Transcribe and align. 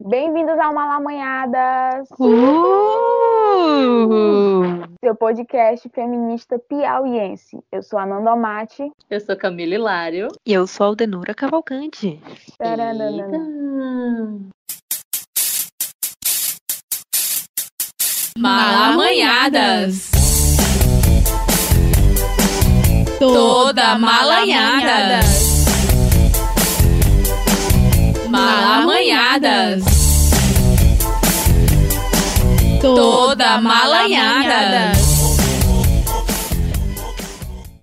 Bem-vindos 0.00 0.56
ao 0.60 0.72
Malamanhadas, 0.72 2.08
Uh! 2.20 2.28
seu 5.04 5.12
podcast 5.16 5.88
feminista 5.88 6.56
piauiense. 6.68 7.58
Eu 7.72 7.82
sou 7.82 7.98
a 7.98 8.06
Nanda 8.06 8.36
Mate. 8.36 8.92
Eu 9.10 9.20
sou 9.20 9.36
Camila 9.36 9.74
Hilário. 9.74 10.28
E 10.46 10.52
eu 10.52 10.68
sou 10.68 10.84
a 10.84 10.88
Aldenura 10.90 11.34
Cavalcante. 11.34 12.20
Malamanhadas. 18.68 20.10
Toda 23.18 23.98
malanhada. 23.98 25.47
Malamanhadas. 28.48 29.84
Toda 32.80 33.60
malanhada. 33.60 34.96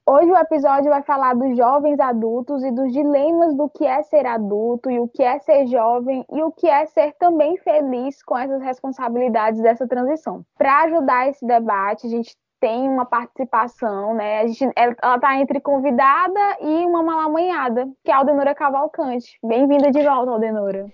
Hoje 0.08 0.32
o 0.32 0.36
episódio 0.36 0.90
vai 0.90 1.04
falar 1.04 1.36
dos 1.36 1.56
jovens 1.56 2.00
adultos 2.00 2.64
e 2.64 2.72
dos 2.72 2.92
dilemas 2.92 3.56
do 3.56 3.70
que 3.70 3.86
é 3.86 4.02
ser 4.02 4.26
adulto 4.26 4.90
e 4.90 5.00
o 5.00 5.08
que 5.08 5.22
é 5.22 5.38
ser 5.38 5.68
jovem 5.68 6.26
e 6.34 6.42
o 6.42 6.52
que 6.52 6.68
é 6.68 6.88
ser 6.88 7.14
também 7.20 7.58
feliz 7.58 8.24
com 8.24 8.36
essas 8.36 8.60
responsabilidades 8.64 9.62
dessa 9.62 9.88
transição. 9.88 10.44
Para 10.58 10.84
ajudar 10.86 11.30
esse 11.30 11.46
debate, 11.46 12.08
a 12.08 12.10
gente 12.10 12.36
tem 12.66 12.90
uma 12.90 13.06
participação, 13.06 14.16
né? 14.16 14.40
A 14.40 14.48
gente, 14.48 14.74
ela 14.76 15.16
está 15.18 15.40
entre 15.40 15.62
convidada 15.62 16.58
e 16.60 16.84
uma 16.84 17.04
malamanhada, 17.04 17.88
que 18.04 18.10
é 18.10 18.14
a 18.16 18.18
Aldenora 18.18 18.56
Cavalcante. 18.56 19.38
Bem-vinda 19.44 19.92
de 19.92 20.02
volta, 20.02 20.32
Aldenora. 20.32 20.92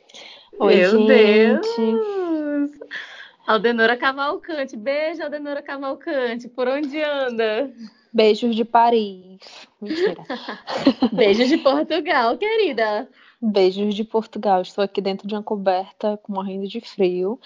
Oi, 0.60 0.76
Meu 0.76 0.92
gente. 0.92 1.08
Deus! 1.08 2.72
Aldenora 3.48 3.96
Cavalcante. 3.96 4.76
Beijo, 4.76 5.24
Aldenora 5.24 5.62
Cavalcante. 5.62 6.50
Por 6.50 6.68
onde 6.68 7.02
anda? 7.02 7.72
Beijos 8.12 8.54
de 8.54 8.66
Paris. 8.66 9.40
Mentira. 9.82 10.26
Beijos 11.14 11.48
de 11.48 11.58
Portugal, 11.58 12.38
querida. 12.38 13.08
Beijos 13.42 13.96
de 13.96 14.04
Portugal. 14.04 14.62
Estou 14.62 14.84
aqui 14.84 15.00
dentro 15.00 15.26
de 15.26 15.36
uma 15.36 15.42
coberta, 15.42 16.20
morrendo 16.28 16.68
de 16.68 16.82
frio. 16.82 17.40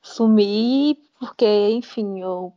Sumi 0.00 0.96
porque, 1.18 1.70
enfim, 1.70 2.20
eu 2.20 2.52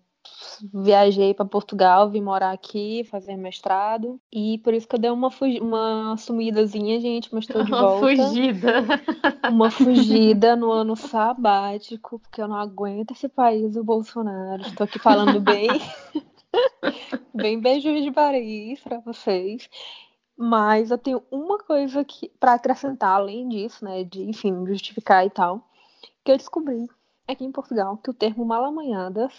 viajei 0.73 1.33
para 1.33 1.45
Portugal, 1.45 2.09
vim 2.09 2.21
morar 2.21 2.51
aqui, 2.51 3.03
fazer 3.05 3.35
mestrado. 3.35 4.19
E 4.31 4.59
por 4.59 4.73
isso 4.73 4.87
que 4.87 4.95
eu 4.95 4.99
dei 4.99 5.09
uma, 5.09 5.29
uma 5.61 6.17
sumidazinha, 6.17 6.99
gente, 6.99 7.33
mas 7.33 7.45
estou 7.45 7.63
de 7.63 7.71
Uma 7.71 7.81
volta. 7.81 8.07
fugida. 8.07 8.73
Uma 9.49 9.69
fugida 9.71 10.55
no 10.55 10.71
ano 10.71 10.95
sabático, 10.95 12.19
porque 12.19 12.41
eu 12.41 12.47
não 12.47 12.55
aguento 12.55 13.11
esse 13.11 13.27
país, 13.27 13.75
o 13.75 13.83
Bolsonaro. 13.83 14.61
Estou 14.61 14.85
aqui 14.85 14.99
falando 14.99 15.39
bem. 15.39 15.69
bem 17.33 17.59
beijos 17.59 18.03
de 18.03 18.11
Paris 18.11 18.79
para 18.81 18.99
vocês. 18.99 19.69
Mas 20.37 20.89
eu 20.89 20.97
tenho 20.97 21.21
uma 21.29 21.59
coisa 21.59 22.03
que 22.03 22.29
para 22.39 22.53
acrescentar 22.53 23.15
além 23.15 23.47
disso, 23.47 23.85
né, 23.85 24.03
de, 24.03 24.23
enfim, 24.23 24.65
justificar 24.65 25.25
e 25.25 25.29
tal, 25.29 25.67
que 26.23 26.31
eu 26.31 26.37
descobri 26.37 26.87
aqui 27.27 27.45
em 27.45 27.51
Portugal 27.51 27.97
que 27.97 28.09
o 28.09 28.13
termo 28.13 28.43
malamanhadas 28.43 29.31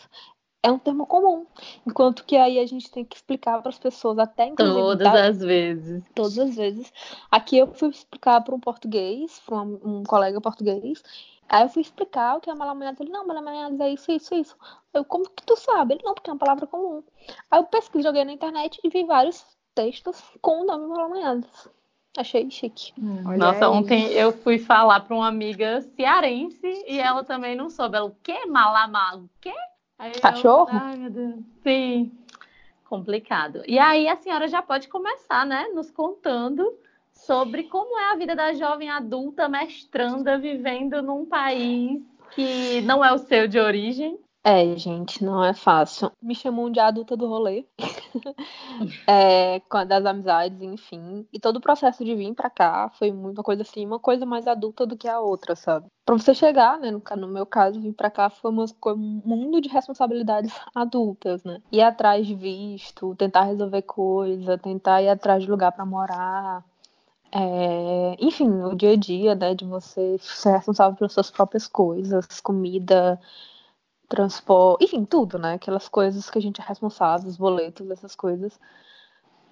é 0.62 0.70
um 0.70 0.78
termo 0.78 1.06
comum, 1.06 1.44
enquanto 1.86 2.24
que 2.24 2.36
aí 2.36 2.58
a 2.58 2.66
gente 2.66 2.90
tem 2.90 3.04
que 3.04 3.16
explicar 3.16 3.60
para 3.60 3.70
as 3.70 3.78
pessoas 3.78 4.18
até 4.18 4.46
inclusive 4.46 4.78
Todas 4.78 5.12
da- 5.12 5.26
as 5.26 5.38
vezes. 5.38 6.04
todas 6.14 6.38
as 6.38 6.54
vezes. 6.56 6.92
Aqui 7.30 7.58
eu 7.58 7.66
fui 7.74 7.88
explicar 7.90 8.40
para 8.42 8.54
um 8.54 8.60
português, 8.60 9.40
para 9.44 9.56
um, 9.56 9.80
um 9.84 10.04
colega 10.04 10.40
português. 10.40 11.02
Aí 11.48 11.64
eu 11.64 11.68
fui 11.68 11.82
explicar 11.82 12.36
o 12.36 12.40
que 12.40 12.48
é 12.48 12.54
malamanhadas. 12.54 13.00
Ele, 13.00 13.10
não, 13.10 13.26
malamanhadas 13.26 13.78
é 13.80 13.90
isso, 13.90 14.10
isso, 14.12 14.34
isso. 14.34 14.56
Eu, 14.94 15.04
como 15.04 15.28
que 15.28 15.44
tu 15.44 15.56
sabe? 15.56 15.94
Ele, 15.94 16.02
não, 16.04 16.14
porque 16.14 16.30
é 16.30 16.32
uma 16.32 16.38
palavra 16.38 16.66
comum. 16.66 17.02
Aí 17.50 17.58
eu 17.60 17.64
pesquisei, 17.64 18.02
joguei 18.02 18.24
na 18.24 18.32
internet 18.32 18.80
e 18.82 18.88
vi 18.88 19.04
vários 19.04 19.44
textos 19.74 20.22
com 20.40 20.62
o 20.62 20.64
nome 20.64 20.86
malamanhadas. 20.86 21.68
Achei 22.16 22.48
chique. 22.50 22.92
Olha 23.26 23.36
Nossa, 23.38 23.66
aí. 23.66 23.70
ontem 23.76 24.12
eu 24.12 24.32
fui 24.32 24.58
falar 24.58 25.00
para 25.00 25.14
uma 25.16 25.26
amiga 25.28 25.80
cearense 25.96 26.84
e 26.86 26.98
ela 26.98 27.24
também 27.24 27.56
não 27.56 27.68
soube. 27.68 27.96
Ela, 27.96 28.06
o 28.06 28.16
quê? 28.22 28.46
Malamá? 28.46 29.16
O 29.16 29.28
quê? 29.40 29.52
Aí 30.02 30.10
eu, 30.16 30.20
Cachorro? 30.20 30.68
Ai, 30.72 30.96
meu 30.96 31.10
Deus. 31.10 31.36
Sim. 31.62 32.10
Complicado. 32.88 33.62
E 33.68 33.78
aí 33.78 34.08
a 34.08 34.16
senhora 34.16 34.48
já 34.48 34.60
pode 34.60 34.88
começar, 34.88 35.46
né? 35.46 35.68
Nos 35.72 35.92
contando 35.92 36.76
sobre 37.12 37.62
como 37.64 37.96
é 37.96 38.10
a 38.10 38.16
vida 38.16 38.34
da 38.34 38.52
jovem 38.52 38.90
adulta 38.90 39.48
mestranda 39.48 40.36
vivendo 40.36 41.00
num 41.02 41.24
país 41.24 42.02
que 42.32 42.80
não 42.80 43.04
é 43.04 43.12
o 43.12 43.18
seu 43.18 43.46
de 43.46 43.60
origem. 43.60 44.18
É, 44.42 44.74
gente, 44.76 45.22
não 45.22 45.44
é 45.44 45.54
fácil. 45.54 46.10
Me 46.20 46.34
chamam 46.34 46.68
de 46.68 46.80
adulta 46.80 47.16
do 47.16 47.28
rolê. 47.28 47.64
é, 49.06 49.60
das 49.86 50.04
amizades, 50.04 50.60
enfim. 50.62 51.26
E 51.32 51.38
todo 51.38 51.56
o 51.56 51.60
processo 51.60 52.04
de 52.04 52.14
vir 52.14 52.34
pra 52.34 52.50
cá 52.50 52.90
foi 52.98 53.12
muita 53.12 53.42
coisa 53.42 53.62
assim, 53.62 53.86
uma 53.86 53.98
coisa 53.98 54.26
mais 54.26 54.46
adulta 54.46 54.86
do 54.86 54.96
que 54.96 55.08
a 55.08 55.20
outra, 55.20 55.54
sabe? 55.56 55.86
Pra 56.04 56.16
você 56.16 56.34
chegar, 56.34 56.78
né, 56.78 56.90
no, 56.90 57.02
no 57.16 57.28
meu 57.28 57.46
caso, 57.46 57.80
vir 57.80 57.92
pra 57.92 58.10
cá 58.10 58.28
foi 58.28 58.50
uma 58.50 58.64
um 58.86 59.22
mundo 59.24 59.60
de 59.60 59.68
responsabilidades 59.68 60.52
adultas, 60.74 61.44
né? 61.44 61.60
Ir 61.70 61.80
atrás 61.80 62.26
de 62.26 62.34
visto, 62.34 63.14
tentar 63.16 63.42
resolver 63.42 63.82
coisa, 63.82 64.58
tentar 64.58 65.02
ir 65.02 65.08
atrás 65.08 65.42
de 65.42 65.50
lugar 65.50 65.72
pra 65.72 65.86
morar. 65.86 66.64
É, 67.34 68.14
enfim, 68.20 68.48
o 68.62 68.74
dia 68.74 68.92
a 68.92 68.96
dia, 68.96 69.34
né, 69.34 69.54
de 69.54 69.64
você 69.64 70.18
ser 70.20 70.52
responsável 70.52 70.96
pelas 70.96 71.14
suas 71.14 71.30
próprias 71.30 71.66
coisas, 71.66 72.26
comida, 72.42 73.18
transporte, 74.12 74.84
enfim, 74.84 75.06
tudo, 75.06 75.38
né? 75.38 75.54
Aquelas 75.54 75.88
coisas 75.88 76.28
que 76.28 76.38
a 76.38 76.42
gente 76.42 76.60
é 76.60 76.64
responsável, 76.64 77.28
os 77.28 77.38
boletos, 77.38 77.90
essas 77.90 78.14
coisas. 78.14 78.60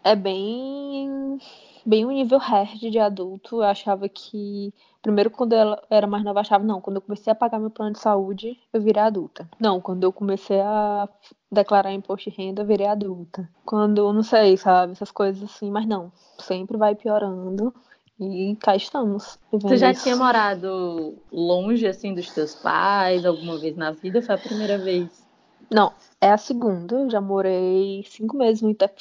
É 0.04 0.14
bem, 0.14 1.38
bem 1.84 2.04
um 2.04 2.10
nível 2.10 2.38
hard 2.38 2.78
de 2.78 2.98
adulto. 2.98 3.56
Eu 3.56 3.62
achava 3.62 4.06
que, 4.06 4.72
primeiro, 5.00 5.30
quando 5.30 5.54
eu 5.54 5.78
era 5.88 6.06
mais 6.06 6.22
nova, 6.22 6.40
achava, 6.40 6.62
não, 6.62 6.80
quando 6.80 6.96
eu 6.96 7.02
comecei 7.02 7.30
a 7.30 7.34
pagar 7.34 7.58
meu 7.58 7.70
plano 7.70 7.92
de 7.92 7.98
saúde, 8.00 8.58
eu 8.72 8.82
virei 8.82 9.02
adulta. 9.02 9.48
Não, 9.58 9.80
quando 9.80 10.04
eu 10.04 10.12
comecei 10.12 10.60
a 10.60 11.08
declarar 11.50 11.92
imposto 11.92 12.30
de 12.30 12.36
renda, 12.36 12.62
eu 12.62 12.66
virei 12.66 12.86
adulta. 12.86 13.48
Quando, 13.64 14.12
não 14.12 14.22
sei, 14.22 14.58
sabe, 14.58 14.92
essas 14.92 15.10
coisas 15.10 15.42
assim, 15.42 15.70
mas 15.70 15.86
não, 15.86 16.12
sempre 16.38 16.76
vai 16.76 16.94
piorando. 16.94 17.74
E 18.20 18.56
cá 18.56 18.76
estamos. 18.76 19.38
Tu 19.50 19.76
já 19.76 19.90
isso. 19.90 20.02
tinha 20.02 20.16
morado 20.16 21.16
longe, 21.32 21.86
assim, 21.86 22.14
dos 22.14 22.30
teus 22.30 22.54
pais 22.54 23.24
alguma 23.24 23.58
vez 23.58 23.76
na 23.76 23.90
vida? 23.92 24.20
Foi 24.22 24.34
a 24.34 24.38
primeira 24.38 24.78
vez? 24.78 25.26
Não, 25.70 25.92
é 26.20 26.30
a 26.30 26.36
segunda. 26.38 26.96
Eu 26.96 27.10
já 27.10 27.20
morei 27.20 28.02
cinco 28.04 28.36
meses 28.36 28.62
no 28.62 28.70
inter- 28.70 28.92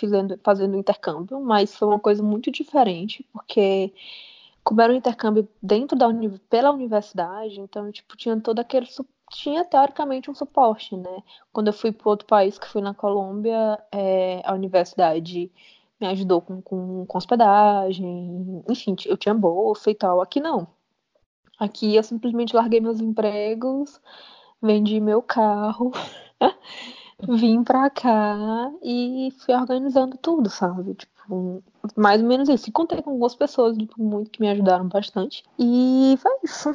fazendo, 0.44 0.78
intercâmbio, 0.78 1.40
mas 1.41 1.75
foi 1.75 1.88
uma 1.88 2.00
coisa 2.00 2.22
muito 2.24 2.52
diferente, 2.52 3.25
porque 3.34 3.94
como 4.63 4.81
era 4.81 4.94
um 4.94 4.96
intercâmbio 4.96 5.47
dentro 5.62 5.97
da 5.97 6.07
uni- 6.07 6.40
pela 6.50 6.72
universidade, 6.72 7.59
então, 7.59 7.91
tipo, 7.91 8.16
tinha 8.18 8.40
todo 8.40 8.59
aquele 8.59 8.88
tinha 9.31 9.63
teoricamente 9.66 10.30
um 10.31 10.36
suporte, 10.36 10.96
né? 10.97 11.24
Quando 11.53 11.68
eu 11.68 11.74
fui 11.74 11.91
para 11.91 12.09
outro 12.09 12.28
país, 12.28 12.57
que 12.59 12.68
fui 12.68 12.81
na 12.81 12.94
Colômbia, 12.96 13.80
é, 13.91 14.41
a 14.46 14.53
universidade 14.53 15.51
me 15.99 16.07
ajudou 16.07 16.41
com, 16.41 16.61
com, 16.61 17.05
com 17.05 17.17
hospedagem, 17.17 18.63
enfim, 18.69 18.95
eu 19.05 19.17
tinha 19.17 19.33
bolsa 19.33 19.91
e 19.91 19.95
tal. 19.95 20.21
Aqui 20.21 20.39
não. 20.39 20.67
Aqui 21.59 21.95
eu 21.95 22.03
simplesmente 22.03 22.55
larguei 22.55 22.79
meus 22.79 23.01
empregos, 23.01 23.99
vendi 24.61 24.99
meu 24.99 25.21
carro, 25.21 25.91
vim 27.27 27.63
pra 27.63 27.89
cá 27.89 28.71
e 28.81 29.33
fui 29.39 29.53
organizando 29.53 30.17
tudo, 30.17 30.49
sabe? 30.49 30.95
Tipo, 30.95 31.61
mais 31.97 32.21
ou 32.21 32.27
menos 32.27 32.47
isso. 32.47 32.69
E 32.69 32.71
contei 32.71 33.01
com 33.01 33.09
algumas 33.11 33.35
pessoas 33.35 33.77
tipo, 33.77 34.01
muito 34.01 34.31
que 34.31 34.39
me 34.39 34.49
ajudaram 34.49 34.88
bastante. 34.88 35.43
E 35.57 36.17
foi 36.21 36.31
isso. 36.43 36.69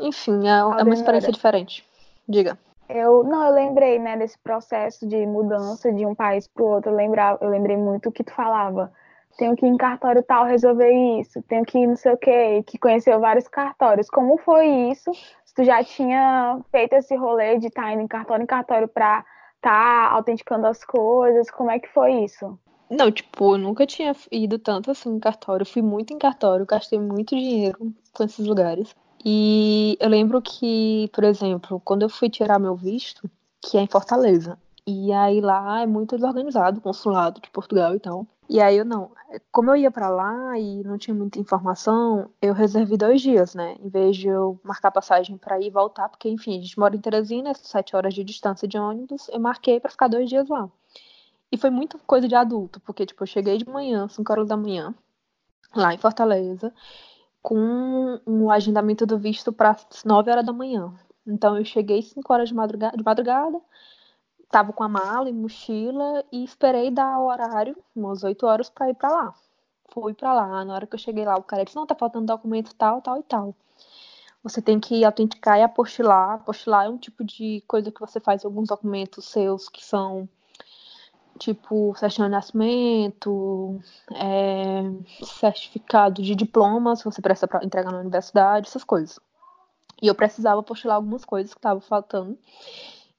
Enfim, 0.00 0.48
é, 0.48 0.58
é 0.58 0.64
uma 0.64 0.94
experiência 0.94 1.32
diferente. 1.32 1.84
Diga. 2.28 2.58
Eu, 2.88 3.22
não, 3.22 3.44
eu 3.44 3.52
lembrei, 3.52 3.98
né, 3.98 4.16
desse 4.16 4.38
processo 4.38 5.06
de 5.06 5.26
mudança 5.26 5.92
de 5.92 6.06
um 6.06 6.14
país 6.14 6.48
para 6.48 6.62
o 6.62 6.66
outro. 6.66 6.90
Eu, 6.90 6.96
lembrava, 6.96 7.38
eu 7.42 7.50
lembrei 7.50 7.76
muito 7.76 8.08
o 8.08 8.12
que 8.12 8.24
tu 8.24 8.32
falava. 8.32 8.90
Tenho 9.36 9.54
que 9.54 9.66
ir 9.66 9.68
em 9.68 9.76
cartório 9.76 10.22
tal 10.22 10.46
resolver 10.46 10.90
isso, 11.20 11.40
tenho 11.42 11.64
que 11.64 11.78
ir 11.78 11.86
não 11.86 11.94
sei 11.94 12.12
o 12.12 12.16
quê, 12.16 12.64
que 12.66 12.78
conheceu 12.78 13.20
vários 13.20 13.46
cartórios. 13.46 14.08
Como 14.08 14.36
foi 14.38 14.66
isso? 14.66 15.12
Se 15.44 15.54
tu 15.54 15.62
já 15.62 15.84
tinha 15.84 16.58
feito 16.72 16.94
esse 16.94 17.14
rolê 17.14 17.58
de 17.58 17.68
estar 17.68 17.92
indo 17.92 18.02
em 18.02 18.08
cartório 18.08 18.42
em 18.42 18.46
cartório 18.46 18.88
para 18.88 19.24
estar 19.54 20.10
autenticando 20.12 20.66
as 20.66 20.82
coisas, 20.84 21.50
como 21.50 21.70
é 21.70 21.78
que 21.78 21.88
foi 21.88 22.24
isso? 22.24 22.58
Não, 22.90 23.12
tipo, 23.12 23.54
eu 23.54 23.58
nunca 23.58 23.86
tinha 23.86 24.16
ido 24.32 24.58
tanto 24.58 24.90
assim 24.90 25.10
em 25.10 25.20
cartório. 25.20 25.66
Fui 25.66 25.82
muito 25.82 26.12
em 26.12 26.18
cartório, 26.18 26.64
gastei 26.64 26.98
muito 26.98 27.36
dinheiro 27.36 27.92
com 28.14 28.24
esses 28.24 28.46
lugares. 28.46 28.96
E 29.24 29.96
eu 30.00 30.08
lembro 30.08 30.40
que, 30.42 31.08
por 31.12 31.24
exemplo, 31.24 31.80
quando 31.84 32.02
eu 32.02 32.08
fui 32.08 32.30
tirar 32.30 32.58
meu 32.58 32.76
visto, 32.76 33.28
que 33.60 33.76
é 33.76 33.80
em 33.82 33.86
Fortaleza, 33.86 34.58
E 34.90 35.12
aí 35.12 35.42
lá 35.42 35.82
é 35.82 35.86
muito 35.86 36.16
desorganizado, 36.16 36.78
o 36.78 36.80
consulado 36.80 37.42
de 37.42 37.50
Portugal 37.50 37.94
e 37.94 38.00
tal. 38.00 38.26
E 38.48 38.58
aí 38.58 38.78
eu 38.78 38.86
não, 38.86 39.10
como 39.52 39.70
eu 39.70 39.76
ia 39.76 39.90
para 39.90 40.08
lá 40.08 40.58
e 40.58 40.82
não 40.82 40.96
tinha 40.96 41.14
muita 41.14 41.38
informação, 41.38 42.30
eu 42.40 42.54
reservei 42.54 42.96
dois 42.96 43.20
dias, 43.20 43.54
né? 43.54 43.76
Em 43.80 43.88
vez 43.90 44.16
de 44.16 44.28
eu 44.28 44.58
marcar 44.64 44.90
passagem 44.90 45.36
para 45.36 45.60
ir 45.60 45.66
e 45.66 45.70
voltar, 45.70 46.08
porque 46.08 46.30
enfim, 46.30 46.58
a 46.58 46.62
gente 46.62 46.78
mora 46.78 46.96
em 46.96 47.00
Teresina, 47.00 47.52
sete 47.54 47.94
horas 47.94 48.14
de 48.14 48.24
distância 48.24 48.66
de 48.66 48.78
ônibus, 48.78 49.28
eu 49.28 49.38
marquei 49.38 49.78
para 49.78 49.90
ficar 49.90 50.08
dois 50.08 50.26
dias 50.30 50.48
lá. 50.48 50.70
E 51.52 51.58
foi 51.58 51.68
muita 51.68 51.98
coisa 52.06 52.26
de 52.26 52.34
adulto, 52.34 52.80
porque 52.80 53.04
tipo, 53.04 53.22
eu 53.22 53.26
cheguei 53.26 53.58
de 53.58 53.68
manhã, 53.68 54.08
5 54.08 54.32
horas 54.32 54.48
da 54.48 54.56
manhã, 54.56 54.94
lá 55.76 55.92
em 55.92 55.98
Fortaleza, 55.98 56.72
com 57.42 58.20
um 58.26 58.50
agendamento 58.50 59.06
do 59.06 59.18
visto 59.18 59.52
para 59.52 59.76
9 60.04 60.30
horas 60.30 60.44
da 60.44 60.52
manhã. 60.52 60.92
Então 61.26 61.56
eu 61.56 61.64
cheguei 61.64 62.02
5 62.02 62.32
horas 62.32 62.48
de 62.48 62.54
madrugada, 62.54 62.96
de 62.96 63.04
madrugada 63.04 63.60
tava 64.50 64.72
com 64.72 64.82
a 64.82 64.88
mala 64.88 65.28
e 65.28 65.32
mochila 65.32 66.24
e 66.32 66.42
esperei 66.42 66.90
dar 66.90 67.18
o 67.18 67.26
horário, 67.26 67.76
umas 67.94 68.24
8 68.24 68.46
horas, 68.46 68.70
para 68.70 68.90
ir 68.90 68.94
para 68.94 69.10
lá. 69.10 69.34
Fui 69.90 70.14
para 70.14 70.32
lá. 70.32 70.64
Na 70.64 70.74
hora 70.74 70.86
que 70.86 70.94
eu 70.94 70.98
cheguei 70.98 71.24
lá, 71.24 71.36
o 71.36 71.42
cara 71.42 71.64
disse: 71.64 71.76
Não, 71.76 71.86
tá 71.86 71.94
faltando 71.94 72.26
documento 72.26 72.74
tal, 72.74 73.00
tal 73.00 73.18
e 73.18 73.22
tal. 73.22 73.54
Você 74.42 74.62
tem 74.62 74.78
que 74.78 75.04
autenticar 75.04 75.58
e 75.58 75.62
apostilar. 75.62 76.34
Apostilar 76.34 76.86
é 76.86 76.88
um 76.88 76.98
tipo 76.98 77.24
de 77.24 77.62
coisa 77.66 77.90
que 77.90 78.00
você 78.00 78.20
faz 78.20 78.44
em 78.44 78.46
alguns 78.46 78.68
documentos 78.68 79.26
seus 79.26 79.68
que 79.68 79.84
são 79.84 80.28
tipo 81.38 81.94
certidão 81.96 82.26
de 82.26 82.32
nascimento, 82.32 83.80
é, 84.14 84.82
certificado 85.24 86.22
de 86.22 86.34
diploma, 86.34 86.96
se 86.96 87.04
você 87.04 87.22
precisa 87.22 87.48
para 87.48 87.64
entregar 87.64 87.92
na 87.92 88.00
universidade, 88.00 88.68
essas 88.68 88.84
coisas. 88.84 89.18
E 90.02 90.06
eu 90.06 90.14
precisava 90.14 90.60
apostilar 90.60 90.96
algumas 90.96 91.24
coisas 91.24 91.52
que 91.52 91.58
estavam 91.58 91.80
faltando. 91.80 92.38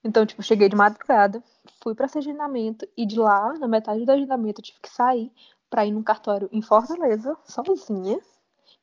Então, 0.04 0.25
tipo, 0.25 0.42
cheguei 0.42 0.69
de 0.69 0.75
madrugada, 0.75 1.44
fui 1.81 1.94
para 1.94 2.06
esse 2.06 2.18
agendamento 2.18 2.88
e 2.95 3.06
de 3.06 3.19
lá, 3.19 3.54
na 3.54 3.68
metade 3.68 4.06
do 4.06 4.12
agendamento, 4.12 4.62
eu 4.62 4.63
tive 4.63 4.80
que 4.80 4.89
sair 4.89 5.31
para 5.69 5.86
ir 5.86 5.92
num 5.92 6.04
cartório 6.04 6.50
em 6.51 6.62
Fortaleza, 6.62 7.38
sozinha, 7.45 8.19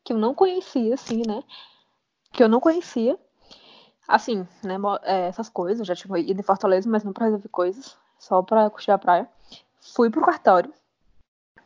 que 0.04 0.12
eu 0.12 0.18
não 0.18 0.34
conhecia, 0.34 0.94
assim, 0.94 1.22
né? 1.26 1.42
Que 2.32 2.42
eu 2.42 2.48
não 2.48 2.60
conhecia. 2.60 3.18
Assim, 4.06 4.46
né? 4.62 4.76
É, 5.02 5.26
essas 5.26 5.48
coisas, 5.48 5.86
já 5.86 5.96
tinha 5.96 6.18
ido 6.18 6.40
em 6.40 6.44
Fortaleza, 6.44 6.88
mas 6.88 7.02
não 7.02 7.12
pra 7.12 7.24
resolver 7.26 7.48
coisas, 7.48 7.96
só 8.18 8.42
pra 8.42 8.70
curtir 8.70 8.90
a 8.90 8.98
praia. 8.98 9.28
Fui 9.94 10.10
pro 10.10 10.24
cartório, 10.24 10.72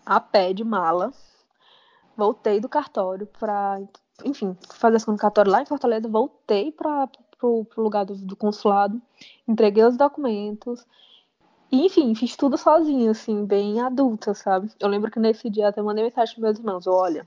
a 0.04 0.20
pé 0.20 0.52
de 0.52 0.64
mala, 0.64 1.12
voltei 2.16 2.60
do 2.60 2.68
cartório 2.68 3.26
pra, 3.26 3.80
enfim, 4.24 4.56
fazer 4.74 4.96
esse 4.96 5.16
cartório 5.16 5.50
lá 5.50 5.62
em 5.62 5.66
Fortaleza, 5.66 6.08
voltei 6.08 6.70
pra, 6.72 7.08
pro, 7.38 7.64
pro 7.64 7.82
lugar 7.82 8.04
do, 8.04 8.14
do, 8.14 8.36
consulado, 8.36 9.00
entreguei 9.48 9.84
os 9.84 9.96
documentos. 9.96 10.86
E, 11.72 11.86
enfim, 11.86 12.14
fiz 12.14 12.36
tudo 12.36 12.58
sozinha, 12.58 13.12
assim, 13.12 13.44
bem 13.44 13.80
adulta, 13.80 14.34
sabe? 14.34 14.70
Eu 14.78 14.88
lembro 14.88 15.10
que 15.10 15.20
nesse 15.20 15.48
dia 15.48 15.68
até 15.68 15.80
mandei 15.80 16.04
mensagem 16.04 16.34
para 16.34 16.42
meus 16.42 16.58
irmãos: 16.58 16.86
olha, 16.86 17.26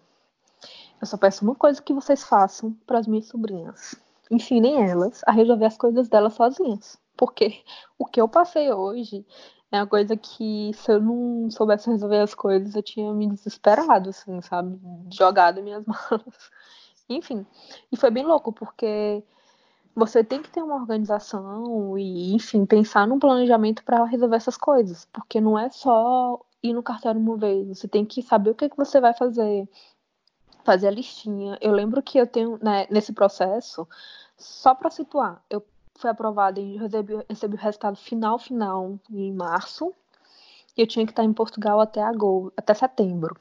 eu 1.02 1.08
só 1.08 1.18
peço 1.18 1.44
uma 1.44 1.56
coisa 1.56 1.82
que 1.82 1.94
vocês 1.94 2.24
façam 2.24 2.74
para 2.86 3.00
as 3.00 3.08
minhas 3.08 3.28
sobrinhas. 3.28 3.96
Ensinem 4.30 4.90
elas 4.90 5.22
a 5.26 5.32
resolver 5.32 5.66
as 5.66 5.78
coisas 5.78 6.08
delas 6.08 6.34
sozinhas. 6.34 6.98
Porque 7.18 7.64
o 7.98 8.06
que 8.06 8.22
eu 8.22 8.28
passei 8.28 8.72
hoje 8.72 9.26
é 9.72 9.78
uma 9.80 9.88
coisa 9.88 10.16
que, 10.16 10.72
se 10.74 10.92
eu 10.92 11.02
não 11.02 11.50
soubesse 11.50 11.90
resolver 11.90 12.20
as 12.20 12.36
coisas, 12.36 12.76
eu 12.76 12.84
tinha 12.84 13.12
me 13.14 13.28
desesperado, 13.28 14.10
assim, 14.10 14.40
sabe? 14.42 14.80
Jogado 15.12 15.64
minhas 15.64 15.84
malas. 15.88 16.52
Enfim. 17.10 17.46
E 17.92 17.98
foi 17.98 18.12
bem 18.12 18.24
louco, 18.24 18.54
porque 18.54 19.24
você 19.96 20.24
tem 20.24 20.42
que 20.42 20.50
ter 20.50 20.62
uma 20.62 20.76
organização 20.76 21.98
e, 21.98 22.34
enfim, 22.34 22.66
pensar 22.66 23.08
num 23.08 23.20
planejamento 23.20 23.84
para 23.84 24.04
resolver 24.06 24.36
essas 24.36 24.58
coisas, 24.58 25.08
porque 25.12 25.40
não 25.40 25.58
é 25.58 25.70
só 25.70 26.40
ir 26.62 26.74
no 26.74 26.82
cartório 26.84 27.20
uma 27.20 27.38
vez, 27.38 27.68
você 27.68 27.88
tem 27.88 28.06
que 28.06 28.22
saber 28.22 28.52
o 28.52 28.56
que, 28.56 28.70
que 28.70 28.78
você 28.78 29.00
vai 29.00 29.14
fazer, 29.14 29.68
fazer 30.64 30.88
a 30.88 30.92
listinha. 30.92 31.58
Eu 31.62 31.72
lembro 31.74 32.02
que 32.02 32.18
eu 32.18 32.26
tenho, 32.26 32.58
né, 32.62 32.88
nesse 32.90 33.14
processo, 33.14 33.88
só 34.38 34.74
para 34.74 34.90
situar, 34.90 35.44
eu 35.50 35.64
fui 36.04 36.10
aprovada 36.10 36.60
e 36.60 36.78
recebi, 36.78 37.14
recebi 37.30 37.56
o 37.56 37.58
resultado 37.58 37.96
final, 37.96 38.38
final, 38.38 39.00
em 39.10 39.32
março, 39.32 39.94
e 40.76 40.82
eu 40.82 40.88
tinha 40.88 41.06
que 41.06 41.14
estar 41.14 41.24
em 41.24 41.32
Portugal 41.32 41.80
até 41.80 42.02
agosto, 42.04 42.52
até 42.58 42.74
setembro. 42.74 43.38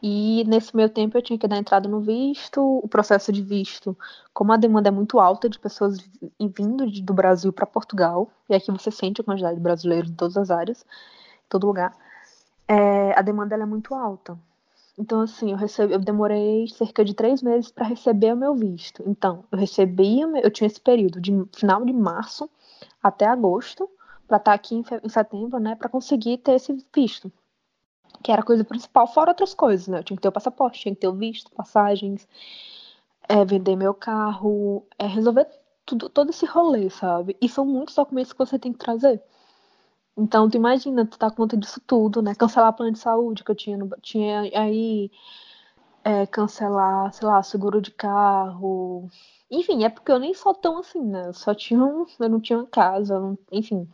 E 0.00 0.44
nesse 0.46 0.76
meio 0.76 0.88
tempo 0.88 1.16
eu 1.16 1.22
tinha 1.22 1.38
que 1.38 1.48
dar 1.48 1.56
entrada 1.56 1.88
no 1.88 1.98
visto, 1.98 2.60
o 2.60 2.86
processo 2.86 3.32
de 3.32 3.42
visto, 3.42 3.96
como 4.32 4.52
a 4.52 4.56
demanda 4.56 4.88
é 4.88 4.92
muito 4.92 5.18
alta 5.18 5.48
de 5.48 5.58
pessoas 5.58 5.98
vindo 6.38 6.86
do 6.86 7.14
Brasil 7.14 7.52
para 7.52 7.66
Portugal, 7.66 8.30
e 8.48 8.54
aqui 8.54 8.70
você 8.70 8.90
sente 8.90 9.20
a 9.20 9.24
quantidade 9.24 9.56
de 9.56 9.62
brasileiros 9.62 10.10
em 10.10 10.14
todas 10.14 10.36
as 10.36 10.50
áreas, 10.50 10.82
em 10.82 11.48
todo 11.48 11.66
lugar, 11.66 11.96
é, 12.68 13.18
a 13.18 13.22
demanda 13.22 13.56
é 13.56 13.66
muito 13.66 13.94
alta. 13.94 14.38
Então, 14.98 15.20
assim, 15.20 15.50
eu, 15.50 15.56
recebi, 15.56 15.92
eu 15.92 15.98
demorei 15.98 16.68
cerca 16.68 17.04
de 17.04 17.14
três 17.14 17.42
meses 17.42 17.70
para 17.70 17.86
receber 17.86 18.32
o 18.32 18.36
meu 18.36 18.54
visto. 18.54 19.02
Então, 19.06 19.44
eu 19.50 19.58
recebia, 19.58 20.26
eu 20.42 20.50
tinha 20.50 20.66
esse 20.66 20.80
período 20.80 21.20
de 21.20 21.32
final 21.52 21.84
de 21.84 21.92
março 21.92 22.48
até 23.02 23.26
agosto, 23.26 23.90
para 24.26 24.38
estar 24.38 24.52
tá 24.52 24.54
aqui 24.54 24.76
em, 24.76 24.84
em 25.02 25.08
setembro, 25.08 25.58
né, 25.58 25.74
para 25.74 25.88
conseguir 25.88 26.38
ter 26.38 26.52
esse 26.52 26.72
visto 26.94 27.30
que 28.22 28.32
era 28.32 28.40
a 28.40 28.44
coisa 28.44 28.64
principal, 28.64 29.06
fora 29.06 29.30
outras 29.30 29.54
coisas, 29.54 29.88
né? 29.88 29.98
Eu 29.98 30.04
tinha 30.04 30.16
que 30.16 30.22
ter 30.22 30.28
o 30.28 30.32
passaporte, 30.32 30.80
tinha 30.80 30.94
que 30.94 31.00
ter 31.00 31.08
o 31.08 31.12
visto, 31.12 31.50
passagens, 31.50 32.26
é, 33.28 33.44
vender 33.44 33.76
meu 33.76 33.92
carro, 33.94 34.86
é, 34.98 35.06
resolver 35.06 35.46
tudo, 35.84 36.08
todo 36.08 36.30
esse 36.30 36.46
rolê, 36.46 36.88
sabe? 36.90 37.36
E 37.40 37.48
são 37.48 37.64
muitos 37.64 37.94
documentos 37.94 38.32
que 38.32 38.38
você 38.38 38.58
tem 38.58 38.72
que 38.72 38.78
trazer. 38.78 39.22
Então, 40.16 40.48
tu 40.48 40.56
imagina, 40.56 41.06
tu 41.06 41.18
tá 41.18 41.30
conta 41.30 41.56
disso 41.56 41.80
tudo, 41.86 42.22
né? 42.22 42.34
Cancelar 42.34 42.72
plano 42.72 42.92
de 42.92 42.98
saúde 43.00 43.42
que 43.44 43.50
eu 43.50 43.54
tinha, 43.54 43.76
no, 43.76 43.88
tinha 44.00 44.40
aí, 44.60 45.10
é, 46.04 46.26
cancelar, 46.26 47.12
sei 47.12 47.26
lá, 47.26 47.42
seguro 47.42 47.80
de 47.80 47.90
carro. 47.90 49.08
Enfim, 49.50 49.84
é 49.84 49.88
porque 49.88 50.12
eu 50.12 50.18
nem 50.18 50.34
sou 50.34 50.54
tão 50.54 50.78
assim, 50.78 51.02
né? 51.02 51.28
Eu 51.28 51.34
só 51.34 51.54
tinha 51.54 51.82
um, 51.84 52.06
eu 52.20 52.28
não 52.28 52.40
tinha 52.40 52.58
uma 52.58 52.66
casa, 52.66 53.18
não, 53.18 53.38
enfim. 53.50 53.88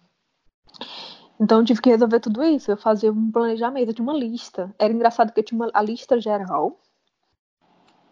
Então 1.40 1.60
eu 1.60 1.64
tive 1.64 1.80
que 1.80 1.90
resolver 1.90 2.20
tudo 2.20 2.44
isso. 2.44 2.70
Eu 2.70 2.76
fazia 2.76 3.12
um 3.12 3.30
planejamento, 3.30 3.94
de 3.94 4.02
uma 4.02 4.12
lista. 4.12 4.74
Era 4.78 4.92
engraçado 4.92 5.32
que 5.32 5.40
eu 5.40 5.44
tinha 5.44 5.58
uma, 5.58 5.70
a 5.72 5.82
lista 5.82 6.20
geral 6.20 6.78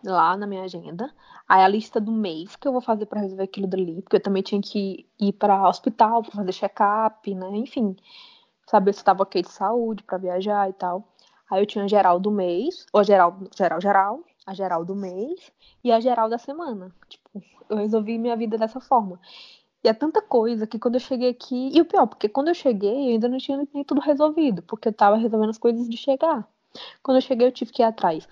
lá 0.04 0.36
na 0.36 0.46
minha 0.46 0.62
agenda. 0.62 1.12
Aí 1.48 1.62
a 1.62 1.68
lista 1.68 2.00
do 2.00 2.12
mês 2.12 2.56
que 2.56 2.68
eu 2.68 2.72
vou 2.72 2.80
fazer 2.80 3.06
para 3.06 3.20
resolver 3.20 3.44
aquilo 3.44 3.66
dali, 3.66 4.02
porque 4.02 4.16
eu 4.16 4.22
também 4.22 4.42
tinha 4.42 4.60
que 4.60 5.06
ir 5.18 5.32
para 5.32 5.68
hospital 5.68 6.22
para 6.22 6.32
fazer 6.32 6.52
check-up, 6.52 7.34
né? 7.34 7.48
Enfim, 7.56 7.96
saber 8.66 8.92
se 8.92 9.00
estava 9.00 9.22
ok 9.22 9.42
de 9.42 9.50
saúde 9.50 10.02
para 10.02 10.18
viajar 10.18 10.68
e 10.68 10.72
tal. 10.72 11.08
Aí 11.50 11.62
eu 11.62 11.66
tinha 11.66 11.84
a 11.84 11.88
geral 11.88 12.20
do 12.20 12.30
mês, 12.30 12.86
ou 12.92 13.00
a 13.00 13.02
geral, 13.02 13.38
geral, 13.56 13.80
geral, 13.80 14.24
a 14.46 14.54
geral 14.54 14.84
do 14.84 14.94
mês 14.94 15.52
e 15.82 15.90
a 15.90 16.00
geral 16.00 16.28
da 16.28 16.38
semana. 16.38 16.94
Tipo, 17.08 17.42
eu 17.68 17.76
resolvi 17.78 18.18
minha 18.18 18.36
vida 18.36 18.58
dessa 18.58 18.80
forma. 18.80 19.18
E 19.82 19.88
é 19.88 19.94
tanta 19.94 20.20
coisa 20.20 20.66
que 20.66 20.78
quando 20.78 20.96
eu 20.96 21.00
cheguei 21.00 21.30
aqui. 21.30 21.70
E 21.72 21.80
o 21.80 21.84
pior, 21.84 22.06
porque 22.06 22.28
quando 22.28 22.48
eu 22.48 22.54
cheguei, 22.54 23.08
eu 23.08 23.12
ainda 23.12 23.28
não 23.28 23.38
tinha 23.38 23.66
nem 23.72 23.84
tudo 23.84 24.00
resolvido, 24.00 24.62
porque 24.62 24.88
eu 24.88 24.92
tava 24.92 25.16
resolvendo 25.16 25.50
as 25.50 25.58
coisas 25.58 25.88
de 25.88 25.96
chegar. 25.96 26.46
Quando 27.02 27.16
eu 27.16 27.22
cheguei, 27.22 27.46
eu 27.46 27.52
tive 27.52 27.72
que 27.72 27.82
ir 27.82 27.86
atrás 27.86 28.28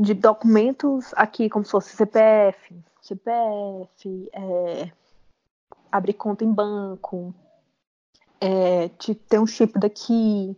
de 0.00 0.14
documentos 0.14 1.12
aqui, 1.14 1.50
como 1.50 1.64
se 1.64 1.70
fosse 1.70 1.94
CPF, 1.94 2.74
CPF, 3.02 4.30
é, 4.32 4.90
abrir 5.92 6.14
conta 6.14 6.44
em 6.44 6.52
banco, 6.52 7.34
é, 8.40 8.88
ter 9.28 9.38
um 9.38 9.46
chip 9.46 9.78
daqui, 9.78 10.56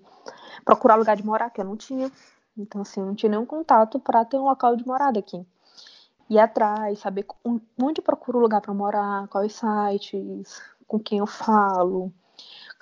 procurar 0.65 0.95
lugar 0.95 1.17
de 1.17 1.27
morar, 1.27 1.51
que 1.51 1.61
eu 1.61 1.65
não 1.65 1.77
tinha. 1.77 2.11
Então, 2.57 2.83
assim, 2.83 3.01
eu 3.01 3.07
não 3.07 3.15
tinha 3.15 3.31
nenhum 3.31 3.47
contato 3.47 3.99
para 3.99 4.25
ter 4.25 4.37
um 4.37 4.45
local 4.45 4.77
de 4.77 4.87
morada 4.87 5.19
aqui 5.19 5.45
ir 6.31 6.39
atrás, 6.39 6.99
saber 6.99 7.27
onde 7.79 8.01
procuro 8.01 8.39
lugar 8.39 8.61
para 8.61 8.73
morar, 8.73 9.29
quais 9.29 9.53
sites, 9.53 10.63
com 10.87 10.99
quem 10.99 11.19
eu 11.19 11.27
falo, 11.27 12.13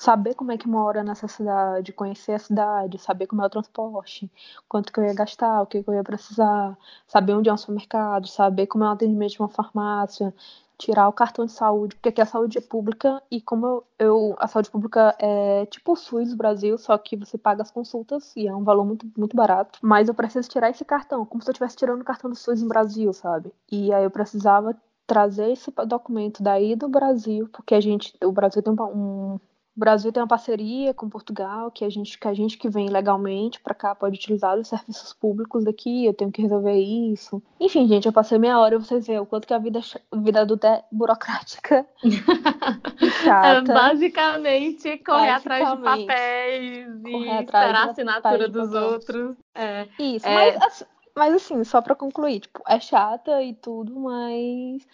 saber 0.01 0.35
como 0.35 0.51
é 0.51 0.57
que 0.57 0.67
mora 0.67 1.05
nessa 1.05 1.29
cidade, 1.29 1.93
conhecer 1.93 2.33
a 2.33 2.39
cidade, 2.39 2.97
saber 2.99 3.27
como 3.27 3.43
é 3.43 3.47
o 3.47 3.51
transporte, 3.51 4.31
quanto 4.67 4.91
que 4.91 4.99
eu 4.99 5.05
ia 5.05 5.13
gastar, 5.13 5.61
o 5.61 5.67
que, 5.67 5.83
que 5.83 5.91
eu 5.91 5.95
ia 5.95 6.03
precisar, 6.03 6.75
saber 7.07 7.35
onde 7.35 7.51
é 7.51 7.53
um 7.53 7.57
supermercado, 7.59 8.27
saber 8.27 8.67
como 8.67 8.83
é 8.83 8.89
o 8.89 8.93
atendimento 8.93 9.33
de 9.33 9.41
uma 9.41 9.51
farmácia, 9.51 10.35
tirar 10.79 11.07
o 11.07 11.13
cartão 11.13 11.45
de 11.45 11.53
saúde, 11.53 11.95
porque 11.97 12.09
aqui 12.09 12.21
a 12.23 12.25
saúde 12.25 12.57
é 12.57 12.63
pública 12.63 13.23
e 13.31 13.43
como 13.43 13.67
eu, 13.67 13.85
eu, 13.99 14.37
a 14.39 14.49
saúde 14.49 14.71
pública 14.71 15.15
é 15.19 15.67
tipo 15.67 15.93
o 15.93 15.97
SUS 15.97 16.31
do 16.31 16.37
Brasil, 16.37 16.79
só 16.79 16.97
que 16.97 17.15
você 17.15 17.37
paga 17.37 17.61
as 17.61 17.71
consultas 17.71 18.35
e 18.35 18.49
é 18.49 18.57
um 18.57 18.65
valor 18.65 18.87
muito, 18.87 19.07
muito 19.15 19.37
barato. 19.37 19.79
Mas 19.83 20.09
eu 20.09 20.15
preciso 20.15 20.49
tirar 20.49 20.71
esse 20.71 20.83
cartão, 20.83 21.27
como 21.27 21.43
se 21.43 21.51
eu 21.51 21.53
estivesse 21.53 21.77
tirando 21.77 22.01
o 22.01 22.05
cartão 22.05 22.31
do 22.31 22.37
SUS 22.37 22.63
no 22.63 22.69
Brasil, 22.69 23.13
sabe? 23.13 23.53
E 23.71 23.93
aí 23.93 24.03
eu 24.03 24.11
precisava 24.11 24.75
trazer 25.07 25.51
esse 25.51 25.71
documento 25.87 26.43
daí 26.43 26.75
do 26.75 26.89
Brasil, 26.89 27.51
porque 27.53 27.75
a 27.75 27.81
gente, 27.83 28.17
o 28.25 28.33
Brasil 28.33 28.63
tem 28.63 28.73
um, 28.73 29.39
um 29.81 29.85
Brasil 29.85 30.13
tem 30.13 30.23
uma 30.23 30.29
parceria 30.29 30.93
com 30.93 31.09
Portugal, 31.09 31.71
que 31.71 31.87
a 31.87 31.89
gente 31.89 32.19
que, 32.19 32.29
a 32.29 32.35
gente 32.35 32.59
que 32.59 32.69
vem 32.69 32.91
legalmente 32.91 33.59
para 33.61 33.75
cá 33.75 33.95
pode 33.95 34.17
utilizar 34.19 34.59
os 34.59 34.69
serviços 34.69 35.15
públicos 35.15 35.65
daqui, 35.65 36.05
eu 36.05 36.13
tenho 36.13 36.31
que 36.31 36.43
resolver 36.43 36.75
isso. 36.79 37.43
Enfim, 37.59 37.89
gente, 37.89 38.05
eu 38.05 38.13
passei 38.13 38.39
meia 38.39 38.59
hora 38.61 38.75
e 38.75 38.79
vocês 38.79 39.07
veem 39.07 39.19
o 39.21 39.25
quanto 39.27 39.49
que 39.49 39.55
a 39.55 39.59
vida, 39.59 39.81
vida 40.15 40.43
adulta 40.43 40.69
é 40.69 40.85
burocrática 40.93 41.87
chata. 43.25 43.73
É, 43.73 43.75
basicamente, 43.75 44.99
correr 44.99 45.31
atrás 45.31 45.69
de 45.71 45.77
Basicamente. 45.77 46.07
papéis 46.07 46.89
e 47.07 47.41
esperar 47.41 47.75
a 47.75 47.91
assinatura 47.91 48.49
dos 48.49 48.73
outros. 48.75 49.37
É. 49.55 49.87
Isso, 49.99 50.27
É. 50.27 50.35
mas, 50.35 50.63
assim- 50.63 50.85
mas 51.17 51.35
assim, 51.35 51.65
só 51.65 51.81
pra 51.81 51.95
concluir, 51.95 52.41
tipo, 52.41 52.63
é 52.69 52.79
chata 52.79 53.43
e 53.43 53.55
tudo, 53.55 53.99
mas 53.99 54.87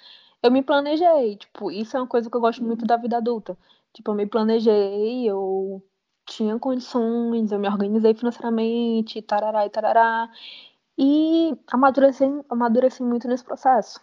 eu 0.43 0.51
me 0.51 0.63
planejei, 0.63 1.37
tipo, 1.37 1.71
isso 1.71 1.97
é 1.97 2.01
uma 2.01 2.07
coisa 2.07 2.31
que 2.31 2.37
eu 2.37 2.41
gosto 2.41 2.63
muito 2.63 2.87
da 2.87 2.97
vida 2.97 3.17
adulta. 3.17 3.57
Tipo, 3.97 4.11
eu 4.11 4.15
me 4.15 4.27
planejei, 4.27 5.25
eu 5.29 5.83
tinha 6.27 6.59
condições, 6.59 7.51
eu 7.51 7.59
me 7.59 7.67
organizei 7.67 8.15
financeiramente, 8.15 9.23
tarará 9.23 9.65
e 9.65 9.71
tarará, 9.71 10.31
e 10.99 11.57
amadureci, 11.73 12.25
amadureci 12.51 13.03
muito 13.03 13.27
nesse 13.27 13.43
processo. 13.45 13.99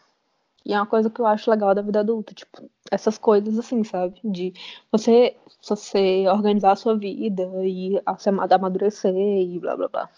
E 0.66 0.74
é 0.74 0.78
uma 0.80 0.88
coisa 0.88 1.12
que 1.12 1.22
eu 1.22 1.28
acho 1.28 1.52
legal 1.52 1.76
da 1.76 1.84
vida 1.84 2.00
adulta, 2.00 2.34
tipo, 2.34 2.72
essas 2.94 3.18
coisas 3.18 3.58
assim, 3.58 3.84
sabe? 3.84 4.16
De 4.24 4.54
você, 4.92 5.36
você 5.68 6.26
organizar 6.28 6.72
a 6.74 6.76
sua 6.76 6.96
vida 6.96 7.44
e 7.66 8.00
a- 8.06 8.18
se 8.18 8.30
ama- 8.30 8.48
amadurecer 8.50 9.14
e 9.16 9.60
blá 9.60 9.76
blá 9.76 9.88
blá. 9.88 10.10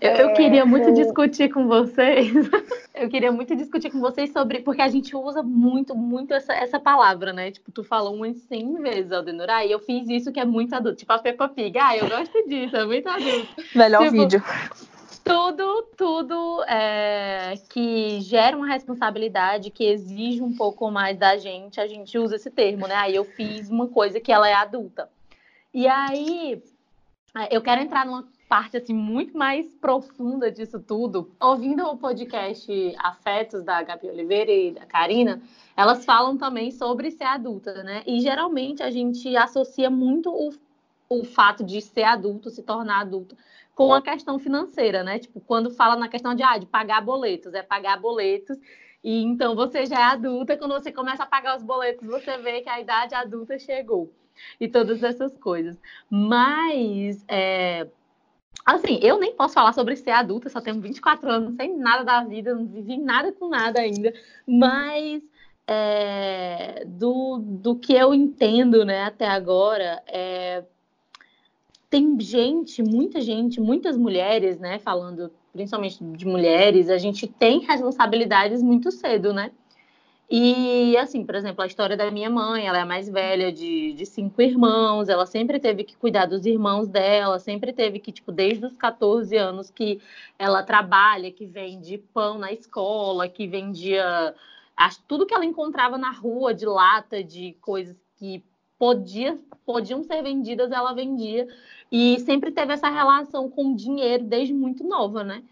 Eu, 0.00 0.10
eu 0.10 0.28
É, 0.30 0.32
queria 0.32 0.66
muito 0.66 0.92
discutir 0.92 1.48
com 1.52 1.66
vocês. 1.68 2.32
eu 2.94 3.08
queria 3.08 3.30
muito 3.30 3.54
discutir 3.54 3.90
com 3.90 4.00
vocês 4.00 4.32
sobre. 4.32 4.60
Porque 4.60 4.82
a 4.82 4.88
gente 4.88 5.14
usa 5.16 5.42
muito, 5.42 5.94
muito 5.94 6.34
essa, 6.34 6.52
essa 6.52 6.80
palavra, 6.80 7.32
né? 7.32 7.50
Tipo, 7.50 7.70
tu 7.70 7.84
falou 7.84 8.14
umas 8.14 8.36
100 8.48 8.74
vezes, 8.82 9.12
Aldenor. 9.12 9.46
Ah, 9.48 9.64
e 9.64 9.70
eu 9.70 9.78
fiz 9.78 10.08
isso 10.08 10.32
que 10.32 10.40
é 10.40 10.44
muito 10.44 10.74
adulto. 10.74 10.96
Tipo 10.98 11.12
a 11.12 11.18
Peppa 11.18 11.48
Pig. 11.48 11.78
Ah, 11.78 11.96
eu 11.96 12.08
gosto 12.08 12.48
disso, 12.48 12.76
é 12.76 12.84
muito 12.84 13.08
adulto. 13.08 13.48
Melhor 13.74 14.00
Tipo, 14.02 14.12
vídeo. 14.12 14.42
Tudo, 15.26 15.82
tudo 15.96 16.62
é, 16.68 17.54
que 17.68 18.20
gera 18.20 18.56
uma 18.56 18.68
responsabilidade, 18.68 19.72
que 19.72 19.82
exige 19.82 20.40
um 20.40 20.54
pouco 20.54 20.88
mais 20.88 21.18
da 21.18 21.36
gente, 21.36 21.80
a 21.80 21.86
gente 21.88 22.16
usa 22.16 22.36
esse 22.36 22.48
termo, 22.48 22.86
né? 22.86 22.94
Aí 22.94 23.16
eu 23.16 23.24
fiz 23.24 23.68
uma 23.68 23.88
coisa 23.88 24.20
que 24.20 24.30
ela 24.30 24.48
é 24.48 24.54
adulta. 24.54 25.10
E 25.74 25.88
aí 25.88 26.62
eu 27.50 27.60
quero 27.60 27.82
entrar 27.82 28.06
numa 28.06 28.24
parte 28.48 28.76
assim 28.76 28.94
muito 28.94 29.36
mais 29.36 29.66
profunda 29.80 30.48
disso 30.48 30.78
tudo. 30.78 31.28
Ouvindo 31.40 31.84
o 31.84 31.96
podcast 31.96 32.94
Afetos 32.96 33.64
da 33.64 33.82
Gabi 33.82 34.08
Oliveira 34.08 34.52
e 34.52 34.70
da 34.70 34.86
Karina, 34.86 35.42
elas 35.76 36.04
falam 36.04 36.38
também 36.38 36.70
sobre 36.70 37.10
ser 37.10 37.24
adulta, 37.24 37.82
né? 37.82 38.04
E 38.06 38.20
geralmente 38.20 38.80
a 38.80 38.92
gente 38.92 39.36
associa 39.36 39.90
muito 39.90 40.30
o, 40.30 40.54
o 41.08 41.24
fato 41.24 41.64
de 41.64 41.80
ser 41.80 42.04
adulto, 42.04 42.48
se 42.48 42.62
tornar 42.62 43.00
adulto, 43.00 43.36
com 43.76 43.92
a 43.92 44.00
questão 44.00 44.38
financeira, 44.38 45.04
né? 45.04 45.18
Tipo, 45.18 45.38
quando 45.38 45.70
fala 45.70 45.96
na 45.96 46.08
questão 46.08 46.34
de, 46.34 46.42
ah, 46.42 46.56
de 46.56 46.64
pagar 46.64 47.02
boletos, 47.02 47.52
é 47.52 47.62
pagar 47.62 48.00
boletos. 48.00 48.56
E 49.04 49.22
então 49.22 49.54
você 49.54 49.84
já 49.84 50.00
é 50.00 50.02
adulta, 50.04 50.56
quando 50.56 50.72
você 50.72 50.90
começa 50.90 51.24
a 51.24 51.26
pagar 51.26 51.58
os 51.58 51.62
boletos, 51.62 52.08
você 52.08 52.38
vê 52.38 52.62
que 52.62 52.70
a 52.70 52.80
idade 52.80 53.14
adulta 53.14 53.58
chegou. 53.58 54.10
E 54.58 54.66
todas 54.66 55.02
essas 55.02 55.36
coisas. 55.38 55.76
Mas, 56.10 57.22
é, 57.28 57.86
assim, 58.64 58.98
eu 59.02 59.18
nem 59.18 59.36
posso 59.36 59.52
falar 59.52 59.74
sobre 59.74 59.94
ser 59.94 60.10
adulta, 60.12 60.48
só 60.48 60.62
tenho 60.62 60.80
24 60.80 61.30
anos, 61.30 61.50
não 61.50 61.56
sei 61.56 61.76
nada 61.76 62.02
da 62.02 62.24
vida, 62.24 62.54
não 62.54 62.66
vivi 62.66 62.96
nada 62.96 63.30
com 63.30 63.48
nada 63.48 63.80
ainda. 63.80 64.10
Mas 64.46 65.22
é, 65.66 66.82
do, 66.86 67.40
do 67.40 67.76
que 67.78 67.92
eu 67.92 68.14
entendo, 68.14 68.86
né, 68.86 69.04
até 69.04 69.28
agora, 69.28 70.02
é, 70.06 70.64
tem 71.96 72.20
gente, 72.20 72.82
muita 72.82 73.22
gente, 73.22 73.58
muitas 73.58 73.96
mulheres, 73.96 74.58
né, 74.58 74.78
falando 74.78 75.32
principalmente 75.50 76.04
de 76.04 76.26
mulheres, 76.26 76.90
a 76.90 76.98
gente 76.98 77.26
tem 77.26 77.60
responsabilidades 77.60 78.62
muito 78.62 78.92
cedo, 78.92 79.32
né? 79.32 79.50
E, 80.28 80.94
assim, 80.98 81.24
por 81.24 81.34
exemplo, 81.34 81.62
a 81.62 81.66
história 81.66 81.96
da 81.96 82.10
minha 82.10 82.28
mãe, 82.28 82.66
ela 82.66 82.76
é 82.76 82.82
a 82.82 82.86
mais 82.86 83.08
velha 83.08 83.50
de, 83.50 83.94
de 83.94 84.04
cinco 84.04 84.42
irmãos, 84.42 85.08
ela 85.08 85.24
sempre 85.24 85.58
teve 85.58 85.84
que 85.84 85.96
cuidar 85.96 86.26
dos 86.26 86.44
irmãos 86.44 86.86
dela, 86.86 87.38
sempre 87.38 87.72
teve 87.72 87.98
que, 87.98 88.12
tipo, 88.12 88.30
desde 88.30 88.66
os 88.66 88.76
14 88.76 89.34
anos 89.34 89.70
que 89.70 89.98
ela 90.38 90.62
trabalha, 90.62 91.32
que 91.32 91.46
vende 91.46 91.96
pão 92.12 92.36
na 92.36 92.52
escola, 92.52 93.26
que 93.26 93.46
vendia 93.46 94.34
tudo 95.08 95.24
que 95.24 95.32
ela 95.32 95.46
encontrava 95.46 95.96
na 95.96 96.10
rua 96.10 96.52
de 96.52 96.66
lata, 96.66 97.24
de 97.24 97.56
coisas 97.62 97.96
que 98.16 98.44
podia, 98.78 99.38
podiam 99.64 100.02
ser 100.02 100.22
vendidas, 100.22 100.70
ela 100.70 100.92
vendia. 100.92 101.46
E 101.90 102.18
sempre 102.20 102.50
teve 102.50 102.72
essa 102.72 102.88
relação 102.88 103.48
com 103.48 103.72
o 103.72 103.76
dinheiro 103.76 104.24
desde 104.24 104.52
muito 104.52 104.84
nova, 104.84 105.22
né? 105.22 105.42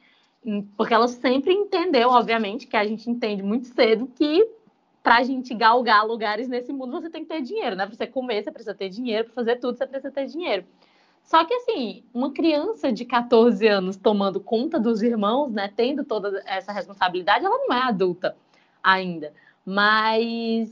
Porque 0.76 0.92
ela 0.92 1.08
sempre 1.08 1.52
entendeu, 1.52 2.10
obviamente, 2.10 2.66
que 2.66 2.76
a 2.76 2.84
gente 2.84 3.08
entende 3.08 3.42
muito 3.42 3.68
cedo 3.68 4.06
que 4.14 4.46
para 5.02 5.16
a 5.16 5.22
gente 5.22 5.54
galgar 5.54 6.06
lugares 6.06 6.48
nesse 6.48 6.72
mundo 6.72 6.92
você 6.92 7.10
tem 7.10 7.22
que 7.22 7.28
ter 7.28 7.42
dinheiro, 7.42 7.76
né? 7.76 7.86
Para 7.86 7.94
você 7.94 8.06
comer, 8.06 8.42
você 8.42 8.50
precisa 8.50 8.74
ter 8.74 8.88
dinheiro, 8.88 9.24
para 9.24 9.34
fazer 9.34 9.56
tudo, 9.56 9.76
você 9.76 9.86
precisa 9.86 10.12
ter 10.12 10.26
dinheiro. 10.26 10.64
Só 11.24 11.44
que 11.44 11.54
assim, 11.54 12.02
uma 12.12 12.32
criança 12.32 12.92
de 12.92 13.04
14 13.04 13.66
anos 13.66 13.96
tomando 13.96 14.38
conta 14.40 14.78
dos 14.78 15.02
irmãos, 15.02 15.50
né, 15.50 15.72
tendo 15.74 16.04
toda 16.04 16.42
essa 16.44 16.70
responsabilidade, 16.70 17.44
ela 17.44 17.56
não 17.66 17.74
é 17.74 17.82
adulta 17.82 18.36
ainda. 18.82 19.32
Mas 19.64 20.70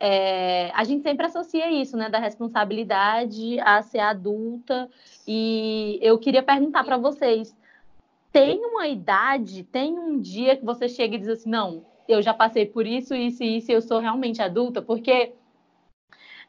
é, 0.00 0.70
a 0.74 0.84
gente 0.84 1.02
sempre 1.02 1.26
associa 1.26 1.70
isso, 1.70 1.96
né, 1.96 2.08
da 2.08 2.18
responsabilidade 2.18 3.58
a 3.60 3.82
ser 3.82 4.00
adulta. 4.00 4.88
E 5.26 5.98
eu 6.02 6.18
queria 6.18 6.42
perguntar 6.42 6.84
para 6.84 6.96
vocês: 6.96 7.56
tem 8.32 8.64
uma 8.64 8.86
idade, 8.88 9.64
tem 9.64 9.98
um 9.98 10.18
dia 10.20 10.56
que 10.56 10.64
você 10.64 10.88
chega 10.88 11.16
e 11.16 11.18
diz 11.18 11.28
assim, 11.28 11.50
não, 11.50 11.86
eu 12.08 12.20
já 12.20 12.34
passei 12.34 12.66
por 12.66 12.86
isso, 12.86 13.14
isso 13.14 13.42
e 13.42 13.58
isso, 13.58 13.70
eu 13.70 13.80
sou 13.80 14.00
realmente 14.00 14.42
adulta? 14.42 14.82
Porque 14.82 15.32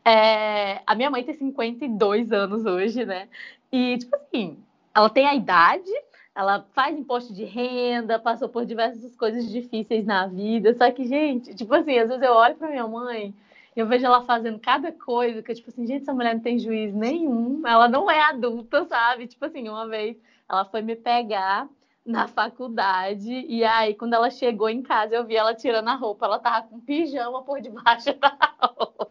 é, 0.04 0.82
a 0.86 0.96
minha 0.96 1.10
mãe 1.10 1.24
tem 1.24 1.36
52 1.36 2.32
anos 2.32 2.66
hoje, 2.66 3.06
né? 3.06 3.28
E, 3.72 3.98
tipo 3.98 4.16
assim, 4.16 4.58
ela 4.94 5.10
tem 5.10 5.26
a 5.28 5.36
idade, 5.36 5.92
ela 6.36 6.66
faz 6.74 6.98
imposto 6.98 7.34
de 7.34 7.46
renda, 7.46 8.20
passou 8.20 8.50
por 8.50 8.66
diversas 8.66 9.16
coisas 9.16 9.50
difíceis 9.50 10.06
na 10.06 10.28
vida. 10.28 10.76
Só 10.76 10.92
que, 10.92 11.06
gente, 11.06 11.56
tipo 11.56 11.74
assim, 11.74 11.98
às 11.98 12.10
vezes 12.10 12.22
eu 12.22 12.34
olho 12.34 12.56
pra 12.56 12.70
minha 12.70 12.86
mãe 12.86 13.34
e 13.74 13.80
eu 13.80 13.88
vejo 13.88 14.06
ela 14.06 14.22
fazendo 14.22 14.60
cada 14.60 14.92
coisa 14.92 15.42
que, 15.42 15.56
tipo 15.56 15.70
assim, 15.70 15.88
gente, 15.88 16.02
essa 16.04 16.14
mulher 16.14 16.34
não 16.36 16.42
tem 16.42 16.60
juízo 16.60 16.98
nenhum, 16.98 17.66
ela 17.66 17.88
não 17.88 18.12
é 18.12 18.20
adulta, 18.22 18.86
sabe? 18.86 19.28
Tipo 19.28 19.46
assim, 19.46 19.70
uma 19.70 19.88
vez 19.88 20.18
ela 20.50 20.66
foi 20.66 20.82
me 20.82 20.96
pegar 20.96 21.70
na 22.06 22.28
faculdade 22.28 23.32
e 23.32 23.64
aí 23.64 23.96
quando 23.96 24.14
ela 24.14 24.30
chegou 24.30 24.70
em 24.70 24.84
casa 24.84 25.16
eu 25.16 25.26
vi 25.26 25.36
ela 25.36 25.56
tirando 25.56 25.88
a 25.88 25.96
roupa, 25.96 26.28
ela 26.28 26.38
tava 26.38 26.68
com 26.68 26.80
pijama 26.80 27.42
por 27.42 27.60
debaixo 27.60 28.14
da 28.20 28.38
roupa. 28.62 29.08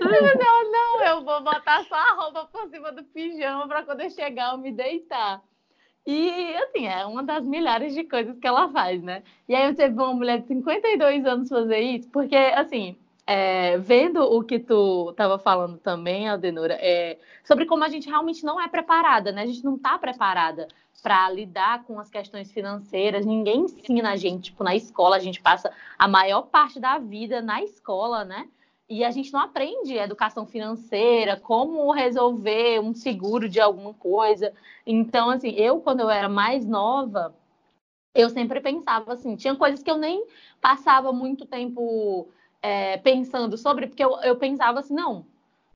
não, 0.00 0.72
não, 0.72 1.04
eu 1.04 1.22
vou 1.22 1.42
botar 1.42 1.84
só 1.84 1.96
a 1.96 2.14
roupa 2.14 2.46
por 2.46 2.66
cima 2.70 2.92
do 2.92 3.04
pijama 3.04 3.68
para 3.68 3.82
quando 3.82 4.00
eu 4.00 4.10
chegar 4.10 4.52
eu 4.52 4.58
me 4.58 4.72
deitar. 4.72 5.42
E, 6.06 6.54
assim, 6.56 6.86
é 6.86 7.04
uma 7.04 7.22
das 7.22 7.44
milhares 7.44 7.92
de 7.92 8.04
coisas 8.04 8.38
que 8.38 8.46
ela 8.46 8.68
faz, 8.70 9.02
né? 9.02 9.24
E 9.48 9.54
aí 9.54 9.74
você 9.74 9.88
vê 9.88 10.00
uma 10.00 10.14
mulher 10.14 10.40
de 10.40 10.46
52 10.46 11.26
anos 11.26 11.48
fazer 11.48 11.80
isso, 11.80 12.08
porque, 12.10 12.36
assim, 12.36 12.96
é, 13.26 13.76
vendo 13.78 14.22
o 14.22 14.44
que 14.44 14.60
tu 14.60 15.10
estava 15.10 15.36
falando 15.36 15.78
também, 15.78 16.28
Aldenora, 16.28 16.74
é, 16.80 17.18
sobre 17.44 17.66
como 17.66 17.82
a 17.82 17.88
gente 17.88 18.08
realmente 18.08 18.44
não 18.44 18.60
é 18.60 18.68
preparada, 18.68 19.32
né? 19.32 19.42
A 19.42 19.46
gente 19.46 19.64
não 19.64 19.74
está 19.74 19.98
preparada 19.98 20.68
para 21.02 21.28
lidar 21.30 21.82
com 21.84 21.98
as 21.98 22.08
questões 22.08 22.52
financeiras. 22.52 23.26
Ninguém 23.26 23.62
ensina 23.62 24.12
a 24.12 24.16
gente, 24.16 24.44
tipo, 24.44 24.62
na 24.62 24.76
escola, 24.76 25.16
a 25.16 25.20
gente 25.20 25.40
passa 25.40 25.72
a 25.98 26.06
maior 26.06 26.42
parte 26.42 26.78
da 26.78 26.98
vida 26.98 27.42
na 27.42 27.62
escola, 27.62 28.24
né? 28.24 28.48
E 28.88 29.04
a 29.04 29.10
gente 29.10 29.32
não 29.32 29.40
aprende 29.40 29.96
educação 29.96 30.46
financeira, 30.46 31.36
como 31.36 31.90
resolver 31.90 32.80
um 32.80 32.94
seguro 32.94 33.48
de 33.48 33.60
alguma 33.60 33.92
coisa. 33.94 34.52
Então, 34.86 35.30
assim, 35.30 35.50
eu, 35.50 35.80
quando 35.80 36.00
eu 36.00 36.10
era 36.10 36.28
mais 36.28 36.64
nova, 36.64 37.34
eu 38.14 38.30
sempre 38.30 38.60
pensava 38.60 39.12
assim, 39.12 39.34
tinha 39.36 39.56
coisas 39.56 39.82
que 39.82 39.90
eu 39.90 39.98
nem 39.98 40.24
passava 40.60 41.12
muito 41.12 41.44
tempo 41.44 42.28
é, 42.62 42.96
pensando 42.98 43.58
sobre, 43.58 43.88
porque 43.88 44.04
eu, 44.04 44.18
eu 44.22 44.36
pensava 44.36 44.80
assim, 44.80 44.94
não, 44.94 45.26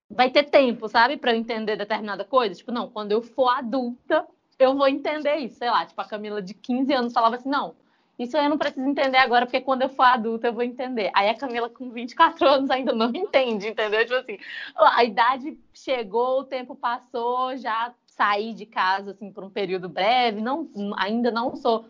vai 0.08 0.30
ter 0.30 0.44
tempo, 0.44 0.88
sabe, 0.88 1.16
para 1.16 1.32
eu 1.32 1.36
entender 1.36 1.76
determinada 1.76 2.24
coisa. 2.24 2.54
Tipo, 2.54 2.72
não, 2.72 2.88
quando 2.88 3.12
eu 3.12 3.22
for 3.22 3.48
adulta, 3.48 4.26
eu 4.58 4.76
vou 4.76 4.88
entender 4.88 5.36
isso. 5.36 5.58
Sei 5.58 5.70
lá, 5.70 5.84
tipo, 5.84 6.00
a 6.00 6.04
Camila 6.04 6.42
de 6.42 6.54
15 6.54 6.92
anos 6.92 7.12
falava 7.12 7.36
assim, 7.36 7.48
não, 7.48 7.74
isso 8.20 8.36
eu 8.36 8.50
não 8.50 8.58
preciso 8.58 8.86
entender 8.86 9.16
agora, 9.16 9.46
porque 9.46 9.62
quando 9.62 9.80
eu 9.80 9.88
for 9.88 10.02
adulta 10.02 10.46
eu 10.46 10.52
vou 10.52 10.62
entender. 10.62 11.10
Aí 11.14 11.30
a 11.30 11.34
Camila 11.34 11.70
com 11.70 11.90
24 11.90 12.46
anos 12.46 12.70
ainda 12.70 12.92
não 12.92 13.08
entende, 13.16 13.68
entendeu? 13.68 14.04
Tipo 14.04 14.16
assim, 14.16 14.38
a 14.76 15.02
idade 15.02 15.58
chegou, 15.72 16.40
o 16.40 16.44
tempo 16.44 16.74
passou, 16.74 17.56
já 17.56 17.94
saí 18.06 18.52
de 18.52 18.66
casa, 18.66 19.12
assim, 19.12 19.32
por 19.32 19.42
um 19.42 19.48
período 19.48 19.88
breve, 19.88 20.42
não, 20.42 20.68
ainda 20.98 21.30
não 21.30 21.56
sou 21.56 21.86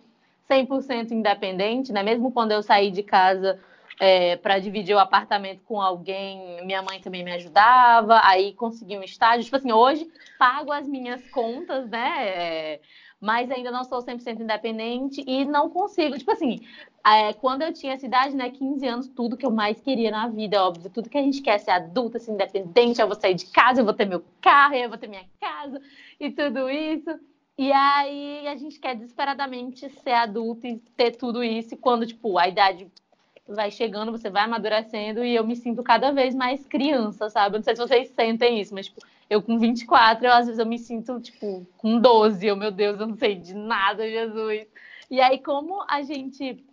100% 0.49 1.11
independente, 1.11 1.93
né? 1.93 2.01
Mesmo 2.05 2.31
quando 2.31 2.53
eu 2.53 2.63
saí 2.63 2.93
de 2.93 3.03
casa 3.03 3.59
é, 3.99 4.37
para 4.37 4.61
dividir 4.61 4.95
o 4.95 5.01
apartamento 5.01 5.63
com 5.65 5.81
alguém, 5.81 6.65
minha 6.65 6.81
mãe 6.81 7.01
também 7.01 7.25
me 7.25 7.33
ajudava, 7.33 8.21
aí 8.23 8.55
consegui 8.55 8.97
um 8.97 9.03
estágio. 9.03 9.43
Tipo 9.43 9.57
assim, 9.57 9.73
hoje 9.73 10.09
pago 10.39 10.71
as 10.71 10.87
minhas 10.87 11.29
contas, 11.31 11.89
né? 11.91 12.29
É, 12.29 12.81
mas 13.21 13.51
ainda 13.51 13.71
não 13.71 13.85
sou 13.85 13.99
100% 14.03 14.41
independente 14.41 15.23
e 15.27 15.45
não 15.45 15.69
consigo. 15.69 16.17
Tipo 16.17 16.33
assim, 16.33 16.61
é, 17.05 17.33
quando 17.35 17.63
eu 17.63 17.73
tinha 17.73 17.93
essa 17.93 18.07
idade, 18.07 18.35
né, 18.35 18.51
15 18.51 18.87
anos, 18.87 19.09
tudo 19.09 19.37
que 19.37 19.45
eu 19.45 19.51
mais 19.51 19.81
queria 19.81 20.11
na 20.11 20.27
vida, 20.29 20.65
óbvio, 20.65 20.91
tudo 20.91 21.11
que 21.11 21.19
a 21.19 21.23
gente 21.23 21.43
quer 21.43 21.59
ser 21.59 21.73
adulta, 21.73 22.19
ser 22.19 22.33
independente, 22.33 23.01
eu 23.01 23.07
vou 23.07 23.21
sair 23.21 23.35
de 23.35 23.47
casa, 23.47 23.81
eu 23.81 23.85
vou 23.85 23.95
ter 23.95 24.07
meu 24.07 24.25
carro, 24.41 24.75
eu 24.75 24.89
vou 24.89 24.99
ter 24.99 25.09
minha 25.09 25.25
casa 25.39 25.81
e 26.19 26.31
tudo 26.31 26.71
isso. 26.71 27.11
E 27.59 27.71
aí 27.73 28.49
a 28.49 28.57
gente 28.57 28.81
quer 28.81 28.95
desesperadamente 28.97 29.89
ser 29.91 30.13
adulto 30.13 30.67
e 30.67 30.79
ter 30.97 31.11
tudo 31.13 31.45
isso, 31.45 31.75
e 31.75 31.77
quando, 31.77 32.07
tipo, 32.07 32.39
a 32.39 32.49
idade 32.49 32.91
vai 33.55 33.71
chegando, 33.71 34.13
você 34.13 34.31
vai 34.31 34.45
amadurecendo 34.45 35.25
e 35.25 35.35
eu 35.35 35.45
me 35.45 35.57
sinto 35.57 35.83
cada 35.83 36.13
vez 36.13 36.35
mais 36.35 36.65
criança, 36.67 37.29
sabe? 37.29 37.57
não 37.57 37.63
sei 37.63 37.77
se 37.77 37.83
vocês 37.83 38.09
sentem 38.11 38.61
isso, 38.61 38.75
mas 38.75 38.87
tipo, 38.87 39.01
eu 39.29 39.43
com 39.43 39.59
24, 39.59 40.27
eu, 40.27 40.33
às 40.33 40.47
vezes 40.47 40.59
eu 40.59 40.67
me 40.67 40.79
sinto 40.79 41.21
tipo 41.21 41.67
com 41.77 41.99
12, 41.99 42.47
eu, 42.47 42.57
meu 42.57 42.71
Deus, 42.71 43.01
eu 43.01 43.07
não 43.07 43.17
sei 43.17 43.35
de 43.35 43.55
nada, 43.55 44.09
Jesus. 44.09 44.67
E 45.11 45.21
aí 45.21 45.39
como 45.39 45.85
a 45.89 46.03
gente 46.03 46.65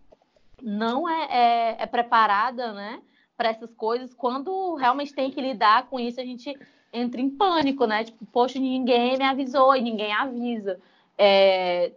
não 0.62 1.08
é, 1.08 1.28
é, 1.30 1.76
é 1.80 1.86
preparada, 1.86 2.74
né, 2.74 3.02
para 3.36 3.50
essas 3.50 3.74
coisas, 3.74 4.14
quando 4.14 4.76
realmente 4.76 5.14
tem 5.14 5.30
que 5.30 5.40
lidar 5.40 5.88
com 5.88 6.00
isso, 6.00 6.20
a 6.20 6.26
gente 6.26 6.58
entra 6.92 7.22
em 7.22 7.30
pânico, 7.30 7.86
né? 7.86 8.04
Tipo, 8.04 8.26
poxa, 8.26 8.60
ninguém 8.60 9.18
me 9.18 9.24
avisou 9.24 9.76
e 9.76 9.82
ninguém 9.82 10.12
avisa. 10.12 10.80
É, 11.18 11.92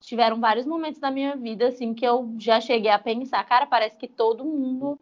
tiveram 0.00 0.40
vários 0.40 0.66
momentos 0.66 1.00
da 1.00 1.10
minha 1.10 1.36
vida 1.36 1.68
assim 1.68 1.94
que 1.94 2.04
eu 2.04 2.34
já 2.38 2.60
cheguei 2.60 2.90
a 2.90 2.98
pensar, 2.98 3.44
cara, 3.44 3.66
parece 3.66 3.96
que 3.96 4.08
todo 4.08 4.44
mundo 4.44 4.98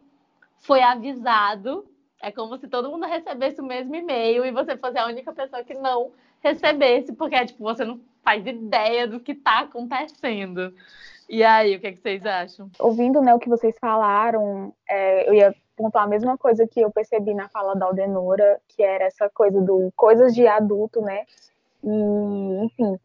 foi 0.59 0.81
avisado. 0.81 1.85
É 2.21 2.31
como 2.31 2.57
se 2.57 2.67
todo 2.67 2.89
mundo 2.89 3.05
recebesse 3.05 3.61
o 3.61 3.65
mesmo 3.65 3.95
e-mail 3.95 4.45
e 4.45 4.51
você 4.51 4.77
fosse 4.77 4.97
a 4.97 5.05
única 5.05 5.31
pessoa 5.33 5.63
que 5.63 5.73
não 5.73 6.11
recebesse, 6.41 7.13
porque 7.13 7.45
tipo, 7.45 7.63
você 7.63 7.85
não 7.85 7.99
faz 8.23 8.45
ideia 8.45 9.07
do 9.07 9.19
que 9.19 9.33
está 9.33 9.59
acontecendo. 9.59 10.73
E 11.27 11.43
aí, 11.43 11.75
o 11.75 11.79
que, 11.79 11.87
é 11.87 11.91
que, 11.91 12.01
vocês 12.01 12.25
acham? 12.25 12.69
Ouvindo 12.79 13.21
né, 13.21 13.33
o 13.33 13.39
que 13.39 13.49
vocês 13.49 13.75
falaram, 13.79 14.73
é, 14.87 15.27
eu 15.27 15.33
ia 15.33 15.55
pontuar 15.75 16.05
a 16.05 16.07
mesma 16.07 16.37
coisa 16.37 16.67
que 16.67 16.79
eu 16.79 16.91
percebi 16.91 17.33
na 17.33 17.49
fala 17.49 17.75
da 17.75 17.85
Aldenora, 17.85 18.59
que 18.67 18.83
era 18.83 19.05
essa 19.05 19.29
coisa 19.29 19.59
do 19.59 19.91
coisas 19.95 20.33
de 20.33 20.47
adulto, 20.47 21.01
né? 21.01 21.25
E, 21.83 22.65
enfim, 22.65 22.99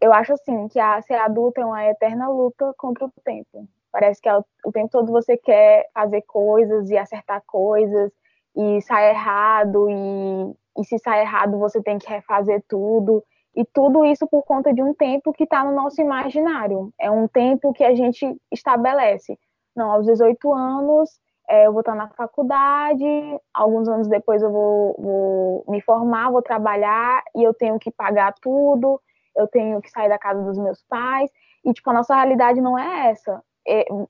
eu 0.00 0.12
acho 0.12 0.32
assim 0.34 0.68
que 0.68 0.78
a 0.78 1.00
ser 1.02 1.14
adulto 1.14 1.60
é 1.60 1.64
uma 1.64 1.84
eterna 1.84 2.28
luta 2.28 2.74
contra 2.76 3.06
o 3.06 3.12
tempo. 3.24 3.68
Parece 3.90 4.20
que 4.20 4.28
é 4.28 4.36
o, 4.36 4.72
tempo 4.72 4.90
todo 4.90 5.12
você 5.12 5.36
quer 5.36 5.88
fazer 5.94 6.22
coisas 6.22 6.90
e 6.90 6.96
acertar 6.96 7.42
coisas 7.46 8.10
e 8.56 8.80
sai 8.82 9.10
errado 9.10 9.88
e, 9.88 10.80
e 10.80 10.84
se 10.84 10.98
sai 10.98 11.20
errado 11.20 11.58
você 11.58 11.80
tem 11.82 11.98
que 11.98 12.08
refazer 12.08 12.62
tudo 12.68 13.22
e 13.54 13.64
tudo 13.64 14.04
isso 14.04 14.26
por 14.26 14.42
conta 14.42 14.74
de 14.74 14.82
um 14.82 14.92
tempo 14.92 15.32
que 15.32 15.44
está 15.44 15.64
no 15.64 15.74
nosso 15.74 16.00
imaginário. 16.00 16.92
É 16.98 17.10
um 17.10 17.28
tempo 17.28 17.72
que 17.72 17.84
a 17.84 17.94
gente 17.94 18.36
estabelece. 18.52 19.38
Não, 19.76 19.92
aos 19.92 20.06
18 20.06 20.52
anos 20.52 21.10
é, 21.48 21.66
eu 21.66 21.72
vou 21.72 21.80
estar 21.80 21.94
na 21.94 22.08
faculdade, 22.08 23.04
alguns 23.52 23.88
anos 23.88 24.08
depois 24.08 24.42
eu 24.42 24.50
vou, 24.50 24.96
vou 24.98 25.64
me 25.68 25.80
formar, 25.80 26.30
vou 26.30 26.42
trabalhar 26.42 27.22
e 27.36 27.44
eu 27.44 27.54
tenho 27.54 27.78
que 27.78 27.90
pagar 27.90 28.34
tudo 28.40 29.00
eu 29.36 29.46
tenho 29.48 29.80
que 29.80 29.90
sair 29.90 30.08
da 30.08 30.18
casa 30.18 30.42
dos 30.42 30.58
meus 30.58 30.82
pais. 30.84 31.30
E, 31.64 31.72
tipo, 31.72 31.88
a 31.90 31.94
nossa 31.94 32.14
realidade 32.14 32.60
não 32.60 32.78
é 32.78 33.10
essa. 33.10 33.42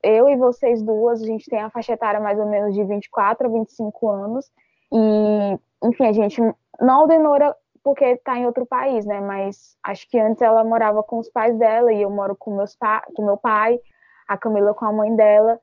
Eu 0.03 0.29
e 0.29 0.35
vocês 0.35 0.81
duas, 0.81 1.21
a 1.21 1.25
gente 1.25 1.49
tem 1.49 1.59
a 1.59 1.69
faixa 1.69 1.93
etária 1.93 2.19
mais 2.19 2.37
ou 2.37 2.45
menos 2.45 2.73
de 2.73 2.83
24 2.83 3.47
a 3.47 3.49
25 3.49 4.09
anos. 4.09 4.51
E, 4.91 5.59
enfim, 5.83 6.07
a 6.07 6.11
gente 6.11 6.41
não 6.79 7.07
denora 7.07 7.55
porque 7.83 8.03
está 8.03 8.37
em 8.37 8.45
outro 8.45 8.65
país, 8.65 9.05
né? 9.05 9.21
Mas 9.21 9.77
acho 9.83 10.09
que 10.09 10.19
antes 10.19 10.41
ela 10.41 10.63
morava 10.63 11.03
com 11.03 11.19
os 11.19 11.29
pais 11.29 11.57
dela 11.57 11.93
e 11.93 12.01
eu 12.01 12.09
moro 12.09 12.35
com, 12.35 12.55
meus 12.55 12.75
pa 12.75 13.01
com 13.15 13.23
meu 13.23 13.37
pai, 13.37 13.79
a 14.27 14.37
Camila 14.37 14.73
com 14.73 14.85
a 14.85 14.91
mãe 14.91 15.15
dela. 15.15 15.59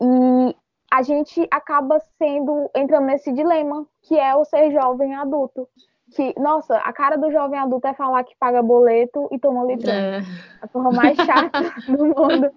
E 0.00 0.56
a 0.90 1.02
gente 1.02 1.48
acaba 1.50 1.98
sendo, 2.18 2.70
entrando 2.76 3.06
nesse 3.06 3.32
dilema, 3.32 3.86
que 4.02 4.18
é 4.18 4.36
o 4.36 4.44
ser 4.44 4.70
jovem 4.70 5.14
adulto 5.14 5.66
que, 6.14 6.34
nossa, 6.38 6.76
a 6.78 6.92
cara 6.92 7.16
do 7.16 7.30
jovem 7.30 7.58
adulto 7.58 7.86
é 7.86 7.94
falar 7.94 8.22
que 8.24 8.36
paga 8.36 8.62
boleto 8.62 9.28
e 9.32 9.38
toma 9.38 9.64
litrão. 9.64 9.92
É. 9.92 10.20
A 10.60 10.68
forma 10.68 10.90
mais 10.92 11.16
chata 11.24 11.60
do 11.88 12.06
mundo. 12.06 12.50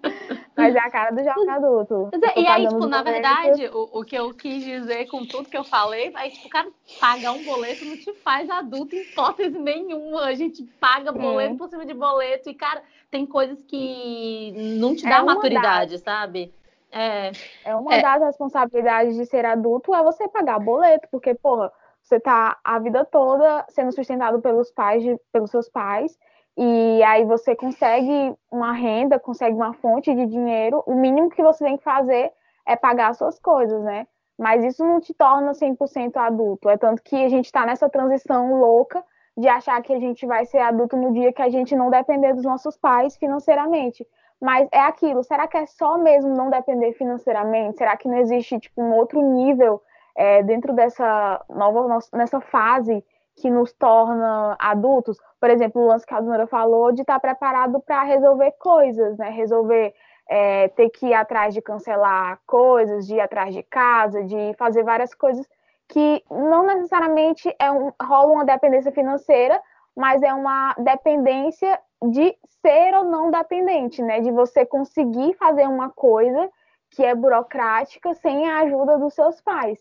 Mas 0.56 0.74
é 0.74 0.78
a 0.78 0.90
cara 0.90 1.10
do 1.10 1.24
jovem 1.24 1.48
adulto. 1.48 2.10
É, 2.22 2.40
e 2.40 2.46
aí, 2.46 2.68
tipo, 2.68 2.86
na 2.86 3.02
verdade, 3.02 3.68
o, 3.68 4.00
o 4.00 4.04
que 4.04 4.16
eu 4.16 4.32
quis 4.34 4.62
dizer 4.62 5.06
com 5.06 5.26
tudo 5.26 5.48
que 5.48 5.56
eu 5.56 5.64
falei, 5.64 6.12
é 6.16 6.30
tipo, 6.30 6.46
o 6.46 6.50
cara 6.50 6.68
pagar 7.00 7.32
um 7.32 7.44
boleto 7.44 7.84
não 7.84 7.96
te 7.96 8.12
faz 8.14 8.48
adulto 8.50 8.94
em 8.94 9.00
hipótese 9.00 9.58
nenhuma. 9.58 10.22
A 10.22 10.34
gente 10.34 10.62
paga 10.78 11.10
boleto 11.10 11.54
é. 11.54 11.58
por 11.58 11.68
cima 11.68 11.84
de 11.84 11.94
boleto. 11.94 12.50
E, 12.50 12.54
cara, 12.54 12.82
tem 13.10 13.26
coisas 13.26 13.62
que 13.62 14.52
não 14.78 14.94
te 14.94 15.06
é 15.06 15.10
dá 15.10 15.18
é 15.18 15.22
maturidade, 15.22 15.98
sabe? 15.98 16.52
É, 16.90 17.32
é 17.64 17.74
uma 17.74 17.94
é. 17.94 18.00
das 18.00 18.22
responsabilidades 18.22 19.16
de 19.16 19.26
ser 19.26 19.44
adulto 19.44 19.94
é 19.94 20.02
você 20.02 20.28
pagar 20.28 20.58
boleto, 20.58 21.08
porque, 21.10 21.34
porra, 21.34 21.70
você 22.06 22.16
está 22.16 22.56
a 22.62 22.78
vida 22.78 23.04
toda 23.04 23.66
sendo 23.68 23.90
sustentado 23.90 24.40
pelos 24.40 24.70
pais, 24.70 25.02
de, 25.02 25.18
pelos 25.32 25.50
seus 25.50 25.68
pais, 25.68 26.16
e 26.56 27.02
aí 27.02 27.24
você 27.24 27.56
consegue 27.56 28.34
uma 28.50 28.72
renda, 28.72 29.18
consegue 29.18 29.56
uma 29.56 29.74
fonte 29.74 30.14
de 30.14 30.24
dinheiro, 30.26 30.82
o 30.86 30.94
mínimo 30.94 31.28
que 31.28 31.42
você 31.42 31.64
tem 31.64 31.76
que 31.76 31.82
fazer 31.82 32.32
é 32.66 32.76
pagar 32.76 33.10
as 33.10 33.18
suas 33.18 33.38
coisas, 33.40 33.82
né? 33.82 34.06
Mas 34.38 34.64
isso 34.64 34.84
não 34.84 35.00
te 35.00 35.12
torna 35.14 35.52
100% 35.52 36.16
adulto. 36.16 36.68
É 36.68 36.76
tanto 36.76 37.02
que 37.02 37.16
a 37.16 37.28
gente 37.28 37.46
está 37.46 37.66
nessa 37.66 37.88
transição 37.88 38.54
louca 38.54 39.02
de 39.36 39.48
achar 39.48 39.82
que 39.82 39.92
a 39.92 39.98
gente 39.98 40.26
vai 40.26 40.46
ser 40.46 40.58
adulto 40.58 40.96
no 40.96 41.12
dia 41.12 41.32
que 41.32 41.42
a 41.42 41.48
gente 41.48 41.74
não 41.74 41.90
depender 41.90 42.34
dos 42.34 42.44
nossos 42.44 42.76
pais 42.76 43.16
financeiramente. 43.16 44.06
Mas 44.40 44.68
é 44.70 44.80
aquilo, 44.80 45.22
será 45.24 45.48
que 45.48 45.56
é 45.56 45.66
só 45.66 45.96
mesmo 45.98 46.34
não 46.34 46.50
depender 46.50 46.92
financeiramente? 46.92 47.78
Será 47.78 47.96
que 47.96 48.08
não 48.08 48.18
existe 48.18 48.58
tipo 48.60 48.82
um 48.82 48.94
outro 48.94 49.20
nível 49.22 49.80
é, 50.16 50.42
dentro 50.42 50.72
dessa 50.72 51.44
nova 51.50 51.98
nessa 52.12 52.40
fase 52.40 53.04
que 53.36 53.50
nos 53.50 53.72
torna 53.74 54.56
adultos, 54.58 55.18
por 55.38 55.50
exemplo, 55.50 55.82
o 55.82 55.86
lance 55.86 56.06
que 56.06 56.14
a 56.14 56.20
Dona 56.20 56.46
falou 56.46 56.90
de 56.90 57.02
estar 57.02 57.20
preparado 57.20 57.80
para 57.80 58.02
resolver 58.02 58.52
coisas, 58.52 59.18
né? 59.18 59.28
Resolver 59.28 59.94
é, 60.28 60.68
ter 60.68 60.88
que 60.88 61.08
ir 61.08 61.14
atrás 61.14 61.52
de 61.52 61.60
cancelar 61.60 62.40
coisas, 62.46 63.06
de 63.06 63.16
ir 63.16 63.20
atrás 63.20 63.54
de 63.54 63.62
casa, 63.62 64.24
de 64.24 64.54
fazer 64.58 64.82
várias 64.82 65.14
coisas 65.14 65.46
que 65.88 66.24
não 66.30 66.66
necessariamente 66.66 67.54
é 67.60 67.70
um, 67.70 67.92
rola 68.02 68.32
uma 68.32 68.44
dependência 68.44 68.90
financeira, 68.90 69.60
mas 69.94 70.22
é 70.22 70.32
uma 70.32 70.74
dependência 70.78 71.78
de 72.10 72.36
ser 72.62 72.94
ou 72.94 73.04
não 73.04 73.30
dependente, 73.30 74.02
né? 74.02 74.20
De 74.20 74.30
você 74.30 74.64
conseguir 74.64 75.34
fazer 75.34 75.68
uma 75.68 75.90
coisa 75.90 76.50
que 76.90 77.04
é 77.04 77.14
burocrática 77.14 78.14
sem 78.14 78.48
a 78.48 78.60
ajuda 78.60 78.98
dos 78.98 79.14
seus 79.14 79.40
pais. 79.42 79.78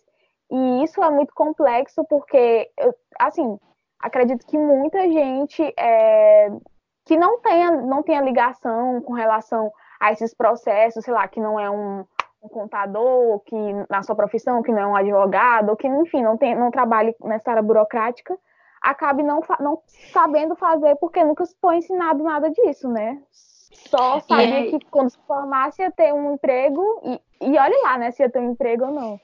E 0.56 0.84
isso 0.86 1.04
é 1.04 1.12
muito 1.12 1.34
complexo 1.34 2.06
porque, 2.06 2.72
eu, 2.80 2.96
assim, 3.20 3.60
acredito 4.00 4.48
que 4.48 4.58
muita 4.58 5.02
gente 5.12 5.62
é, 5.78 6.50
que 7.04 7.18
não 7.18 7.42
tenha, 7.42 7.72
não 7.72 8.02
tenha 8.02 8.22
ligação 8.22 9.02
com 9.02 9.12
relação 9.12 9.70
a 10.00 10.14
esses 10.14 10.34
processos, 10.34 11.04
sei 11.04 11.14
lá, 11.14 11.28
que 11.28 11.42
não 11.42 11.60
é 11.60 11.70
um, 11.70 12.06
um 12.42 12.48
contador, 12.48 13.42
que 13.42 13.56
na 13.90 14.02
sua 14.02 14.16
profissão, 14.16 14.64
que 14.64 14.72
não 14.72 14.80
é 14.80 14.88
um 14.88 14.96
advogado, 14.96 15.76
que, 15.76 15.88
enfim, 15.88 16.24
não, 16.24 16.38
tem, 16.38 16.56
não 16.56 16.72
trabalhe 16.72 17.14
nessa 17.22 17.52
área 17.52 17.62
burocrática, 17.62 18.38
acabe 18.82 19.24
não, 19.24 19.42
não 19.60 19.82
sabendo 20.14 20.56
fazer 20.56 20.96
porque 21.02 21.22
nunca 21.22 21.44
foi 21.60 21.78
ensinado 21.78 22.24
nada 22.24 22.50
disso, 22.50 22.88
né? 22.88 23.22
Só 23.90 24.22
sabia 24.22 24.70
que 24.70 24.80
quando 24.90 25.10
se 25.10 25.20
formasse 25.28 25.82
ia 25.82 25.92
ter 25.92 26.14
um 26.14 26.34
emprego 26.34 27.02
e, 27.04 27.22
e 27.42 27.58
olha 27.58 27.78
lá, 27.84 27.98
né, 27.98 28.12
se 28.12 28.24
ia 28.24 28.30
ter 28.30 28.40
um 28.40 28.52
emprego 28.52 28.86
ou 28.86 28.92
não. 28.92 29.20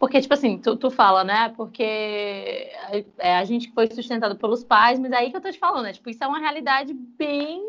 Porque, 0.00 0.18
tipo 0.18 0.32
assim, 0.32 0.56
tu, 0.56 0.76
tu 0.76 0.90
fala, 0.90 1.22
né? 1.22 1.50
Porque 1.54 1.82
é, 3.18 3.36
a 3.36 3.44
gente 3.44 3.70
foi 3.72 3.86
sustentado 3.88 4.34
pelos 4.34 4.64
pais, 4.64 4.98
mas 4.98 5.12
é 5.12 5.16
aí 5.16 5.30
que 5.30 5.36
eu 5.36 5.42
tô 5.42 5.52
te 5.52 5.58
falando, 5.58 5.82
né? 5.82 5.92
Tipo, 5.92 6.08
isso 6.08 6.24
é 6.24 6.26
uma 6.26 6.38
realidade 6.38 6.94
bem 6.94 7.62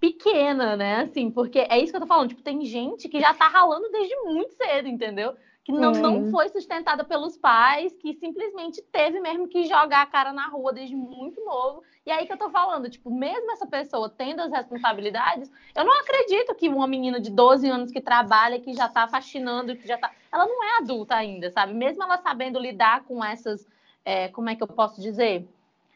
pequena, 0.00 0.76
né? 0.76 1.02
Assim, 1.02 1.30
porque 1.30 1.58
é 1.58 1.78
isso 1.78 1.92
que 1.92 1.96
eu 1.96 2.00
tô 2.00 2.06
falando. 2.06 2.30
Tipo, 2.30 2.40
tem 2.40 2.64
gente 2.64 3.06
que 3.06 3.20
já 3.20 3.34
tá 3.34 3.48
ralando 3.48 3.92
desde 3.92 4.16
muito 4.22 4.54
cedo, 4.54 4.88
entendeu? 4.88 5.36
Que 5.66 5.72
não, 5.72 5.92
hum. 5.92 6.00
não 6.00 6.30
foi 6.30 6.48
sustentada 6.48 7.02
pelos 7.02 7.36
pais, 7.36 7.92
que 7.98 8.14
simplesmente 8.14 8.80
teve 8.80 9.20
mesmo 9.20 9.48
que 9.48 9.64
jogar 9.64 10.02
a 10.02 10.06
cara 10.06 10.32
na 10.32 10.46
rua 10.46 10.72
desde 10.72 10.94
muito 10.94 11.44
novo 11.44 11.82
e 12.06 12.10
aí 12.12 12.24
que 12.24 12.32
eu 12.32 12.38
tô 12.38 12.48
falando, 12.50 12.88
tipo, 12.88 13.10
mesmo 13.10 13.50
essa 13.50 13.66
pessoa 13.66 14.08
tendo 14.08 14.40
as 14.40 14.52
responsabilidades, 14.52 15.50
eu 15.74 15.84
não 15.84 15.92
acredito 15.92 16.54
que 16.54 16.68
uma 16.68 16.86
menina 16.86 17.20
de 17.20 17.32
12 17.32 17.68
anos 17.68 17.90
que 17.90 18.00
trabalha, 18.00 18.60
que 18.60 18.72
já 18.72 18.88
tá 18.88 19.08
fascinando, 19.08 19.74
que 19.74 19.88
já 19.88 19.98
tá. 19.98 20.12
Ela 20.30 20.46
não 20.46 20.62
é 20.62 20.78
adulta 20.78 21.16
ainda, 21.16 21.50
sabe? 21.50 21.74
Mesmo 21.74 22.04
ela 22.04 22.16
sabendo 22.18 22.60
lidar 22.60 23.02
com 23.04 23.24
essas. 23.24 23.66
É, 24.04 24.28
como 24.28 24.48
é 24.48 24.54
que 24.54 24.62
eu 24.62 24.68
posso 24.68 25.00
dizer? 25.00 25.48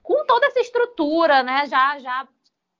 Com 0.02 0.26
toda 0.26 0.46
essa 0.46 0.59
estrutura, 0.59 1.44
né? 1.44 1.64
Já, 1.66 1.96
já 2.00 2.26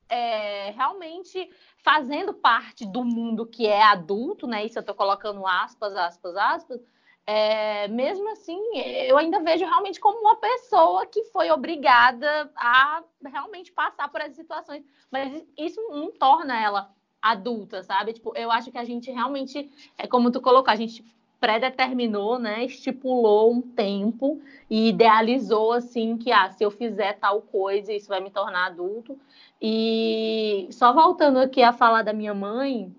é, 0.09 0.73
realmente 0.73 1.49
fazendo 1.83 2.33
parte 2.35 2.87
do 2.87 3.05
mundo 3.05 3.47
que 3.47 3.67
é 3.67 3.83
adulto, 3.83 4.47
né? 4.47 4.65
Isso 4.65 4.79
eu 4.79 4.81
estou 4.81 4.95
colocando 4.95 5.47
aspas, 5.47 5.97
aspas, 5.97 6.37
aspas. 6.37 6.81
É, 7.27 7.87
mesmo 7.89 8.29
assim, 8.31 8.59
eu 9.07 9.17
ainda 9.17 9.41
vejo 9.41 9.65
realmente 9.65 10.01
como 10.01 10.19
uma 10.21 10.37
pessoa 10.37 11.07
que 11.07 11.25
foi 11.25 11.51
obrigada 11.51 12.51
a 12.57 13.03
realmente 13.25 13.73
passar 13.73 14.11
por 14.11 14.21
essas 14.21 14.37
situações. 14.37 14.85
Mas 15.11 15.45
isso 15.57 15.81
não 15.91 16.11
torna 16.11 16.61
ela 16.61 16.93
adulta, 17.23 17.83
sabe? 17.83 18.15
Tipo, 18.15 18.37
eu 18.37 18.51
acho 18.51 18.71
que 18.71 18.79
a 18.79 18.85
gente 18.85 19.11
realmente, 19.11 19.71
é 19.97 20.07
como 20.07 20.31
tu 20.31 20.41
colocou, 20.41 20.73
a 20.73 20.77
gente 20.77 21.05
predeterminou, 21.41 22.39
né, 22.39 22.65
estipulou 22.65 23.51
um 23.51 23.63
tempo 23.63 24.41
e 24.69 24.91
idealizou 24.91 25.73
assim 25.73 26.19
que 26.19 26.31
ah, 26.31 26.51
se 26.51 26.63
eu 26.63 26.71
fizer 26.71 27.15
tal 27.15 27.41
coisa, 27.41 27.93
isso 27.93 28.09
vai 28.09 28.21
me 28.21 28.31
tornar 28.31 28.67
adulto. 28.67 29.19
E 29.61 30.69
só 30.71 30.93
voltando 30.93 31.39
aqui 31.39 31.63
a 31.63 31.73
falar 31.73 32.03
da 32.03 32.13
minha 32.13 32.35
mãe, 32.35 32.95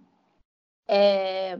é, 0.87 1.59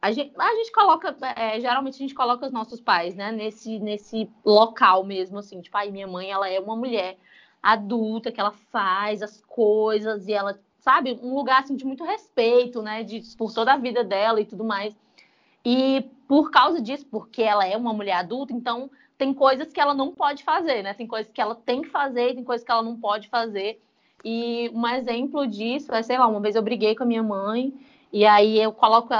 a, 0.00 0.12
gente, 0.12 0.32
a 0.38 0.54
gente 0.54 0.70
coloca, 0.70 1.16
é, 1.36 1.60
geralmente 1.60 1.94
a 1.94 1.98
gente 1.98 2.14
coloca 2.14 2.46
os 2.46 2.52
nossos 2.52 2.80
pais, 2.80 3.16
né, 3.16 3.32
nesse, 3.32 3.80
nesse 3.80 4.30
local 4.44 5.02
mesmo, 5.02 5.38
assim, 5.38 5.60
tipo, 5.60 5.76
ai, 5.76 5.90
minha 5.90 6.06
mãe, 6.06 6.30
ela 6.30 6.48
é 6.48 6.60
uma 6.60 6.76
mulher 6.76 7.18
adulta, 7.60 8.30
que 8.30 8.40
ela 8.40 8.52
faz 8.52 9.20
as 9.20 9.40
coisas 9.40 10.28
e 10.28 10.32
ela, 10.32 10.60
sabe, 10.78 11.18
um 11.22 11.34
lugar 11.34 11.62
assim 11.62 11.74
de 11.74 11.84
muito 11.84 12.04
respeito, 12.04 12.82
né, 12.82 13.02
de, 13.02 13.20
por 13.36 13.52
toda 13.52 13.72
a 13.72 13.76
vida 13.76 14.04
dela 14.04 14.40
e 14.40 14.44
tudo 14.44 14.62
mais. 14.62 14.96
E 15.64 16.02
por 16.28 16.50
causa 16.50 16.80
disso, 16.80 17.06
porque 17.10 17.42
ela 17.42 17.66
é 17.66 17.76
uma 17.76 17.92
mulher 17.92 18.16
adulta, 18.16 18.52
então 18.52 18.90
tem 19.16 19.32
coisas 19.32 19.72
que 19.72 19.80
ela 19.80 19.94
não 19.94 20.12
pode 20.12 20.42
fazer, 20.42 20.82
né? 20.82 20.92
Tem 20.94 21.06
coisas 21.06 21.30
que 21.32 21.40
ela 21.40 21.54
tem 21.54 21.82
que 21.82 21.88
fazer, 21.88 22.34
tem 22.34 22.44
coisas 22.44 22.64
que 22.64 22.70
ela 22.70 22.82
não 22.82 22.96
pode 22.96 23.28
fazer. 23.28 23.80
E 24.24 24.70
um 24.74 24.86
exemplo 24.86 25.46
disso 25.46 25.94
é, 25.94 26.02
sei 26.02 26.18
lá, 26.18 26.26
uma 26.26 26.40
vez 26.40 26.56
eu 26.56 26.62
briguei 26.62 26.94
com 26.94 27.04
a 27.04 27.06
minha 27.06 27.22
mãe 27.22 27.72
e 28.12 28.24
aí 28.24 28.60
eu 28.60 28.72
coloco 28.72 29.12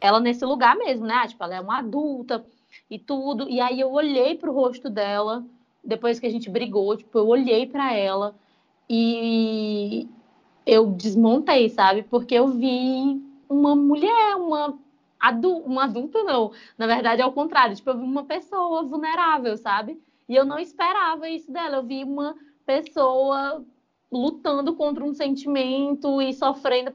ela 0.00 0.20
nesse 0.20 0.44
lugar 0.44 0.76
mesmo, 0.76 1.06
né? 1.06 1.26
Tipo, 1.26 1.44
ela 1.44 1.56
é 1.56 1.60
uma 1.60 1.78
adulta 1.78 2.44
e 2.90 2.98
tudo. 2.98 3.48
E 3.48 3.60
aí 3.60 3.80
eu 3.80 3.92
olhei 3.92 4.36
pro 4.36 4.52
rosto 4.52 4.88
dela 4.88 5.44
depois 5.84 6.20
que 6.20 6.26
a 6.26 6.30
gente 6.30 6.48
brigou, 6.48 6.96
tipo, 6.96 7.18
eu 7.18 7.26
olhei 7.26 7.66
para 7.66 7.92
ela 7.92 8.34
e 8.88 10.08
eu 10.64 10.86
desmontei, 10.92 11.68
sabe? 11.68 12.04
Porque 12.04 12.34
eu 12.34 12.48
vi 12.48 13.20
uma 13.48 13.74
mulher, 13.74 14.36
uma 14.36 14.78
um 15.44 15.78
adulto 15.78 16.24
não. 16.24 16.52
Na 16.76 16.86
verdade, 16.86 17.22
é 17.22 17.26
o 17.26 17.32
contrário. 17.32 17.76
Tipo, 17.76 17.90
eu 17.90 17.98
vi 17.98 18.04
uma 18.04 18.24
pessoa 18.24 18.82
vulnerável, 18.82 19.56
sabe? 19.56 20.00
E 20.28 20.34
eu 20.34 20.44
não 20.44 20.58
esperava 20.58 21.28
isso 21.28 21.52
dela. 21.52 21.76
Eu 21.76 21.82
vi 21.84 22.04
uma 22.04 22.34
pessoa 22.66 23.64
lutando 24.10 24.74
contra 24.74 25.04
um 25.04 25.14
sentimento 25.14 26.20
e 26.20 26.32
sofrendo 26.34 26.92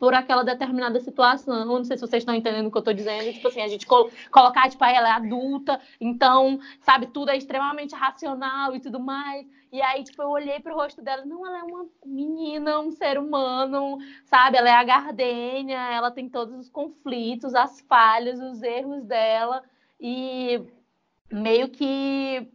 por 0.00 0.14
aquela 0.14 0.42
determinada 0.42 0.98
situação. 0.98 1.66
Não 1.66 1.84
sei 1.84 1.98
se 1.98 2.00
vocês 2.00 2.22
estão 2.22 2.34
entendendo 2.34 2.66
o 2.66 2.70
que 2.70 2.78
eu 2.78 2.80
estou 2.80 2.94
dizendo. 2.94 3.30
Tipo 3.34 3.48
assim, 3.48 3.60
a 3.60 3.68
gente 3.68 3.86
col 3.86 4.10
colocar, 4.30 4.70
tipo, 4.70 4.82
ela 4.82 5.08
é 5.08 5.12
adulta, 5.12 5.78
então, 6.00 6.58
sabe, 6.80 7.08
tudo 7.08 7.30
é 7.30 7.36
extremamente 7.36 7.94
racional 7.94 8.74
e 8.74 8.80
tudo 8.80 8.98
mais. 8.98 9.46
E 9.70 9.80
aí, 9.82 10.02
tipo, 10.02 10.22
eu 10.22 10.30
olhei 10.30 10.58
pro 10.58 10.74
rosto 10.74 11.02
dela, 11.02 11.24
não, 11.26 11.46
ela 11.46 11.58
é 11.58 11.62
uma 11.62 11.86
menina, 12.04 12.80
um 12.80 12.90
ser 12.90 13.18
humano, 13.18 13.98
sabe? 14.24 14.56
Ela 14.56 14.70
é 14.70 14.72
a 14.72 14.82
gardênia, 14.82 15.78
ela 15.92 16.10
tem 16.10 16.30
todos 16.30 16.58
os 16.58 16.70
conflitos, 16.70 17.54
as 17.54 17.82
falhas, 17.82 18.40
os 18.40 18.62
erros 18.62 19.04
dela. 19.04 19.62
E 20.00 20.62
meio 21.30 21.68
que 21.68 22.48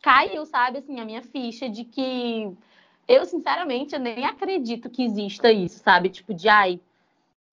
caiu, 0.00 0.46
sabe, 0.46 0.78
assim, 0.78 1.00
a 1.00 1.04
minha 1.04 1.22
ficha 1.22 1.68
de 1.68 1.84
que 1.84 2.56
eu, 3.08 3.24
sinceramente, 3.24 3.94
eu 3.94 4.00
nem 4.00 4.24
acredito 4.24 4.88
que 4.88 5.02
exista 5.02 5.50
isso, 5.50 5.80
sabe? 5.80 6.08
Tipo, 6.08 6.32
de 6.32 6.48
ai, 6.48 6.80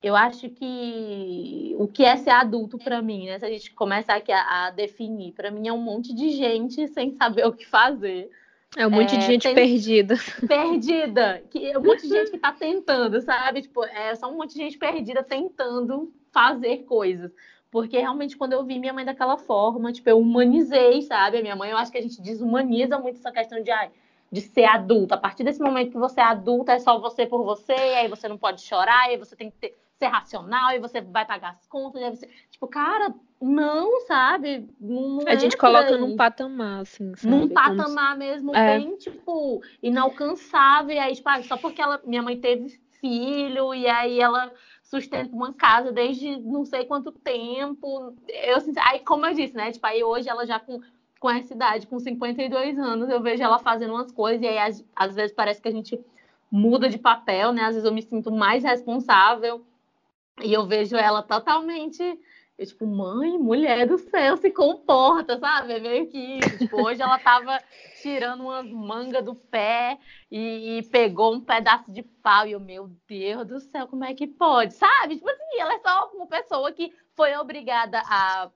eu 0.02 0.16
acho 0.16 0.50
que 0.50 1.76
o 1.78 1.88
que 1.88 2.06
é 2.06 2.16
ser 2.16 2.30
adulto 2.30 2.78
para 2.78 3.02
mim, 3.02 3.26
né? 3.26 3.38
Se 3.38 3.46
a 3.46 3.50
gente 3.50 3.72
começar 3.74 4.16
aqui 4.16 4.32
a, 4.32 4.68
a 4.68 4.72
definir, 4.72 5.34
para 5.34 5.52
mim 5.52 5.68
é 5.68 5.74
um 5.74 5.82
monte 5.82 6.14
de 6.14 6.32
gente 6.32 6.88
sem 6.94 7.12
saber 7.12 7.46
o 7.46 7.54
que 7.54 7.66
fazer. 7.66 8.30
É 8.78 8.86
um 8.86 8.92
monte 8.92 9.16
é, 9.16 9.18
de 9.18 9.26
gente 9.26 9.44
tem... 9.44 9.56
perdida. 9.56 10.16
Perdida. 10.48 11.44
Que, 11.50 11.76
um 11.76 11.82
monte 11.82 12.04
de 12.04 12.10
gente 12.10 12.32
que 12.32 12.38
tá 12.38 12.54
tentando, 12.54 13.20
sabe? 13.20 13.64
Tipo, 13.64 13.84
é 13.84 14.16
só 14.16 14.32
um 14.32 14.38
monte 14.38 14.54
de 14.54 14.60
gente 14.60 14.78
perdida 14.78 15.24
tentando 15.24 16.14
fazer 16.32 16.84
coisas. 16.84 17.32
Porque 17.72 17.98
realmente, 17.98 18.38
quando 18.38 18.54
eu 18.54 18.64
vi 18.64 18.80
minha 18.80 18.94
mãe 18.94 19.04
daquela 19.04 19.38
forma, 19.38 19.92
tipo, 19.92 20.10
eu 20.10 20.20
humanizei, 20.20 21.02
sabe? 21.02 21.40
A 21.40 21.42
minha 21.42 21.56
mãe, 21.56 21.72
eu 21.72 21.78
acho 21.78 21.92
que 21.92 21.98
a 21.98 22.02
gente 22.02 22.22
desumaniza 22.22 22.98
muito 22.98 23.18
essa 23.18 23.32
questão 23.32 23.62
de, 23.62 23.70
ai, 23.70 23.92
de 24.32 24.42
ser 24.42 24.66
adulta. 24.66 25.16
A 25.16 25.18
partir 25.18 25.44
desse 25.44 25.62
momento 25.62 25.92
que 25.92 25.98
você 25.98 26.20
é 26.20 26.24
adulta, 26.24 26.74
é 26.74 26.80
só 26.80 27.00
você 27.00 27.26
por 27.26 27.44
você, 27.44 27.74
e 27.74 27.96
aí 27.96 28.08
você 28.08 28.28
não 28.28 28.38
pode 28.38 28.62
chorar, 28.62 29.08
e 29.08 29.12
aí 29.12 29.18
você 29.18 29.36
tem 29.36 29.52
que 29.52 29.58
ter 29.58 29.76
ser 30.00 30.08
racional 30.08 30.72
e 30.72 30.80
você 30.80 31.02
vai 31.02 31.26
pagar 31.26 31.52
as 31.52 31.68
contas. 31.68 32.02
Você... 32.18 32.28
Tipo, 32.50 32.68
cara, 32.68 33.14
não, 33.40 34.02
sabe? 34.08 34.68
Não 34.80 35.20
a 35.28 35.36
gente 35.36 35.58
coloca 35.58 35.98
num 35.98 36.16
patamar, 36.16 36.82
assim, 36.82 37.14
sabe? 37.16 37.36
Num 37.36 37.50
patamar 37.50 38.14
Como... 38.14 38.20
mesmo, 38.20 38.56
é. 38.56 38.80
bem, 38.80 38.96
tipo, 38.96 39.62
inalcançável. 39.84 40.96
E 40.96 41.00
aí, 41.00 41.14
tipo, 41.14 41.28
ah, 41.28 41.44
só 41.44 41.58
porque 41.58 41.82
ela, 41.82 42.02
minha 42.06 42.24
mãe 42.24 42.40
teve 42.40 42.80
filho 43.02 43.74
e 43.74 43.88
aí 43.88 44.20
ela 44.20 44.52
sustenta 44.82 45.34
uma 45.36 45.54
casa 45.54 45.92
desde 45.92 46.38
não 46.38 46.66
sei 46.66 46.86
quanto 46.86 47.12
tempo. 47.12 48.16
Eu, 48.28 48.56
assim, 48.56 48.74
aí, 48.78 49.00
como 49.00 49.26
eu 49.26 49.34
disse, 49.34 49.56
né? 49.56 49.72
Tipo, 49.72 49.86
aí 49.86 50.02
hoje 50.02 50.30
ela 50.30 50.46
já 50.46 50.60
com, 50.60 50.80
com 51.20 51.30
essa 51.30 51.54
idade, 51.54 51.88
com 51.88 52.00
52 52.00 52.80
anos, 52.80 53.10
eu 53.10 53.22
vejo 53.22 53.44
ela 53.44 53.60
fazendo 53.60 53.94
umas 53.94 54.12
coisas 54.12 54.42
e 54.42 54.48
aí 54.48 54.58
às, 54.58 54.86
às 54.96 55.16
vezes 55.16 55.34
parece 55.34 55.62
que 55.62 55.68
a 55.68 55.72
gente 55.72 56.00
muda 56.50 56.90
de 56.90 56.98
papel, 56.98 57.52
né? 57.52 57.64
Às 57.64 57.76
vezes 57.76 57.86
eu 57.86 57.94
me 57.94 58.02
sinto 58.02 58.32
mais 58.32 58.64
responsável 58.64 59.64
e 60.41 60.54
eu 60.54 60.65
vejo 60.65 60.95
ela 60.95 61.21
totalmente, 61.21 62.02
eu, 62.58 62.65
tipo, 62.65 62.86
mãe, 62.86 63.38
mulher 63.38 63.88
do 63.88 63.97
céu, 63.97 64.38
se 64.38 64.52
comporta, 64.52 65.39
sabe? 65.39 65.73
É 65.73 65.80
meio 65.80 66.08
que 66.08 66.39
tipo, 66.58 66.82
hoje 66.82 67.02
ela 67.02 67.17
tava 67.17 67.58
tirando 68.02 68.41
umas 68.41 68.69
mangas 68.69 69.23
do 69.23 69.36
pé 69.36 69.97
e, 70.30 70.80
e, 70.80 70.84
pegou 70.84 71.34
um 71.34 71.41
pedaço 71.41 71.91
de 71.91 72.04
pau. 72.04 72.47
E 72.47 72.52
eu, 72.52 72.60
meu 72.60 72.89
Deus 73.08 73.47
do 73.47 73.60
céu, 73.60 73.88
como 73.88 74.04
é 74.04 74.13
que 74.13 74.28
pode? 74.28 74.73
Sabe? 74.73 75.15
Tipo 75.15 75.30
assim, 75.30 75.60
ela 75.60 75.73
é 75.73 75.80
só 75.80 76.12
uma 76.13 76.28
pessoa 76.28 76.71
que 76.71 76.93
foi 77.15 77.36
obrigada 77.38 78.02
a 78.06 78.49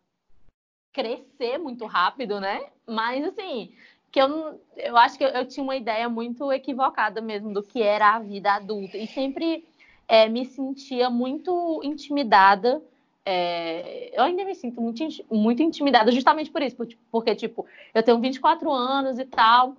crescer 0.92 1.58
muito 1.58 1.86
rápido, 1.86 2.40
né? 2.40 2.70
Mas 2.86 3.26
assim, 3.26 3.74
que 4.12 4.22
eu, 4.22 4.62
eu 4.78 4.96
acho 4.96 5.18
que 5.18 5.24
eu, 5.24 5.30
eu 5.30 5.48
tinha 5.48 5.64
uma 5.64 5.76
ideia 5.76 6.08
muito 6.08 6.52
equivocada 6.52 7.20
mesmo 7.20 7.52
do 7.52 7.64
que 7.64 7.82
era 7.82 8.14
a 8.14 8.20
vida 8.20 8.54
adulta. 8.54 8.96
E 8.96 9.08
sempre 9.08 9.68
é, 10.08 10.28
me 10.28 10.46
sentia 10.46 11.10
muito 11.10 11.82
intimidada. 11.84 12.82
É, 13.26 14.12
eu 14.18 14.24
ainda 14.24 14.44
me 14.44 14.56
sinto 14.56 14.82
muito, 14.82 15.04
muito 15.32 15.64
intimidada, 15.64 16.12
justamente 16.12 16.52
por 16.52 16.62
isso, 16.62 16.76
porque, 17.12 17.36
tipo, 17.36 17.66
eu 17.94 18.04
tenho 18.04 18.20
24 18.20 18.72
anos 18.72 19.18
e 19.18 19.26
tal, 19.26 19.78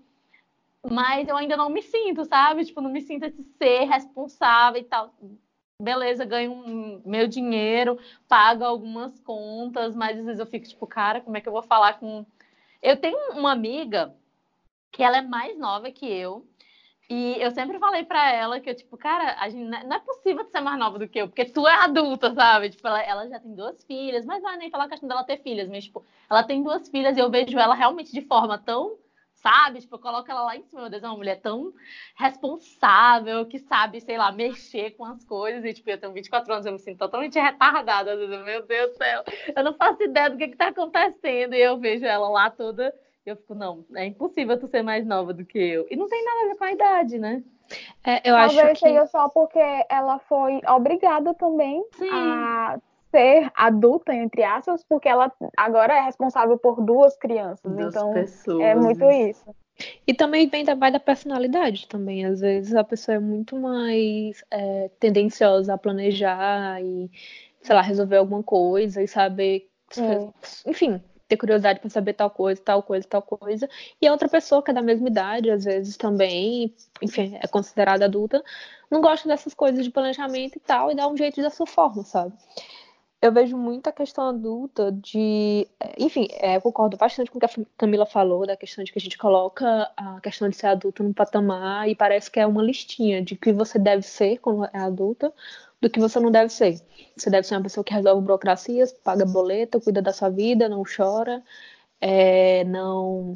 mas 0.91 1.29
eu 1.29 1.37
ainda 1.37 1.57
não 1.57 1.69
me 1.71 1.83
sinto, 1.83 2.25
sabe? 2.25 2.65
Tipo, 2.65 2.81
não 2.81 2.91
me 2.91 3.01
sinto 3.01 3.25
esse 3.25 3.43
ser 3.59 3.85
responsável 3.85 4.81
e 4.81 4.85
tal. 4.85 5.15
Beleza, 5.81 6.25
ganho 6.25 6.53
um, 6.53 7.03
meu 7.05 7.27
dinheiro, 7.27 7.99
pago 8.29 8.65
algumas 8.65 9.19
contas, 9.21 9.95
mas 9.95 10.19
às 10.19 10.25
vezes 10.25 10.41
eu 10.41 10.47
fico 10.47 10.69
tipo, 10.69 10.87
cara, 10.87 11.21
como 11.21 11.37
é 11.37 11.41
que 11.41 11.49
eu 11.49 11.53
vou 11.53 11.63
falar 11.63 11.99
com. 11.99 12.25
Eu 12.83 12.97
tenho 12.97 13.19
uma 13.33 13.53
amiga 13.53 14.15
que 14.93 15.03
ela 15.03 15.19
é 15.19 15.23
mais 15.23 15.59
nova 15.59 15.91
que 15.91 16.07
eu, 16.07 16.47
e 17.09 17.37
eu 17.41 17.51
sempre 17.51 17.79
falei 17.79 18.05
para 18.05 18.33
ela 18.33 18.61
que 18.61 18.71
eu, 18.71 18.75
tipo, 18.75 18.97
cara, 18.97 19.37
a 19.39 19.49
gente, 19.49 19.65
não 19.65 19.97
é 19.97 20.01
possível 20.01 20.45
tu 20.45 20.51
ser 20.51 20.61
mais 20.61 20.79
nova 20.79 20.99
do 20.99 21.09
que 21.09 21.19
eu, 21.19 21.29
porque 21.29 21.45
tu 21.45 21.67
é 21.69 21.75
adulta, 21.75 22.33
sabe? 22.35 22.71
Tipo, 22.71 22.89
ela, 22.89 23.03
ela 23.03 23.29
já 23.29 23.39
tem 23.39 23.55
duas 23.55 23.85
filhas, 23.85 24.25
mas 24.25 24.43
não 24.43 24.51
é 24.51 24.57
nem 24.57 24.71
falar 24.71 24.85
a 24.85 24.89
questão 24.89 25.09
dela 25.09 25.25
ter 25.25 25.43
filhas, 25.43 25.69
mas, 25.69 25.85
tipo, 25.85 26.05
ela 26.31 26.43
tem 26.43 26.63
duas 26.63 26.89
filhas 26.89 27.17
e 27.17 27.21
eu 27.21 27.31
vejo 27.31 27.59
ela 27.59 27.75
realmente 27.75 28.11
de 28.11 28.23
forma 28.23 28.57
tão, 28.59 28.97
sabe? 29.35 29.81
Tipo, 29.81 29.97
eu 29.97 30.01
coloco 30.01 30.31
ela 30.31 30.45
lá 30.45 30.57
em 30.57 30.63
cima, 30.63 30.81
meu 30.81 30.91
Deus, 30.91 31.03
é 31.03 31.07
uma 31.07 31.17
mulher 31.17 31.41
tão 31.43 31.75
responsável, 32.17 33.45
que 33.45 33.59
sabe, 33.59 34.01
sei 34.01 34.17
lá, 34.17 34.33
mexer 34.33 34.93
com 34.93 35.05
as 35.05 35.23
coisas. 35.27 35.63
E, 35.63 35.75
tipo, 35.75 35.91
eu 35.91 35.99
tenho 36.01 36.13
24 36.15 36.53
anos, 36.55 36.65
eu 36.65 36.73
me 36.73 36.79
sinto 36.79 36.99
totalmente 36.99 37.39
retardada. 37.39 38.17
Meu 38.17 38.67
Deus 38.67 38.93
do 38.93 38.97
céu, 38.97 39.23
eu 39.55 39.63
não 39.63 39.75
faço 39.75 40.03
ideia 40.03 40.31
do 40.31 40.39
que, 40.39 40.49
que 40.49 40.57
tá 40.57 40.69
acontecendo. 40.69 41.55
E 41.55 41.61
eu 41.61 41.79
vejo 41.79 42.07
ela 42.07 42.31
lá 42.31 42.49
toda 42.49 42.95
eu 43.31 43.37
fico, 43.37 43.55
não, 43.55 43.85
é 43.95 44.07
impossível 44.07 44.59
tu 44.59 44.69
ser 44.69 44.83
mais 44.83 45.07
nova 45.07 45.33
do 45.33 45.45
que 45.45 45.59
eu. 45.59 45.87
E 45.91 45.97
não 45.97 46.09
tem 46.09 46.25
nada 46.25 46.43
a 46.43 46.49
ver 46.49 46.57
com 46.57 46.65
a 46.65 46.73
idade, 46.73 47.19
né? 47.19 47.43
É, 48.05 48.29
eu 48.29 48.35
Talvez 48.35 48.59
acho 48.59 48.73
que... 48.73 48.89
seja 48.89 49.07
só 49.07 49.29
porque 49.29 49.59
ela 49.89 50.19
foi 50.21 50.61
obrigada 50.69 51.33
também 51.35 51.85
Sim. 51.97 52.11
a 52.11 52.79
ser 53.11 53.51
adulta, 53.55 54.13
entre 54.13 54.43
aspas, 54.43 54.85
porque 54.85 55.09
ela 55.09 55.33
agora 55.57 55.95
é 55.95 56.01
responsável 56.01 56.59
por 56.59 56.83
duas 56.83 57.17
crianças. 57.17 57.73
Duas 57.73 57.95
então, 57.95 58.13
pessoas. 58.13 58.61
é 58.61 58.75
muito 58.75 59.05
isso. 59.11 59.45
E 60.07 60.15
também 60.15 60.49
vem 60.49 60.65
da, 60.65 60.75
vai 60.75 60.93
da 60.93 61.01
personalidade 61.01 61.89
também. 61.89 62.25
Às 62.25 62.41
vezes 62.41 62.75
a 62.75 62.85
pessoa 62.85 63.17
é 63.17 63.21
muito 63.21 63.57
mais 63.57 64.45
é, 64.51 64.91
tendenciosa 65.01 65.75
a 65.75 65.79
planejar 65.79 66.81
e, 66.83 67.11
sei 67.63 67.75
lá, 67.75 67.81
resolver 67.81 68.17
alguma 68.17 68.43
coisa 68.43 69.03
e 69.03 69.09
saber. 69.09 69.69
É. 69.97 70.71
Enfim, 70.71 71.01
ter 71.35 71.37
curiosidade 71.39 71.81
para 71.81 71.91
saber 71.91 72.15
tal 72.15 72.31
coisa, 72.31 72.61
tal 72.63 72.83
coisa, 72.83 73.07
tal 73.09 73.23
coisa. 73.23 73.69
E 74.01 74.07
a 74.07 74.13
outra 74.13 74.29
pessoa 74.29 74.63
que 74.63 74.71
é 74.71 74.75
da 74.75 74.83
mesma 74.83 75.09
idade, 75.09 75.51
às 75.51 75.65
vezes 75.65 75.97
também, 75.97 76.75
enfim, 77.03 77.37
é 77.43 77.47
considerada 77.49 78.05
adulta, 78.05 78.43
não 78.91 79.01
gosta 79.01 79.29
dessas 79.29 79.55
coisas 79.55 79.85
de 79.85 79.91
planejamento 79.91 80.57
e 80.57 80.61
tal, 80.61 80.91
e 80.91 80.95
dá 80.95 81.09
um 81.09 81.17
jeito 81.17 81.43
da 81.43 81.51
sua 81.51 81.67
forma, 81.67 82.05
sabe? 82.05 82.33
eu 83.25 83.33
vejo 83.33 83.57
muito 83.57 83.87
a 83.89 83.93
questão 83.93 84.29
adulta 84.29 84.93
de. 84.93 85.67
Enfim, 85.99 86.29
é, 86.33 86.57
eu 86.57 86.61
concordo 86.61 86.95
bastante 86.99 87.31
com 87.31 87.39
o 87.39 87.41
que 87.41 87.47
a 87.47 87.65
Camila 87.79 88.05
falou, 88.05 88.47
da 88.47 88.55
questão 88.55 88.85
de 88.85 88.93
que 88.93 88.99
a 88.99 89.01
gente 89.01 89.17
coloca 89.17 89.91
a 89.97 90.21
questão 90.21 90.47
de 90.47 90.55
ser 90.55 90.67
adulto 90.67 91.03
no 91.03 91.15
patamar 91.15 91.89
e 91.89 91.95
parece 91.95 92.31
que 92.31 92.39
é 92.39 92.47
uma 92.47 92.63
listinha 92.63 93.23
de 93.23 93.35
que 93.35 93.51
você 93.51 93.79
deve 93.79 94.03
ser 94.03 94.37
quando 94.41 94.67
é 94.67 94.79
adulta, 94.79 95.33
do 95.85 95.91
que 95.91 96.01
você 96.01 96.19
não 96.19 96.31
deve 96.31 96.51
ser. 96.51 96.81
Você 97.17 97.29
deve 97.29 97.47
ser 97.47 97.55
uma 97.55 97.63
pessoa 97.63 97.85
que 97.85 97.93
resolve 97.93 98.23
burocracias, 98.23 98.93
paga 98.93 99.27
boleto, 99.27 99.81
cuida 99.81 100.01
da 100.01 100.13
sua 100.13 100.31
vida, 100.31 100.69
não 100.69 100.83
chora, 100.85 101.43
é, 102.01 102.65
não. 102.65 103.35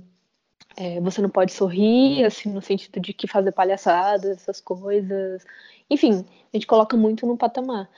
É, 0.77 1.01
você 1.01 1.21
não 1.21 1.29
pode 1.29 1.53
sorrir, 1.53 2.25
assim, 2.25 2.51
no 2.51 2.63
sentido 2.63 3.01
de 3.01 3.13
que 3.13 3.27
fazer 3.27 3.53
palhaçadas, 3.53 4.39
essas 4.39 4.61
coisas. 4.61 5.45
Enfim, 5.91 6.25
a 6.53 6.57
gente 6.57 6.67
coloca 6.67 6.97
muito 6.97 7.27
no 7.27 7.37
patamar. 7.37 7.89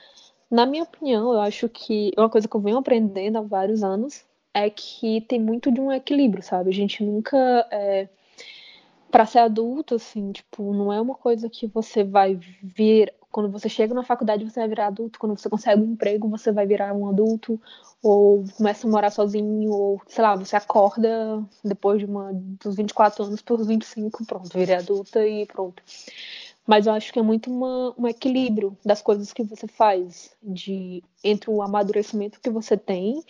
Na 0.49 0.65
minha 0.65 0.83
opinião, 0.83 1.31
eu 1.33 1.39
acho 1.41 1.69
que 1.69 2.11
uma 2.17 2.29
coisa 2.29 2.47
que 2.47 2.55
eu 2.55 2.59
venho 2.61 2.77
aprendendo 2.77 3.37
há 3.37 3.41
vários 3.41 3.83
anos 3.83 4.25
é 4.53 4.69
que 4.69 5.21
tem 5.21 5.39
muito 5.39 5.71
de 5.71 5.79
um 5.79 5.91
equilíbrio, 5.91 6.43
sabe? 6.43 6.69
A 6.69 6.73
gente 6.73 7.03
nunca. 7.03 7.37
É... 7.71 8.09
Para 9.09 9.25
ser 9.25 9.39
adulto, 9.39 9.95
assim, 9.95 10.31
tipo, 10.31 10.73
não 10.73 10.91
é 10.91 10.99
uma 10.99 11.15
coisa 11.15 11.49
que 11.49 11.67
você 11.67 12.03
vai 12.03 12.35
vir. 12.35 13.13
Quando 13.31 13.49
você 13.49 13.69
chega 13.69 13.93
na 13.93 14.03
faculdade, 14.03 14.43
você 14.43 14.59
vai 14.59 14.69
virar 14.69 14.87
adulto. 14.87 15.17
Quando 15.19 15.37
você 15.37 15.49
consegue 15.49 15.81
um 15.81 15.93
emprego, 15.93 16.27
você 16.29 16.51
vai 16.51 16.65
virar 16.65 16.93
um 16.93 17.07
adulto. 17.07 17.59
Ou 18.03 18.43
começa 18.57 18.87
a 18.87 18.91
morar 18.91 19.09
sozinho. 19.11 19.71
Ou, 19.71 20.01
sei 20.07 20.23
lá, 20.23 20.35
você 20.35 20.55
acorda 20.55 21.43
depois 21.63 21.99
de 21.99 22.05
uma, 22.05 22.31
dos 22.33 22.75
24 22.75 23.23
anos 23.23 23.41
para 23.41 23.55
os 23.55 23.67
25, 23.67 24.25
pronto, 24.25 24.49
virei 24.57 24.75
adulta 24.75 25.25
e 25.25 25.45
pronto. 25.45 25.81
Mas 26.65 26.85
eu 26.85 26.93
acho 26.93 27.11
que 27.11 27.19
é 27.19 27.21
muito 27.21 27.51
uma, 27.51 27.93
um 27.97 28.07
equilíbrio 28.07 28.77
das 28.85 29.01
coisas 29.01 29.33
que 29.33 29.43
você 29.43 29.67
faz, 29.67 30.35
de 30.43 31.03
entre 31.23 31.49
o 31.49 31.61
amadurecimento 31.61 32.39
que 32.39 32.49
você 32.49 32.77
tem, 32.77 33.23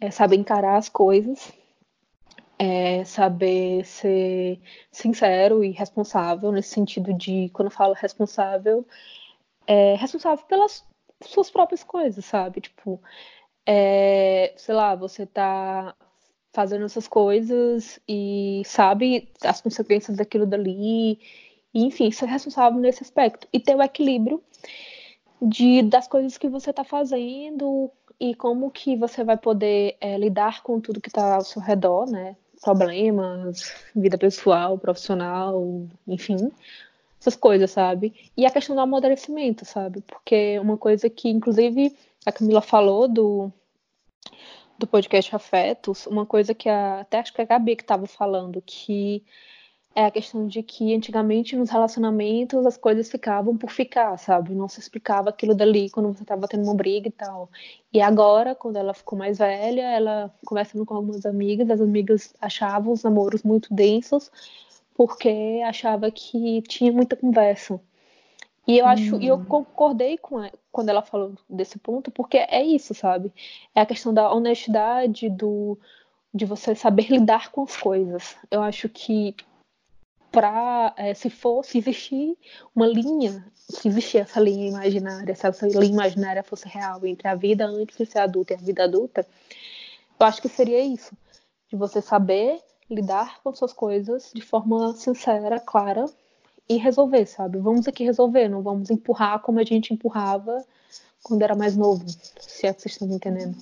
é 0.00 0.10
saber 0.10 0.36
encarar 0.36 0.76
as 0.76 0.88
coisas, 0.88 1.52
é 2.58 3.04
saber 3.04 3.84
ser 3.84 4.60
sincero 4.90 5.64
e 5.64 5.70
responsável, 5.70 6.52
nesse 6.52 6.70
sentido 6.70 7.12
de, 7.12 7.48
quando 7.52 7.66
eu 7.66 7.72
falo 7.72 7.94
responsável, 7.94 8.86
é 9.66 9.94
responsável 9.96 10.44
pelas 10.46 10.84
suas 11.22 11.50
próprias 11.50 11.84
coisas, 11.84 12.24
sabe? 12.24 12.60
Tipo, 12.60 13.00
é, 13.66 14.52
sei 14.56 14.74
lá, 14.74 14.94
você 14.94 15.26
tá 15.26 15.94
fazendo 16.52 16.84
essas 16.84 17.08
coisas 17.08 17.98
e 18.06 18.62
sabe 18.64 19.30
as 19.42 19.60
consequências 19.60 20.16
daquilo 20.16 20.46
dali 20.46 21.18
e, 21.72 21.86
enfim, 21.86 22.10
ser 22.10 22.26
responsável 22.26 22.78
nesse 22.78 23.02
aspecto. 23.02 23.48
E 23.52 23.58
ter 23.58 23.74
o 23.74 23.82
equilíbrio 23.82 24.42
de, 25.40 25.82
das 25.82 26.06
coisas 26.06 26.36
que 26.36 26.48
você 26.48 26.70
está 26.70 26.84
fazendo 26.84 27.90
e 28.20 28.34
como 28.34 28.70
que 28.70 28.96
você 28.96 29.24
vai 29.24 29.36
poder 29.36 29.96
é, 30.00 30.16
lidar 30.18 30.62
com 30.62 30.80
tudo 30.80 31.00
que 31.00 31.08
está 31.08 31.36
ao 31.36 31.44
seu 31.44 31.60
redor, 31.62 32.06
né? 32.10 32.36
Problemas, 32.60 33.74
vida 33.96 34.16
pessoal, 34.16 34.78
profissional, 34.78 35.84
enfim, 36.06 36.52
essas 37.22 37.36
coisas, 37.36 37.70
sabe? 37.70 38.12
E 38.36 38.44
a 38.44 38.50
questão 38.50 38.74
do 38.74 38.82
amadurecimento, 38.82 39.64
sabe? 39.64 40.02
Porque 40.02 40.58
uma 40.58 40.76
coisa 40.76 41.08
que, 41.08 41.28
inclusive, 41.28 41.96
a 42.26 42.32
Camila 42.32 42.60
falou 42.60 43.06
do, 43.06 43.52
do 44.76 44.88
podcast 44.88 45.34
Afetos, 45.34 46.06
uma 46.08 46.26
coisa 46.26 46.52
que 46.52 46.68
a, 46.68 47.00
até 47.00 47.20
acho 47.20 47.32
que 47.32 47.40
a 47.40 47.44
Gabi 47.44 47.76
que 47.76 47.82
estava 47.82 48.06
falando, 48.06 48.60
que 48.66 49.24
é 49.94 50.06
a 50.06 50.10
questão 50.10 50.48
de 50.48 50.62
que 50.64 50.94
antigamente 50.94 51.54
nos 51.54 51.70
relacionamentos 51.70 52.66
as 52.66 52.76
coisas 52.76 53.08
ficavam 53.08 53.56
por 53.56 53.70
ficar, 53.70 54.18
sabe? 54.18 54.52
Não 54.52 54.68
se 54.68 54.80
explicava 54.80 55.30
aquilo 55.30 55.54
dali 55.54 55.90
quando 55.90 56.12
você 56.12 56.22
estava 56.22 56.48
tendo 56.48 56.64
uma 56.64 56.74
briga 56.74 57.06
e 57.06 57.12
tal. 57.12 57.48
E 57.92 58.00
agora, 58.00 58.54
quando 58.54 58.76
ela 58.76 58.94
ficou 58.94 59.16
mais 59.16 59.38
velha, 59.38 59.82
ela 59.82 60.34
conversando 60.44 60.84
com 60.84 60.94
algumas 60.94 61.24
amigas, 61.24 61.70
as 61.70 61.80
amigas 61.80 62.34
achavam 62.40 62.92
os 62.92 63.04
namoros 63.04 63.44
muito 63.44 63.72
densos 63.72 64.28
porque 64.94 65.60
achava 65.66 66.10
que 66.10 66.62
tinha 66.62 66.92
muita 66.92 67.16
conversa. 67.16 67.80
E 68.66 68.78
eu 68.78 68.86
acho, 68.86 69.20
e 69.20 69.26
eu 69.26 69.36
hum. 69.36 69.44
concordei 69.44 70.16
com 70.16 70.38
ela, 70.38 70.52
quando 70.70 70.88
ela 70.88 71.02
falou 71.02 71.34
desse 71.50 71.78
ponto, 71.78 72.10
porque 72.10 72.38
é 72.38 72.62
isso, 72.62 72.94
sabe? 72.94 73.32
É 73.74 73.80
a 73.80 73.86
questão 73.86 74.14
da 74.14 74.32
honestidade, 74.32 75.28
do 75.28 75.78
de 76.34 76.46
você 76.46 76.74
saber 76.74 77.08
lidar 77.10 77.50
com 77.50 77.62
as 77.62 77.76
coisas. 77.76 78.36
Eu 78.50 78.62
acho 78.62 78.88
que 78.88 79.34
para 80.30 80.94
é, 80.96 81.12
se 81.12 81.28
fosse 81.28 81.76
existir 81.76 82.38
uma 82.74 82.86
linha, 82.86 83.44
se 83.54 83.86
existir 83.86 84.18
essa 84.18 84.40
linha 84.40 84.68
imaginária, 84.68 85.34
se 85.34 85.46
essa 85.46 85.66
linha 85.66 85.84
imaginária 85.84 86.42
fosse 86.42 86.66
real 86.66 87.04
entre 87.04 87.28
a 87.28 87.34
vida 87.34 87.66
antes 87.66 87.98
de 87.98 88.06
ser 88.06 88.20
adulta 88.20 88.54
e 88.54 88.56
a 88.56 88.60
vida 88.60 88.84
adulta, 88.84 89.26
eu 90.18 90.26
acho 90.26 90.40
que 90.40 90.48
seria 90.48 90.80
isso, 90.80 91.14
de 91.68 91.76
você 91.76 92.00
saber 92.00 92.60
lidar 92.94 93.40
com 93.42 93.54
suas 93.54 93.72
coisas 93.72 94.30
de 94.34 94.42
forma 94.42 94.92
sincera, 94.94 95.58
clara 95.58 96.06
e 96.68 96.76
resolver, 96.76 97.26
sabe? 97.26 97.58
Vamos 97.58 97.88
aqui 97.88 98.04
resolver, 98.04 98.48
não 98.48 98.62
vamos 98.62 98.90
empurrar 98.90 99.40
como 99.40 99.58
a 99.58 99.64
gente 99.64 99.92
empurrava 99.92 100.64
quando 101.22 101.42
era 101.42 101.54
mais 101.54 101.76
novo, 101.76 102.04
se 102.40 102.66
é 102.66 102.72
que 102.72 102.82
vocês 102.82 102.94
estão 102.94 103.08
me 103.08 103.14
entendendo. 103.14 103.56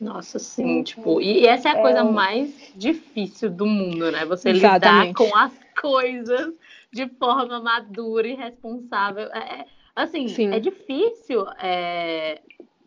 Nossa, 0.00 0.38
sim, 0.38 0.82
tipo, 0.82 1.20
e 1.20 1.46
essa 1.46 1.68
é 1.68 1.72
a 1.72 1.82
coisa 1.82 1.98
é... 1.98 2.02
mais 2.04 2.72
difícil 2.74 3.50
do 3.50 3.66
mundo, 3.66 4.10
né? 4.10 4.24
Você 4.24 4.48
Exatamente. 4.48 5.08
lidar 5.08 5.14
com 5.14 5.36
as 5.36 5.52
coisas 5.78 6.54
de 6.90 7.06
forma 7.18 7.60
madura 7.60 8.26
e 8.26 8.34
responsável. 8.34 9.28
É, 9.34 9.60
é 9.60 9.66
assim, 9.94 10.26
sim. 10.28 10.52
é 10.54 10.58
difícil 10.58 11.46
é, 11.62 12.40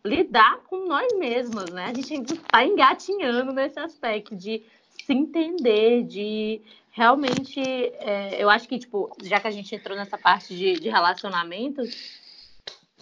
lidar 0.04 0.58
com 0.68 0.88
nós 0.88 1.06
mesmas, 1.16 1.70
né? 1.70 1.84
A 1.84 1.94
gente 1.94 2.14
ainda 2.14 2.34
está 2.34 2.64
engatinhando 2.64 3.52
nesse 3.52 3.78
aspecto 3.78 4.34
de 4.34 4.64
se 5.04 5.12
entender, 5.12 6.02
de 6.04 6.60
realmente. 6.90 7.60
É, 7.60 8.42
eu 8.42 8.48
acho 8.48 8.68
que, 8.68 8.78
tipo, 8.78 9.10
já 9.22 9.40
que 9.40 9.48
a 9.48 9.50
gente 9.50 9.74
entrou 9.74 9.96
nessa 9.96 10.16
parte 10.16 10.56
de, 10.56 10.74
de 10.74 10.88
relacionamentos, 10.88 12.22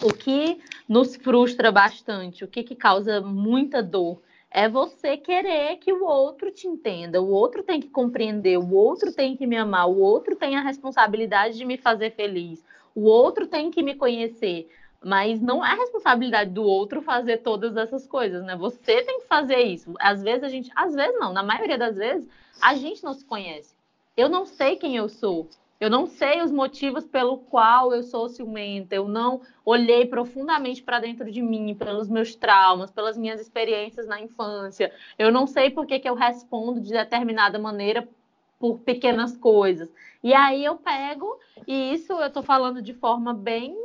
o 0.03 0.12
que 0.12 0.61
nos 0.88 1.17
frustra 1.17 1.71
bastante, 1.71 2.45
o 2.45 2.49
que, 2.49 2.62
que 2.62 2.75
causa 2.75 3.21
muita 3.21 3.83
dor, 3.83 4.21
é 4.51 4.69
você 4.69 5.17
querer 5.17 5.77
que 5.77 5.93
o 5.93 6.05
outro 6.05 6.51
te 6.51 6.67
entenda, 6.67 7.23
o 7.23 7.31
outro 7.31 7.62
tem 7.62 7.81
que 7.81 7.88
compreender, 7.88 8.59
o 8.59 8.75
outro 8.75 9.12
tem 9.12 9.37
que 9.37 9.47
me 9.47 9.57
amar, 9.57 9.88
o 9.88 9.99
outro 9.99 10.37
tem 10.37 10.57
a 10.57 10.61
responsabilidade 10.61 11.57
de 11.57 11.65
me 11.65 11.79
fazer 11.79 12.11
feliz, 12.11 12.62
o 12.95 13.05
outro 13.05 13.47
tem 13.47 13.71
que 13.71 13.83
me 13.83 13.95
conhecer. 13.95 14.69
Mas 15.05 15.41
não 15.41 15.65
é 15.65 15.75
responsabilidade 15.75 16.51
do 16.51 16.62
outro 16.62 17.03
fazer 17.03 17.38
todas 17.38 17.77
essas 17.77 18.07
coisas, 18.07 18.45
né? 18.45 18.57
Você 18.57 19.03
tem 19.03 19.21
que 19.21 19.27
fazer 19.27 19.61
isso. 19.61 19.93
Às 19.99 20.23
vezes 20.23 20.45
a 20.45 20.49
gente, 20.49 20.71
às 20.77 20.95
vezes 20.95 21.19
não, 21.19 21.33
na 21.33 21.43
maioria 21.43 21.77
das 21.77 21.97
vezes, 21.97 22.29
a 22.61 22.75
gente 22.75 23.03
não 23.03 23.12
se 23.12 23.25
conhece. 23.25 23.75
Eu 24.17 24.29
não 24.29 24.47
sei 24.47 24.77
quem 24.77 24.97
eu 24.97 25.09
sou. 25.09 25.49
Eu 25.81 25.91
não 25.91 26.07
sei 26.07 26.41
os 26.41 26.53
motivos 26.53 27.05
pelo 27.05 27.38
qual 27.38 27.93
eu 27.93 28.05
sou 28.05 28.29
ciumenta. 28.29 28.95
Eu 28.95 29.09
não 29.09 29.41
olhei 29.65 30.07
profundamente 30.07 30.81
para 30.81 31.01
dentro 31.01 31.29
de 31.29 31.43
mim, 31.43 31.75
pelos 31.75 32.09
meus 32.09 32.37
traumas, 32.37 32.93
pelas 32.93 33.17
minhas 33.19 33.41
experiências 33.41 34.07
na 34.07 34.21
infância. 34.21 34.93
Eu 35.19 35.33
não 35.33 35.45
sei 35.45 35.71
por 35.71 35.85
que, 35.85 35.99
que 35.99 36.09
eu 36.09 36.15
respondo 36.15 36.81
de 36.81 36.93
determinada 36.93 37.59
maneira 37.59 38.09
por 38.61 38.79
pequenas 38.79 39.37
coisas. 39.37 39.93
E 40.23 40.33
aí 40.33 40.65
eu 40.65 40.77
pego, 40.77 41.37
e 41.67 41.93
isso 41.93 42.12
eu 42.12 42.29
estou 42.29 42.45
falando 42.45 42.81
de 42.81 42.95
forma 42.95 43.35
bem 43.35 43.77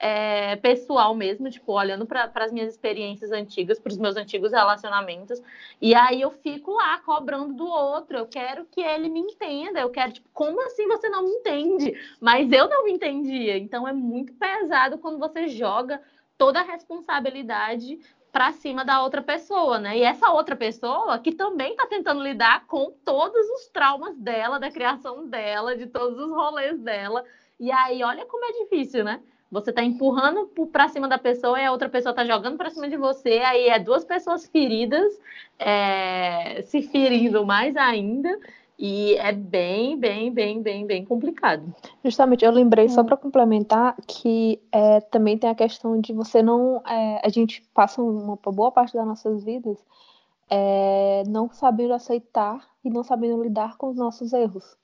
é, 0.00 0.56
pessoal 0.56 1.14
mesmo, 1.14 1.50
tipo, 1.50 1.72
olhando 1.72 2.06
para 2.06 2.32
as 2.34 2.50
minhas 2.50 2.70
experiências 2.70 3.30
antigas, 3.30 3.78
para 3.78 3.90
os 3.90 3.98
meus 3.98 4.16
antigos 4.16 4.50
relacionamentos, 4.50 5.42
e 5.78 5.94
aí 5.94 6.22
eu 6.22 6.30
fico 6.30 6.72
lá 6.72 6.98
cobrando 7.00 7.52
do 7.52 7.66
outro, 7.66 8.16
eu 8.16 8.26
quero 8.26 8.64
que 8.64 8.80
ele 8.80 9.10
me 9.10 9.20
entenda, 9.20 9.78
eu 9.78 9.90
quero, 9.90 10.12
tipo, 10.12 10.28
como 10.32 10.58
assim 10.62 10.88
você 10.88 11.10
não 11.10 11.22
me 11.22 11.30
entende? 11.30 11.92
Mas 12.18 12.50
eu 12.50 12.66
não 12.66 12.84
me 12.84 12.92
entendia, 12.92 13.58
então 13.58 13.86
é 13.86 13.92
muito 13.92 14.32
pesado 14.32 14.96
quando 14.96 15.18
você 15.18 15.48
joga 15.48 16.00
toda 16.38 16.60
a 16.60 16.64
responsabilidade 16.64 17.98
para 18.32 18.52
cima 18.52 18.84
da 18.84 19.02
outra 19.02 19.20
pessoa, 19.20 19.78
né? 19.78 19.98
E 19.98 20.02
essa 20.02 20.30
outra 20.30 20.56
pessoa 20.56 21.18
que 21.18 21.32
também 21.32 21.72
está 21.72 21.86
tentando 21.86 22.22
lidar 22.22 22.64
com 22.66 22.90
todos 23.04 23.46
os 23.50 23.68
traumas 23.68 24.16
dela, 24.16 24.58
da 24.58 24.70
criação 24.70 25.28
dela, 25.28 25.76
de 25.76 25.86
todos 25.86 26.18
os 26.18 26.30
rolês 26.30 26.78
dela. 26.80 27.22
E 27.58 27.70
aí, 27.70 28.02
olha 28.02 28.24
como 28.24 28.44
é 28.46 28.52
difícil, 28.62 29.04
né? 29.04 29.20
Você 29.50 29.70
está 29.70 29.82
empurrando 29.82 30.48
para 30.70 30.88
cima 30.88 31.08
da 31.08 31.18
pessoa 31.18 31.60
e 31.60 31.64
a 31.64 31.72
outra 31.72 31.88
pessoa 31.88 32.10
está 32.10 32.24
jogando 32.24 32.56
para 32.56 32.70
cima 32.70 32.88
de 32.88 32.96
você. 32.96 33.38
Aí 33.38 33.68
é 33.68 33.78
duas 33.78 34.04
pessoas 34.04 34.46
feridas, 34.46 35.20
é, 35.58 36.62
se 36.62 36.82
ferindo 36.82 37.44
mais 37.44 37.76
ainda. 37.76 38.38
E 38.78 39.14
é 39.16 39.32
bem, 39.32 39.98
bem, 39.98 40.32
bem, 40.32 40.62
bem, 40.62 40.86
bem 40.86 41.04
complicado. 41.04 41.74
Justamente, 42.02 42.44
eu 42.46 42.50
lembrei, 42.50 42.88
só 42.88 43.04
para 43.04 43.16
complementar, 43.16 43.94
que 44.06 44.58
é, 44.72 45.00
também 45.00 45.36
tem 45.36 45.50
a 45.50 45.54
questão 45.54 46.00
de 46.00 46.14
você 46.14 46.42
não. 46.42 46.80
É, 46.86 47.20
a 47.22 47.28
gente 47.28 47.62
passa 47.74 48.00
uma 48.00 48.36
boa 48.36 48.72
parte 48.72 48.94
das 48.94 49.06
nossas 49.06 49.44
vidas 49.44 49.76
é 50.50 51.22
não 51.28 51.48
sabendo 51.52 51.94
aceitar 51.94 52.68
e 52.84 52.90
não 52.90 53.04
sabendo 53.04 53.40
lidar 53.40 53.76
com 53.76 53.88
os 53.88 53.96
nossos 53.96 54.32
erros. 54.32 54.76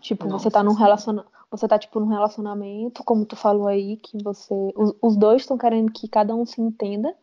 Tipo, 0.00 0.26
Nossa, 0.26 0.44
você 0.44 0.50
tá 0.50 0.62
num 0.62 0.74
relacionamento, 0.74 1.30
você 1.50 1.68
tá 1.68 1.78
tipo 1.78 2.00
num 2.00 2.08
relacionamento, 2.08 3.04
como 3.04 3.26
tu 3.26 3.36
falou 3.36 3.66
aí, 3.68 3.96
que 3.96 4.22
você 4.22 4.54
os, 4.76 4.94
os 5.02 5.16
dois 5.16 5.42
estão 5.42 5.58
querendo 5.58 5.92
que 5.92 6.08
cada 6.08 6.34
um 6.34 6.44
se 6.46 6.60
entenda, 6.60 7.14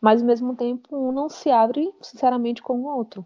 mas 0.00 0.20
ao 0.20 0.26
mesmo 0.26 0.54
tempo 0.56 0.96
um 0.96 1.12
não 1.12 1.28
se 1.28 1.50
abre 1.50 1.92
sinceramente 2.02 2.62
com 2.62 2.80
o 2.80 2.96
outro. 2.96 3.24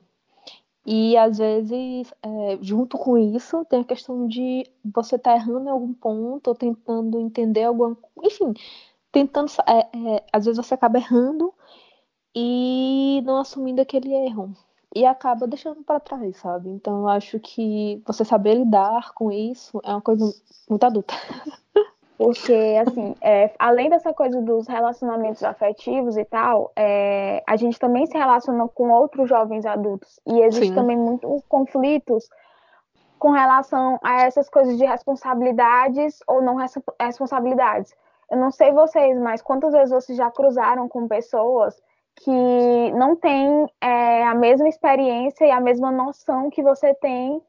E 0.85 1.17
às 1.17 1.39
vezes, 1.39 2.13
é, 2.23 2.59
junto 2.61 2.99
com 2.99 3.17
isso, 3.17 3.65
tem 3.67 3.81
a 3.81 3.85
questão 3.85 4.27
de 4.27 4.65
você 4.85 5.15
estar 5.17 5.35
errando 5.35 5.67
em 5.67 5.71
algum 5.71 5.95
ponto, 5.95 6.49
ou 6.49 6.55
tentando 6.55 7.21
entender 7.21 7.65
alguma. 7.65 7.97
Enfim, 8.23 8.53
tentando. 9.13 9.51
é, 9.67 10.17
é, 10.17 10.25
às 10.33 10.45
vezes 10.45 10.65
você 10.65 10.75
acaba 10.75 10.99
errando 10.99 11.55
e 12.35 13.23
não 13.25 13.39
assumindo 13.39 13.81
aquele 13.81 14.13
erro. 14.13 14.55
E 14.95 15.07
acaba 15.07 15.47
deixando 15.47 15.83
para 15.83 16.01
trás, 16.01 16.37
sabe? 16.37 16.69
Então 16.69 17.01
eu 17.01 17.09
acho 17.09 17.39
que 17.41 18.03
você 18.07 18.25
saber 18.25 18.55
lidar 18.55 19.13
com 19.15 19.33
isso 19.33 19.81
é 19.85 19.91
uma 19.91 20.03
coisa 20.03 20.25
muito 20.69 20.85
adulta. 20.85 21.15
Porque, 22.19 22.81
assim, 22.87 23.17
é, 23.21 23.51
além 23.59 23.91
dessa 23.91 24.13
coisa 24.13 24.41
dos 24.41 24.69
relacionamentos 24.69 25.43
afetivos 25.43 26.17
e 26.17 26.25
tal, 26.25 26.71
é, 26.77 27.43
a 27.45 27.57
gente 27.57 27.81
também 27.81 28.07
se 28.07 28.17
relaciona 28.17 28.69
com 28.69 28.91
outros 28.93 29.29
jovens 29.29 29.67
adultos. 29.67 30.21
E 30.25 30.41
existem 30.41 30.69
Sim. 30.69 30.75
também 30.75 30.97
muitos 30.97 31.43
conflitos 31.49 32.29
com 33.19 33.31
relação 33.31 33.99
a 34.03 34.23
essas 34.23 34.49
coisas 34.49 34.79
de 34.79 34.85
responsabilidades 34.85 36.21
ou 36.29 36.41
não 36.41 36.55
res- 36.55 36.79
responsabilidades. 37.01 37.93
Eu 38.31 38.39
não 38.39 38.53
sei 38.53 38.73
vocês, 38.73 39.19
mas 39.19 39.43
quantas 39.43 39.73
vezes 39.73 39.91
vocês 39.91 40.17
já 40.17 40.31
cruzaram 40.31 40.89
com 40.89 41.09
pessoas 41.09 41.77
que 42.17 42.93
não 42.93 43.17
têm 43.17 43.67
é, 43.81 44.25
a 44.25 44.35
mesma 44.35 44.69
experiência 44.69 45.45
e 45.45 45.51
a 45.51 45.61
mesma 45.61 45.91
noção 45.91 46.51
que 46.51 46.63
você 46.63 46.95
tem 46.95 47.43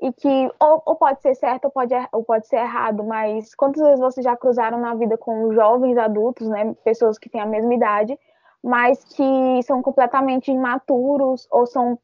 e 0.00 0.12
que 0.12 0.50
ou, 0.60 0.82
ou 0.84 0.96
pode 0.96 1.22
ser 1.22 1.34
certo 1.34 1.66
ou 1.66 1.70
pode, 1.70 1.94
ou 2.12 2.22
pode 2.22 2.46
ser 2.46 2.56
errado, 2.56 3.04
mas 3.04 3.54
quantas 3.54 3.82
vezes 3.82 4.00
vocês 4.00 4.24
já 4.24 4.36
cruzaram 4.36 4.78
na 4.78 4.94
vida 4.94 5.16
com 5.16 5.52
jovens 5.52 5.96
adultos, 5.96 6.48
né, 6.48 6.74
pessoas 6.84 7.18
que 7.18 7.30
têm 7.30 7.40
a 7.40 7.46
mesma 7.46 7.74
idade, 7.74 8.18
mas 8.62 9.02
que 9.04 9.62
são 9.62 9.82
completamente 9.82 10.50
imaturos 10.50 11.46
ou 11.50 11.66
são 11.66 11.98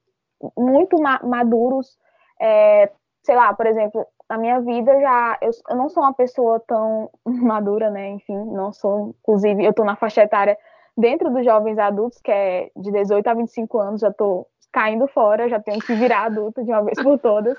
muito 0.56 1.00
ma- 1.00 1.20
maduros, 1.22 1.96
é, 2.40 2.90
sei 3.22 3.36
lá, 3.36 3.52
por 3.54 3.66
exemplo, 3.66 4.06
na 4.28 4.38
minha 4.38 4.60
vida 4.60 4.98
já 5.00 5.38
eu, 5.42 5.50
eu 5.68 5.76
não 5.76 5.88
sou 5.88 6.02
uma 6.02 6.14
pessoa 6.14 6.60
tão 6.60 7.10
madura, 7.26 7.90
né, 7.90 8.08
enfim, 8.10 8.36
não 8.36 8.72
sou, 8.72 9.14
inclusive 9.20 9.64
eu 9.64 9.72
tô 9.74 9.84
na 9.84 9.96
faixa 9.96 10.22
etária 10.22 10.56
dentro 10.96 11.30
dos 11.30 11.44
jovens 11.44 11.78
adultos, 11.78 12.20
que 12.20 12.30
é 12.30 12.70
de 12.76 12.90
18 12.90 13.26
a 13.26 13.34
25 13.34 13.78
anos, 13.78 14.00
já 14.00 14.12
tô 14.12 14.46
caindo 14.72 15.06
fora, 15.08 15.48
já 15.48 15.60
tenho 15.60 15.80
que 15.80 15.94
virar 15.94 16.26
adulta 16.26 16.64
de 16.64 16.70
uma 16.70 16.82
vez 16.82 17.02
por 17.02 17.18
todas. 17.18 17.58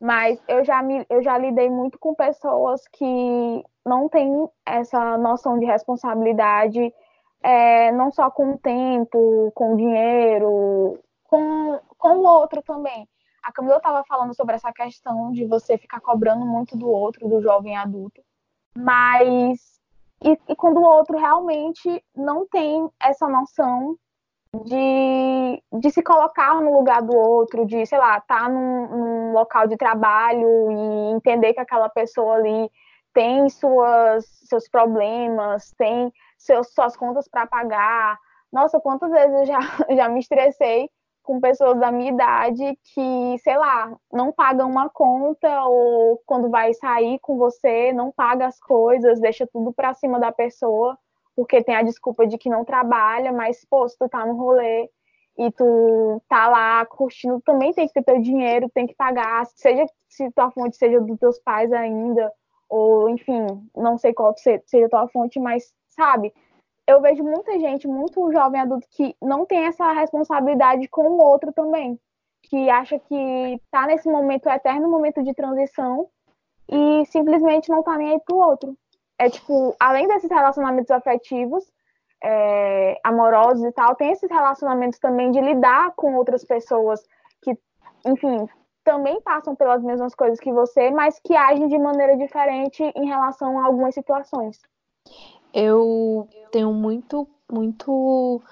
Mas 0.00 0.42
eu 0.46 0.64
já, 0.64 0.82
me, 0.82 1.06
eu 1.08 1.22
já 1.22 1.38
lidei 1.38 1.70
muito 1.70 1.98
com 1.98 2.14
pessoas 2.14 2.82
que 2.88 3.64
não 3.84 4.08
têm 4.08 4.30
essa 4.64 5.16
noção 5.16 5.58
de 5.58 5.64
responsabilidade, 5.64 6.92
é, 7.42 7.90
não 7.92 8.10
só 8.10 8.30
com 8.30 8.52
o 8.52 8.58
tempo, 8.58 9.50
com 9.54 9.72
o 9.72 9.76
dinheiro, 9.76 10.98
com, 11.24 11.80
com 11.96 12.18
o 12.18 12.26
outro 12.26 12.62
também. 12.62 13.08
A 13.42 13.52
Camila 13.52 13.76
estava 13.76 14.04
falando 14.04 14.34
sobre 14.34 14.56
essa 14.56 14.72
questão 14.72 15.30
de 15.32 15.46
você 15.46 15.78
ficar 15.78 16.00
cobrando 16.00 16.44
muito 16.44 16.76
do 16.76 16.90
outro, 16.90 17.28
do 17.28 17.40
jovem 17.40 17.76
adulto, 17.76 18.20
mas 18.76 19.75
e, 20.24 20.38
e 20.48 20.56
quando 20.56 20.78
o 20.78 20.84
outro 20.84 21.16
realmente 21.18 22.02
não 22.14 22.46
tem 22.46 22.88
essa 23.00 23.28
noção 23.28 23.96
de, 24.64 25.62
de 25.80 25.90
se 25.90 26.02
colocar 26.02 26.60
no 26.60 26.72
lugar 26.72 27.02
do 27.02 27.14
outro, 27.14 27.66
de, 27.66 27.84
sei 27.84 27.98
lá, 27.98 28.18
estar 28.18 28.44
tá 28.44 28.48
num, 28.48 28.88
num, 28.88 29.32
local 29.32 29.66
de 29.66 29.76
trabalho 29.76 30.70
e 30.70 31.12
entender 31.12 31.52
que 31.52 31.60
aquela 31.60 31.88
pessoa 31.88 32.36
ali 32.36 32.70
tem 33.12 33.48
suas, 33.48 34.26
seus 34.44 34.68
problemas, 34.68 35.72
tem 35.76 36.12
seus, 36.38 36.72
suas 36.72 36.96
contas 36.96 37.28
para 37.28 37.46
pagar. 37.46 38.18
Nossa, 38.52 38.80
quantas 38.80 39.10
vezes 39.10 39.34
eu 39.40 39.46
já, 39.46 39.58
já 39.96 40.08
me 40.08 40.20
estressei 40.20 40.88
com 41.26 41.40
pessoas 41.40 41.78
da 41.78 41.92
minha 41.92 42.10
idade 42.12 42.78
que, 42.94 43.38
sei 43.42 43.58
lá, 43.58 43.94
não 44.12 44.32
pagam 44.32 44.70
uma 44.70 44.88
conta 44.88 45.64
ou 45.64 46.22
quando 46.24 46.48
vai 46.48 46.72
sair 46.72 47.18
com 47.18 47.36
você, 47.36 47.92
não 47.92 48.10
paga 48.10 48.46
as 48.46 48.58
coisas, 48.58 49.20
deixa 49.20 49.46
tudo 49.46 49.72
para 49.72 49.92
cima 49.92 50.18
da 50.18 50.32
pessoa 50.32 50.96
porque 51.36 51.62
tem 51.62 51.76
a 51.76 51.82
desculpa 51.82 52.26
de 52.26 52.38
que 52.38 52.48
não 52.48 52.64
trabalha, 52.64 53.30
mas, 53.30 53.62
pô, 53.66 53.86
se 53.86 53.96
tu 53.98 54.08
tá 54.08 54.24
no 54.24 54.34
rolê 54.34 54.88
e 55.38 55.52
tu 55.52 56.22
tá 56.26 56.48
lá 56.48 56.86
curtindo, 56.86 57.42
também 57.42 57.74
tem 57.74 57.86
que 57.86 57.92
ter 57.92 58.02
teu 58.02 58.18
dinheiro, 58.18 58.70
tem 58.70 58.86
que 58.86 58.94
pagar, 58.94 59.44
seja 59.54 59.84
se 60.08 60.30
tua 60.30 60.50
fonte 60.50 60.78
seja 60.78 60.98
dos 60.98 61.18
teus 61.18 61.38
pais 61.38 61.70
ainda, 61.74 62.32
ou, 62.70 63.10
enfim, 63.10 63.46
não 63.76 63.98
sei 63.98 64.14
qual 64.14 64.34
seja 64.38 64.88
tua 64.88 65.06
fonte, 65.08 65.38
mas, 65.38 65.74
sabe, 65.90 66.32
eu 66.86 67.00
vejo 67.00 67.22
muita 67.22 67.58
gente, 67.58 67.88
muito 67.88 68.32
jovem 68.32 68.60
adulto, 68.60 68.86
que 68.90 69.14
não 69.20 69.44
tem 69.44 69.66
essa 69.66 69.92
responsabilidade 69.92 70.88
com 70.88 71.08
o 71.08 71.20
outro 71.20 71.52
também, 71.52 71.98
que 72.44 72.70
acha 72.70 72.98
que 72.98 73.60
tá 73.70 73.86
nesse 73.86 74.08
momento, 74.08 74.48
eterno 74.48 74.88
momento 74.88 75.22
de 75.22 75.34
transição, 75.34 76.08
e 76.68 77.04
simplesmente 77.06 77.68
não 77.68 77.82
tá 77.82 77.96
nem 77.96 78.12
aí 78.12 78.20
pro 78.20 78.36
outro 78.36 78.76
é 79.18 79.30
tipo, 79.30 79.74
além 79.80 80.06
desses 80.06 80.30
relacionamentos 80.30 80.90
afetivos, 80.90 81.64
é, 82.22 82.98
amorosos 83.04 83.64
e 83.64 83.72
tal, 83.72 83.94
tem 83.94 84.10
esses 84.10 84.30
relacionamentos 84.30 84.98
também 84.98 85.30
de 85.30 85.40
lidar 85.40 85.92
com 85.96 86.14
outras 86.16 86.44
pessoas 86.44 87.02
que, 87.42 87.56
enfim, 88.06 88.46
também 88.84 89.20
passam 89.20 89.54
pelas 89.54 89.82
mesmas 89.82 90.14
coisas 90.14 90.38
que 90.38 90.52
você, 90.52 90.90
mas 90.90 91.18
que 91.20 91.34
agem 91.34 91.66
de 91.68 91.78
maneira 91.78 92.16
diferente 92.16 92.82
em 92.94 93.06
relação 93.06 93.58
a 93.58 93.66
algumas 93.66 93.94
situações. 93.94 94.60
Eu 95.58 96.28
tenho 96.50 96.70
muito, 96.70 97.26
muito. 97.50 98.42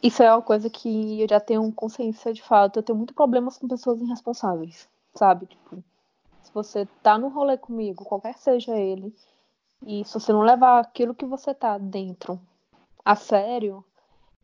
Isso 0.00 0.22
é 0.22 0.32
uma 0.32 0.40
coisa 0.40 0.70
que 0.70 1.20
eu 1.20 1.26
já 1.28 1.40
tenho 1.40 1.72
consciência 1.72 2.32
de 2.32 2.40
fato. 2.40 2.78
Eu 2.78 2.82
tenho 2.84 2.96
muito 2.96 3.12
problemas 3.12 3.58
com 3.58 3.66
pessoas 3.66 4.00
irresponsáveis, 4.00 4.88
sabe? 5.16 5.46
Tipo, 5.46 5.82
se 6.44 6.54
você 6.54 6.86
tá 7.02 7.18
no 7.18 7.26
rolê 7.26 7.58
comigo, 7.58 8.04
qualquer 8.04 8.34
seja 8.34 8.78
ele, 8.78 9.12
e 9.84 10.04
se 10.04 10.14
você 10.14 10.32
não 10.32 10.42
levar 10.42 10.78
aquilo 10.78 11.12
que 11.12 11.26
você 11.26 11.52
tá 11.52 11.76
dentro 11.76 12.40
a 13.04 13.16
sério 13.16 13.84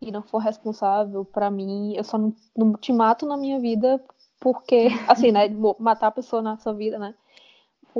e 0.00 0.10
não 0.10 0.22
for 0.22 0.38
responsável, 0.38 1.24
para 1.24 1.48
mim, 1.48 1.94
eu 1.94 2.02
só 2.02 2.18
não, 2.18 2.34
não, 2.56 2.72
te 2.72 2.92
mato 2.92 3.24
na 3.24 3.36
minha 3.36 3.60
vida 3.60 4.02
porque, 4.40 4.88
assim, 5.06 5.30
né? 5.30 5.48
Matar 5.78 6.08
a 6.08 6.12
pessoa 6.12 6.42
na 6.42 6.56
sua 6.56 6.72
vida, 6.72 6.98
né? 6.98 7.14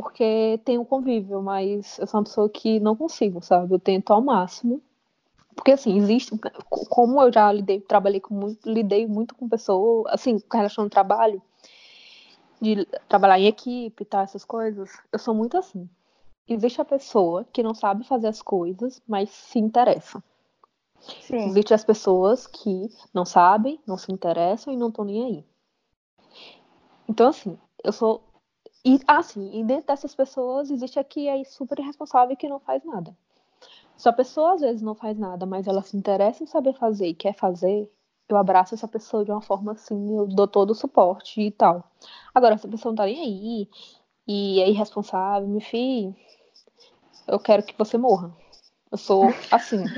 Porque 0.00 0.61
tem 0.64 0.78
um 0.78 0.84
convívio, 0.84 1.42
mas 1.42 1.98
eu 1.98 2.06
sou 2.06 2.18
uma 2.18 2.24
pessoa 2.24 2.48
que 2.48 2.78
não 2.80 2.96
consigo, 2.96 3.42
sabe? 3.42 3.74
Eu 3.74 3.78
tento 3.78 4.12
ao 4.12 4.22
máximo. 4.22 4.80
Porque, 5.54 5.72
assim, 5.72 5.96
existe. 5.96 6.38
Como 6.88 7.20
eu 7.22 7.32
já 7.32 7.50
lidei, 7.50 7.80
trabalhei 7.80 8.20
com 8.20 8.34
muito, 8.34 8.70
lidei 8.70 9.06
muito 9.06 9.34
com 9.34 9.48
pessoas, 9.48 10.12
assim, 10.12 10.38
com 10.38 10.56
relação 10.56 10.84
ao 10.84 10.90
trabalho, 10.90 11.42
de 12.61 12.87
trabalhar 13.08 13.40
em 13.40 13.46
equipe 13.46 14.02
e 14.02 14.06
tal, 14.06 14.22
essas 14.22 14.44
coisas, 14.44 14.90
eu 15.12 15.18
sou 15.18 15.34
muito 15.34 15.56
assim 15.56 15.88
existe 16.48 16.80
a 16.80 16.84
pessoa 16.84 17.44
que 17.52 17.62
não 17.62 17.74
sabe 17.74 18.04
fazer 18.04 18.28
as 18.28 18.40
coisas, 18.40 19.02
mas 19.06 19.28
se 19.30 19.58
interessa. 19.58 20.22
Sim. 21.20 21.46
Existe 21.46 21.74
as 21.74 21.84
pessoas 21.84 22.46
que 22.46 22.88
não 23.12 23.24
sabem, 23.24 23.78
não 23.87 23.98
se 23.98 24.11
interessam 24.11 24.72
e 24.72 24.76
não 24.76 24.88
estão 24.88 25.04
nem 25.04 25.24
aí. 25.24 25.44
Então, 27.06 27.28
assim, 27.28 27.58
eu 27.84 27.92
sou. 27.92 28.22
E, 28.88 28.98
assim, 29.07 29.61
e 29.61 29.62
dentro 29.64 29.88
dessas 29.88 30.14
pessoas 30.14 30.70
existe 30.70 30.98
a 30.98 31.05
que 31.05 31.29
é 31.29 31.44
super 31.44 31.79
irresponsável 31.79 32.33
e 32.33 32.37
que 32.37 32.48
não 32.48 32.59
faz 32.59 32.83
nada. 32.83 33.14
Se 33.98 34.09
a 34.09 34.12
pessoa 34.14 34.55
às 34.55 34.62
vezes 34.62 34.81
não 34.81 34.94
faz 34.94 35.18
nada, 35.18 35.44
mas 35.44 35.66
ela 35.66 35.83
se 35.83 35.94
interessa 35.94 36.42
em 36.42 36.46
saber 36.46 36.72
fazer 36.72 37.09
e 37.09 37.14
quer 37.14 37.35
fazer, 37.35 37.87
eu 38.27 38.37
abraço 38.38 38.74
essa 38.74 38.88
pessoa 38.88 39.27
de 39.27 39.31
uma 39.31 39.42
forma 39.42 39.72
assim, 39.72 40.16
eu 40.16 40.27
dou 40.27 40.48
todo 40.48 40.70
o 40.70 40.74
suporte 40.74 41.38
e 41.38 41.51
tal. 41.51 41.85
Agora, 42.35 42.57
se 42.57 42.66
a 42.66 42.70
pessoa 42.70 42.92
não 42.92 42.96
tá 42.96 43.05
nem 43.05 43.20
aí 43.20 43.68
e 44.27 44.59
é 44.62 44.70
irresponsável, 44.70 45.46
me 45.46 45.61
filho, 45.61 46.16
eu 47.27 47.38
quero 47.38 47.62
que 47.64 47.77
você 47.77 47.98
morra. 47.98 48.35
Eu 48.90 48.96
sou 48.96 49.24
assim. 49.51 49.85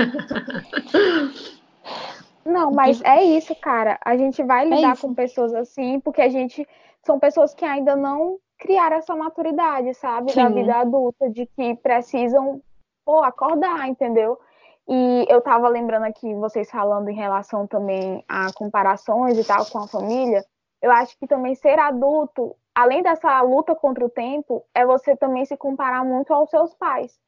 Não, 2.44 2.72
mas 2.72 3.00
é 3.02 3.22
isso, 3.22 3.54
cara. 3.54 4.00
A 4.04 4.16
gente 4.16 4.42
vai 4.42 4.64
lidar 4.64 4.94
é 4.94 4.96
com 4.96 5.14
pessoas 5.14 5.54
assim, 5.54 6.00
porque 6.00 6.20
a 6.20 6.28
gente 6.28 6.66
são 7.04 7.20
pessoas 7.20 7.54
que 7.54 7.64
ainda 7.64 7.94
não 7.94 8.40
criaram 8.60 8.96
essa 8.96 9.16
maturidade, 9.16 9.92
sabe, 9.94 10.32
Sim. 10.32 10.42
da 10.42 10.48
vida 10.50 10.76
adulta, 10.76 11.28
de 11.30 11.46
que 11.46 11.74
precisam 11.76 12.62
pô, 13.04 13.22
acordar, 13.22 13.88
entendeu? 13.88 14.38
E 14.88 15.26
eu 15.28 15.40
tava 15.40 15.68
lembrando 15.68 16.04
aqui 16.04 16.34
vocês 16.34 16.70
falando 16.70 17.08
em 17.08 17.14
relação 17.14 17.66
também 17.66 18.24
a 18.28 18.52
comparações 18.52 19.38
e 19.38 19.44
tal 19.44 19.64
com 19.66 19.78
a 19.78 19.88
família. 19.88 20.44
Eu 20.82 20.90
acho 20.92 21.18
que 21.18 21.26
também 21.26 21.54
ser 21.54 21.78
adulto, 21.78 22.54
além 22.74 23.02
dessa 23.02 23.40
luta 23.42 23.74
contra 23.74 24.04
o 24.04 24.10
tempo, 24.10 24.64
é 24.74 24.84
você 24.84 25.16
também 25.16 25.44
se 25.44 25.56
comparar 25.56 26.04
muito 26.04 26.32
aos 26.32 26.50
seus 26.50 26.74
pais. 26.74 27.18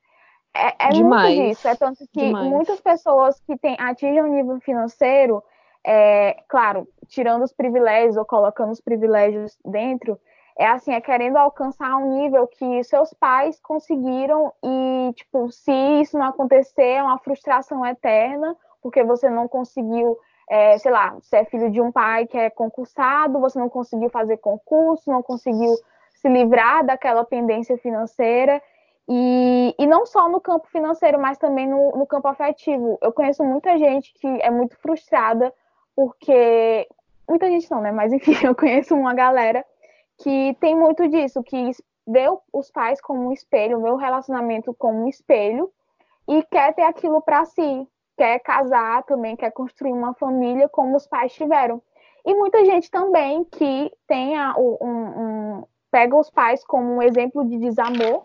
É, 0.54 0.88
é 0.88 1.02
muito 1.02 1.28
disso. 1.28 1.66
É 1.66 1.74
tanto 1.74 2.04
que 2.12 2.26
Demais. 2.26 2.48
muitas 2.48 2.80
pessoas 2.80 3.40
que 3.40 3.56
têm, 3.56 3.76
atingem 3.78 4.22
um 4.22 4.34
nível 4.34 4.60
financeiro 4.60 5.42
é, 5.84 6.36
claro, 6.48 6.86
tirando 7.08 7.42
os 7.42 7.52
privilégios 7.52 8.16
ou 8.16 8.24
colocando 8.24 8.70
os 8.70 8.80
privilégios 8.80 9.56
dentro, 9.64 10.18
é 10.56 10.66
assim, 10.66 10.92
é 10.92 11.00
querendo 11.00 11.36
alcançar 11.36 11.96
um 11.96 12.18
nível 12.18 12.46
que 12.46 12.82
seus 12.84 13.12
pais 13.14 13.58
conseguiram 13.60 14.52
e, 14.62 15.12
tipo, 15.14 15.50
se 15.50 15.72
isso 16.00 16.18
não 16.18 16.26
acontecer, 16.26 16.82
é 16.82 17.02
uma 17.02 17.18
frustração 17.18 17.84
eterna, 17.86 18.56
porque 18.82 19.02
você 19.02 19.30
não 19.30 19.48
conseguiu, 19.48 20.18
é, 20.48 20.76
sei 20.78 20.90
lá, 20.90 21.14
você 21.20 21.36
é 21.36 21.44
filho 21.44 21.70
de 21.70 21.80
um 21.80 21.90
pai 21.90 22.26
que 22.26 22.36
é 22.36 22.50
concursado, 22.50 23.40
você 23.40 23.58
não 23.58 23.68
conseguiu 23.68 24.10
fazer 24.10 24.36
concurso, 24.38 25.10
não 25.10 25.22
conseguiu 25.22 25.74
se 26.14 26.28
livrar 26.28 26.84
daquela 26.84 27.24
pendência 27.24 27.76
financeira, 27.78 28.60
e, 29.08 29.74
e 29.78 29.86
não 29.86 30.06
só 30.06 30.28
no 30.28 30.40
campo 30.40 30.68
financeiro, 30.68 31.20
mas 31.20 31.38
também 31.38 31.68
no, 31.68 31.90
no 31.92 32.06
campo 32.06 32.28
afetivo. 32.28 32.98
Eu 33.02 33.12
conheço 33.12 33.42
muita 33.42 33.76
gente 33.76 34.14
que 34.14 34.26
é 34.26 34.50
muito 34.50 34.76
frustrada, 34.78 35.52
porque. 35.94 36.88
Muita 37.28 37.46
gente 37.46 37.70
não, 37.70 37.80
né? 37.80 37.92
Mas 37.92 38.12
enfim, 38.12 38.34
eu 38.46 38.54
conheço 38.54 38.94
uma 38.94 39.14
galera 39.14 39.64
que 40.22 40.56
tem 40.60 40.74
muito 40.76 41.08
disso, 41.08 41.42
que 41.42 41.70
vê 42.06 42.26
os 42.52 42.70
pais 42.70 43.00
como 43.00 43.28
um 43.28 43.32
espelho, 43.32 43.80
o 43.80 43.96
relacionamento 43.96 44.72
como 44.74 45.04
um 45.04 45.08
espelho 45.08 45.70
e 46.28 46.42
quer 46.44 46.72
ter 46.74 46.82
aquilo 46.82 47.20
para 47.20 47.44
si, 47.44 47.88
quer 48.16 48.38
casar 48.38 49.02
também, 49.02 49.36
quer 49.36 49.50
construir 49.50 49.92
uma 49.92 50.14
família 50.14 50.68
como 50.68 50.96
os 50.96 51.08
pais 51.08 51.32
tiveram. 51.32 51.82
E 52.24 52.34
muita 52.34 52.64
gente 52.64 52.88
também 52.88 53.44
que 53.44 53.92
tem 54.06 54.38
a, 54.38 54.54
um, 54.56 54.76
um, 54.80 55.64
pega 55.90 56.16
os 56.16 56.30
pais 56.30 56.64
como 56.64 56.94
um 56.94 57.02
exemplo 57.02 57.44
de 57.44 57.58
desamor 57.58 58.24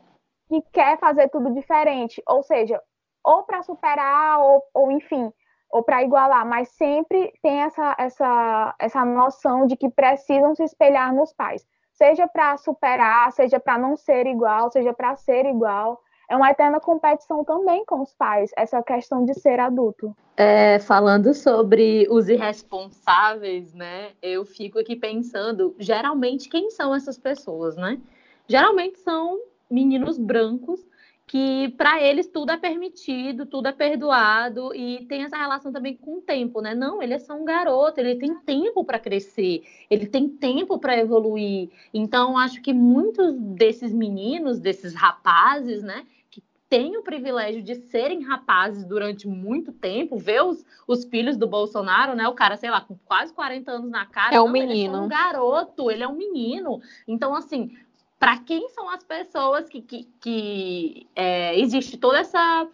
e 0.52 0.62
quer 0.72 1.00
fazer 1.00 1.30
tudo 1.30 1.52
diferente, 1.52 2.22
ou 2.28 2.44
seja, 2.44 2.80
ou 3.24 3.42
para 3.42 3.64
superar 3.64 4.40
ou, 4.40 4.64
ou 4.72 4.92
enfim, 4.92 5.34
ou 5.72 5.82
para 5.82 6.04
igualar, 6.04 6.46
mas 6.46 6.70
sempre 6.70 7.34
tem 7.42 7.62
essa, 7.62 7.96
essa, 7.98 8.76
essa 8.80 9.04
noção 9.04 9.66
de 9.66 9.76
que 9.76 9.90
precisam 9.90 10.54
se 10.54 10.64
espelhar 10.64 11.12
nos 11.12 11.34
pais 11.34 11.66
seja 11.98 12.28
para 12.28 12.56
superar, 12.58 13.32
seja 13.32 13.60
para 13.60 13.78
não 13.78 13.98
ser 13.98 14.28
igual, 14.28 14.72
seja 14.72 14.94
para 14.94 15.16
ser 15.16 15.46
igual. 15.46 16.02
É 16.30 16.36
uma 16.36 16.52
eterna 16.52 16.80
competição 16.80 17.44
também 17.44 17.86
com 17.86 18.02
os 18.02 18.14
pais, 18.14 18.52
essa 18.56 18.84
questão 18.84 19.24
de 19.26 19.34
ser 19.34 19.60
adulto. 19.60 20.16
É, 20.36 20.78
falando 20.78 21.34
sobre 21.34 22.06
os 22.10 22.28
irresponsáveis, 22.28 23.74
né? 23.74 24.12
Eu 24.22 24.46
fico 24.46 24.78
aqui 24.78 24.96
pensando, 24.96 25.74
geralmente, 25.80 26.50
quem 26.50 26.70
são 26.70 26.94
essas 26.94 27.18
pessoas, 27.18 27.76
né? 27.78 28.00
Geralmente 28.46 29.00
são 29.00 29.40
meninos 29.72 30.18
brancos 30.18 30.86
que 31.28 31.68
para 31.78 32.02
eles 32.02 32.28
tudo 32.28 32.54
é 32.54 32.58
permitido, 32.58 33.46
tudo 33.46 33.68
é 33.68 33.74
perdoado 33.74 34.74
e 34.74 35.06
tem 35.08 35.24
essa 35.24 35.36
relação 35.36 35.74
também 35.74 35.94
com 35.98 36.20
o 36.20 36.22
tempo, 36.22 36.62
né? 36.62 36.74
Não, 36.74 37.04
ele 37.04 37.14
é 37.14 37.20
só 37.20 37.36
um 37.36 37.44
garoto, 37.44 38.00
ele 38.00 38.16
tem 38.16 38.34
tempo 38.34 38.86
para 38.86 38.98
crescer, 38.98 39.62
ele 39.90 40.08
tem 40.08 40.30
tempo 40.30 40.80
para 40.80 40.98
evoluir. 40.98 41.70
Então, 41.94 42.38
acho 42.38 42.62
que 42.62 42.72
muitos 42.72 43.34
desses 43.34 43.92
meninos, 43.92 44.58
desses 44.58 44.96
rapazes, 44.96 45.84
né, 45.84 46.06
que 46.32 46.42
têm 46.70 46.96
o 46.96 47.04
privilégio 47.04 47.62
de 47.62 47.76
serem 47.76 48.24
rapazes 48.24 48.86
durante 48.86 49.28
muito 49.28 49.74
tempo, 49.74 50.18
ver 50.18 50.42
os, 50.44 50.66
os 50.88 51.04
filhos 51.04 51.36
do 51.36 51.46
Bolsonaro, 51.46 52.16
né? 52.16 52.26
O 52.30 52.34
cara, 52.34 52.56
sei 52.56 52.72
lá, 52.72 52.80
com 52.80 52.96
quase 53.04 53.34
40 53.34 53.70
anos 53.70 53.90
na 53.90 54.06
cara, 54.06 54.34
é 54.34 54.40
um 54.40 54.46
não, 54.46 54.54
menino. 54.54 54.94
Ele 54.94 54.96
é 54.96 55.06
um 55.06 55.10
garoto, 55.10 55.92
ele 55.92 56.04
é 56.04 56.08
um 56.08 56.16
menino. 56.16 56.80
Então, 57.06 57.36
assim, 57.36 57.76
para 58.20 58.38
quem 58.40 58.70
são 58.70 58.90
as 58.90 59.04
pessoas 59.04 59.70
que, 59.70 59.82
que, 59.82 60.08
que 60.20 61.08
é, 61.16 61.60
existe 61.60 61.98
toda 61.98 62.20
essa 62.20 62.68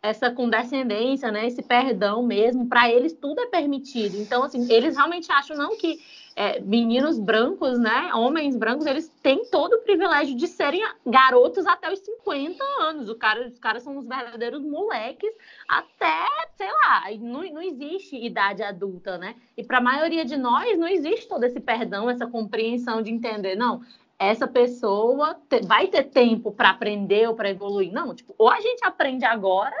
essa 0.00 0.30
condescendência, 0.30 1.30
né, 1.32 1.46
esse 1.46 1.60
perdão 1.60 2.22
mesmo, 2.22 2.68
para 2.68 2.88
eles 2.88 3.12
tudo 3.12 3.40
é 3.40 3.46
permitido. 3.46 4.16
Então, 4.16 4.44
assim, 4.44 4.70
eles 4.72 4.96
realmente 4.96 5.30
acham 5.32 5.56
não 5.56 5.76
que 5.76 5.98
é, 6.36 6.60
meninos 6.60 7.18
brancos, 7.18 7.80
né, 7.80 8.14
homens 8.14 8.56
brancos, 8.56 8.86
eles 8.86 9.08
têm 9.20 9.44
todo 9.50 9.72
o 9.72 9.82
privilégio 9.82 10.36
de 10.36 10.46
serem 10.46 10.80
garotos 11.04 11.66
até 11.66 11.92
os 11.92 11.98
50 11.98 12.62
anos. 12.80 13.08
O 13.08 13.16
cara, 13.16 13.48
os 13.48 13.58
caras 13.58 13.82
são 13.82 13.98
os 13.98 14.06
verdadeiros 14.06 14.62
moleques 14.62 15.34
até, 15.68 16.28
sei 16.56 16.70
lá, 16.70 17.02
não, 17.18 17.42
não 17.52 17.60
existe 17.60 18.16
idade 18.24 18.62
adulta, 18.62 19.18
né? 19.18 19.34
E 19.56 19.64
para 19.64 19.78
a 19.78 19.82
maioria 19.82 20.24
de 20.24 20.36
nós 20.36 20.78
não 20.78 20.86
existe 20.86 21.26
todo 21.26 21.42
esse 21.42 21.58
perdão, 21.58 22.08
essa 22.08 22.28
compreensão 22.28 23.02
de 23.02 23.10
entender, 23.10 23.56
não, 23.56 23.82
essa 24.18 24.48
pessoa 24.48 25.36
te, 25.48 25.60
vai 25.60 25.86
ter 25.86 26.04
tempo 26.04 26.50
para 26.50 26.70
aprender 26.70 27.28
ou 27.28 27.34
para 27.34 27.50
evoluir. 27.50 27.92
Não, 27.92 28.14
tipo, 28.14 28.34
ou 28.36 28.48
a 28.48 28.60
gente 28.60 28.84
aprende 28.84 29.24
agora, 29.24 29.76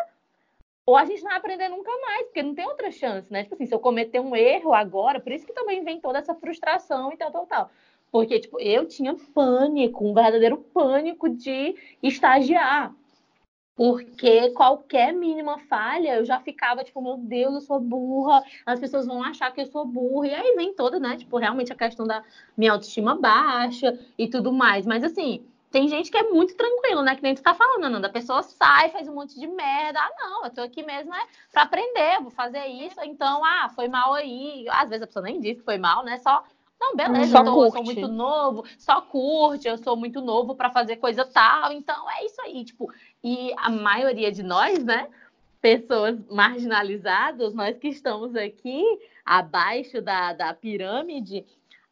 ou 0.86 0.96
a 0.96 1.04
gente 1.04 1.22
não 1.22 1.30
vai 1.30 1.38
aprender 1.38 1.68
nunca 1.68 1.90
mais, 2.00 2.26
porque 2.26 2.42
não 2.42 2.54
tem 2.54 2.66
outra 2.66 2.90
chance, 2.90 3.30
né? 3.32 3.42
Tipo 3.42 3.54
assim, 3.56 3.66
se 3.66 3.74
eu 3.74 3.80
cometer 3.80 4.20
um 4.20 4.34
erro 4.34 4.72
agora, 4.72 5.20
por 5.20 5.32
isso 5.32 5.44
que 5.44 5.52
também 5.52 5.82
vem 5.84 6.00
toda 6.00 6.18
essa 6.18 6.34
frustração 6.34 7.12
e 7.12 7.16
tal, 7.16 7.30
tal, 7.30 7.46
tal. 7.46 7.70
Porque, 8.10 8.40
tipo, 8.40 8.58
eu 8.58 8.86
tinha 8.86 9.14
pânico, 9.34 10.06
um 10.06 10.14
verdadeiro 10.14 10.56
pânico 10.56 11.28
de 11.28 11.76
estagiar 12.02 12.94
porque 13.78 14.50
qualquer 14.50 15.12
mínima 15.12 15.56
falha 15.68 16.16
eu 16.16 16.24
já 16.24 16.40
ficava 16.40 16.82
tipo, 16.82 17.00
meu 17.00 17.16
Deus, 17.16 17.54
eu 17.54 17.60
sou 17.60 17.78
burra, 17.78 18.42
as 18.66 18.80
pessoas 18.80 19.06
vão 19.06 19.22
achar 19.22 19.52
que 19.52 19.60
eu 19.60 19.66
sou 19.66 19.84
burra, 19.84 20.26
e 20.26 20.34
aí 20.34 20.56
vem 20.56 20.74
toda, 20.74 20.98
né, 20.98 21.16
tipo, 21.16 21.38
realmente 21.38 21.72
a 21.72 21.76
questão 21.76 22.04
da 22.04 22.24
minha 22.56 22.72
autoestima 22.72 23.14
baixa 23.14 23.96
e 24.18 24.26
tudo 24.26 24.52
mais, 24.52 24.84
mas 24.84 25.04
assim, 25.04 25.46
tem 25.70 25.86
gente 25.86 26.10
que 26.10 26.16
é 26.16 26.24
muito 26.24 26.56
tranquilo, 26.56 27.02
né, 27.02 27.14
que 27.14 27.22
nem 27.22 27.36
tu 27.36 27.40
tá 27.40 27.54
falando, 27.54 27.88
Nanda, 27.88 28.08
a 28.08 28.12
pessoa 28.12 28.42
sai, 28.42 28.88
faz 28.88 29.06
um 29.06 29.14
monte 29.14 29.38
de 29.38 29.46
merda, 29.46 30.00
ah, 30.00 30.10
não, 30.18 30.44
eu 30.46 30.50
tô 30.50 30.60
aqui 30.62 30.82
mesmo 30.82 31.14
é 31.14 31.24
pra 31.52 31.62
aprender, 31.62 32.20
vou 32.20 32.32
fazer 32.32 32.66
isso, 32.66 33.00
então, 33.04 33.44
ah, 33.44 33.70
foi 33.76 33.86
mal 33.86 34.12
aí, 34.12 34.66
às 34.70 34.88
vezes 34.88 35.04
a 35.04 35.06
pessoa 35.06 35.24
nem 35.24 35.40
diz 35.40 35.58
que 35.58 35.64
foi 35.64 35.78
mal, 35.78 36.02
né, 36.02 36.18
só 36.18 36.42
não, 36.80 36.94
beleza, 36.94 37.32
só 37.32 37.38
eu, 37.40 37.44
tô, 37.44 37.54
curte. 37.54 37.66
eu 37.66 37.72
sou 37.72 37.84
muito 37.84 38.08
novo, 38.08 38.64
só 38.78 39.00
curte, 39.00 39.66
eu 39.66 39.78
sou 39.78 39.96
muito 39.96 40.20
novo 40.20 40.54
para 40.54 40.70
fazer 40.70 40.96
coisa 40.96 41.24
tal, 41.24 41.72
então 41.72 42.08
é 42.08 42.24
isso 42.24 42.40
aí, 42.42 42.64
tipo, 42.64 42.88
e 43.22 43.52
a 43.56 43.70
maioria 43.70 44.30
de 44.30 44.42
nós, 44.42 44.82
né, 44.84 45.08
pessoas 45.60 46.18
marginalizadas, 46.30 47.52
nós 47.54 47.76
que 47.78 47.88
estamos 47.88 48.36
aqui 48.36 48.82
abaixo 49.24 50.00
da, 50.00 50.32
da 50.32 50.54
pirâmide, 50.54 51.44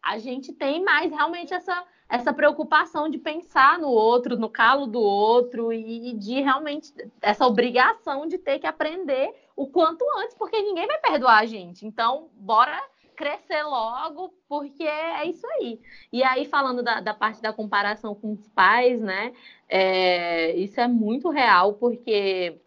a 0.02 0.18
gente 0.18 0.52
tem 0.52 0.84
mais 0.84 1.10
realmente 1.10 1.52
essa, 1.52 1.84
essa 2.08 2.32
preocupação 2.32 3.08
de 3.08 3.18
pensar 3.18 3.78
no 3.78 3.88
outro, 3.88 4.38
no 4.38 4.48
calo 4.48 4.86
do 4.86 5.00
outro 5.00 5.72
e 5.72 6.14
de 6.14 6.40
realmente 6.40 6.94
essa 7.20 7.44
obrigação 7.44 8.26
de 8.26 8.38
ter 8.38 8.60
que 8.60 8.66
aprender 8.66 9.34
o 9.56 9.66
quanto 9.66 10.04
antes, 10.18 10.36
porque 10.36 10.60
ninguém 10.62 10.86
vai 10.86 10.98
perdoar 10.98 11.40
a 11.40 11.46
gente. 11.46 11.84
Então, 11.84 12.28
bora 12.34 12.80
crescer 13.16 13.62
logo, 13.62 14.32
porque 14.48 14.84
é 14.84 15.24
isso 15.28 15.46
aí. 15.58 15.80
E 16.12 16.22
aí, 16.22 16.44
falando 16.44 16.82
da, 16.82 17.00
da 17.00 17.14
parte 17.14 17.40
da 17.40 17.52
comparação 17.52 18.14
com 18.14 18.32
os 18.32 18.46
pais, 18.48 19.00
né? 19.00 19.32
É, 19.68 20.54
isso 20.56 20.80
é 20.80 20.86
muito 20.86 21.30
real, 21.30 21.74
porque 21.74 22.60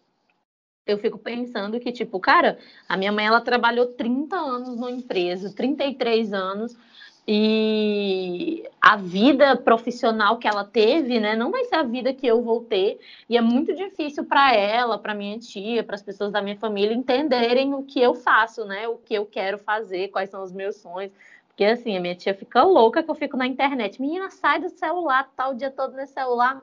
eu 0.86 0.98
fico 0.98 1.18
pensando 1.18 1.78
que, 1.78 1.92
tipo, 1.92 2.18
cara, 2.18 2.58
a 2.88 2.96
minha 2.96 3.12
mãe 3.12 3.26
ela 3.26 3.40
trabalhou 3.40 3.86
30 3.86 4.36
anos 4.36 4.68
numa 4.70 4.90
empresa, 4.90 5.54
33 5.54 6.32
anos, 6.32 6.76
e 7.32 8.68
a 8.80 8.96
vida 8.96 9.54
profissional 9.54 10.36
que 10.36 10.48
ela 10.48 10.64
teve, 10.64 11.20
né, 11.20 11.36
não 11.36 11.52
vai 11.52 11.64
ser 11.66 11.76
a 11.76 11.84
vida 11.84 12.12
que 12.12 12.26
eu 12.26 12.42
vou 12.42 12.64
ter. 12.64 12.98
E 13.28 13.36
é 13.36 13.40
muito 13.40 13.72
difícil 13.72 14.24
para 14.24 14.52
ela, 14.52 14.98
para 14.98 15.14
minha 15.14 15.38
tia, 15.38 15.84
para 15.84 15.94
as 15.94 16.02
pessoas 16.02 16.32
da 16.32 16.42
minha 16.42 16.56
família 16.56 16.92
entenderem 16.92 17.72
o 17.72 17.84
que 17.84 18.00
eu 18.00 18.16
faço, 18.16 18.64
né, 18.64 18.88
o 18.88 18.96
que 18.96 19.14
eu 19.14 19.24
quero 19.24 19.58
fazer, 19.58 20.08
quais 20.08 20.28
são 20.28 20.42
os 20.42 20.50
meus 20.50 20.78
sonhos. 20.78 21.12
Porque 21.46 21.64
assim, 21.64 21.96
a 21.96 22.00
minha 22.00 22.16
tia 22.16 22.34
fica 22.34 22.64
louca 22.64 23.00
que 23.00 23.08
eu 23.08 23.14
fico 23.14 23.36
na 23.36 23.46
internet. 23.46 24.02
Menina, 24.02 24.28
sai 24.28 24.60
do 24.60 24.68
celular, 24.68 25.30
tá 25.36 25.50
o 25.50 25.54
dia 25.54 25.70
todo 25.70 25.96
no 25.96 26.06
celular, 26.08 26.60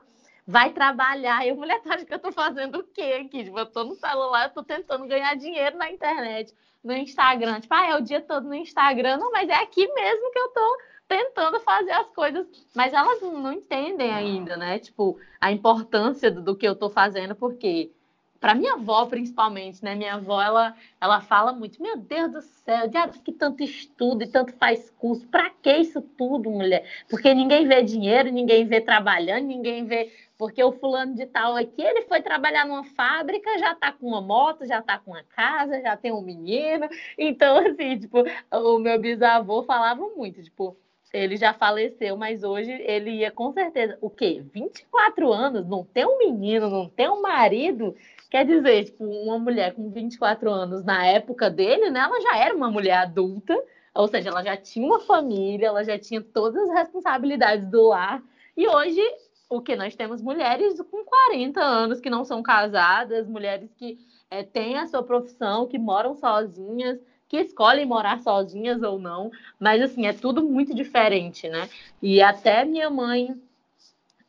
vai 0.48 0.72
trabalhar. 0.72 1.46
E 1.46 1.50
eu, 1.50 1.56
mulher, 1.58 1.82
tá 1.82 1.98
que 1.98 2.14
eu 2.14 2.20
tô 2.20 2.32
fazendo 2.32 2.80
o 2.80 2.84
quê 2.84 3.22
aqui? 3.26 3.44
Tipo, 3.44 3.60
eu 3.60 3.66
tô 3.66 3.84
no 3.84 3.96
celular, 3.96 4.46
eu 4.46 4.54
tô 4.54 4.64
tentando 4.64 5.06
ganhar 5.06 5.36
dinheiro 5.36 5.78
na 5.78 5.92
internet 5.92 6.56
no 6.82 6.94
Instagram. 6.94 7.60
Tipo, 7.60 7.74
ah, 7.74 7.88
é 7.88 7.96
o 7.98 8.02
dia 8.02 8.22
todo 8.22 8.48
no 8.48 8.56
Instagram. 8.56 9.18
Não, 9.18 9.32
mas 9.32 9.50
é 9.50 9.56
aqui 9.56 9.86
mesmo 9.94 10.32
que 10.32 10.40
eu 10.40 10.48
tô 10.50 10.78
tentando 11.08 11.60
fazer 11.60 11.92
as 11.92 12.10
coisas. 12.12 12.48
Mas 12.74 12.94
elas 12.94 13.22
não 13.22 13.52
entendem 13.52 14.14
ainda, 14.14 14.56
né? 14.56 14.80
Tipo, 14.80 15.20
a 15.42 15.52
importância 15.52 16.32
do, 16.32 16.42
do 16.42 16.56
que 16.56 16.68
eu 16.68 16.76
tô 16.76 16.90
fazendo, 16.90 17.36
porque 17.36 17.92
para 18.40 18.56
minha 18.56 18.74
avó 18.74 19.06
principalmente, 19.06 19.84
né? 19.84 19.96
Minha 19.96 20.16
avó 20.16 20.42
ela, 20.42 20.76
ela 21.00 21.22
fala 21.22 21.54
muito, 21.54 21.82
meu 21.82 21.98
Deus 21.98 22.32
do 22.32 22.42
céu, 22.42 22.88
de 22.88 23.20
que 23.20 23.32
tanto 23.32 23.64
estudo 23.64 24.24
e 24.24 24.28
tanto 24.28 24.54
faz 24.54 24.90
curso, 24.92 25.28
para 25.28 25.50
que 25.50 25.72
isso 25.78 26.02
tudo, 26.02 26.50
mulher? 26.50 26.86
Porque 27.10 27.34
ninguém 27.34 27.68
vê 27.68 27.82
dinheiro, 27.82 28.32
ninguém 28.32 28.66
vê 28.66 28.82
trabalhando, 28.82 29.46
ninguém 29.46 29.86
vê 29.86 30.12
porque 30.38 30.64
o 30.64 30.72
fulano 30.72 31.16
de 31.16 31.26
tal 31.26 31.56
aqui, 31.56 31.82
ele 31.82 32.04
foi 32.04 32.22
trabalhar 32.22 32.66
numa 32.66 32.84
fábrica, 32.84 33.58
já 33.58 33.74
tá 33.74 33.92
com 33.92 34.08
uma 34.08 34.22
moto, 34.22 34.68
já 34.68 34.82
tá 34.82 35.00
com 35.00 35.12
uma 35.12 35.24
casa, 35.24 35.82
já 35.82 35.98
tem 35.98 36.12
um 36.12 36.22
menino. 36.22 36.88
Então, 37.18 37.58
assim, 37.66 37.98
tipo, 37.98 38.24
o 38.52 38.78
meu 38.78 39.00
bisavô 39.00 39.64
falava 39.64 40.08
muito, 40.16 40.44
tipo, 40.44 40.78
ele 41.14 41.38
já 41.38 41.54
faleceu, 41.54 42.18
mas 42.18 42.44
hoje 42.44 42.72
ele 42.72 43.12
ia 43.12 43.32
com 43.32 43.52
certeza, 43.52 43.98
o 44.02 44.10
quê? 44.10 44.44
24 44.54 45.32
anos, 45.32 45.66
não 45.66 45.84
ter 45.84 46.06
um 46.06 46.18
menino, 46.18 46.70
não 46.70 46.90
ter 46.90 47.10
um 47.10 47.22
marido, 47.22 47.96
Quer 48.30 48.46
dizer, 48.46 48.86
tipo, 48.86 49.06
uma 49.06 49.40
mulher 49.40 49.74
com 49.74 49.90
24 49.90 50.50
anos 50.50 50.84
na 50.84 51.06
época 51.06 51.50
dele, 51.50 51.90
né? 51.90 52.02
Ela 52.02 52.22
já 52.22 52.38
era 52.38 52.56
uma 52.56 52.70
mulher 52.70 52.98
adulta, 52.98 53.58
ou 53.94 54.08
seja, 54.08 54.30
ela 54.30 54.44
já 54.44 54.58
tinha 54.58 54.86
uma 54.86 55.00
família, 55.00 55.68
ela 55.68 55.84
já 55.84 55.98
tinha 55.98 56.22
todas 56.22 56.70
as 56.70 56.76
responsabilidades 56.76 57.70
do 57.70 57.88
lar. 57.88 58.22
E 58.56 58.68
hoje, 58.68 59.02
o 59.50 59.62
que 59.62 59.76
nós 59.76 59.96
temos 59.96 60.22
mulheres 60.22 60.80
com 60.92 61.06
40 61.06 61.62
anos 61.62 62.02
que 62.02 62.10
não 62.10 62.26
são 62.26 62.44
casadas, 62.44 63.28
mulheres 63.28 63.74
que 63.76 63.98
é, 64.30 64.44
têm 64.44 64.78
a 64.78 64.88
sua 64.88 65.04
profissão, 65.04 65.68
que 65.68 65.80
moram 65.80 66.16
sozinhas, 66.16 67.00
que 67.28 67.38
escolhem 67.38 67.86
morar 67.86 68.20
sozinhas 68.20 68.82
ou 68.82 69.00
não, 69.00 69.32
mas 69.60 69.82
assim, 69.82 70.06
é 70.06 70.14
tudo 70.14 70.44
muito 70.44 70.74
diferente, 70.74 71.50
né? 71.50 71.70
E 72.02 72.22
até 72.22 72.64
minha 72.64 72.90
mãe 72.90 73.36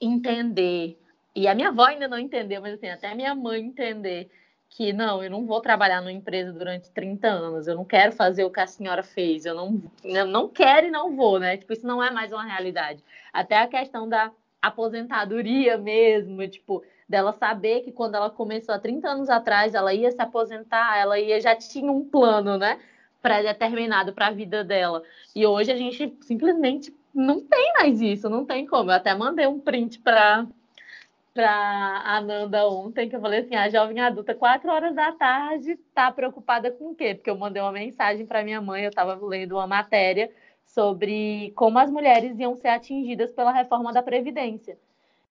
entender, 0.00 0.97
e 1.38 1.48
a 1.48 1.54
minha 1.54 1.68
avó 1.68 1.84
ainda 1.84 2.08
não 2.08 2.18
entendeu, 2.18 2.60
mas 2.60 2.74
assim, 2.74 2.88
até 2.88 3.14
minha 3.14 3.34
mãe 3.34 3.60
entender 3.60 4.28
que 4.70 4.92
não, 4.92 5.22
eu 5.22 5.30
não 5.30 5.46
vou 5.46 5.60
trabalhar 5.60 6.00
numa 6.00 6.12
empresa 6.12 6.52
durante 6.52 6.90
30 6.90 7.28
anos, 7.28 7.66
eu 7.66 7.74
não 7.74 7.84
quero 7.84 8.12
fazer 8.12 8.44
o 8.44 8.50
que 8.50 8.60
a 8.60 8.66
senhora 8.66 9.02
fez, 9.02 9.46
eu 9.46 9.54
não, 9.54 9.80
eu 10.04 10.26
não 10.26 10.48
quero 10.48 10.88
e 10.88 10.90
não 10.90 11.16
vou, 11.16 11.38
né? 11.38 11.56
Tipo, 11.56 11.72
isso 11.72 11.86
não 11.86 12.02
é 12.02 12.10
mais 12.10 12.32
uma 12.32 12.44
realidade. 12.44 13.02
Até 13.32 13.56
a 13.56 13.66
questão 13.66 14.08
da 14.08 14.30
aposentadoria 14.60 15.78
mesmo, 15.78 16.46
tipo, 16.48 16.82
dela 17.08 17.32
saber 17.32 17.80
que 17.80 17.92
quando 17.92 18.16
ela 18.16 18.28
começou 18.28 18.74
há 18.74 18.78
30 18.78 19.08
anos 19.08 19.30
atrás, 19.30 19.74
ela 19.74 19.94
ia 19.94 20.10
se 20.10 20.20
aposentar, 20.20 20.98
ela 20.98 21.18
ia 21.18 21.40
já 21.40 21.54
tinha 21.54 21.90
um 21.90 22.04
plano, 22.04 22.58
né, 22.58 22.78
pré-determinado 23.22 24.12
para 24.12 24.26
a 24.26 24.32
vida 24.32 24.62
dela. 24.62 25.02
E 25.34 25.46
hoje 25.46 25.72
a 25.72 25.76
gente 25.76 26.16
simplesmente 26.20 26.94
não 27.14 27.40
tem 27.40 27.72
mais 27.78 28.00
isso, 28.00 28.28
não 28.28 28.44
tem 28.44 28.66
como. 28.66 28.90
Eu 28.90 28.96
até 28.96 29.14
mandei 29.14 29.46
um 29.46 29.58
print 29.58 29.98
para 30.00 30.46
para 31.38 32.02
Ananda 32.04 32.68
ontem, 32.68 33.08
que 33.08 33.14
eu 33.14 33.20
falei 33.20 33.40
assim, 33.42 33.54
a 33.54 33.68
jovem 33.68 34.00
adulta, 34.00 34.34
quatro 34.34 34.72
horas 34.72 34.92
da 34.92 35.12
tarde, 35.12 35.76
tá 35.94 36.10
preocupada 36.10 36.72
com 36.72 36.90
o 36.90 36.94
quê? 36.96 37.14
Porque 37.14 37.30
eu 37.30 37.38
mandei 37.38 37.62
uma 37.62 37.70
mensagem 37.70 38.26
para 38.26 38.42
minha 38.42 38.60
mãe, 38.60 38.82
eu 38.82 38.88
estava 38.88 39.14
lendo 39.24 39.52
uma 39.52 39.66
matéria 39.66 40.32
sobre 40.66 41.52
como 41.54 41.78
as 41.78 41.92
mulheres 41.92 42.36
iam 42.40 42.56
ser 42.56 42.66
atingidas 42.66 43.30
pela 43.30 43.52
reforma 43.52 43.92
da 43.92 44.02
Previdência. 44.02 44.76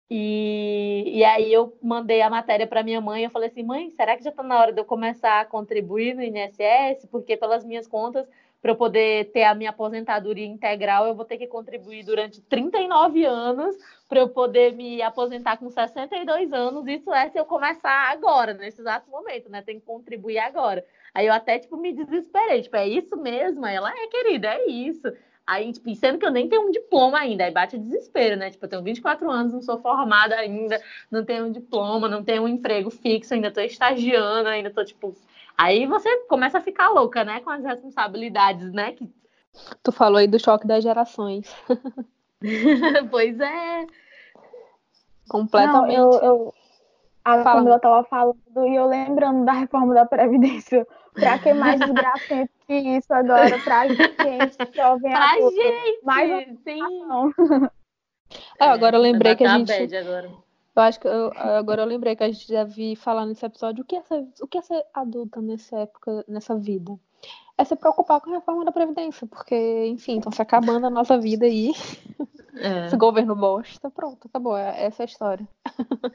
E, 0.09 1.03
e 1.17 1.23
aí 1.25 1.51
eu 1.51 1.77
mandei 1.83 2.21
a 2.21 2.29
matéria 2.29 2.65
para 2.65 2.81
minha 2.81 3.01
mãe, 3.01 3.25
eu 3.25 3.29
falei 3.29 3.49
assim, 3.49 3.63
mãe, 3.63 3.89
será 3.91 4.15
que 4.15 4.23
já 4.23 4.29
está 4.29 4.41
na 4.41 4.57
hora 4.57 4.71
de 4.71 4.79
eu 4.79 4.85
começar 4.85 5.41
a 5.41 5.45
contribuir 5.45 6.15
no 6.15 6.23
INSS? 6.23 7.07
Porque 7.11 7.35
pelas 7.35 7.65
minhas 7.65 7.87
contas 7.87 8.25
para 8.61 8.71
eu 8.71 8.75
poder 8.75 9.31
ter 9.31 9.43
a 9.43 9.55
minha 9.55 9.69
aposentadoria 9.69 10.45
integral, 10.45 11.07
eu 11.07 11.15
vou 11.15 11.25
ter 11.25 11.37
que 11.37 11.47
contribuir 11.47 12.03
durante 12.03 12.41
39 12.41 13.25
anos 13.25 13.75
para 14.07 14.19
eu 14.19 14.29
poder 14.29 14.73
me 14.75 15.01
aposentar 15.01 15.57
com 15.57 15.69
62 15.69 16.51
anos. 16.51 16.85
Isso 16.87 17.13
é 17.13 17.29
se 17.29 17.39
eu 17.39 17.45
começar 17.45 18.11
agora, 18.11 18.53
nesse 18.53 18.81
exato 18.81 19.09
momento, 19.09 19.49
né? 19.49 19.61
Tem 19.61 19.79
que 19.79 19.85
contribuir 19.85 20.39
agora. 20.39 20.85
Aí 21.13 21.25
eu 21.27 21.33
até, 21.33 21.57
tipo, 21.59 21.77
me 21.77 21.93
desesperei. 21.93 22.61
Tipo, 22.61 22.75
é 22.75 22.87
isso 22.87 23.15
mesmo? 23.15 23.65
Aí 23.65 23.75
ela, 23.75 23.91
é, 23.91 24.07
querida, 24.07 24.47
é 24.47 24.65
isso. 24.67 25.11
Aí, 25.49 25.71
tipo, 25.73 25.93
sendo 25.95 26.19
que 26.19 26.25
eu 26.25 26.31
nem 26.31 26.47
tenho 26.47 26.67
um 26.67 26.71
diploma 26.71 27.17
ainda, 27.17 27.43
aí 27.43 27.51
bate 27.51 27.75
desespero, 27.75 28.35
né? 28.35 28.51
Tipo, 28.51 28.65
eu 28.65 28.69
tenho 28.69 28.83
24 28.83 29.31
anos, 29.31 29.51
não 29.51 29.61
sou 29.63 29.79
formada 29.79 30.35
ainda, 30.35 30.79
não 31.09 31.25
tenho 31.25 31.45
um 31.45 31.51
diploma, 31.51 32.07
não 32.07 32.23
tenho 32.23 32.43
um 32.43 32.47
emprego 32.47 32.91
fixo, 32.91 33.33
ainda 33.33 33.49
tô 33.49 33.59
estagiando, 33.59 34.47
ainda 34.47 34.69
tô, 34.69 34.85
tipo, 34.85 35.15
Aí 35.59 35.85
você 35.85 36.09
começa 36.29 36.59
a 36.59 36.61
ficar 36.61 36.87
louca, 36.87 37.25
né? 37.25 37.41
Com 37.41 37.49
as 37.49 37.61
responsabilidades, 37.61 38.71
né? 38.71 38.93
Que... 38.93 39.13
Tu 39.83 39.91
falou 39.91 40.17
aí 40.17 40.25
do 40.25 40.39
choque 40.39 40.65
das 40.65 40.81
gerações. 40.81 41.53
pois 43.11 43.37
é. 43.41 43.85
Completamente. 45.27 45.97
Não, 45.97 46.13
eu, 46.13 46.21
eu... 46.21 46.53
A 47.25 47.43
Fala. 47.43 47.57
Camila 47.57 47.79
tava 47.79 48.03
falando 48.05 48.37
e 48.67 48.73
eu 48.73 48.87
lembrando 48.87 49.43
da 49.43 49.51
reforma 49.51 49.93
da 49.93 50.05
Previdência. 50.07 50.87
Pra 51.13 51.37
que 51.37 51.53
mais 51.53 51.77
desgracento 51.77 52.53
que 52.65 52.73
isso 52.73 53.13
agora? 53.13 53.59
Pra 53.59 53.85
gente, 53.89 54.57
jovem 54.73 55.11
pra 55.11 55.33
adulto. 55.33 55.55
gente! 55.57 55.99
Mais 56.05 56.59
sim! 56.63 56.79
É, 58.61 58.65
agora 58.65 58.95
eu 58.95 59.01
lembrei 59.01 59.35
que 59.35 59.43
a 59.43 59.57
gente... 59.57 59.97
Agora. 59.97 60.31
Eu 60.75 60.81
acho 60.83 60.99
que 60.99 61.07
eu, 61.07 61.31
agora 61.35 61.81
eu 61.81 61.87
lembrei 61.87 62.15
que 62.15 62.23
a 62.23 62.31
gente 62.31 62.47
deve 62.47 62.95
falar 62.95 63.25
nesse 63.25 63.45
episódio 63.45 63.83
o 63.83 63.85
que 63.85 63.95
é 63.95 64.01
ser, 64.03 64.27
o 64.41 64.47
que 64.47 64.57
é 64.57 64.61
ser 64.61 64.85
adulta 64.93 65.41
nessa 65.41 65.79
época, 65.79 66.23
nessa 66.27 66.55
vida. 66.55 66.97
É 67.57 67.65
se 67.65 67.75
preocupar 67.75 68.21
com 68.21 68.29
a 68.29 68.35
reforma 68.35 68.63
da 68.63 68.71
Previdência, 68.71 69.27
porque, 69.27 69.85
enfim, 69.87 70.17
estão 70.17 70.31
se 70.31 70.41
acabando 70.41 70.87
a 70.87 70.89
nossa 70.89 71.17
vida 71.19 71.45
aí. 71.45 71.73
É. 72.55 72.87
Esse 72.87 72.97
governo 72.97 73.35
bosta, 73.35 73.89
pronto, 73.89 74.27
acabou. 74.27 74.57
É, 74.57 74.85
essa 74.85 75.03
é 75.03 75.05
a 75.05 75.05
história. 75.05 75.47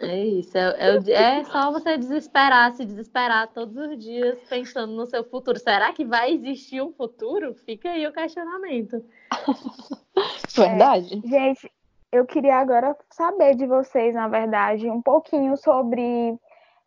É 0.01 0.25
isso. 0.25 0.57
É, 0.57 0.75
é, 0.79 1.13
é, 1.13 1.45
só 1.45 1.71
você 1.71 1.97
desesperar, 1.97 2.73
se 2.73 2.85
desesperar 2.85 3.49
todos 3.53 3.77
os 3.77 3.99
dias 3.99 4.39
pensando 4.49 4.93
no 4.95 5.07
seu 5.07 5.25
futuro. 5.25 5.59
Será 5.59 5.93
que 5.93 6.05
vai 6.05 6.33
existir 6.33 6.83
um 6.83 6.93
futuro? 6.93 7.55
Fica 7.55 7.91
aí 7.91 8.07
o 8.07 8.13
questionamento. 8.13 9.03
Verdade. 10.55 11.23
É, 11.25 11.29
gente, 11.29 11.71
eu 12.15 12.25
queria 12.25 12.59
agora 12.59 12.97
saber 13.11 13.57
de 13.57 13.67
vocês, 13.67 14.15
na 14.15 14.29
verdade, 14.29 14.89
um 14.89 15.03
pouquinho 15.03 15.57
sobre 15.57 16.39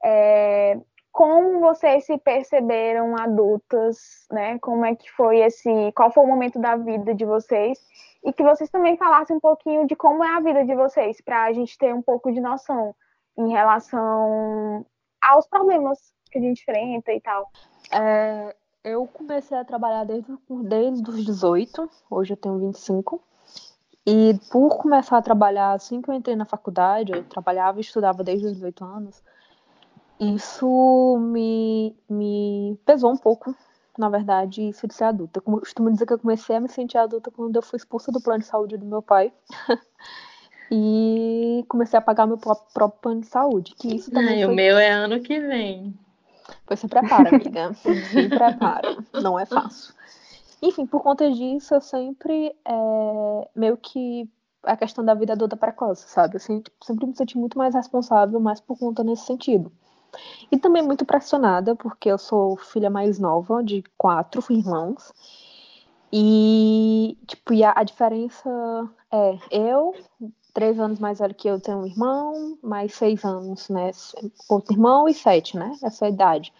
é, 0.01 0.79
como 1.11 1.59
vocês 1.59 2.05
se 2.05 2.17
perceberam 2.17 3.13
adultas, 3.17 4.25
né? 4.31 4.57
Como 4.59 4.85
é 4.85 4.95
que 4.95 5.11
foi 5.11 5.39
esse, 5.39 5.91
qual 5.91 6.11
foi 6.11 6.23
o 6.23 6.27
momento 6.27 6.57
da 6.59 6.77
vida 6.77 7.13
de 7.13 7.25
vocês 7.25 7.77
e 8.23 8.31
que 8.31 8.41
vocês 8.41 8.69
também 8.69 8.95
falassem 8.95 9.35
um 9.35 9.39
pouquinho 9.41 9.85
de 9.85 9.97
como 9.97 10.23
é 10.23 10.33
a 10.33 10.39
vida 10.39 10.63
de 10.63 10.73
vocês, 10.73 11.19
para 11.19 11.43
a 11.43 11.51
gente 11.51 11.77
ter 11.77 11.93
um 11.93 12.01
pouco 12.01 12.31
de 12.31 12.39
noção 12.39 12.95
em 13.37 13.49
relação 13.49 14.85
aos 15.21 15.45
problemas 15.47 15.99
que 16.31 16.39
a 16.39 16.41
gente 16.41 16.61
enfrenta 16.61 17.11
e 17.11 17.19
tal. 17.19 17.51
É, 17.91 18.55
eu 18.81 19.05
comecei 19.07 19.57
a 19.57 19.65
trabalhar 19.65 20.05
desde, 20.05 20.31
desde 20.63 21.09
os 21.09 21.25
18, 21.25 21.89
hoje 22.09 22.31
eu 22.31 22.37
tenho 22.37 22.59
25. 22.59 23.21
E 24.09 24.39
por 24.49 24.77
começar 24.77 25.17
a 25.17 25.21
trabalhar 25.21 25.73
assim 25.73 26.01
que 26.01 26.09
eu 26.09 26.13
entrei 26.13 26.33
na 26.33 26.45
faculdade, 26.45 27.11
eu 27.11 27.25
trabalhava 27.25 27.79
e 27.79 27.81
estudava 27.81 28.23
desde 28.23 28.45
os 28.45 28.53
18 28.53 28.85
anos, 28.85 29.21
isso 30.17 31.17
me, 31.19 31.93
me 32.09 32.79
pesou 32.85 33.11
um 33.11 33.17
pouco, 33.17 33.53
na 33.97 34.07
verdade, 34.07 34.69
isso 34.69 34.87
de 34.87 34.93
ser 34.93 35.03
adulta. 35.03 35.39
Eu 35.45 35.59
costumo 35.59 35.91
dizer 35.91 36.05
que 36.05 36.13
eu 36.13 36.19
comecei 36.19 36.55
a 36.55 36.61
me 36.61 36.69
sentir 36.69 36.97
adulta 36.97 37.29
quando 37.29 37.53
eu 37.53 37.61
fui 37.61 37.75
expulsa 37.75 38.09
do 38.09 38.21
plano 38.21 38.39
de 38.39 38.45
saúde 38.45 38.77
do 38.77 38.85
meu 38.85 39.01
pai. 39.01 39.33
e 40.71 41.65
comecei 41.67 41.99
a 41.99 42.01
pagar 42.01 42.25
meu 42.25 42.37
próprio, 42.37 42.89
plano 43.01 43.19
de 43.19 43.27
saúde. 43.27 43.75
Que 43.75 43.93
isso 43.93 44.09
também 44.09 44.41
Ai, 44.41 44.43
foi... 44.45 44.53
O 44.53 44.55
meu 44.55 44.77
é 44.77 44.89
ano 44.89 45.19
que 45.19 45.37
vem. 45.37 45.93
Pois 46.65 46.79
se 46.79 46.87
prepara, 46.87 47.27
amiga. 47.27 47.73
se 47.73 48.29
prepara. 48.29 48.95
Não 49.21 49.37
é 49.37 49.45
fácil. 49.45 49.93
Enfim, 50.61 50.85
por 50.85 51.01
conta 51.03 51.31
disso, 51.31 51.75
eu 51.75 51.81
sempre 51.81 52.55
é, 52.65 53.49
meio 53.55 53.77
que 53.77 54.29
a 54.63 54.75
questão 54.75 55.03
da 55.03 55.13
vida 55.13 55.33
adulta 55.33 55.55
precoce, 55.55 56.09
sabe? 56.09 56.35
Eu 56.35 56.39
sempre, 56.39 56.71
sempre 56.83 57.05
me 57.05 57.15
senti 57.15 57.37
muito 57.37 57.57
mais 57.57 57.73
responsável, 57.75 58.39
mais 58.39 58.59
por 58.59 58.77
conta 58.77 59.03
nesse 59.03 59.25
sentido. 59.25 59.71
E 60.51 60.57
também 60.57 60.81
muito 60.81 61.05
pressionada, 61.05 61.75
porque 61.75 62.09
eu 62.09 62.17
sou 62.17 62.57
filha 62.57 62.89
mais 62.89 63.19
nova 63.19 63.63
de 63.63 63.83
quatro 63.97 64.43
irmãos. 64.49 65.13
E, 66.11 67.17
tipo, 67.27 67.53
e 67.53 67.63
a, 67.63 67.73
a 67.75 67.83
diferença 67.83 68.49
é 69.11 69.37
eu, 69.51 69.93
três 70.53 70.79
anos 70.79 70.99
mais 70.99 71.19
velho 71.19 71.35
que 71.35 71.47
eu, 71.47 71.59
tenho 71.59 71.79
um 71.79 71.85
irmão, 71.85 72.57
mais 72.63 72.93
seis 72.93 73.23
anos, 73.23 73.69
né? 73.69 73.91
Outro 74.49 74.73
irmão 74.73 75.07
e 75.07 75.13
sete, 75.13 75.57
né? 75.57 75.75
Essa 75.83 76.05
é 76.05 76.07
a 76.07 76.11
idade. 76.11 76.53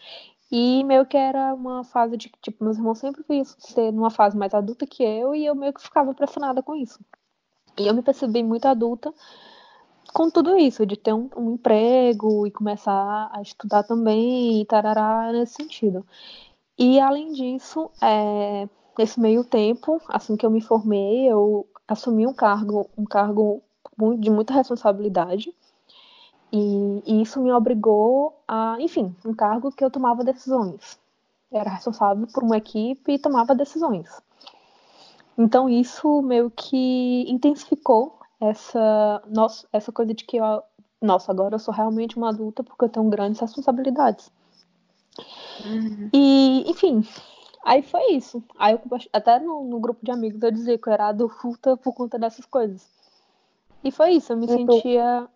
E 0.52 0.84
meio 0.84 1.06
que 1.06 1.18
era 1.18 1.54
uma 1.54 1.84
fase 1.84 2.16
de 2.16 2.30
que, 2.30 2.40
tipo, 2.42 2.64
meus 2.64 2.78
irmãos 2.78 3.00
sempre 3.00 3.24
viam 3.28 3.44
ser 3.46 3.92
numa 3.92 4.10
fase 4.10 4.38
mais 4.38 4.54
adulta 4.54 4.88
que 4.88 5.04
eu, 5.04 5.36
e 5.36 5.46
eu 5.46 5.54
meio 5.56 5.74
que 5.74 5.82
ficava 5.82 6.14
pressionada 6.14 6.64
com 6.64 6.76
isso. 6.76 7.00
E 7.78 7.88
eu 7.88 7.94
me 7.94 8.02
percebi 8.02 8.44
muito 8.44 8.66
adulta 8.66 9.14
com 10.14 10.30
tudo 10.30 10.58
isso, 10.58 10.86
de 10.86 10.96
ter 10.96 11.14
um, 11.14 11.30
um 11.36 11.52
emprego 11.52 12.48
e 12.48 12.52
começar 12.52 13.30
a 13.32 13.42
estudar 13.42 13.84
também, 13.84 14.62
e 14.62 14.66
tarará, 14.66 15.32
nesse 15.34 15.56
sentido. 15.56 16.06
E 16.78 17.00
além 17.00 17.34
disso, 17.34 17.92
é, 18.02 18.70
nesse 18.98 19.20
meio 19.20 19.44
tempo, 19.44 20.02
assim 20.08 20.38
que 20.38 20.46
eu 20.46 20.50
me 20.50 20.62
formei, 20.62 21.30
eu 21.30 21.68
assumi 21.88 22.26
um 22.26 22.34
cargo, 22.34 22.90
um 22.98 23.06
cargo 23.06 23.62
de 24.20 24.30
muita 24.30 24.54
responsabilidade 24.54 25.54
e, 26.52 27.04
e, 27.06 27.22
isso 27.22 27.42
me 27.42 27.52
obrigou 27.52 28.40
a, 28.48 28.78
enfim, 28.80 29.16
um 29.26 29.34
cargo 29.34 29.72
que 29.72 29.84
eu 29.84 29.92
tomava 29.92 30.24
decisões. 30.24 31.00
Era 31.52 31.70
responsável 31.70 32.28
por 32.34 32.44
uma 32.44 32.58
equipe 32.58 33.14
e 33.14 33.20
tomava 33.20 33.56
decisões. 33.56 34.10
Então 35.38 35.70
isso 35.70 36.22
meio 36.22 36.50
que 36.50 37.26
intensificou 37.30 38.18
essa, 38.40 39.22
nossa, 39.28 39.68
essa 39.72 39.92
coisa 39.92 40.14
de 40.14 40.26
que, 40.26 40.38
eu, 40.38 40.64
nossa, 41.02 41.32
agora 41.32 41.56
eu 41.56 41.60
sou 41.60 41.74
realmente 41.74 42.18
uma 42.18 42.30
adulta 42.30 42.64
porque 42.64 42.86
eu 42.86 42.90
tenho 42.90 43.10
grandes 43.10 43.40
responsabilidades. 43.40 44.32
Uhum. 45.66 46.10
E, 46.14 46.64
enfim, 46.70 47.08
aí 47.64 47.82
foi 47.82 48.14
isso. 48.14 48.44
Aí 48.58 48.74
eu, 48.74 48.82
até 49.14 49.40
no, 49.40 49.64
no, 49.64 49.80
grupo 49.80 50.04
de 50.04 50.12
amigos 50.12 50.42
eu 50.42 50.52
dizia 50.52 50.78
que 50.78 50.88
eu 50.88 50.94
era 50.94 51.08
adulta 51.08 51.78
por 51.78 51.94
conta 51.94 52.18
dessas 52.18 52.46
coisas. 52.46 52.88
E 53.84 53.92
foi 53.92 54.12
isso, 54.12 54.34
eu 54.34 54.38
me 54.38 54.48
sentia 54.48 55.28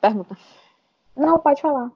pergunta. 0.00 0.36
Não, 1.16 1.38
pode 1.38 1.60
falar. 1.60 1.90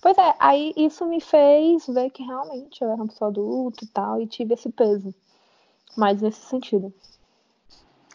Pois 0.00 0.16
é, 0.18 0.34
aí 0.38 0.72
isso 0.76 1.06
me 1.06 1.20
fez 1.20 1.86
ver 1.86 2.10
que 2.10 2.22
realmente 2.22 2.82
eu 2.82 2.88
era 2.88 2.96
uma 2.96 3.06
pessoa 3.06 3.30
adulta 3.30 3.84
e 3.84 3.88
tal, 3.88 4.20
e 4.20 4.26
tive 4.26 4.54
esse 4.54 4.70
peso. 4.70 5.14
Mas 5.96 6.20
nesse 6.20 6.40
sentido. 6.40 6.92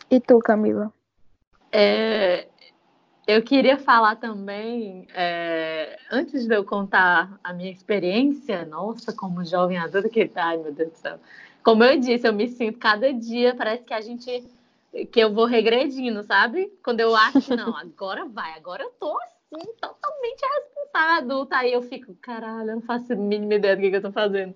E 0.09 0.19
tu, 0.19 0.39
Camila? 0.39 0.91
É, 1.71 2.47
eu 3.27 3.43
queria 3.43 3.77
falar 3.77 4.15
também, 4.15 5.05
é, 5.13 5.99
antes 6.09 6.47
de 6.47 6.55
eu 6.55 6.63
contar 6.63 7.37
a 7.43 7.51
minha 7.51 7.69
experiência, 7.69 8.65
nossa, 8.65 9.11
como 9.11 9.43
jovem 9.43 9.77
adulta 9.77 10.07
que 10.07 10.27
tá, 10.27 10.45
ai 10.45 10.57
meu 10.57 10.71
Deus 10.71 10.91
do 10.91 10.97
céu. 10.97 11.19
Como 11.61 11.83
eu 11.83 11.99
disse, 11.99 12.25
eu 12.25 12.31
me 12.31 12.47
sinto 12.47 12.79
cada 12.79 13.13
dia, 13.13 13.53
parece 13.53 13.83
que 13.83 13.93
a 13.93 13.99
gente, 13.99 14.45
que 15.11 15.19
eu 15.19 15.33
vou 15.33 15.45
regredindo, 15.45 16.23
sabe? 16.23 16.71
Quando 16.83 16.99
eu 16.99 17.15
acho 17.15 17.55
não, 17.55 17.75
agora 17.75 18.25
vai, 18.25 18.53
agora 18.53 18.83
eu 18.83 18.91
tô 18.91 19.17
assim, 19.51 19.71
totalmente 19.79 20.41
responsável 20.41 20.77
adulta, 20.97 21.57
aí 21.57 21.73
eu 21.73 21.81
fico, 21.81 22.15
caralho, 22.15 22.71
eu 22.71 22.75
não 22.75 22.81
faço 22.81 23.13
a 23.13 23.15
mínima 23.15 23.55
ideia 23.55 23.75
do 23.75 23.81
que, 23.81 23.89
que 23.89 23.95
eu 23.97 24.01
tô 24.01 24.11
fazendo. 24.11 24.55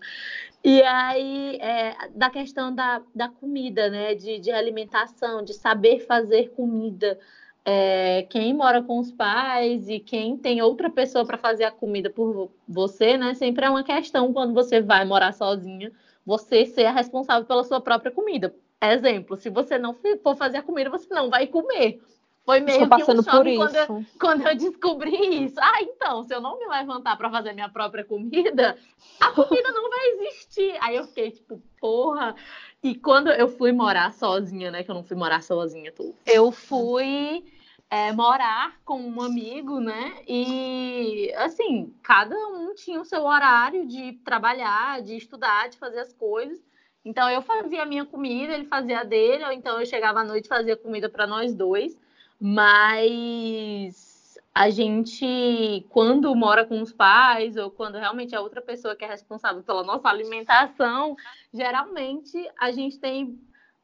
E 0.64 0.82
aí, 0.84 1.58
é, 1.58 2.10
da 2.12 2.30
questão 2.30 2.74
da, 2.74 3.02
da 3.14 3.30
comida, 3.30 3.90
né, 3.90 4.16
de, 4.16 4.40
de 4.40 4.52
alimentação, 4.52 5.44
de 5.44 5.54
saber 5.54 6.00
fazer 6.06 6.50
comida, 6.52 7.20
é, 7.66 8.24
quem 8.30 8.54
mora 8.54 8.82
com 8.82 9.00
os 9.00 9.12
pais 9.12 9.88
e 9.88 10.00
quem 10.00 10.38
tem 10.38 10.62
outra 10.62 10.90
pessoa 10.90 11.26
para 11.26 11.38
fazer 11.38 11.64
a 11.64 11.72
comida 11.72 12.10
por 12.10 12.52
você, 12.68 13.18
né? 13.18 13.34
Sempre 13.36 13.66
é 13.66 13.70
uma 13.70 13.84
questão 13.84 14.34
quando 14.34 14.54
você 14.54 14.82
vai 14.82 15.06
morar 15.06 15.32
sozinha, 15.34 15.92
você 16.26 16.66
ser 16.66 16.90
responsável 16.92 17.46
pela 17.46 17.64
sua 17.64 17.80
própria 17.82 18.12
comida. 18.12 18.54
Exemplo, 18.82 19.38
se 19.38 19.50
você 19.50 19.78
não 19.78 19.96
for 20.24 20.36
fazer 20.36 20.58
a 20.58 20.64
comida, 20.64 20.90
você 20.90 21.14
não 21.14 21.30
vai 21.30 21.46
comer. 21.48 22.02
Foi 22.44 22.60
meio 22.60 22.90
que 22.90 23.04
um 23.04 23.22
choque 23.22 23.56
quando 23.56 23.76
eu, 23.76 24.06
quando 24.20 24.48
eu 24.48 24.56
descobri 24.56 25.46
isso. 25.46 25.56
Ah, 25.60 25.82
então, 25.82 26.24
se 26.24 26.34
eu 26.34 26.42
não 26.42 26.58
me 26.58 26.66
levantar 26.66 27.16
para 27.16 27.30
fazer 27.30 27.54
minha 27.54 27.70
própria 27.70 28.04
comida, 28.04 28.76
a 29.20 29.32
comida 29.32 29.72
não 29.72 29.90
vai 29.90 30.08
existir. 30.08 30.76
Aí 30.82 30.96
eu 30.96 31.04
fiquei 31.06 31.32
tipo, 31.32 31.62
porra. 31.80 32.36
E 32.82 32.96
quando 32.96 33.30
eu 33.30 33.48
fui 33.48 33.72
morar 33.72 34.12
sozinha, 34.14 34.72
né? 34.72 34.84
Que 34.84 34.90
eu 34.90 34.96
não 34.96 35.04
fui 35.04 35.16
morar 35.16 35.44
sozinha, 35.44 35.92
tu, 35.92 36.16
eu 36.26 36.52
fui 36.52 37.46
é, 37.92 38.12
morar 38.12 38.80
com 38.84 39.00
um 39.00 39.22
amigo, 39.22 39.80
né? 39.80 40.24
E 40.28 41.32
assim, 41.36 41.94
cada 42.02 42.36
um 42.36 42.74
tinha 42.74 43.00
o 43.00 43.06
seu 43.06 43.24
horário 43.24 43.86
de 43.86 44.14
trabalhar, 44.26 45.04
de 45.04 45.16
estudar, 45.16 45.70
de 45.70 45.78
fazer 45.78 46.00
as 46.00 46.12
coisas. 46.14 46.60
Então 47.04 47.30
eu 47.30 47.42
fazia 47.42 47.84
a 47.84 47.86
minha 47.86 48.06
comida, 48.06 48.54
ele 48.54 48.66
fazia 48.66 49.00
a 49.00 49.04
dele, 49.04 49.44
ou 49.44 49.52
então 49.52 49.80
eu 49.80 49.86
chegava 49.86 50.20
à 50.20 50.24
noite 50.24 50.46
e 50.46 50.50
fazia 50.50 50.78
comida 50.78 51.10
para 51.10 51.26
nós 51.26 51.54
dois. 51.54 51.98
Mas 52.40 54.12
a 54.54 54.70
gente, 54.70 55.86
quando 55.90 56.36
mora 56.36 56.66
com 56.66 56.82
os 56.82 56.92
pais, 56.92 57.56
ou 57.58 57.72
quando 57.72 57.98
realmente 57.98 58.36
é 58.36 58.40
outra 58.40 58.62
pessoa 58.62 58.96
que 58.96 59.06
é 59.06 59.08
responsável 59.08 59.64
pela 59.64 59.84
nossa 59.84 60.10
alimentação, 60.10 61.16
geralmente 61.54 62.50
a 62.60 62.72
gente 62.72 63.00
tem 63.00 63.40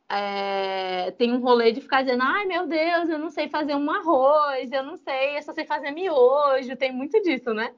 é, 0.10 1.12
tem 1.12 1.34
um 1.34 1.40
rolê 1.40 1.72
de 1.72 1.82
ficar 1.82 2.02
dizendo, 2.02 2.24
ai 2.24 2.46
meu 2.46 2.66
Deus, 2.66 3.10
eu 3.10 3.20
não 3.20 3.30
sei 3.30 3.50
fazer 3.50 3.76
um 3.76 3.92
arroz, 3.92 4.72
eu 4.72 4.84
não 4.84 4.98
sei, 4.98 5.38
eu 5.38 5.44
só 5.44 5.54
sei 5.54 5.66
fazer 5.66 5.92
miojo, 5.92 6.78
tem 6.78 6.94
muito 6.94 7.22
disso, 7.22 7.54
né? 7.54 7.74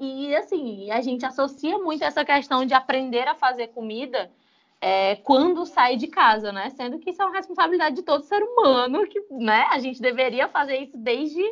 E 0.00 0.36
assim, 0.36 0.90
a 0.90 1.00
gente 1.00 1.26
associa 1.26 1.76
muito 1.78 2.04
essa 2.04 2.24
questão 2.24 2.64
de 2.64 2.74
aprender 2.74 3.26
a 3.26 3.34
fazer 3.34 3.68
comida 3.68 4.30
é, 4.80 5.16
quando 5.16 5.66
sai 5.66 5.96
de 5.96 6.06
casa, 6.06 6.52
né? 6.52 6.70
Sendo 6.70 6.98
que 6.98 7.10
isso 7.10 7.20
é 7.20 7.24
uma 7.24 7.34
responsabilidade 7.34 7.96
de 7.96 8.02
todo 8.02 8.24
ser 8.24 8.42
humano, 8.42 9.06
que 9.06 9.20
né, 9.30 9.66
a 9.70 9.78
gente 9.78 10.00
deveria 10.00 10.48
fazer 10.48 10.78
isso 10.78 10.96
desde 10.96 11.42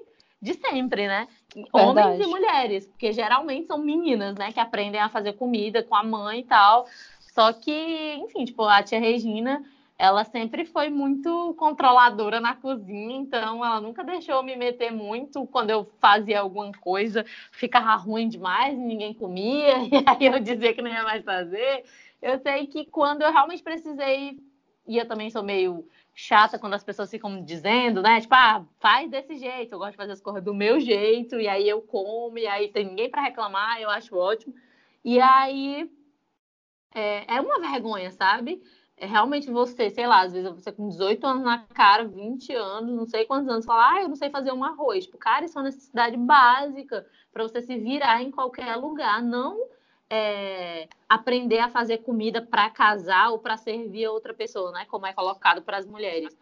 de 0.43 0.55
sempre, 0.55 1.07
né? 1.07 1.29
Verdade. 1.55 1.71
Homens 1.73 2.21
e 2.21 2.27
mulheres, 2.27 2.87
porque 2.87 3.13
geralmente 3.13 3.67
são 3.67 3.79
meninas, 3.79 4.35
né, 4.37 4.53
que 4.53 4.61
aprendem 4.61 5.01
a 5.01 5.09
fazer 5.09 5.35
comida 5.35 5.83
com 5.83 5.95
a 5.95 6.03
mãe 6.03 6.41
e 6.41 6.45
tal. 6.45 6.87
Só 7.35 7.53
que, 7.53 8.15
enfim, 8.19 8.45
tipo, 8.45 8.65
a 8.65 8.83
tia 8.83 8.99
Regina, 8.99 9.63
ela 10.01 10.25
sempre 10.25 10.65
foi 10.65 10.89
muito 10.89 11.55
controladora 11.59 12.41
na 12.41 12.55
cozinha, 12.55 13.19
então 13.19 13.63
ela 13.63 13.83
nunca 13.83 14.03
deixou 14.03 14.43
me 14.43 14.57
meter 14.57 14.91
muito 14.91 15.47
quando 15.49 15.69
eu 15.69 15.93
fazia 16.01 16.41
alguma 16.41 16.73
coisa, 16.73 17.23
ficava 17.53 17.95
ruim 17.97 18.27
demais, 18.27 18.79
ninguém 18.79 19.13
comia, 19.13 19.77
e 19.93 20.03
aí 20.07 20.27
eu 20.27 20.41
dizia 20.41 20.73
que 20.73 20.81
não 20.81 20.91
ia 20.91 21.03
mais 21.03 21.23
fazer. 21.23 21.85
Eu 22.23 22.39
sei 22.39 22.67
que 22.67 22.87
quando 22.87 23.21
eu 23.21 23.31
realmente 23.31 23.63
precisei, 23.63 24.39
e 24.89 24.97
eu 24.97 25.07
também 25.07 25.29
sou 25.29 25.43
meio 25.43 25.87
chata 26.15 26.59
quando 26.59 26.75
as 26.75 26.83
pessoas 26.83 27.11
ficam 27.11 27.45
dizendo, 27.45 28.01
né? 28.01 28.23
Tipo, 28.23 28.35
ah, 28.37 28.65
faz 28.79 29.11
desse 29.11 29.37
jeito, 29.37 29.75
eu 29.75 29.79
gosto 29.79 29.91
de 29.91 29.97
fazer 29.99 30.13
as 30.13 30.21
coisas 30.23 30.43
do 30.43 30.55
meu 30.55 30.81
jeito, 30.81 31.39
e 31.39 31.47
aí 31.47 31.69
eu 31.69 31.83
como, 31.83 32.39
e 32.39 32.47
aí 32.47 32.69
tem 32.69 32.87
ninguém 32.87 33.11
para 33.11 33.21
reclamar, 33.21 33.79
eu 33.79 33.91
acho 33.91 34.17
ótimo. 34.17 34.55
E 35.05 35.21
aí 35.21 35.91
é, 36.95 37.37
é 37.37 37.41
uma 37.41 37.61
vergonha, 37.61 38.11
sabe? 38.11 38.63
É 39.01 39.07
realmente 39.07 39.51
você, 39.51 39.89
sei 39.89 40.07
lá, 40.07 40.21
às 40.21 40.35
vezes 40.35 40.53
você 40.53 40.71
com 40.71 40.87
18 40.87 41.27
anos 41.27 41.43
na 41.43 41.59
cara, 41.75 42.05
20 42.05 42.55
anos, 42.55 42.95
não 42.95 43.07
sei 43.07 43.25
quantos 43.25 43.49
anos, 43.49 43.65
falar, 43.65 43.95
ah, 43.95 44.03
eu 44.03 44.09
não 44.11 44.15
sei 44.15 44.29
fazer 44.29 44.53
um 44.53 44.63
arroz. 44.63 45.07
Tipo, 45.07 45.17
cara, 45.17 45.47
isso 45.47 45.59
é 45.59 45.63
uma 45.63 45.69
necessidade 45.69 46.19
básica 46.19 47.07
para 47.33 47.43
você 47.43 47.63
se 47.63 47.79
virar 47.79 48.23
em 48.23 48.31
qualquer 48.31 48.77
lugar. 48.77 49.23
Não 49.23 49.59
é, 50.11 50.89
aprender 51.09 51.61
a 51.61 51.71
fazer 51.71 51.99
comida 51.99 52.43
para 52.43 52.69
casar 52.69 53.31
ou 53.31 53.39
para 53.39 53.57
servir 53.57 54.05
a 54.05 54.13
outra 54.13 54.35
pessoa, 54.35 54.73
né? 54.73 54.85
Como 54.87 55.07
é 55.07 55.15
colocado 55.15 55.63
para 55.63 55.79
as 55.79 55.87
mulheres. 55.87 56.37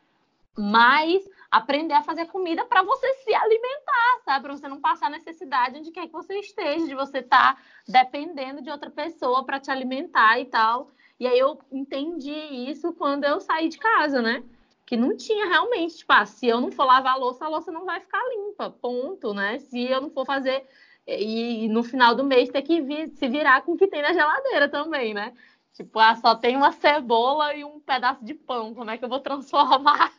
Mas 0.57 1.23
aprender 1.51 1.95
a 1.95 2.03
fazer 2.03 2.27
comida 2.27 2.65
para 2.65 2.83
você 2.83 3.13
se 3.23 3.33
alimentar, 3.33 4.19
sabe? 4.25 4.47
Para 4.47 4.57
você 4.57 4.67
não 4.67 4.81
passar 4.81 5.11
necessidade 5.11 5.79
onde 5.79 5.93
quer 5.93 6.07
que 6.07 6.13
você 6.13 6.41
esteja, 6.41 6.87
de 6.87 6.95
você 6.95 7.19
estar 7.19 7.55
tá 7.55 7.63
dependendo 7.87 8.61
de 8.61 8.71
outra 8.71 8.91
pessoa 8.91 9.45
para 9.45 9.61
te 9.61 9.71
alimentar 9.71 10.41
e 10.41 10.47
tal. 10.47 10.91
E 11.19 11.27
aí 11.27 11.39
eu 11.39 11.59
entendi 11.73 12.33
isso 12.33 12.93
quando 12.93 13.25
eu 13.25 13.41
saí 13.41 13.69
de 13.69 13.79
casa, 13.79 14.23
né? 14.23 14.43
Que 14.87 14.97
não 14.97 15.17
tinha 15.17 15.47
realmente, 15.47 15.97
tipo, 15.97 16.13
ah, 16.13 16.25
se 16.25 16.47
eu 16.47 16.61
não 16.61 16.71
for 16.71 16.85
lavar 16.85 17.15
a 17.15 17.17
louça, 17.17 17.45
a 17.45 17.49
louça 17.49 17.73
não 17.73 17.85
vai 17.85 18.01
ficar 18.01 18.23
limpa, 18.31 18.71
ponto, 18.71 19.35
né? 19.35 19.59
Se 19.59 19.83
eu 19.91 20.01
não 20.01 20.11
for 20.11 20.25
fazer 20.25 20.65
e, 21.09 21.69
no 21.69 21.83
final 21.83 22.15
do 22.15 22.23
mês 22.23 22.51
ter 22.51 22.63
que 22.63 22.83
vir, 22.83 23.11
se 23.11 23.29
virar 23.29 23.63
com 23.63 23.73
o 23.73 23.77
que 23.77 23.87
tem 23.87 24.03
na 24.03 24.13
geladeira 24.13 24.69
também, 24.69 25.15
né? 25.15 25.33
Tipo, 25.73 25.99
ah, 25.99 26.15
só 26.17 26.35
tem 26.35 26.57
uma 26.57 26.73
cebola 26.73 27.55
e 27.55 27.65
um 27.65 27.81
pedaço 27.81 28.25
de 28.25 28.35
pão. 28.35 28.75
Como 28.75 28.91
é 28.91 28.99
que 28.99 29.05
eu 29.05 29.09
vou 29.09 29.21
transformar 29.21 30.13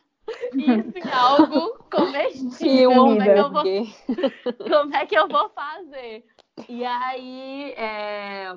isso 0.54 0.98
em 0.98 1.12
algo 1.12 1.78
comestível? 1.92 2.92
Como 2.92 3.22
é, 3.22 3.34
que 3.34 3.40
eu 3.40 3.52
vou, 3.52 3.64
como 4.70 4.96
é 4.96 5.06
que 5.06 5.16
eu 5.16 5.28
vou 5.28 5.50
fazer? 5.50 6.26
E 6.68 6.84
aí, 6.84 7.74
é, 7.78 8.56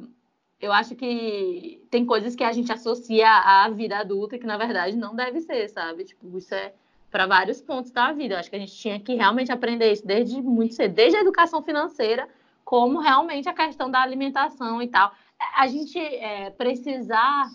eu 0.63 0.73
acho 0.73 0.95
que 0.95 1.85
tem 1.91 2.07
coisas 2.07 2.37
que 2.37 2.45
a 2.45 2.53
gente 2.53 2.71
associa 2.71 3.29
à 3.29 3.69
vida 3.69 3.99
adulta 3.99 4.39
que, 4.39 4.47
na 4.47 4.57
verdade, 4.57 4.97
não 4.97 5.13
deve 5.13 5.41
ser, 5.41 5.69
sabe? 5.69 6.05
Tipo, 6.05 6.39
isso 6.39 6.55
é 6.55 6.73
para 7.11 7.27
vários 7.27 7.61
pontos 7.61 7.91
da 7.91 8.13
vida. 8.13 8.35
Eu 8.35 8.39
acho 8.39 8.49
que 8.49 8.55
a 8.55 8.61
gente 8.61 8.77
tinha 8.77 9.01
que 9.01 9.15
realmente 9.15 9.51
aprender 9.51 9.91
isso 9.93 10.07
desde 10.07 10.41
muito 10.41 10.75
cedo, 10.75 10.95
desde 10.95 11.17
a 11.17 11.21
educação 11.21 11.65
financeira, 11.65 12.29
como 12.65 13.01
realmente 13.01 13.49
a 13.49 13.53
questão 13.53 13.91
da 13.91 14.01
alimentação 14.01 14.81
e 14.81 14.87
tal. 14.87 15.13
A 15.57 15.67
gente 15.67 15.99
é, 15.99 16.51
precisar 16.51 17.51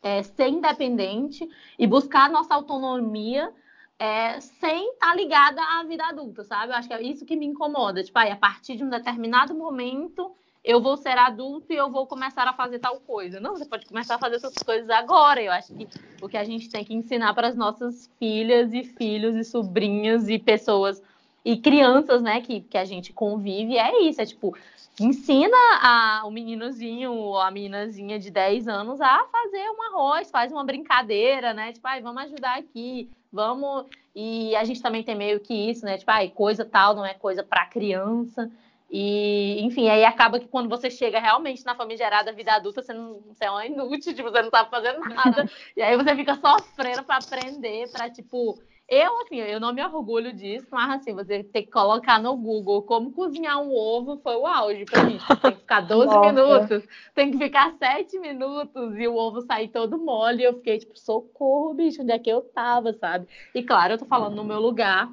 é, 0.00 0.22
ser 0.22 0.46
independente 0.46 1.48
e 1.76 1.88
buscar 1.88 2.30
nossa 2.30 2.54
autonomia 2.54 3.52
é, 3.98 4.40
sem 4.40 4.92
estar 4.92 5.08
tá 5.08 5.14
ligada 5.16 5.60
à 5.60 5.82
vida 5.82 6.04
adulta, 6.04 6.44
sabe? 6.44 6.72
Eu 6.72 6.76
acho 6.76 6.86
que 6.86 6.94
é 6.94 7.02
isso 7.02 7.26
que 7.26 7.34
me 7.34 7.46
incomoda. 7.46 8.00
Tipo, 8.00 8.20
aí, 8.20 8.30
a 8.30 8.36
partir 8.36 8.76
de 8.76 8.84
um 8.84 8.88
determinado 8.88 9.52
momento 9.56 10.32
eu 10.64 10.80
vou 10.80 10.96
ser 10.96 11.18
adulto 11.18 11.72
e 11.72 11.76
eu 11.76 11.90
vou 11.90 12.06
começar 12.06 12.46
a 12.46 12.52
fazer 12.52 12.78
tal 12.78 13.00
coisa. 13.00 13.40
Não, 13.40 13.56
você 13.56 13.64
pode 13.64 13.86
começar 13.86 14.14
a 14.14 14.18
fazer 14.18 14.36
essas 14.36 14.54
coisas 14.54 14.88
agora. 14.90 15.42
Eu 15.42 15.50
acho 15.50 15.74
que 15.74 15.88
o 16.20 16.28
que 16.28 16.36
a 16.36 16.44
gente 16.44 16.68
tem 16.70 16.84
que 16.84 16.94
ensinar 16.94 17.34
para 17.34 17.48
as 17.48 17.56
nossas 17.56 18.08
filhas 18.18 18.72
e 18.72 18.84
filhos 18.84 19.34
e 19.34 19.44
sobrinhas 19.44 20.28
e 20.28 20.38
pessoas 20.38 21.02
e 21.44 21.56
crianças, 21.56 22.22
né, 22.22 22.40
que, 22.40 22.60
que 22.60 22.78
a 22.78 22.84
gente 22.84 23.12
convive, 23.12 23.76
é 23.76 24.02
isso, 24.02 24.20
é 24.20 24.26
tipo, 24.26 24.56
ensina 25.00 25.56
a, 25.80 26.22
o 26.24 26.30
meninozinho 26.30 27.12
ou 27.12 27.40
a 27.40 27.50
meninazinha 27.50 28.18
de 28.18 28.30
10 28.30 28.68
anos 28.68 29.00
a 29.00 29.24
fazer 29.24 29.68
um 29.70 29.82
arroz, 29.82 30.30
faz 30.30 30.52
uma 30.52 30.64
brincadeira, 30.64 31.52
né, 31.52 31.72
tipo, 31.72 31.86
ai, 31.88 32.00
vamos 32.00 32.22
ajudar 32.24 32.58
aqui, 32.58 33.10
vamos, 33.32 33.86
e 34.14 34.54
a 34.54 34.62
gente 34.62 34.80
também 34.80 35.02
tem 35.02 35.16
meio 35.16 35.40
que 35.40 35.52
isso, 35.52 35.84
né, 35.84 35.98
tipo, 35.98 36.10
ai, 36.12 36.28
coisa 36.28 36.64
tal 36.64 36.94
não 36.94 37.04
é 37.04 37.14
coisa 37.14 37.42
para 37.42 37.66
criança, 37.66 38.48
e, 38.94 39.62
enfim, 39.62 39.88
aí 39.88 40.04
acaba 40.04 40.38
que 40.38 40.46
quando 40.46 40.68
você 40.68 40.90
chega 40.90 41.18
realmente 41.18 41.64
na 41.64 41.74
famigerada 41.74 42.30
vida 42.30 42.52
adulta, 42.52 42.82
você, 42.82 42.92
não, 42.92 43.22
você 43.22 43.46
é 43.46 43.50
uma 43.50 43.64
inútil, 43.64 44.14
tipo, 44.14 44.30
você 44.30 44.42
não 44.42 44.50
sabe 44.50 44.68
fazer 44.68 44.98
nada. 44.98 45.48
e 45.74 45.80
aí 45.80 45.96
você 45.96 46.14
fica 46.14 46.34
sofrendo 46.34 47.02
para 47.02 47.16
aprender, 47.16 47.88
para 47.90 48.10
tipo. 48.10 48.58
Eu, 48.86 49.22
assim, 49.22 49.36
eu 49.36 49.58
não 49.58 49.72
me 49.72 49.82
orgulho 49.82 50.34
disso, 50.34 50.66
mas 50.70 51.00
assim, 51.00 51.14
você 51.14 51.42
ter 51.42 51.62
que 51.62 51.70
colocar 51.70 52.20
no 52.20 52.36
Google 52.36 52.82
como 52.82 53.12
cozinhar 53.12 53.58
um 53.62 53.74
ovo 53.74 54.20
foi 54.22 54.36
o 54.36 54.46
auge 54.46 54.84
pra 54.84 55.02
mim. 55.04 55.18
Tem 55.40 55.52
que 55.54 55.60
ficar 55.60 55.80
12 55.80 56.14
Nossa. 56.14 56.20
minutos, 56.20 56.84
tem 57.14 57.30
que 57.30 57.38
ficar 57.38 57.74
7 57.78 58.18
minutos 58.18 58.98
e 58.98 59.08
o 59.08 59.16
ovo 59.16 59.40
sair 59.40 59.68
todo 59.68 59.96
mole. 59.96 60.42
E 60.42 60.44
eu 60.44 60.54
fiquei, 60.56 60.78
tipo, 60.78 60.98
socorro, 60.98 61.72
bicho, 61.72 62.02
onde 62.02 62.12
é 62.12 62.18
que 62.18 62.28
eu 62.28 62.42
tava, 62.42 62.92
sabe? 62.92 63.26
E 63.54 63.62
claro, 63.62 63.94
eu 63.94 63.98
tô 63.98 64.04
falando 64.04 64.34
no 64.34 64.44
meu 64.44 64.60
lugar 64.60 65.08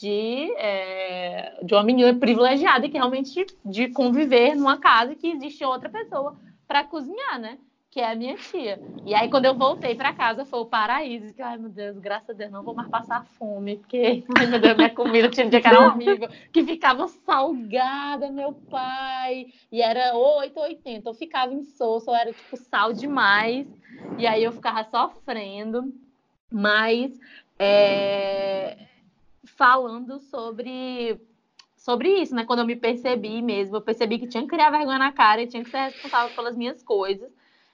de, 0.00 0.50
é, 0.56 1.58
de 1.62 1.74
uma 1.74 1.82
menina 1.82 2.14
privilegiada 2.14 2.88
que 2.88 2.96
realmente 2.96 3.46
de, 3.62 3.88
conviver 3.88 4.54
numa 4.54 4.78
casa 4.78 5.14
que 5.14 5.28
existe 5.28 5.62
outra 5.62 5.90
pessoa 5.90 6.36
para 6.66 6.84
cozinhar, 6.84 7.38
né? 7.38 7.58
Que 7.90 8.00
é 8.00 8.10
a 8.10 8.14
minha 8.14 8.36
tia. 8.36 8.80
E 9.04 9.12
aí, 9.12 9.28
quando 9.28 9.46
eu 9.46 9.54
voltei 9.54 9.96
para 9.96 10.12
casa, 10.14 10.44
foi 10.44 10.60
o 10.60 10.64
paraíso. 10.64 11.34
Que, 11.34 11.42
ai, 11.42 11.58
meu 11.58 11.68
Deus, 11.68 11.98
graças 11.98 12.30
a 12.30 12.32
Deus, 12.32 12.52
não 12.52 12.62
vou 12.62 12.72
mais 12.72 12.88
passar 12.88 13.26
fome. 13.36 13.78
Porque, 13.78 14.22
ai, 14.38 14.46
meu 14.46 14.60
Deus, 14.60 14.76
minha 14.76 14.94
comida 14.94 15.28
tinha 15.28 15.44
um 15.44 15.50
dia 15.50 15.60
que 15.60 15.66
era 15.66 15.88
horrível. 15.88 16.28
Que 16.52 16.62
ficava 16.62 17.08
salgada, 17.08 18.30
meu 18.30 18.52
pai. 18.52 19.48
E 19.72 19.82
era 19.82 20.16
8 20.16 20.56
ou 20.56 20.62
80. 20.62 21.10
Eu 21.10 21.14
ficava 21.14 21.52
insosso, 21.52 22.14
era, 22.14 22.32
tipo, 22.32 22.56
sal 22.56 22.92
demais. 22.92 23.66
E 24.16 24.24
aí, 24.24 24.44
eu 24.44 24.52
ficava 24.52 24.84
sofrendo. 24.84 25.92
Mas, 26.48 27.12
é, 27.58 28.76
falando 29.60 30.18
sobre 30.20 31.20
sobre 31.76 32.08
isso, 32.22 32.34
né? 32.34 32.46
Quando 32.46 32.60
eu 32.60 32.66
me 32.66 32.76
percebi 32.76 33.42
mesmo, 33.42 33.76
eu 33.76 33.82
percebi 33.82 34.18
que 34.18 34.26
tinha 34.26 34.42
que 34.42 34.48
criar 34.48 34.70
vergonha 34.70 34.98
na 34.98 35.12
cara 35.12 35.42
e 35.42 35.46
tinha 35.46 35.62
que 35.62 35.70
ser 35.70 35.80
responsável 35.80 36.34
pelas 36.34 36.56
minhas 36.56 36.82
coisas. 36.82 37.30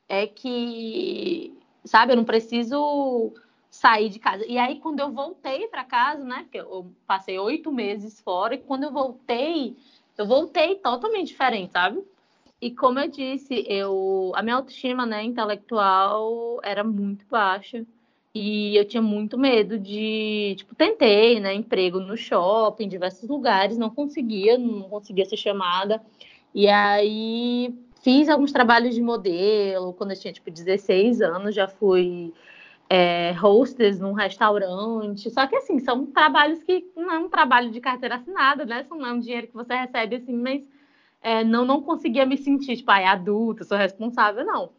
É 0.08 0.26
que, 0.26 1.56
sabe, 1.84 2.12
eu 2.12 2.16
não 2.16 2.24
preciso 2.24 3.32
sair 3.70 4.08
de 4.08 4.18
casa. 4.18 4.44
E 4.46 4.58
aí, 4.58 4.80
quando 4.80 4.98
eu 5.00 5.12
voltei 5.12 5.68
para 5.68 5.84
casa, 5.84 6.24
né? 6.24 6.42
Porque 6.42 6.58
eu 6.58 6.90
passei 7.06 7.38
oito 7.38 7.70
meses 7.70 8.20
fora, 8.20 8.56
e 8.56 8.58
quando 8.58 8.84
eu 8.84 8.92
voltei, 8.92 9.76
eu 10.18 10.26
voltei 10.26 10.76
totalmente 10.76 11.28
diferente, 11.28 11.72
sabe? 11.72 12.02
E 12.60 12.70
como 12.72 12.98
eu 12.98 13.08
disse, 13.08 13.64
eu 13.68 14.32
a 14.34 14.42
minha 14.42 14.56
autoestima, 14.56 15.06
né, 15.06 15.22
intelectual 15.22 16.58
era 16.64 16.82
muito 16.82 17.24
baixa. 17.26 17.84
E 18.38 18.76
eu 18.76 18.84
tinha 18.84 19.00
muito 19.00 19.38
medo 19.38 19.78
de, 19.78 20.54
tipo, 20.58 20.74
tentei, 20.74 21.40
né, 21.40 21.54
emprego 21.54 21.98
no 22.00 22.18
shopping, 22.18 22.84
em 22.84 22.88
diversos 22.88 23.26
lugares, 23.26 23.78
não 23.78 23.88
conseguia, 23.88 24.58
não 24.58 24.82
conseguia 24.90 25.24
ser 25.24 25.38
chamada. 25.38 26.02
E 26.54 26.68
aí 26.68 27.74
fiz 28.02 28.28
alguns 28.28 28.52
trabalhos 28.52 28.94
de 28.94 29.00
modelo, 29.00 29.94
quando 29.94 30.10
eu 30.10 30.20
tinha, 30.20 30.34
tipo, 30.34 30.50
16 30.50 31.22
anos, 31.22 31.54
já 31.54 31.66
fui 31.66 32.34
é, 32.90 33.34
hostess 33.42 33.98
num 33.98 34.12
restaurante. 34.12 35.30
Só 35.30 35.46
que, 35.46 35.56
assim, 35.56 35.78
são 35.78 36.04
trabalhos 36.04 36.62
que 36.62 36.84
não 36.94 37.10
é 37.10 37.18
um 37.18 37.30
trabalho 37.30 37.70
de 37.70 37.80
carteira 37.80 38.16
assinada, 38.16 38.66
né? 38.66 38.84
Não 38.90 39.06
é 39.06 39.12
um 39.14 39.20
dinheiro 39.20 39.46
que 39.46 39.54
você 39.54 39.74
recebe, 39.74 40.16
assim, 40.16 40.36
mas 40.36 40.62
é, 41.22 41.42
não, 41.42 41.64
não 41.64 41.80
conseguia 41.80 42.26
me 42.26 42.36
sentir, 42.36 42.76
tipo, 42.76 42.90
ai, 42.90 43.06
adulta, 43.06 43.64
sou 43.64 43.78
responsável, 43.78 44.44
não. 44.44 44.72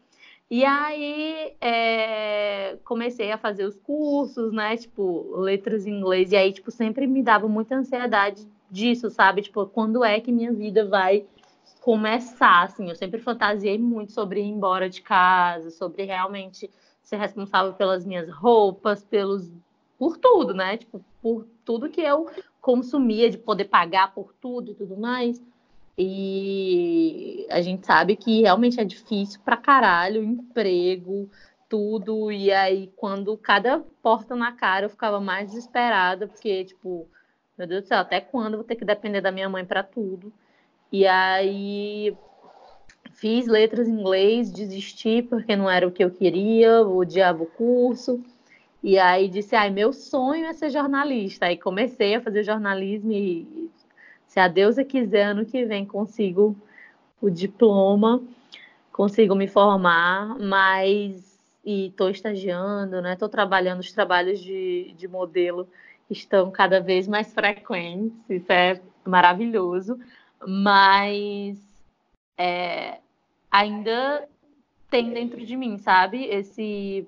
E 0.50 0.64
aí 0.64 1.54
é, 1.60 2.78
comecei 2.84 3.30
a 3.30 3.36
fazer 3.36 3.64
os 3.64 3.76
cursos, 3.76 4.52
né? 4.52 4.76
Tipo, 4.76 5.36
letras 5.36 5.86
em 5.86 5.98
inglês. 5.98 6.32
E 6.32 6.36
aí, 6.36 6.52
tipo, 6.52 6.70
sempre 6.70 7.06
me 7.06 7.22
dava 7.22 7.46
muita 7.46 7.76
ansiedade 7.76 8.48
disso, 8.70 9.10
sabe? 9.10 9.42
Tipo, 9.42 9.66
quando 9.66 10.02
é 10.02 10.20
que 10.20 10.32
minha 10.32 10.52
vida 10.52 10.86
vai 10.86 11.26
começar, 11.82 12.62
assim? 12.62 12.88
Eu 12.88 12.96
sempre 12.96 13.20
fantasiei 13.20 13.78
muito 13.78 14.12
sobre 14.12 14.40
ir 14.40 14.46
embora 14.48 14.88
de 14.88 15.02
casa, 15.02 15.70
sobre 15.70 16.04
realmente 16.04 16.70
ser 17.02 17.16
responsável 17.16 17.74
pelas 17.74 18.04
minhas 18.06 18.30
roupas, 18.30 19.04
pelos 19.04 19.50
por 19.98 20.16
tudo, 20.16 20.54
né? 20.54 20.76
Tipo, 20.78 21.04
por 21.20 21.46
tudo 21.64 21.90
que 21.90 22.00
eu 22.00 22.26
consumia, 22.60 23.28
de 23.28 23.36
poder 23.36 23.64
pagar 23.64 24.14
por 24.14 24.32
tudo 24.40 24.70
e 24.70 24.74
tudo 24.74 24.96
mais. 24.96 25.42
E 26.00 27.44
a 27.50 27.60
gente 27.60 27.84
sabe 27.84 28.14
que 28.14 28.42
realmente 28.42 28.80
é 28.80 28.84
difícil 28.84 29.40
pra 29.44 29.56
caralho, 29.56 30.22
emprego, 30.22 31.28
tudo. 31.68 32.30
E 32.30 32.52
aí, 32.52 32.92
quando 32.94 33.36
cada 33.36 33.80
porta 34.00 34.36
na 34.36 34.52
cara, 34.52 34.86
eu 34.86 34.90
ficava 34.90 35.20
mais 35.20 35.48
desesperada, 35.48 36.28
porque, 36.28 36.64
tipo, 36.64 37.08
meu 37.58 37.66
Deus 37.66 37.82
do 37.82 37.88
céu, 37.88 37.98
até 37.98 38.20
quando 38.20 38.54
eu 38.54 38.58
vou 38.60 38.66
ter 38.66 38.76
que 38.76 38.84
depender 38.84 39.20
da 39.20 39.32
minha 39.32 39.48
mãe 39.48 39.64
para 39.64 39.82
tudo? 39.82 40.32
E 40.92 41.04
aí, 41.04 42.16
fiz 43.10 43.48
letras 43.48 43.88
em 43.88 43.92
inglês, 43.98 44.52
desisti 44.52 45.20
porque 45.22 45.56
não 45.56 45.68
era 45.68 45.86
o 45.86 45.90
que 45.90 46.04
eu 46.04 46.10
queria, 46.12 46.82
odiava 46.82 47.42
o 47.42 47.46
curso. 47.46 48.22
E 48.82 48.96
aí 48.98 49.28
disse, 49.28 49.56
ai, 49.56 49.70
meu 49.70 49.92
sonho 49.92 50.46
é 50.46 50.52
ser 50.52 50.70
jornalista. 50.70 51.46
Aí 51.46 51.56
comecei 51.56 52.14
a 52.14 52.20
fazer 52.20 52.44
jornalismo 52.44 53.10
e 53.10 53.68
se 54.38 54.40
a 54.40 54.46
deusa 54.46 54.84
quiser, 54.84 55.24
ano 55.24 55.44
que 55.44 55.64
vem 55.64 55.84
consigo 55.84 56.56
o 57.20 57.28
diploma, 57.28 58.22
consigo 58.92 59.34
me 59.34 59.48
formar, 59.48 60.38
mas 60.38 61.36
e 61.64 61.88
estou 61.88 62.08
estagiando, 62.08 63.02
né? 63.02 63.14
Estou 63.14 63.28
trabalhando 63.28 63.80
os 63.80 63.90
trabalhos 63.90 64.38
de, 64.38 64.94
de 64.96 65.08
modelo 65.08 65.68
estão 66.08 66.52
cada 66.52 66.80
vez 66.80 67.08
mais 67.08 67.34
frequentes, 67.34 68.16
isso 68.30 68.52
é 68.52 68.80
maravilhoso, 69.04 69.98
mas 70.46 71.58
é, 72.38 72.98
ainda 73.50 74.24
tem 74.88 75.10
dentro 75.10 75.44
de 75.44 75.56
mim, 75.56 75.78
sabe? 75.78 76.26
Esse, 76.26 77.04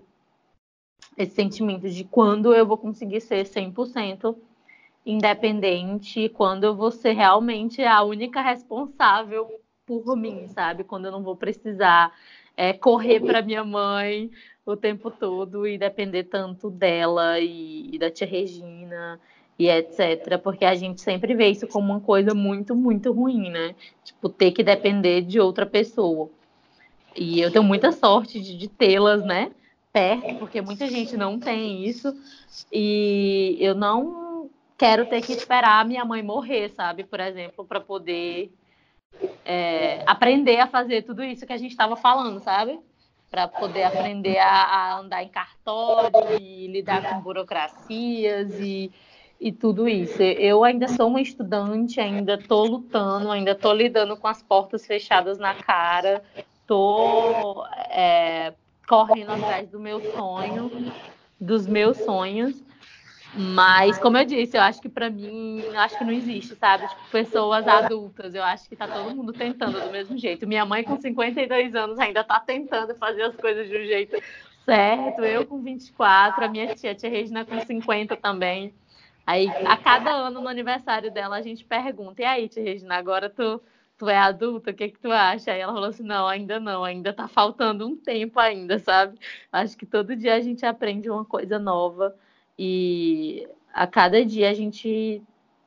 esse 1.16 1.34
sentimento 1.36 1.88
de 1.88 2.02
quando 2.02 2.52
eu 2.52 2.66
vou 2.66 2.76
conseguir 2.76 3.20
ser 3.20 3.44
100% 3.44 4.36
independente 5.04 6.28
quando 6.30 6.90
ser 6.90 7.12
realmente 7.12 7.82
a 7.82 8.02
única 8.02 8.40
responsável 8.40 9.48
por 9.86 10.16
mim, 10.16 10.46
sabe? 10.48 10.84
Quando 10.84 11.06
eu 11.06 11.12
não 11.12 11.22
vou 11.22 11.36
precisar 11.36 12.12
é, 12.56 12.72
correr 12.72 13.20
para 13.20 13.42
minha 13.42 13.64
mãe 13.64 14.30
o 14.64 14.76
tempo 14.76 15.10
todo 15.10 15.66
e 15.66 15.78
depender 15.78 16.24
tanto 16.24 16.70
dela 16.70 17.40
e, 17.40 17.90
e 17.92 17.98
da 17.98 18.10
tia 18.10 18.26
Regina 18.26 19.18
e 19.58 19.68
etc. 19.68 20.38
Porque 20.42 20.64
a 20.64 20.74
gente 20.74 21.00
sempre 21.00 21.34
vê 21.34 21.48
isso 21.48 21.66
como 21.66 21.92
uma 21.92 22.00
coisa 22.00 22.34
muito, 22.34 22.74
muito 22.76 23.12
ruim, 23.12 23.50
né? 23.50 23.74
Tipo, 24.04 24.28
ter 24.28 24.52
que 24.52 24.62
depender 24.62 25.22
de 25.22 25.40
outra 25.40 25.66
pessoa. 25.66 26.30
E 27.16 27.40
eu 27.40 27.50
tenho 27.50 27.64
muita 27.64 27.90
sorte 27.90 28.40
de, 28.40 28.56
de 28.56 28.68
tê-las, 28.68 29.24
né? 29.24 29.50
Perto, 29.92 30.36
porque 30.36 30.60
muita 30.60 30.86
gente 30.86 31.16
não 31.16 31.38
tem 31.38 31.84
isso. 31.84 32.14
E 32.72 33.56
eu 33.58 33.74
não 33.74 34.19
quero 34.80 35.04
ter 35.04 35.20
que 35.20 35.34
esperar 35.34 35.78
a 35.78 35.84
minha 35.84 36.06
mãe 36.06 36.22
morrer, 36.22 36.70
sabe? 36.70 37.04
Por 37.04 37.20
exemplo, 37.20 37.66
para 37.66 37.82
poder 37.82 38.50
é, 39.44 40.02
aprender 40.06 40.58
a 40.58 40.66
fazer 40.66 41.02
tudo 41.02 41.22
isso 41.22 41.46
que 41.46 41.52
a 41.52 41.58
gente 41.58 41.72
estava 41.72 41.96
falando, 41.96 42.40
sabe? 42.40 42.80
Para 43.30 43.46
poder 43.46 43.82
aprender 43.82 44.38
a, 44.38 44.48
a, 44.48 44.98
andar 44.98 45.22
em 45.22 45.28
cartório 45.28 46.40
e 46.40 46.66
lidar 46.66 47.10
com 47.10 47.20
burocracias 47.20 48.58
e, 48.58 48.90
e 49.38 49.52
tudo 49.52 49.86
isso. 49.86 50.22
Eu 50.22 50.64
ainda 50.64 50.88
sou 50.88 51.08
uma 51.08 51.20
estudante, 51.20 52.00
ainda 52.00 52.36
estou 52.36 52.64
lutando, 52.64 53.30
ainda 53.30 53.50
estou 53.50 53.74
lidando 53.74 54.16
com 54.16 54.28
as 54.28 54.42
portas 54.42 54.86
fechadas 54.86 55.38
na 55.38 55.56
cara, 55.56 56.22
estou 56.34 57.66
é, 57.90 58.54
correndo 58.88 59.32
atrás 59.32 59.68
do 59.68 59.78
meu 59.78 60.00
sonho, 60.14 60.90
dos 61.38 61.66
meus 61.66 61.98
sonhos. 61.98 62.69
Mas, 63.32 63.98
como 63.98 64.18
eu 64.18 64.24
disse, 64.24 64.56
eu 64.56 64.60
acho 64.60 64.80
que 64.80 64.88
para 64.88 65.08
mim, 65.08 65.62
acho 65.76 65.96
que 65.96 66.04
não 66.04 66.12
existe, 66.12 66.56
sabe? 66.56 66.88
Tipo, 66.88 67.00
pessoas 67.12 67.66
adultas, 67.68 68.34
eu 68.34 68.42
acho 68.42 68.68
que 68.68 68.74
tá 68.74 68.88
todo 68.88 69.14
mundo 69.14 69.32
tentando 69.32 69.80
do 69.80 69.90
mesmo 69.90 70.18
jeito. 70.18 70.48
Minha 70.48 70.66
mãe 70.66 70.82
com 70.82 71.00
52 71.00 71.74
anos 71.74 71.98
ainda 71.98 72.24
tá 72.24 72.40
tentando 72.40 72.94
fazer 72.96 73.22
as 73.22 73.36
coisas 73.36 73.68
de 73.68 73.76
um 73.76 73.84
jeito 73.84 74.20
certo. 74.64 75.20
Eu 75.22 75.46
com 75.46 75.62
24, 75.62 76.44
a 76.44 76.48
minha 76.48 76.74
tia, 76.74 76.90
a 76.90 76.94
tia 76.94 77.08
Regina 77.08 77.44
com 77.44 77.60
50 77.60 78.16
também. 78.16 78.74
Aí, 79.26 79.48
a 79.64 79.76
cada 79.76 80.10
ano 80.10 80.40
no 80.40 80.48
aniversário 80.48 81.10
dela, 81.10 81.36
a 81.36 81.42
gente 81.42 81.64
pergunta: 81.64 82.22
"E 82.22 82.24
aí, 82.24 82.48
tia 82.48 82.62
Regina, 82.62 82.96
agora 82.96 83.30
tu 83.30 83.60
tu 83.96 84.08
é 84.08 84.16
adulta, 84.16 84.70
o 84.70 84.74
que 84.74 84.88
que 84.88 84.98
tu 84.98 85.12
acha?" 85.12 85.52
Aí 85.52 85.60
ela 85.60 85.72
falou 85.72 85.88
assim: 85.88 86.02
"Não, 86.02 86.26
ainda 86.26 86.58
não, 86.58 86.82
ainda 86.82 87.12
tá 87.12 87.28
faltando 87.28 87.86
um 87.86 87.96
tempo 87.96 88.40
ainda, 88.40 88.78
sabe? 88.80 89.18
Acho 89.52 89.76
que 89.76 89.86
todo 89.86 90.16
dia 90.16 90.34
a 90.34 90.40
gente 90.40 90.66
aprende 90.66 91.08
uma 91.08 91.24
coisa 91.24 91.58
nova." 91.60 92.14
E 92.62 93.48
a 93.72 93.86
cada 93.86 94.22
dia 94.22 94.50
a 94.50 94.52
gente 94.52 95.22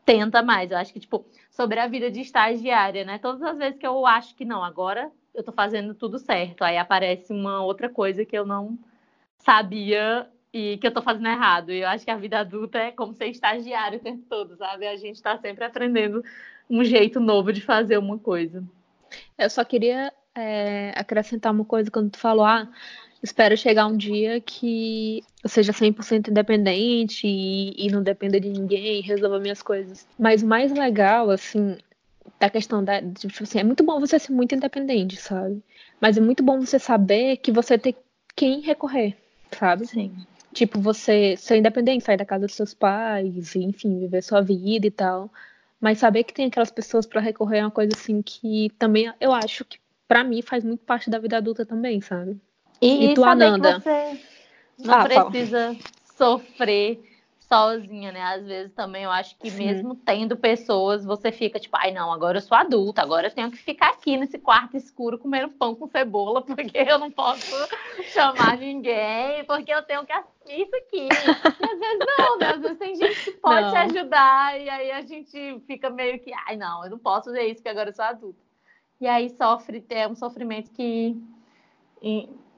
tenta 0.05 0.43
mais. 0.43 0.69
Eu 0.69 0.77
acho 0.77 0.93
que, 0.93 0.99
tipo, 0.99 1.25
sobre 1.49 1.79
a 1.79 1.87
vida 1.87 2.11
de 2.11 2.21
estagiária, 2.21 3.03
né? 3.03 3.17
Todas 3.17 3.41
as 3.41 3.57
vezes 3.57 3.79
que 3.79 3.87
eu 3.87 4.05
acho 4.05 4.35
que 4.35 4.45
não, 4.45 4.63
agora 4.63 5.11
eu 5.33 5.43
tô 5.43 5.51
fazendo 5.51 5.95
tudo 5.95 6.19
certo. 6.19 6.63
Aí 6.63 6.77
aparece 6.77 7.33
uma 7.33 7.63
outra 7.63 7.89
coisa 7.89 8.23
que 8.23 8.37
eu 8.37 8.45
não 8.45 8.77
sabia 9.39 10.29
e 10.53 10.77
que 10.77 10.85
eu 10.85 10.93
tô 10.93 11.01
fazendo 11.01 11.27
errado. 11.27 11.71
E 11.71 11.79
eu 11.79 11.87
acho 11.87 12.05
que 12.05 12.11
a 12.11 12.15
vida 12.15 12.37
adulta 12.39 12.77
é 12.77 12.91
como 12.91 13.15
ser 13.15 13.25
estagiário 13.25 13.97
o 13.97 14.03
tempo 14.03 14.23
todo, 14.29 14.55
sabe? 14.55 14.85
A 14.85 14.95
gente 14.95 15.19
tá 15.19 15.35
sempre 15.39 15.65
aprendendo 15.65 16.23
um 16.69 16.83
jeito 16.83 17.19
novo 17.19 17.51
de 17.51 17.61
fazer 17.61 17.97
uma 17.97 18.19
coisa. 18.19 18.63
Eu 19.35 19.49
só 19.49 19.65
queria 19.65 20.13
é, 20.35 20.93
acrescentar 20.95 21.51
uma 21.51 21.65
coisa 21.65 21.89
quando 21.89 22.11
tu 22.11 22.19
falou, 22.19 22.45
ah, 22.45 22.69
espero 23.23 23.55
chegar 23.55 23.87
um 23.87 23.95
dia 23.95 24.41
que 24.41 25.23
eu 25.41 25.49
seja 25.49 25.71
100% 25.71 26.27
independente 26.27 27.25
e, 27.25 27.73
e 27.87 27.89
não 27.89 28.03
dependa 28.03 28.39
de 28.39 28.49
ninguém, 28.49 29.01
resolva 29.01 29.39
minhas 29.39 29.61
coisas. 29.61 30.05
Mas 30.19 30.43
o 30.43 30.47
mais 30.47 30.71
legal, 30.73 31.29
assim, 31.29 31.77
da 32.39 32.49
questão 32.49 32.83
da. 32.83 33.01
Tipo 33.01 33.43
assim, 33.43 33.59
é 33.59 33.63
muito 33.63 33.83
bom 33.83 33.99
você 33.99 34.19
ser 34.19 34.33
muito 34.33 34.53
independente, 34.53 35.15
sabe? 35.15 35.63
Mas 36.01 36.17
é 36.17 36.21
muito 36.21 36.43
bom 36.43 36.59
você 36.59 36.77
saber 36.77 37.37
que 37.37 37.51
você 37.51 37.77
tem 37.77 37.95
quem 38.35 38.59
recorrer, 38.59 39.15
sabe? 39.57 39.85
Sim. 39.87 40.15
tipo, 40.53 40.79
você 40.79 41.35
ser 41.37 41.57
independente, 41.57 42.03
sair 42.03 42.17
da 42.17 42.25
casa 42.25 42.45
dos 42.45 42.55
seus 42.55 42.73
pais, 42.73 43.55
enfim, 43.55 43.99
viver 43.99 44.21
sua 44.21 44.41
vida 44.41 44.85
e 44.85 44.91
tal. 44.91 45.31
Mas 45.79 45.99
saber 45.99 46.23
que 46.23 46.33
tem 46.33 46.47
aquelas 46.47 46.71
pessoas 46.71 47.05
para 47.05 47.21
recorrer 47.21 47.59
é 47.59 47.63
uma 47.63 47.71
coisa 47.71 47.91
assim 47.95 48.21
que 48.21 48.71
também 48.79 49.11
eu 49.19 49.33
acho 49.33 49.65
que 49.65 49.77
para 50.07 50.23
mim 50.23 50.41
faz 50.41 50.63
muito 50.63 50.83
parte 50.85 51.09
da 51.09 51.19
vida 51.19 51.37
adulta 51.37 51.65
também, 51.65 52.01
sabe? 52.01 52.39
E, 52.81 53.05
E 53.05 53.13
tu, 53.13 53.23
Ananda? 53.23 53.79
você 53.79 54.19
não 54.77 54.93
Ah, 54.93 55.07
fala. 55.09 55.31
precisa 55.31 55.77
sofrer 56.17 57.01
sozinha, 57.39 58.11
né? 58.11 58.21
Às 58.21 58.45
vezes 58.45 58.73
também 58.73 59.03
eu 59.03 59.11
acho 59.11 59.37
que 59.37 59.51
Sim. 59.51 59.57
mesmo 59.57 59.95
tendo 59.95 60.35
pessoas, 60.35 61.05
você 61.05 61.31
fica 61.31 61.59
tipo, 61.59 61.75
ai 61.77 61.91
não, 61.91 62.11
agora 62.11 62.37
eu 62.37 62.41
sou 62.41 62.57
adulta, 62.57 63.01
agora 63.01 63.27
eu 63.27 63.31
tenho 63.33 63.51
que 63.51 63.57
ficar 63.57 63.89
aqui 63.89 64.17
nesse 64.17 64.39
quarto 64.39 64.75
escuro 64.75 65.19
comendo 65.19 65.53
pão 65.53 65.75
com 65.75 65.87
cebola, 65.87 66.41
porque 66.43 66.77
eu 66.77 66.97
não 66.97 67.11
posso 67.11 67.45
chamar 68.11 68.57
ninguém, 68.57 69.43
porque 69.45 69.71
eu 69.71 69.83
tenho 69.83 70.05
que 70.05 70.11
assistir 70.11 70.61
isso 70.61 70.75
aqui. 70.75 71.07
E 71.09 71.65
às 71.65 71.79
vezes 71.79 72.03
não, 72.05 72.39
né? 72.39 72.47
Às 72.53 72.61
vezes 72.61 72.79
tem 72.79 72.95
gente 72.95 73.23
que 73.23 73.31
pode 73.39 73.69
te 73.69 73.75
Não. 73.75 73.81
ajudar, 73.81 74.59
e 74.59 74.69
aí 74.69 74.91
a 74.91 75.01
gente 75.01 75.59
fica 75.67 75.89
meio 75.89 76.19
que, 76.19 76.31
ai 76.47 76.55
não, 76.55 76.83
eu 76.83 76.89
não 76.89 76.99
posso 76.99 77.25
fazer 77.25 77.43
isso, 77.43 77.55
porque 77.55 77.69
agora 77.69 77.89
eu 77.89 77.93
sou 77.93 78.05
adulta. 78.05 78.41
E 78.99 79.07
aí 79.07 79.29
sofre, 79.29 79.85
é 79.89 80.07
um 80.07 80.15
sofrimento 80.15 80.71
que, 80.71 81.21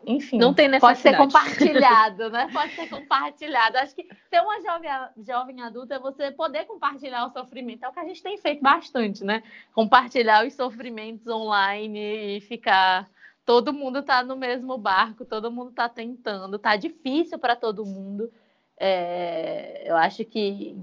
enfim, 0.06 0.38
Não 0.38 0.54
tem 0.54 0.70
pode 0.80 1.00
ser 1.00 1.12
necessidade. 1.12 1.18
compartilhado, 1.18 2.30
né? 2.30 2.50
Pode 2.54 2.74
ser 2.74 2.88
compartilhado. 2.88 3.78
Acho 3.78 3.96
que 3.96 4.08
ser 4.30 4.42
uma 4.42 4.62
jovem, 4.62 4.90
jovem 5.26 5.62
adulta 5.62 5.96
é 5.96 6.00
você 6.00 6.32
poder 6.32 6.66
compartilhar 6.66 7.26
o 7.26 7.32
sofrimento. 7.32 7.84
É 7.84 7.90
o 7.90 7.94
que 7.94 8.00
a 8.00 8.06
gente 8.06 8.22
tem 8.22 8.38
feito 8.38 8.62
bastante, 8.62 9.24
né? 9.24 9.44
Compartilhar 9.74 10.46
os 10.46 10.54
sofrimentos 10.54 11.28
online 11.28 12.38
e 12.38 12.42
ficar. 12.42 13.10
Todo 13.46 13.72
mundo 13.74 14.02
tá 14.02 14.24
no 14.24 14.36
mesmo 14.36 14.78
barco, 14.78 15.24
todo 15.24 15.52
mundo 15.52 15.72
tá 15.72 15.88
tentando, 15.88 16.58
tá 16.58 16.76
difícil 16.76 17.38
para 17.38 17.56
todo 17.56 17.86
mundo. 17.86 18.32
É, 18.78 19.84
eu 19.86 19.96
acho 19.96 20.26
que, 20.26 20.76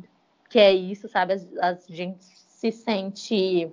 que 0.49 0.59
é 0.59 0.73
isso, 0.73 1.09
sabe? 1.09 1.35
A, 1.61 1.71
a 1.71 1.75
gente 1.75 2.23
se 2.23 2.71
sente 2.71 3.71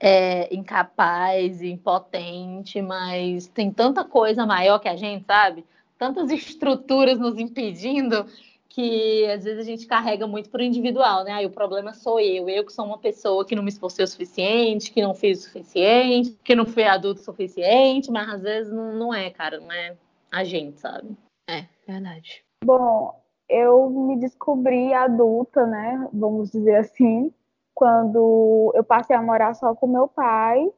é, 0.00 0.52
incapaz, 0.54 1.60
impotente, 1.60 2.80
mas 2.80 3.46
tem 3.46 3.70
tanta 3.70 4.02
coisa 4.02 4.46
maior 4.46 4.78
que 4.78 4.88
a 4.88 4.96
gente, 4.96 5.26
sabe? 5.26 5.64
Tantas 5.98 6.30
estruturas 6.32 7.18
nos 7.18 7.38
impedindo 7.38 8.24
que 8.70 9.26
às 9.26 9.44
vezes 9.44 9.58
a 9.58 9.64
gente 9.64 9.86
carrega 9.86 10.26
muito 10.26 10.48
pro 10.48 10.62
individual, 10.62 11.24
né? 11.24 11.32
Aí 11.32 11.44
o 11.44 11.50
problema 11.50 11.92
sou 11.92 12.18
eu, 12.18 12.48
eu 12.48 12.64
que 12.64 12.72
sou 12.72 12.86
uma 12.86 12.98
pessoa 12.98 13.44
que 13.44 13.54
não 13.54 13.64
me 13.64 13.68
esforcei 13.68 14.04
o 14.04 14.08
suficiente, 14.08 14.92
que 14.92 15.02
não 15.02 15.12
fiz 15.12 15.40
o 15.40 15.42
suficiente, 15.42 16.38
que 16.42 16.54
não 16.54 16.64
fui 16.64 16.84
adulto 16.84 17.20
o 17.20 17.24
suficiente, 17.24 18.10
mas 18.10 18.28
às 18.28 18.42
vezes 18.42 18.72
não, 18.72 18.94
não 18.94 19.14
é, 19.14 19.28
cara, 19.28 19.60
não 19.60 19.70
é 19.70 19.96
a 20.30 20.44
gente, 20.44 20.80
sabe? 20.80 21.16
É, 21.48 21.66
verdade. 21.86 22.44
Bom, 22.64 23.20
eu 23.48 23.90
me 23.90 24.16
descobri 24.20 24.94
adulta, 24.94 25.66
né? 25.66 26.08
Vamos 26.12 26.52
dizer 26.52 26.76
assim, 26.76 27.32
quando 27.80 28.70
eu 28.74 28.84
passei 28.84 29.16
a 29.16 29.22
morar 29.22 29.54
só 29.54 29.74
com 29.74 29.86
meu 29.86 30.06
pai 30.06 30.70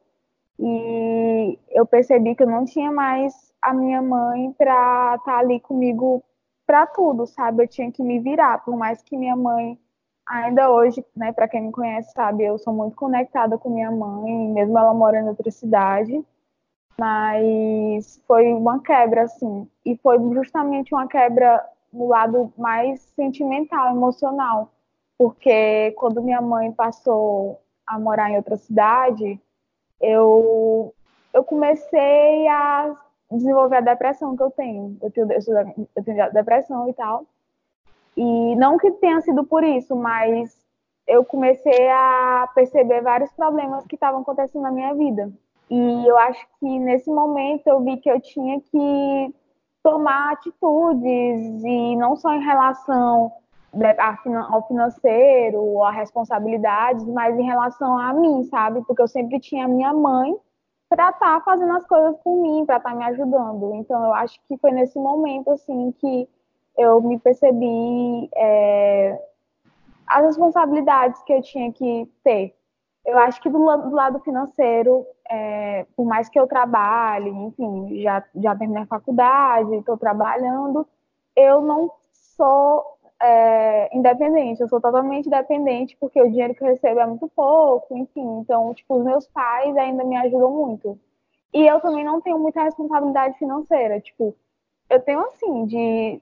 e 0.56 1.58
eu 1.70 1.84
percebi 1.84 2.36
que 2.36 2.44
eu 2.44 2.46
não 2.46 2.64
tinha 2.64 2.92
mais 2.92 3.34
a 3.60 3.74
minha 3.74 4.00
mãe 4.00 4.52
para 4.52 5.16
estar 5.18 5.38
ali 5.38 5.58
comigo 5.58 6.22
para 6.64 6.86
tudo, 6.86 7.26
sabe? 7.26 7.64
Eu 7.64 7.68
tinha 7.68 7.90
que 7.90 8.04
me 8.04 8.20
virar, 8.20 8.64
por 8.64 8.76
mais 8.76 9.02
que 9.02 9.16
minha 9.16 9.34
mãe 9.34 9.76
ainda 10.24 10.70
hoje, 10.70 11.04
né, 11.16 11.32
para 11.32 11.48
quem 11.48 11.62
me 11.62 11.72
conhece, 11.72 12.12
sabe, 12.12 12.44
eu 12.44 12.56
sou 12.56 12.72
muito 12.72 12.94
conectada 12.94 13.58
com 13.58 13.68
minha 13.68 13.90
mãe, 13.90 14.48
mesmo 14.50 14.78
ela 14.78 14.94
morando 14.94 15.26
em 15.26 15.30
outra 15.30 15.50
cidade. 15.50 16.24
Mas 16.96 18.22
foi 18.28 18.52
uma 18.54 18.80
quebra, 18.80 19.22
assim. 19.22 19.68
E 19.84 19.96
foi 19.96 20.18
justamente 20.34 20.94
uma 20.94 21.08
quebra 21.08 21.60
no 21.92 22.06
lado 22.06 22.52
mais 22.56 23.00
sentimental, 23.16 23.90
emocional. 23.96 24.71
Porque 25.22 25.92
quando 25.92 26.20
minha 26.20 26.40
mãe 26.40 26.72
passou 26.72 27.60
a 27.86 27.96
morar 27.96 28.28
em 28.28 28.36
outra 28.36 28.56
cidade, 28.56 29.40
eu, 30.00 30.92
eu 31.32 31.44
comecei 31.44 32.48
a 32.48 32.92
desenvolver 33.30 33.76
a 33.76 33.80
depressão 33.82 34.36
que 34.36 34.42
eu 34.42 34.50
tenho. 34.50 34.98
Eu 35.00 35.12
tenho, 35.12 35.28
eu 35.30 36.04
tenho 36.04 36.32
depressão 36.32 36.88
e 36.88 36.92
tal. 36.92 37.24
E 38.16 38.56
não 38.56 38.76
que 38.76 38.90
tenha 38.90 39.20
sido 39.20 39.44
por 39.44 39.62
isso, 39.62 39.94
mas 39.94 40.58
eu 41.06 41.24
comecei 41.24 41.88
a 41.88 42.50
perceber 42.52 43.00
vários 43.00 43.30
problemas 43.30 43.86
que 43.86 43.94
estavam 43.94 44.22
acontecendo 44.22 44.62
na 44.62 44.72
minha 44.72 44.92
vida. 44.92 45.30
E 45.70 46.04
eu 46.04 46.18
acho 46.18 46.44
que 46.58 46.80
nesse 46.80 47.08
momento 47.08 47.68
eu 47.68 47.78
vi 47.78 47.96
que 47.98 48.10
eu 48.10 48.20
tinha 48.20 48.60
que 48.60 49.34
tomar 49.84 50.32
atitudes, 50.32 51.62
e 51.62 51.94
não 51.94 52.16
só 52.16 52.34
em 52.34 52.42
relação 52.44 53.30
ao 54.50 54.66
financeiro, 54.66 55.82
a 55.82 55.90
responsabilidades, 55.90 57.04
mas 57.06 57.38
em 57.38 57.44
relação 57.44 57.98
a 57.98 58.12
mim, 58.12 58.44
sabe? 58.44 58.82
Porque 58.86 59.02
eu 59.02 59.08
sempre 59.08 59.40
tinha 59.40 59.66
minha 59.66 59.92
mãe 59.92 60.36
para 60.88 61.08
estar 61.08 61.42
fazendo 61.42 61.72
as 61.72 61.86
coisas 61.86 62.14
por 62.22 62.42
mim, 62.42 62.66
para 62.66 62.76
estar 62.76 62.94
me 62.94 63.04
ajudando. 63.04 63.74
Então 63.76 64.04
eu 64.04 64.12
acho 64.12 64.38
que 64.46 64.58
foi 64.58 64.72
nesse 64.72 64.98
momento 64.98 65.50
assim 65.50 65.92
que 65.98 66.28
eu 66.76 67.00
me 67.00 67.18
percebi 67.18 68.28
é, 68.34 69.18
as 70.06 70.26
responsabilidades 70.26 71.22
que 71.22 71.32
eu 71.32 71.40
tinha 71.40 71.72
que 71.72 72.10
ter. 72.22 72.54
Eu 73.06 73.18
acho 73.18 73.40
que 73.40 73.48
do, 73.48 73.58
do 73.58 73.94
lado 73.94 74.20
financeiro, 74.20 75.06
é, 75.28 75.86
por 75.96 76.04
mais 76.04 76.28
que 76.28 76.38
eu 76.38 76.46
trabalhe, 76.46 77.30
enfim, 77.30 78.02
já, 78.02 78.22
já 78.36 78.54
terminei 78.54 78.82
a 78.84 78.86
faculdade, 78.86 79.74
estou 79.74 79.96
trabalhando, 79.96 80.86
eu 81.34 81.62
não 81.62 81.90
sou 82.12 82.91
é, 83.22 83.96
independente, 83.96 84.60
eu 84.60 84.68
sou 84.68 84.80
totalmente 84.80 85.30
dependente, 85.30 85.96
porque 85.98 86.20
o 86.20 86.28
dinheiro 86.28 86.54
que 86.54 86.62
eu 86.62 86.68
recebo 86.68 87.00
é 87.00 87.06
muito 87.06 87.28
pouco, 87.28 87.96
enfim, 87.96 88.40
então, 88.40 88.74
tipo, 88.74 88.96
os 88.96 89.04
meus 89.04 89.26
pais 89.28 89.76
ainda 89.76 90.04
me 90.04 90.16
ajudam 90.16 90.50
muito. 90.50 90.98
E 91.54 91.66
eu 91.66 91.80
também 91.80 92.04
não 92.04 92.20
tenho 92.20 92.38
muita 92.38 92.62
responsabilidade 92.62 93.38
financeira, 93.38 94.00
tipo, 94.00 94.34
eu 94.90 95.00
tenho 95.00 95.20
assim, 95.20 95.66
de 95.66 96.20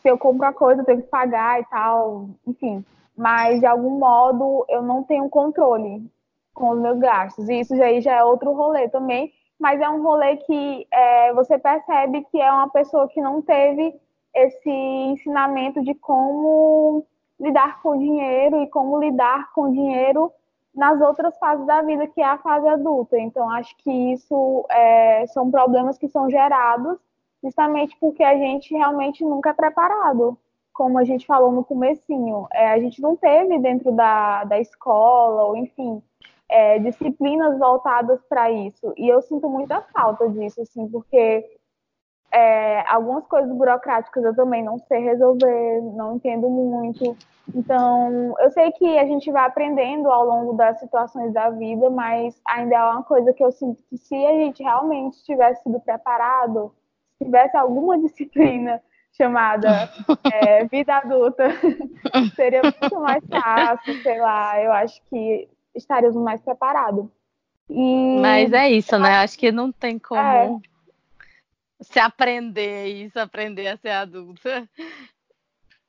se 0.00 0.08
eu 0.08 0.18
compro 0.18 0.44
uma 0.46 0.52
coisa, 0.52 0.82
eu 0.82 0.84
tenho 0.84 1.02
que 1.02 1.08
pagar 1.08 1.60
e 1.60 1.64
tal, 1.64 2.28
enfim. 2.46 2.84
Mas 3.16 3.60
de 3.60 3.66
algum 3.66 3.98
modo 3.98 4.64
eu 4.68 4.82
não 4.82 5.02
tenho 5.02 5.28
controle 5.28 6.10
com 6.54 6.70
os 6.70 6.78
meus 6.78 6.98
gastos. 6.98 7.48
E 7.48 7.60
isso 7.60 7.74
aí 7.74 8.00
já 8.00 8.14
é 8.16 8.24
outro 8.24 8.52
rolê 8.52 8.88
também. 8.88 9.32
Mas 9.58 9.80
é 9.80 9.88
um 9.88 10.02
rolê 10.02 10.36
que 10.38 10.86
é, 10.90 11.32
você 11.34 11.58
percebe 11.58 12.24
que 12.30 12.40
é 12.40 12.50
uma 12.50 12.70
pessoa 12.70 13.08
que 13.08 13.20
não 13.20 13.42
teve 13.42 13.94
esse 14.34 14.70
ensinamento 14.70 15.82
de 15.82 15.94
como 15.94 17.04
lidar 17.38 17.80
com 17.82 17.90
o 17.90 17.98
dinheiro 17.98 18.62
e 18.62 18.68
como 18.68 18.98
lidar 18.98 19.52
com 19.52 19.62
o 19.62 19.72
dinheiro 19.72 20.32
nas 20.74 21.00
outras 21.00 21.36
fases 21.38 21.66
da 21.66 21.82
vida, 21.82 22.06
que 22.06 22.20
é 22.20 22.24
a 22.24 22.38
fase 22.38 22.68
adulta. 22.68 23.18
Então, 23.18 23.50
acho 23.50 23.76
que 23.78 23.90
isso 24.12 24.66
é, 24.70 25.26
são 25.28 25.50
problemas 25.50 25.98
que 25.98 26.08
são 26.08 26.30
gerados 26.30 26.98
justamente 27.42 27.96
porque 27.98 28.22
a 28.22 28.36
gente 28.36 28.74
realmente 28.74 29.24
nunca 29.24 29.50
é 29.50 29.54
preparado. 29.54 30.38
Como 30.72 30.98
a 30.98 31.04
gente 31.04 31.26
falou 31.26 31.50
no 31.52 31.64
comecinho, 31.64 32.46
é, 32.52 32.70
a 32.70 32.78
gente 32.78 33.02
não 33.02 33.16
teve 33.16 33.58
dentro 33.58 33.92
da, 33.92 34.44
da 34.44 34.58
escola, 34.60 35.44
ou 35.44 35.56
enfim, 35.56 36.02
é, 36.48 36.78
disciplinas 36.78 37.58
voltadas 37.58 38.20
para 38.28 38.50
isso. 38.50 38.92
E 38.96 39.08
eu 39.08 39.20
sinto 39.20 39.48
muita 39.48 39.80
falta 39.80 40.28
disso, 40.28 40.62
assim, 40.62 40.88
porque 40.88 41.59
é, 42.32 42.84
algumas 42.88 43.26
coisas 43.26 43.50
burocráticas 43.52 44.24
eu 44.24 44.34
também 44.34 44.62
não 44.62 44.78
sei 44.78 45.00
resolver, 45.00 45.80
não 45.94 46.16
entendo 46.16 46.48
muito. 46.48 47.16
Então, 47.54 48.34
eu 48.38 48.50
sei 48.50 48.70
que 48.72 48.98
a 48.98 49.04
gente 49.04 49.30
vai 49.32 49.44
aprendendo 49.44 50.08
ao 50.08 50.24
longo 50.24 50.52
das 50.52 50.78
situações 50.78 51.32
da 51.32 51.50
vida, 51.50 51.90
mas 51.90 52.40
ainda 52.46 52.76
é 52.76 52.84
uma 52.84 53.02
coisa 53.02 53.32
que 53.32 53.42
eu 53.42 53.50
sinto 53.50 53.82
que 53.88 53.98
se 53.98 54.14
a 54.14 54.32
gente 54.32 54.62
realmente 54.62 55.22
tivesse 55.24 55.62
sido 55.64 55.80
preparado, 55.80 56.72
se 57.18 57.24
tivesse 57.24 57.56
alguma 57.56 57.98
disciplina 58.00 58.80
chamada 59.12 59.90
é, 60.32 60.64
vida 60.66 60.96
adulta, 60.96 61.48
seria 62.36 62.62
muito 62.62 63.00
mais 63.00 63.24
fácil, 63.26 64.00
sei 64.02 64.20
lá, 64.20 64.62
eu 64.62 64.72
acho 64.72 65.02
que 65.10 65.48
estaríamos 65.74 66.22
mais 66.22 66.40
preparados. 66.40 67.06
E 67.68 68.18
Mas 68.20 68.52
é 68.52 68.68
isso, 68.70 68.96
né? 68.98 69.16
Acho 69.16 69.38
que 69.38 69.50
não 69.50 69.70
tem 69.72 69.98
como 69.98 70.20
É. 70.20 70.50
se 71.80 71.98
aprender 71.98 72.86
isso, 72.86 73.18
aprender 73.18 73.68
a 73.68 73.76
ser 73.76 73.90
adulta. 73.90 74.68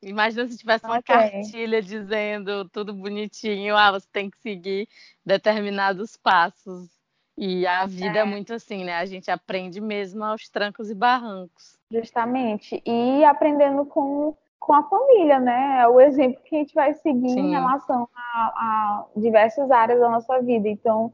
Imagina 0.02 0.48
se 0.48 0.58
tivesse 0.58 0.84
uma 0.84 1.00
tem. 1.00 1.16
cartilha 1.16 1.80
dizendo 1.80 2.68
tudo 2.68 2.92
bonitinho, 2.92 3.76
ah, 3.76 3.92
você 3.92 4.08
tem 4.12 4.28
que 4.28 4.38
seguir 4.38 4.88
determinados 5.24 6.16
passos. 6.16 6.90
E 7.36 7.66
a 7.66 7.86
vida 7.86 8.18
é, 8.18 8.24
muito 8.24 8.52
assim, 8.52 8.84
né? 8.84 8.96
A 8.96 9.06
gente 9.06 9.30
aprende 9.30 9.80
mesmo 9.80 10.24
aos 10.24 10.48
trancos 10.48 10.90
e 10.90 10.94
barrancos. 10.94 11.78
Justamente. 11.90 12.82
E 12.84 13.24
aprendendo 13.24 13.86
com, 13.86 14.36
com 14.58 14.74
a 14.74 14.82
família, 14.82 15.38
né? 15.38 15.80
É 15.82 15.88
o 15.88 16.00
exemplo 16.00 16.42
que 16.42 16.56
a 16.56 16.58
gente 16.58 16.74
vai 16.74 16.92
seguir 16.94 17.28
em 17.28 17.34
Sim. 17.34 17.50
relação 17.50 18.08
a, 18.14 18.38
a 18.38 19.06
diversas 19.16 19.70
áreas 19.70 20.00
da 20.00 20.10
nossa 20.10 20.42
vida. 20.42 20.68
Então, 20.68 21.12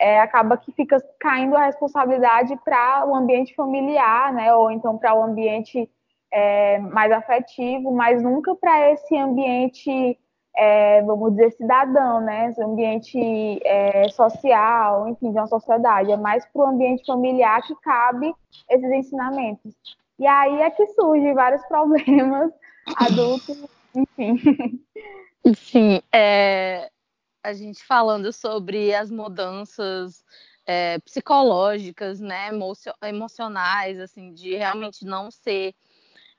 é, 0.00 0.18
acaba 0.18 0.56
que 0.56 0.72
fica 0.72 0.96
caindo 1.20 1.54
a 1.54 1.66
responsabilidade 1.66 2.56
para 2.64 3.04
o 3.06 3.14
ambiente 3.14 3.54
familiar, 3.54 4.32
né? 4.32 4.52
Ou 4.54 4.70
então 4.70 4.96
para 4.96 5.14
o 5.14 5.22
ambiente 5.22 5.88
é, 6.32 6.78
mais 6.78 7.12
afetivo, 7.12 7.92
mas 7.92 8.22
nunca 8.22 8.54
para 8.54 8.92
esse 8.92 9.14
ambiente, 9.14 10.18
é, 10.56 11.02
vamos 11.02 11.32
dizer, 11.32 11.50
cidadão, 11.52 12.22
né? 12.22 12.48
Esse 12.48 12.62
ambiente 12.62 13.60
é, 13.62 14.08
social, 14.08 15.06
enfim, 15.06 15.32
de 15.32 15.38
uma 15.38 15.46
sociedade. 15.46 16.10
É 16.10 16.16
mais 16.16 16.46
para 16.46 16.62
o 16.62 16.66
ambiente 16.66 17.04
familiar 17.04 17.60
que 17.62 17.74
cabe 17.82 18.34
esses 18.70 18.90
ensinamentos. 18.90 19.74
E 20.18 20.26
aí 20.26 20.62
é 20.62 20.70
que 20.70 20.86
surgem 20.88 21.34
vários 21.34 21.64
problemas 21.68 22.50
adultos, 22.96 23.68
enfim. 23.94 24.80
Sim, 25.54 26.00
é, 26.10 26.90
a 27.42 27.52
gente 27.52 27.84
falando 27.84 28.32
sobre 28.32 28.94
as 28.94 29.10
mudanças 29.10 30.24
é, 30.66 30.98
psicológicas, 31.00 32.20
né, 32.20 32.50
emocionais, 33.02 33.98
assim, 33.98 34.32
de 34.32 34.54
realmente 34.54 35.04
não 35.04 35.30
ser 35.30 35.74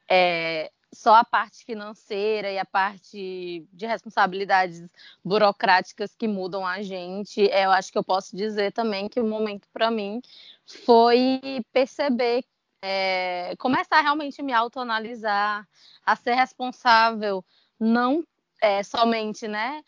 é, 0.09 0.71
só 0.93 1.15
a 1.15 1.23
parte 1.23 1.63
financeira 1.63 2.51
e 2.51 2.59
a 2.59 2.65
parte 2.65 3.65
de 3.71 3.85
responsabilidades 3.85 4.83
burocráticas 5.23 6.13
que 6.15 6.27
mudam 6.27 6.65
a 6.65 6.81
gente. 6.81 7.49
É, 7.49 7.65
eu 7.65 7.71
acho 7.71 7.91
que 7.91 7.97
eu 7.97 8.03
posso 8.03 8.35
dizer 8.35 8.71
também 8.73 9.07
que 9.07 9.19
o 9.19 9.25
momento 9.25 9.67
para 9.73 9.89
mim 9.89 10.21
foi 10.85 11.39
perceber, 11.71 12.43
é, 12.81 13.55
começar 13.57 13.99
a 13.99 14.01
realmente 14.01 14.41
me 14.41 14.53
autoanalisar, 14.53 15.67
a 16.05 16.15
ser 16.15 16.33
responsável, 16.33 17.43
não 17.79 18.23
é, 18.61 18.83
somente, 18.83 19.47
né, 19.47 19.83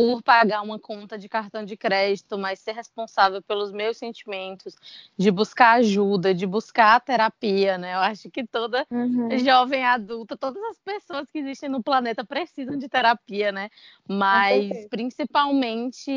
por 0.00 0.22
pagar 0.22 0.62
uma 0.62 0.78
conta 0.78 1.18
de 1.18 1.28
cartão 1.28 1.62
de 1.62 1.76
crédito, 1.76 2.38
mas 2.38 2.58
ser 2.60 2.72
responsável 2.72 3.42
pelos 3.42 3.70
meus 3.70 3.98
sentimentos, 3.98 4.74
de 5.16 5.30
buscar 5.30 5.72
ajuda, 5.72 6.32
de 6.32 6.46
buscar 6.46 6.98
terapia, 7.00 7.76
né? 7.76 7.94
Eu 7.94 7.98
acho 7.98 8.30
que 8.30 8.46
toda 8.46 8.86
uhum. 8.90 9.38
jovem 9.38 9.84
adulta, 9.84 10.38
todas 10.38 10.62
as 10.64 10.78
pessoas 10.78 11.30
que 11.30 11.38
existem 11.38 11.68
no 11.68 11.82
planeta 11.82 12.24
precisam 12.24 12.78
de 12.78 12.88
terapia, 12.88 13.52
né? 13.52 13.68
Mas 14.08 14.86
principalmente 14.88 16.10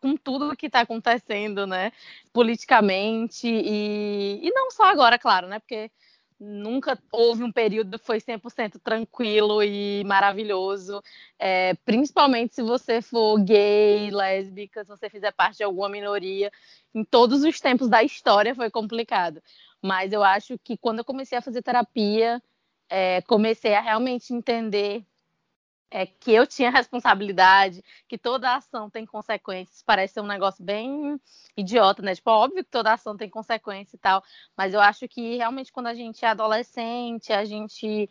com 0.00 0.16
tudo 0.16 0.56
que 0.56 0.66
está 0.66 0.80
acontecendo, 0.80 1.66
né? 1.66 1.90
Politicamente 2.32 3.48
e, 3.48 4.38
e 4.40 4.50
não 4.52 4.70
só 4.70 4.84
agora, 4.84 5.18
claro, 5.18 5.48
né? 5.48 5.58
Porque 5.58 5.90
nunca 6.38 6.98
houve 7.10 7.42
um 7.42 7.50
período 7.50 7.98
que 7.98 8.04
foi 8.04 8.20
100% 8.20 8.78
tranquilo 8.82 9.62
e 9.62 10.04
maravilhoso, 10.04 11.02
é, 11.38 11.74
principalmente 11.84 12.54
se 12.54 12.62
você 12.62 13.00
for 13.00 13.38
gay, 13.40 14.10
lésbica, 14.10 14.84
se 14.84 14.90
você 14.90 15.08
fizer 15.08 15.32
parte 15.32 15.58
de 15.58 15.64
alguma 15.64 15.88
minoria, 15.88 16.52
em 16.94 17.04
todos 17.04 17.42
os 17.42 17.58
tempos 17.60 17.88
da 17.88 18.02
história 18.02 18.54
foi 18.54 18.70
complicado. 18.70 19.42
Mas 19.82 20.12
eu 20.12 20.22
acho 20.22 20.58
que 20.58 20.76
quando 20.76 20.98
eu 20.98 21.04
comecei 21.04 21.38
a 21.38 21.42
fazer 21.42 21.62
terapia, 21.62 22.42
é, 22.88 23.22
comecei 23.22 23.74
a 23.74 23.80
realmente 23.80 24.32
entender 24.32 25.04
é, 25.90 26.06
que 26.06 26.32
eu 26.32 26.46
tinha 26.46 26.70
responsabilidade, 26.70 27.82
que 28.08 28.18
toda 28.18 28.54
ação 28.54 28.90
tem 28.90 29.06
consequências. 29.06 29.82
Parece 29.82 30.14
ser 30.14 30.20
um 30.20 30.26
negócio 30.26 30.64
bem 30.64 31.20
idiota, 31.56 32.02
né? 32.02 32.14
Tipo, 32.14 32.30
óbvio 32.30 32.64
que 32.64 32.70
toda 32.70 32.92
ação 32.92 33.16
tem 33.16 33.30
consequência 33.30 33.96
e 33.96 33.98
tal, 33.98 34.22
mas 34.56 34.74
eu 34.74 34.80
acho 34.80 35.08
que 35.08 35.36
realmente 35.36 35.72
quando 35.72 35.86
a 35.86 35.94
gente 35.94 36.24
é 36.24 36.28
adolescente, 36.28 37.32
a 37.32 37.44
gente 37.44 38.08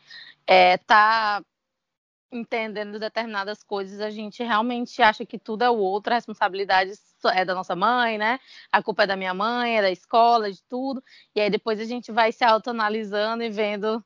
é, 0.48 0.78
tá 0.78 1.44
entendendo 2.32 3.00
determinadas 3.00 3.64
coisas, 3.64 4.02
a 4.02 4.10
gente 4.10 4.44
realmente 4.44 5.02
acha 5.02 5.26
que 5.26 5.40
tudo 5.40 5.64
é 5.64 5.70
o 5.70 5.78
outro, 5.78 6.12
a 6.12 6.16
responsabilidade 6.16 6.92
é 7.34 7.46
da 7.46 7.56
nossa 7.56 7.76
mãe, 7.76 8.18
né? 8.18 8.40
A 8.72 8.84
culpa 8.84 9.04
é 9.04 9.08
da 9.08 9.16
minha 9.16 9.34
mãe, 9.34 9.78
é 9.78 9.82
da 9.82 9.92
escola, 9.92 10.52
de 10.52 10.62
tudo. 10.64 11.04
E 11.36 11.42
aí 11.42 11.50
depois 11.50 11.80
a 11.80 11.86
gente 11.86 12.12
vai 12.12 12.32
se 12.32 12.44
autoanalisando 12.44 13.44
e 13.44 13.50
vendo 13.50 14.04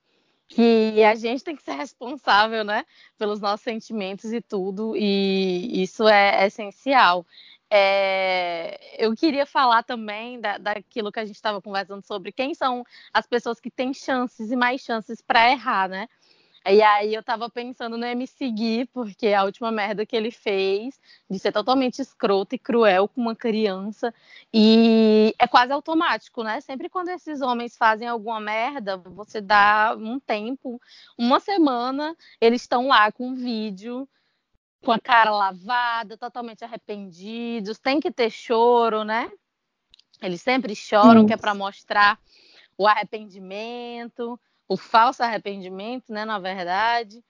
que 0.49 1.03
a 1.03 1.13
gente 1.15 1.43
tem 1.43 1.55
que 1.55 1.63
ser 1.63 1.73
responsável, 1.73 2.63
né, 2.63 2.83
pelos 3.17 3.39
nossos 3.39 3.63
sentimentos 3.63 4.33
e 4.33 4.41
tudo, 4.41 4.95
e 4.97 5.81
isso 5.81 6.07
é, 6.07 6.45
essencial. 6.47 7.25
É, 7.71 8.79
eu 8.97 9.15
queria 9.15 9.45
falar 9.45 9.83
também 9.83 10.41
da, 10.41 10.57
daquilo 10.57 11.11
que 11.11 11.19
a 11.19 11.25
gente 11.25 11.35
estava 11.35 11.61
conversando 11.61 12.03
sobre 12.03 12.31
quem 12.31 12.55
são 12.55 12.83
as 13.13 13.27
pessoas 13.27 13.59
que 13.59 13.69
têm 13.69 13.93
chances 13.93 14.51
e 14.51 14.55
mais 14.55 14.81
chances 14.81 15.21
para 15.21 15.51
errar, 15.51 15.87
né? 15.87 16.07
E 16.71 16.83
aí 16.83 17.15
eu 17.15 17.23
tava 17.23 17.49
pensando 17.49 17.97
no 17.97 18.05
MC 18.05 18.51
Gui, 18.51 18.85
porque 18.93 19.29
a 19.29 19.43
última 19.43 19.71
merda 19.71 20.05
que 20.05 20.15
ele 20.15 20.29
fez, 20.29 20.99
de 21.27 21.39
ser 21.39 21.51
totalmente 21.51 21.99
escroto 21.99 22.53
e 22.53 22.59
cruel 22.59 23.07
com 23.07 23.21
uma 23.21 23.35
criança, 23.35 24.13
e 24.53 25.33
é 25.39 25.47
quase 25.47 25.73
automático, 25.73 26.43
né? 26.43 26.61
Sempre 26.61 26.87
quando 26.87 27.09
esses 27.09 27.41
homens 27.41 27.75
fazem 27.75 28.07
alguma 28.07 28.39
merda, 28.39 28.97
você 28.97 29.41
dá 29.41 29.95
um 29.97 30.19
tempo, 30.19 30.79
uma 31.17 31.39
semana, 31.39 32.15
eles 32.39 32.61
estão 32.61 32.87
lá 32.87 33.11
com 33.11 33.29
um 33.29 33.35
vídeo, 33.35 34.07
com 34.85 34.91
a 34.91 34.99
cara 34.99 35.31
lavada, 35.31 36.17
totalmente 36.17 36.63
arrependidos, 36.63 37.79
tem 37.79 37.99
que 37.99 38.11
ter 38.11 38.29
choro, 38.29 39.03
né? 39.03 39.31
Eles 40.21 40.41
sempre 40.41 40.75
choram, 40.75 41.25
que 41.25 41.33
é 41.33 41.37
para 41.37 41.55
mostrar 41.55 42.19
o 42.77 42.87
arrependimento 42.87 44.39
o 44.69 44.77
falso 44.77 45.23
arrependimento, 45.23 46.13
né, 46.13 46.23
na 46.23 46.37
verdade. 46.37 47.21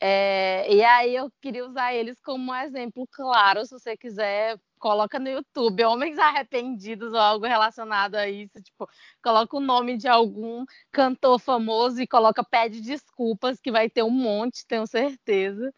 É, 0.00 0.72
e 0.72 0.84
aí 0.84 1.16
eu 1.16 1.30
queria 1.40 1.66
usar 1.66 1.92
eles 1.92 2.16
como 2.22 2.52
um 2.52 2.54
exemplo 2.54 3.08
claro, 3.10 3.64
se 3.64 3.72
você 3.72 3.96
quiser, 3.96 4.56
coloca 4.78 5.18
no 5.18 5.28
YouTube, 5.28 5.84
homens 5.84 6.18
arrependidos 6.18 7.12
ou 7.12 7.18
algo 7.18 7.46
relacionado 7.46 8.14
a 8.14 8.28
isso, 8.28 8.62
tipo, 8.62 8.88
coloca 9.22 9.56
o 9.56 9.60
nome 9.60 9.96
de 9.96 10.06
algum 10.06 10.64
cantor 10.92 11.40
famoso 11.40 12.00
e 12.00 12.06
coloca 12.06 12.44
pede 12.44 12.80
desculpas, 12.80 13.58
que 13.58 13.72
vai 13.72 13.90
ter 13.90 14.02
um 14.02 14.10
monte, 14.10 14.66
tenho 14.66 14.86
certeza. 14.86 15.72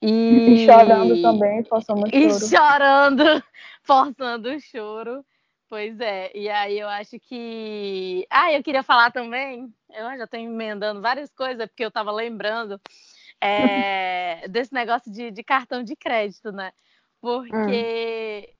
E, 0.00 0.62
e 0.62 0.66
chorando 0.66 1.20
também, 1.20 1.64
forçando 1.64 2.06
o 2.06 2.10
choro. 2.10 2.26
E 2.26 2.48
chorando, 2.48 3.24
forçando 3.82 4.48
o 4.50 4.60
choro. 4.60 5.24
Pois 5.68 5.98
é, 5.98 6.30
e 6.34 6.48
aí 6.48 6.78
eu 6.78 6.88
acho 6.88 7.18
que. 7.18 8.26
Ah, 8.30 8.52
eu 8.52 8.62
queria 8.62 8.82
falar 8.82 9.10
também, 9.10 9.74
eu 9.90 10.16
já 10.16 10.24
estou 10.24 10.38
emendando 10.38 11.00
várias 11.00 11.32
coisas, 11.32 11.66
porque 11.66 11.84
eu 11.84 11.88
estava 11.88 12.12
lembrando 12.12 12.80
é, 13.40 14.46
desse 14.48 14.72
negócio 14.72 15.10
de, 15.10 15.30
de, 15.30 15.42
cartão 15.42 15.82
de 15.82 15.96
crédito, 15.96 16.52
né? 16.52 16.72
Porque 17.20 18.54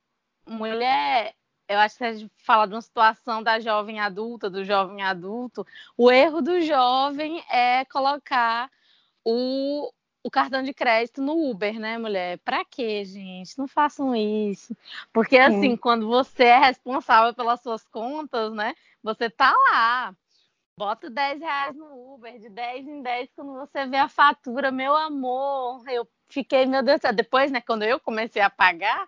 hum. 0.47 0.57
mulher, 0.57 1.35
eu 1.69 1.79
acho 1.79 1.99
que 1.99 2.05
a 2.05 2.13
gente 2.13 2.33
fala 2.39 2.67
de 2.67 2.75
uma 2.75 2.83
situação 2.83 3.43
da 3.43 3.61
jovem 3.61 4.01
adulta, 4.01 4.51
do 4.51 4.65
jovem 4.65 5.03
adulto, 5.03 5.67
o 5.97 6.11
erro 6.11 6.41
do 6.41 6.61
jovem 6.61 7.43
é 7.51 7.85
colocar 7.85 8.71
o, 9.25 9.93
o 10.25 10.31
cartão 10.31 10.63
de 10.63 10.73
crédito 10.73 11.21
no 11.21 11.51
Uber, 11.51 11.79
né, 11.79 11.99
mulher? 11.99 12.39
Pra 12.39 12.65
quê, 12.65 13.05
gente? 13.05 13.59
Não 13.59 13.69
façam 13.69 14.17
isso. 14.17 14.75
Porque, 15.13 15.37
assim, 15.37 15.77
quando 15.77 16.09
você 16.09 16.45
é 16.45 16.59
responsável 16.59 17.35
pelas 17.35 17.61
suas 17.61 17.85
contas, 17.85 18.53
né, 18.55 18.75
você 19.03 19.29
tá 19.29 19.53
lá. 19.53 20.15
Bota 20.79 21.11
10 21.11 21.41
reais 21.41 21.77
no 21.77 22.15
Uber, 22.15 22.41
de 22.41 22.49
10 22.49 22.89
em 22.89 23.03
10, 23.03 23.29
quando 23.37 23.53
você 23.53 23.87
vê 23.87 23.99
a 23.99 24.09
fatura, 24.09 24.73
meu 24.73 24.97
amor, 24.97 25.85
eu 25.89 26.09
fiquei, 26.29 26.65
meu 26.65 26.83
Deus 26.83 26.99
do 26.99 27.03
céu. 27.03 27.13
Depois, 27.13 27.53
né, 27.53 27.61
quando 27.61 27.83
eu 27.83 28.01
comecei 28.01 28.41
a 28.41 28.49
pagar, 28.49 29.07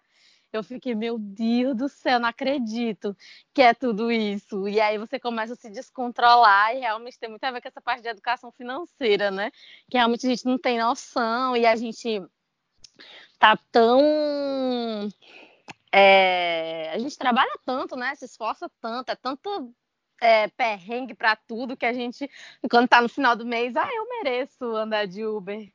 eu 0.52 0.62
fiquei, 0.62 0.94
meu 0.94 1.18
Deus 1.18 1.76
do 1.76 1.88
céu, 1.88 2.18
não 2.20 2.28
acredito 2.28 3.16
que 3.52 3.62
é 3.62 3.74
tudo 3.74 4.10
isso. 4.10 4.68
E 4.68 4.80
aí 4.80 4.98
você 4.98 5.18
começa 5.18 5.52
a 5.54 5.56
se 5.56 5.70
descontrolar 5.70 6.74
e 6.74 6.80
realmente 6.80 7.18
tem 7.18 7.28
muito 7.28 7.44
a 7.44 7.50
ver 7.50 7.60
com 7.60 7.68
essa 7.68 7.80
parte 7.80 8.02
de 8.02 8.08
educação 8.08 8.50
financeira, 8.52 9.30
né? 9.30 9.50
Que 9.90 9.96
realmente 9.98 10.26
a 10.26 10.30
gente 10.30 10.46
não 10.46 10.58
tem 10.58 10.78
noção 10.78 11.56
e 11.56 11.66
a 11.66 11.76
gente 11.76 12.22
tá 13.38 13.56
tão. 13.70 15.08
É... 15.92 16.90
a 16.92 16.98
gente 16.98 17.16
trabalha 17.18 17.58
tanto, 17.64 17.96
né? 17.96 18.14
Se 18.14 18.24
esforça 18.24 18.70
tanto, 18.80 19.10
é 19.10 19.16
tanto 19.16 19.74
é, 20.20 20.48
perrengue 20.48 21.14
para 21.14 21.36
tudo 21.36 21.76
que 21.76 21.86
a 21.86 21.92
gente, 21.92 22.30
quando 22.70 22.88
tá 22.88 23.00
no 23.02 23.08
final 23.08 23.36
do 23.36 23.46
mês, 23.46 23.76
ah, 23.76 23.88
eu 23.92 24.08
mereço 24.08 24.64
andar 24.76 25.06
de 25.06 25.24
Uber 25.24 25.70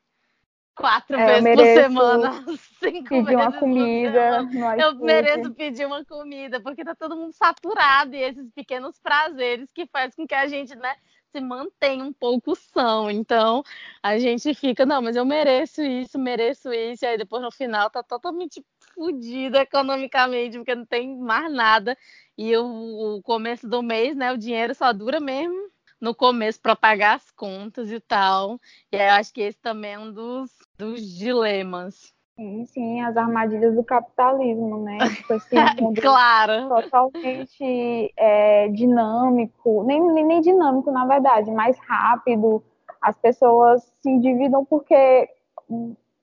quatro 0.81 1.15
é, 1.17 1.41
vezes 1.41 1.55
por 1.55 1.65
semana, 1.65 2.45
cinco 2.83 3.09
pedir 3.09 3.25
vezes 3.25 3.41
uma 3.41 3.51
comida. 3.53 4.49
Eu 4.77 4.95
mereço 4.95 5.53
pedir 5.53 5.85
uma 5.85 6.03
comida, 6.03 6.59
porque 6.59 6.83
tá 6.83 6.95
todo 6.95 7.15
mundo 7.15 7.33
saturado 7.33 8.15
e 8.15 8.21
esses 8.21 8.49
pequenos 8.53 8.99
prazeres 8.99 9.69
que 9.73 9.85
faz 9.85 10.13
com 10.15 10.27
que 10.27 10.35
a 10.35 10.47
gente, 10.47 10.75
né, 10.75 10.95
se 11.31 11.39
mantenha 11.39 12.03
um 12.03 12.11
pouco 12.11 12.55
são. 12.55 13.09
Então, 13.09 13.63
a 14.03 14.17
gente 14.17 14.53
fica, 14.53 14.85
não, 14.85 15.01
mas 15.01 15.15
eu 15.15 15.25
mereço 15.25 15.81
isso, 15.81 16.19
mereço 16.19 16.73
isso, 16.73 17.05
e 17.05 17.07
aí 17.07 17.17
depois 17.17 17.41
no 17.41 17.51
final 17.51 17.89
tá 17.89 18.03
totalmente 18.03 18.65
fodido 18.93 19.57
economicamente, 19.57 20.57
porque 20.57 20.75
não 20.75 20.85
tem 20.85 21.17
mais 21.17 21.51
nada. 21.51 21.97
E 22.37 22.55
o, 22.57 23.17
o 23.17 23.21
começo 23.21 23.67
do 23.67 23.81
mês, 23.81 24.15
né, 24.15 24.33
o 24.33 24.37
dinheiro 24.37 24.75
só 24.75 24.91
dura 24.91 25.19
mesmo 25.19 25.71
no 26.01 26.15
começo 26.15 26.59
para 26.59 26.75
pagar 26.75 27.15
as 27.15 27.29
contas 27.31 27.91
e 27.91 27.99
tal. 27.99 28.59
E 28.91 28.97
aí 28.97 29.07
eu 29.07 29.13
acho 29.13 29.31
que 29.31 29.41
esse 29.41 29.59
também 29.59 29.93
é 29.93 29.99
um 29.99 30.11
dos, 30.11 30.51
dos 30.77 31.01
dilemas. 31.01 32.13
Sim, 32.35 32.65
sim, 32.65 33.01
as 33.01 33.15
armadilhas 33.15 33.75
do 33.75 33.83
capitalismo, 33.83 34.79
né? 34.83 34.97
Tipo, 35.15 35.33
esse 35.33 35.55
mundo 35.79 36.01
claro. 36.01 36.69
totalmente 36.69 38.11
é, 38.17 38.67
dinâmico, 38.69 39.83
nem, 39.83 40.01
nem, 40.13 40.25
nem 40.25 40.41
dinâmico, 40.41 40.91
na 40.91 41.05
verdade, 41.05 41.51
mais 41.51 41.77
rápido. 41.79 42.63
As 42.99 43.15
pessoas 43.17 43.83
se 44.01 44.09
endividam 44.09 44.65
porque 44.65 45.29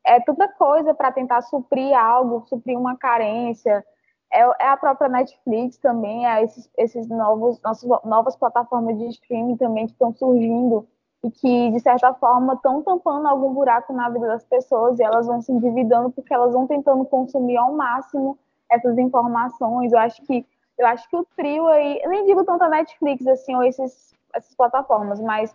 é 0.05 0.20
tanta 0.20 0.49
coisa 0.49 0.93
para 0.95 1.12
tentar 1.12 1.43
suprir 1.43 1.95
algo, 1.97 2.45
suprir 2.49 2.76
uma 2.76 2.97
carência. 2.97 3.85
É, 4.31 4.41
é, 4.41 4.68
a 4.68 4.76
própria 4.76 5.09
Netflix 5.09 5.79
também, 5.79 6.26
é 6.26 6.43
esses, 6.43 6.70
esses 6.76 7.09
novos, 7.09 7.61
nossas 7.62 7.89
novas 8.05 8.37
plataformas 8.37 8.99
de 8.99 9.07
streaming 9.09 9.57
também 9.57 9.87
que 9.87 9.93
estão 9.93 10.12
surgindo 10.12 10.87
e 11.24 11.31
que, 11.31 11.70
de 11.70 11.81
certa 11.81 12.12
forma, 12.14 12.55
estão 12.55 12.83
tampando 12.83 13.26
algum 13.26 13.53
buraco 13.53 13.93
na 13.93 14.09
vida 14.11 14.26
das 14.26 14.45
pessoas 14.45 14.99
e 14.99 15.03
elas 15.03 15.26
vão 15.26 15.41
se 15.41 15.51
endividando 15.51 16.11
porque 16.11 16.33
elas 16.33 16.53
vão 16.53 16.66
tentando 16.66 17.05
consumir 17.07 17.57
ao 17.57 17.72
máximo 17.72 18.39
essas 18.70 18.99
informações. 18.99 19.93
Eu 19.93 19.99
acho 19.99 20.22
que 20.22 20.47
eu 20.79 20.87
acho 20.87 21.09
que 21.09 21.16
o 21.16 21.26
trio 21.37 21.66
aí, 21.66 22.01
eu 22.03 22.09
nem 22.09 22.24
digo 22.24 22.45
tanto 22.45 22.62
a 22.62 22.68
Netflix 22.68 23.26
assim, 23.26 23.55
ou 23.57 23.64
esses, 23.64 24.14
essas 24.33 24.55
plataformas, 24.55 25.20
mas 25.20 25.55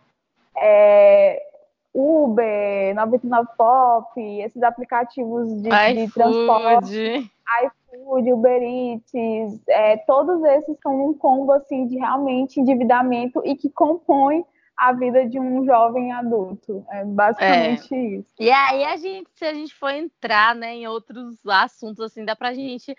é, 0.57 1.41
Uber, 1.93 2.95
99 2.95 3.49
Pop, 3.57 4.19
esses 4.19 4.63
aplicativos 4.63 5.47
de, 5.61 5.69
de 5.69 6.11
transporte, 6.11 7.31
iFood, 7.63 8.33
Uber 8.33 8.61
Eats, 8.63 9.61
é, 9.69 9.97
todos 9.97 10.43
esses 10.43 10.75
são 10.81 11.09
um 11.09 11.13
combo 11.13 11.51
assim 11.51 11.87
de 11.87 11.97
realmente 11.97 12.59
endividamento 12.59 13.41
e 13.45 13.55
que 13.55 13.69
compõe 13.69 14.43
a 14.75 14.91
vida 14.91 15.27
de 15.27 15.39
um 15.39 15.63
jovem 15.65 16.11
adulto. 16.11 16.83
É 16.89 17.05
basicamente 17.05 17.93
é. 17.93 18.05
isso. 18.17 18.33
E 18.39 18.49
aí 18.49 18.83
a 18.85 18.97
gente, 18.97 19.29
se 19.35 19.45
a 19.45 19.53
gente 19.53 19.73
for 19.73 19.91
entrar, 19.91 20.55
né, 20.55 20.75
em 20.75 20.87
outros 20.87 21.37
assuntos 21.47 21.99
assim, 21.99 22.25
dá 22.25 22.35
pra 22.35 22.53
gente 22.53 22.95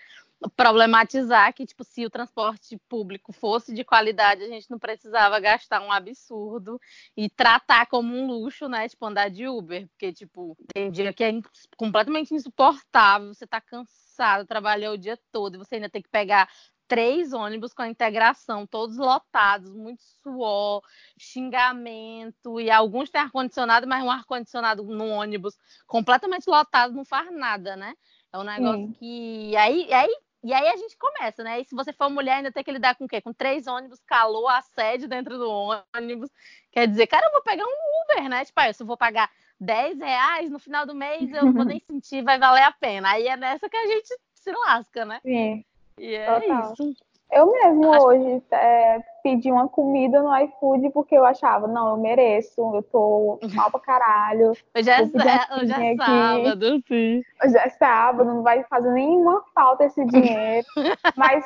problematizar 0.49 1.53
que 1.53 1.65
tipo 1.65 1.83
se 1.83 2.05
o 2.05 2.09
transporte 2.09 2.77
público 2.89 3.31
fosse 3.31 3.73
de 3.73 3.83
qualidade 3.83 4.43
a 4.43 4.47
gente 4.47 4.69
não 4.69 4.79
precisava 4.79 5.39
gastar 5.39 5.81
um 5.81 5.91
absurdo 5.91 6.79
e 7.15 7.29
tratar 7.29 7.85
como 7.87 8.15
um 8.15 8.27
luxo 8.27 8.67
né 8.67 8.87
tipo 8.87 9.05
andar 9.05 9.29
de 9.29 9.47
Uber 9.47 9.87
porque 9.87 10.11
tipo 10.13 10.57
tem 10.73 10.91
dia 10.91 11.13
que 11.13 11.23
é 11.23 11.31
completamente 11.77 12.33
insuportável 12.33 13.33
você 13.33 13.47
tá 13.47 13.61
cansado 13.61 14.45
trabalhou 14.45 14.93
o 14.93 14.97
dia 14.97 15.17
todo 15.31 15.55
e 15.55 15.57
você 15.57 15.75
ainda 15.75 15.89
tem 15.89 16.01
que 16.01 16.09
pegar 16.09 16.49
três 16.87 17.33
ônibus 17.33 17.73
com 17.73 17.81
a 17.81 17.89
integração, 17.89 18.65
todos 18.65 18.97
lotados, 18.97 19.73
muito 19.73 20.03
suor, 20.21 20.81
xingamento, 21.17 22.59
e 22.59 22.69
alguns 22.69 23.09
têm 23.09 23.21
ar-condicionado, 23.21 23.87
mas 23.87 24.03
um 24.03 24.11
ar-condicionado 24.11 24.83
no 24.83 25.07
ônibus 25.07 25.57
completamente 25.87 26.47
lotado 26.47 26.93
não 26.93 27.03
faz 27.03 27.31
nada, 27.31 27.75
né? 27.75 27.95
É 28.31 28.37
um 28.37 28.43
negócio 28.43 28.87
Sim. 28.87 28.93
que. 28.99 29.55
Aí, 29.55 29.91
aí, 29.93 30.15
e 30.45 30.53
aí 30.53 30.67
a 30.67 30.77
gente 30.77 30.95
começa, 30.95 31.43
né? 31.43 31.59
E 31.59 31.65
se 31.65 31.73
você 31.73 31.91
for 31.91 32.07
mulher, 32.07 32.35
ainda 32.35 32.51
tem 32.51 32.63
que 32.63 32.71
lidar 32.71 32.93
com 32.95 33.05
o 33.05 33.07
quê? 33.07 33.19
Com 33.19 33.33
três 33.33 33.65
ônibus, 33.65 33.99
calor, 34.05 34.47
assédio 34.49 35.09
dentro 35.09 35.39
do 35.39 35.49
ônibus. 35.49 36.29
Quer 36.71 36.87
dizer, 36.87 37.07
cara, 37.07 37.25
eu 37.25 37.31
vou 37.31 37.41
pegar 37.41 37.65
um 37.65 38.03
Uber, 38.03 38.29
né? 38.29 38.45
Tipo, 38.45 38.59
aí, 38.59 38.71
se 38.71 38.83
eu 38.83 38.85
vou 38.85 38.95
pagar 38.95 39.31
10 39.59 39.97
reais 39.97 40.51
no 40.51 40.59
final 40.59 40.85
do 40.85 40.93
mês, 40.93 41.33
eu 41.33 41.51
vou 41.51 41.65
nem 41.65 41.81
sentir, 41.89 42.23
vai 42.23 42.37
valer 42.37 42.61
a 42.61 42.71
pena. 42.71 43.09
Aí 43.09 43.27
é 43.27 43.35
nessa 43.35 43.67
que 43.67 43.75
a 43.75 43.87
gente 43.87 44.07
se 44.35 44.51
lasca, 44.51 45.03
né? 45.03 45.19
Sim. 45.23 45.65
E 45.97 46.13
é 46.13 46.39
Total. 46.39 46.73
isso. 46.73 46.95
Eu 47.31 47.51
mesmo 47.51 47.91
Acho... 47.91 48.05
hoje 48.05 48.43
é, 48.51 48.99
pedi 49.23 49.51
uma 49.51 49.67
comida 49.67 50.21
no 50.21 50.35
iFood 50.37 50.91
porque 50.91 51.15
eu 51.15 51.25
achava, 51.25 51.67
não, 51.67 51.89
eu 51.89 51.97
mereço, 51.97 52.53
eu 52.75 52.83
tô 52.83 53.39
mal 53.53 53.71
pra 53.71 53.79
caralho. 53.79 54.53
Hoje 54.75 54.89
é, 54.89 55.01
hoje 55.01 55.73
é 55.73 55.95
sábado, 55.95 56.83
sim. 56.87 57.21
Hoje 57.43 57.57
é 57.57 57.69
sábado, 57.69 58.25
não 58.25 58.43
vai 58.43 58.63
fazer 58.65 58.91
nenhuma 58.91 59.43
falta 59.53 59.85
esse 59.85 60.05
dinheiro. 60.05 60.67
mas 61.17 61.43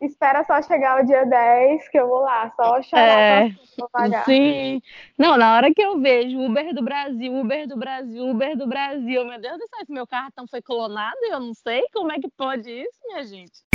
espera 0.00 0.44
só 0.44 0.62
chegar 0.62 1.02
o 1.02 1.06
dia 1.06 1.26
10 1.26 1.88
que 1.88 1.98
eu 1.98 2.08
vou 2.08 2.20
lá, 2.20 2.52
só 2.54 2.80
chorar 2.80 3.46
é, 3.46 3.50
pra 3.76 3.88
pagar. 3.92 4.24
Sim. 4.24 4.80
Não, 5.18 5.36
na 5.36 5.56
hora 5.56 5.74
que 5.74 5.82
eu 5.82 6.00
vejo 6.00 6.38
Uber 6.38 6.72
do 6.72 6.82
Brasil, 6.82 7.34
Uber 7.34 7.66
do 7.66 7.76
Brasil, 7.76 8.24
Uber 8.24 8.56
do 8.56 8.68
Brasil, 8.68 9.24
meu 9.24 9.40
Deus 9.40 9.58
do 9.58 9.68
céu, 9.68 9.80
esse 9.82 9.92
meu 9.92 10.06
cartão 10.06 10.46
foi 10.48 10.62
clonado, 10.62 11.18
eu 11.28 11.40
não 11.40 11.54
sei 11.54 11.82
como 11.92 12.12
é 12.12 12.20
que 12.20 12.28
pode 12.28 12.70
isso, 12.70 13.00
minha 13.08 13.24
gente. 13.24 13.69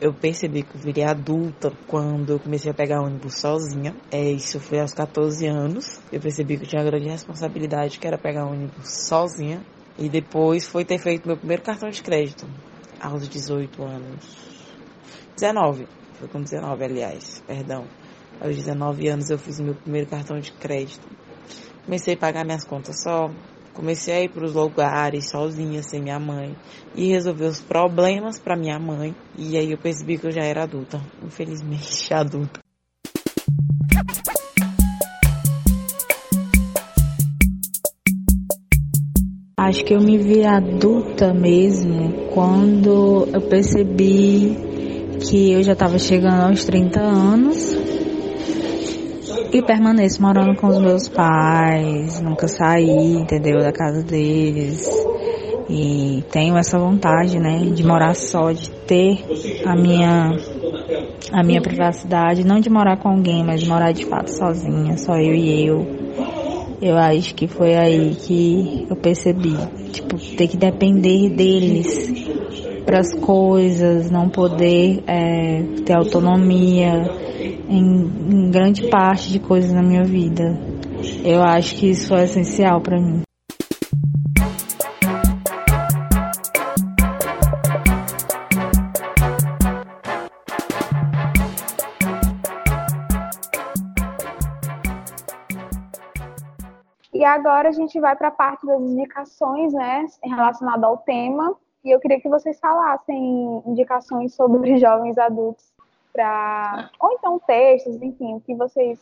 Eu 0.00 0.14
percebi 0.14 0.62
que 0.62 0.74
eu 0.74 0.80
virei 0.80 1.04
adulta 1.04 1.70
quando 1.86 2.30
eu 2.30 2.40
comecei 2.40 2.70
a 2.70 2.74
pegar 2.74 3.02
ônibus 3.02 3.38
sozinha. 3.38 3.94
É, 4.10 4.30
isso 4.30 4.58
foi 4.58 4.80
aos 4.80 4.94
14 4.94 5.46
anos. 5.46 6.00
Eu 6.10 6.18
percebi 6.18 6.56
que 6.56 6.64
eu 6.64 6.68
tinha 6.68 6.80
uma 6.80 6.90
grande 6.90 7.10
responsabilidade, 7.10 7.98
que 7.98 8.06
era 8.06 8.16
pegar 8.16 8.46
ônibus 8.46 9.06
sozinha. 9.06 9.60
E 9.98 10.08
depois 10.08 10.66
foi 10.66 10.86
ter 10.86 10.98
feito 10.98 11.26
meu 11.26 11.36
primeiro 11.36 11.62
cartão 11.62 11.90
de 11.90 12.02
crédito, 12.02 12.46
aos 12.98 13.28
18 13.28 13.82
anos. 13.82 14.36
19. 15.34 15.86
Foi 16.14 16.28
com 16.28 16.40
19, 16.40 16.82
aliás, 16.82 17.42
perdão. 17.46 17.84
Aos 18.40 18.56
19 18.56 19.06
anos 19.06 19.28
eu 19.28 19.38
fiz 19.38 19.60
meu 19.60 19.74
primeiro 19.74 20.08
cartão 20.08 20.38
de 20.38 20.50
crédito. 20.52 21.06
Comecei 21.84 22.14
a 22.14 22.16
pagar 22.16 22.46
minhas 22.46 22.64
contas 22.64 23.02
só, 23.02 23.30
Comecei 23.80 24.14
a 24.14 24.20
ir 24.24 24.28
para 24.28 24.44
os 24.44 24.52
lugares 24.52 25.30
sozinha, 25.30 25.82
sem 25.82 26.02
minha 26.02 26.20
mãe, 26.20 26.54
e 26.94 27.08
resolver 27.08 27.46
os 27.46 27.62
problemas 27.62 28.38
para 28.38 28.54
minha 28.54 28.78
mãe. 28.78 29.16
E 29.38 29.56
aí 29.56 29.72
eu 29.72 29.78
percebi 29.78 30.18
que 30.18 30.26
eu 30.26 30.30
já 30.30 30.42
era 30.42 30.64
adulta, 30.64 31.00
infelizmente 31.24 32.12
adulta. 32.12 32.60
Acho 39.56 39.82
que 39.86 39.94
eu 39.94 40.00
me 40.02 40.18
vi 40.18 40.44
adulta 40.44 41.32
mesmo 41.32 42.28
quando 42.34 43.28
eu 43.32 43.40
percebi 43.48 44.58
que 45.26 45.52
eu 45.52 45.62
já 45.62 45.72
estava 45.72 45.98
chegando 45.98 46.48
aos 46.48 46.64
30 46.64 47.00
anos 47.00 47.74
e 49.52 49.62
permaneço 49.62 50.22
morando 50.22 50.54
com 50.54 50.68
os 50.68 50.78
meus 50.78 51.08
pais, 51.08 52.20
nunca 52.20 52.46
saí, 52.46 53.14
entendeu, 53.14 53.58
da 53.60 53.72
casa 53.72 54.02
deles. 54.02 54.88
E 55.68 56.24
tenho 56.30 56.56
essa 56.56 56.78
vontade, 56.78 57.38
né, 57.38 57.58
de 57.58 57.84
morar 57.84 58.14
só, 58.14 58.52
de 58.52 58.70
ter 58.70 59.24
a 59.64 59.76
minha 59.76 60.36
a 61.32 61.44
minha 61.44 61.60
privacidade, 61.60 62.44
não 62.44 62.58
de 62.58 62.68
morar 62.68 62.96
com 62.96 63.08
alguém, 63.08 63.44
mas 63.44 63.60
de 63.60 63.68
morar 63.68 63.92
de 63.92 64.04
fato 64.04 64.28
sozinha, 64.28 64.96
só 64.96 65.14
eu 65.14 65.34
e 65.34 65.66
eu. 65.66 65.86
Eu 66.82 66.96
acho 66.96 67.34
que 67.34 67.46
foi 67.46 67.76
aí 67.76 68.14
que 68.16 68.86
eu 68.88 68.96
percebi, 68.96 69.54
tipo, 69.92 70.16
ter 70.36 70.48
que 70.48 70.56
depender 70.56 71.28
deles 71.28 72.10
para 72.84 73.00
as 73.00 73.14
coisas, 73.14 74.10
não 74.10 74.28
poder 74.28 75.04
é, 75.06 75.62
ter 75.84 75.92
autonomia, 75.92 77.04
em, 77.70 78.02
em 78.28 78.50
grande 78.50 78.90
parte 78.90 79.30
de 79.30 79.38
coisas 79.38 79.72
na 79.72 79.80
minha 79.80 80.02
vida. 80.02 80.58
Eu 81.24 81.40
acho 81.42 81.76
que 81.76 81.90
isso 81.90 82.12
é 82.14 82.24
essencial 82.24 82.80
para 82.80 82.98
mim. 83.00 83.22
E 97.14 97.24
agora 97.24 97.68
a 97.68 97.72
gente 97.72 98.00
vai 98.00 98.16
para 98.16 98.28
a 98.28 98.32
parte 98.32 98.66
das 98.66 98.80
indicações, 98.80 99.72
né, 99.72 100.06
relacionada 100.24 100.86
ao 100.86 100.96
tema. 100.98 101.54
E 101.84 101.94
eu 101.94 102.00
queria 102.00 102.20
que 102.20 102.28
vocês 102.28 102.58
falassem 102.58 103.62
indicações 103.66 104.34
sobre 104.34 104.76
jovens 104.78 105.16
adultos 105.16 105.70
para 106.12 106.90
ou 106.98 107.12
então 107.12 107.40
textos, 107.46 108.00
enfim, 108.02 108.34
o 108.34 108.40
que 108.40 108.54
vocês 108.54 108.98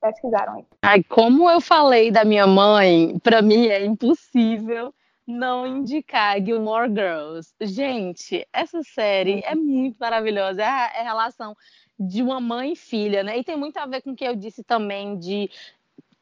pesquisaram 0.00 0.54
aí. 0.54 0.64
Ai, 0.82 1.02
como 1.04 1.48
eu 1.48 1.60
falei 1.60 2.10
da 2.10 2.24
minha 2.24 2.46
mãe, 2.46 3.18
para 3.20 3.40
mim 3.40 3.66
é 3.68 3.84
impossível 3.84 4.92
não 5.26 5.66
indicar 5.66 6.42
Gilmore 6.44 6.88
Girls. 6.88 7.54
Gente, 7.60 8.46
essa 8.52 8.82
série 8.82 9.40
é 9.44 9.54
muito 9.54 9.96
maravilhosa. 9.98 10.62
É 10.62 10.66
a, 10.66 10.92
é 10.96 11.00
a 11.00 11.04
relação 11.04 11.56
de 11.98 12.22
uma 12.22 12.40
mãe 12.40 12.72
e 12.72 12.76
filha, 12.76 13.22
né? 13.22 13.38
E 13.38 13.44
tem 13.44 13.56
muito 13.56 13.76
a 13.76 13.86
ver 13.86 14.02
com 14.02 14.10
o 14.10 14.16
que 14.16 14.24
eu 14.24 14.34
disse 14.34 14.64
também 14.64 15.18
de 15.18 15.48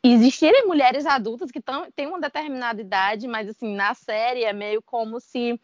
existirem 0.02 0.66
mulheres 0.66 1.06
adultas 1.06 1.50
que 1.50 1.60
têm 1.94 2.06
uma 2.06 2.20
determinada 2.20 2.80
idade, 2.80 3.26
mas 3.26 3.48
assim, 3.48 3.74
na 3.74 3.94
série 3.94 4.44
é 4.44 4.52
meio 4.52 4.82
como 4.82 5.20
se 5.20 5.60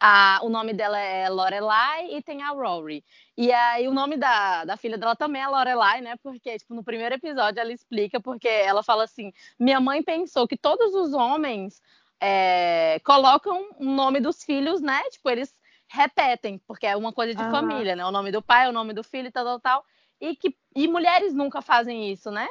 a, 0.00 0.40
o 0.42 0.48
nome 0.48 0.72
dela 0.72 0.98
é 0.98 1.28
Lorelai 1.28 2.14
e 2.14 2.22
tem 2.22 2.42
a 2.42 2.50
Rory. 2.50 3.04
E 3.36 3.52
aí 3.52 3.88
o 3.88 3.94
nome 3.94 4.16
da, 4.16 4.64
da 4.64 4.76
filha 4.76 4.98
dela 4.98 5.16
também 5.16 5.42
é 5.42 5.48
Lorelai, 5.48 6.00
né? 6.00 6.16
Porque, 6.22 6.58
tipo, 6.58 6.74
no 6.74 6.84
primeiro 6.84 7.14
episódio 7.14 7.60
ela 7.60 7.72
explica, 7.72 8.20
porque 8.20 8.48
ela 8.48 8.82
fala 8.82 9.04
assim: 9.04 9.32
minha 9.58 9.80
mãe 9.80 10.02
pensou 10.02 10.46
que 10.46 10.56
todos 10.56 10.94
os 10.94 11.12
homens 11.14 11.80
é, 12.20 13.00
colocam 13.04 13.70
o 13.78 13.84
nome 13.84 14.20
dos 14.20 14.42
filhos, 14.42 14.80
né? 14.80 15.02
Tipo, 15.10 15.30
eles 15.30 15.54
repetem, 15.88 16.58
porque 16.66 16.86
é 16.86 16.96
uma 16.96 17.12
coisa 17.12 17.34
de 17.34 17.42
família, 17.50 17.94
né? 17.94 18.04
O 18.04 18.10
nome 18.10 18.32
do 18.32 18.42
pai, 18.42 18.68
o 18.68 18.72
nome 18.72 18.92
do 18.92 19.04
filho 19.04 19.28
e 19.28 19.32
tal, 19.32 19.44
tal, 19.44 19.60
tal. 19.60 19.84
E, 20.20 20.34
que, 20.34 20.56
e 20.74 20.88
mulheres 20.88 21.34
nunca 21.34 21.60
fazem 21.60 22.10
isso, 22.10 22.30
né? 22.30 22.48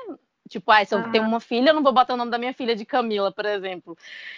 Tipo, 0.54 0.72
ah, 0.72 0.86
se 0.86 0.94
eu 0.94 1.00
Ah. 1.00 1.10
tenho 1.10 1.24
uma 1.26 1.40
filha, 1.40 1.70
eu 1.70 1.74
não 1.74 1.82
vou 1.82 1.92
botar 1.92 2.14
o 2.14 2.18
nome 2.18 2.30
da 2.30 2.38
minha 2.38 2.54
filha 2.54 2.76
de 2.76 2.86
Camila, 2.86 3.32
por 3.32 3.44
exemplo. 3.44 3.98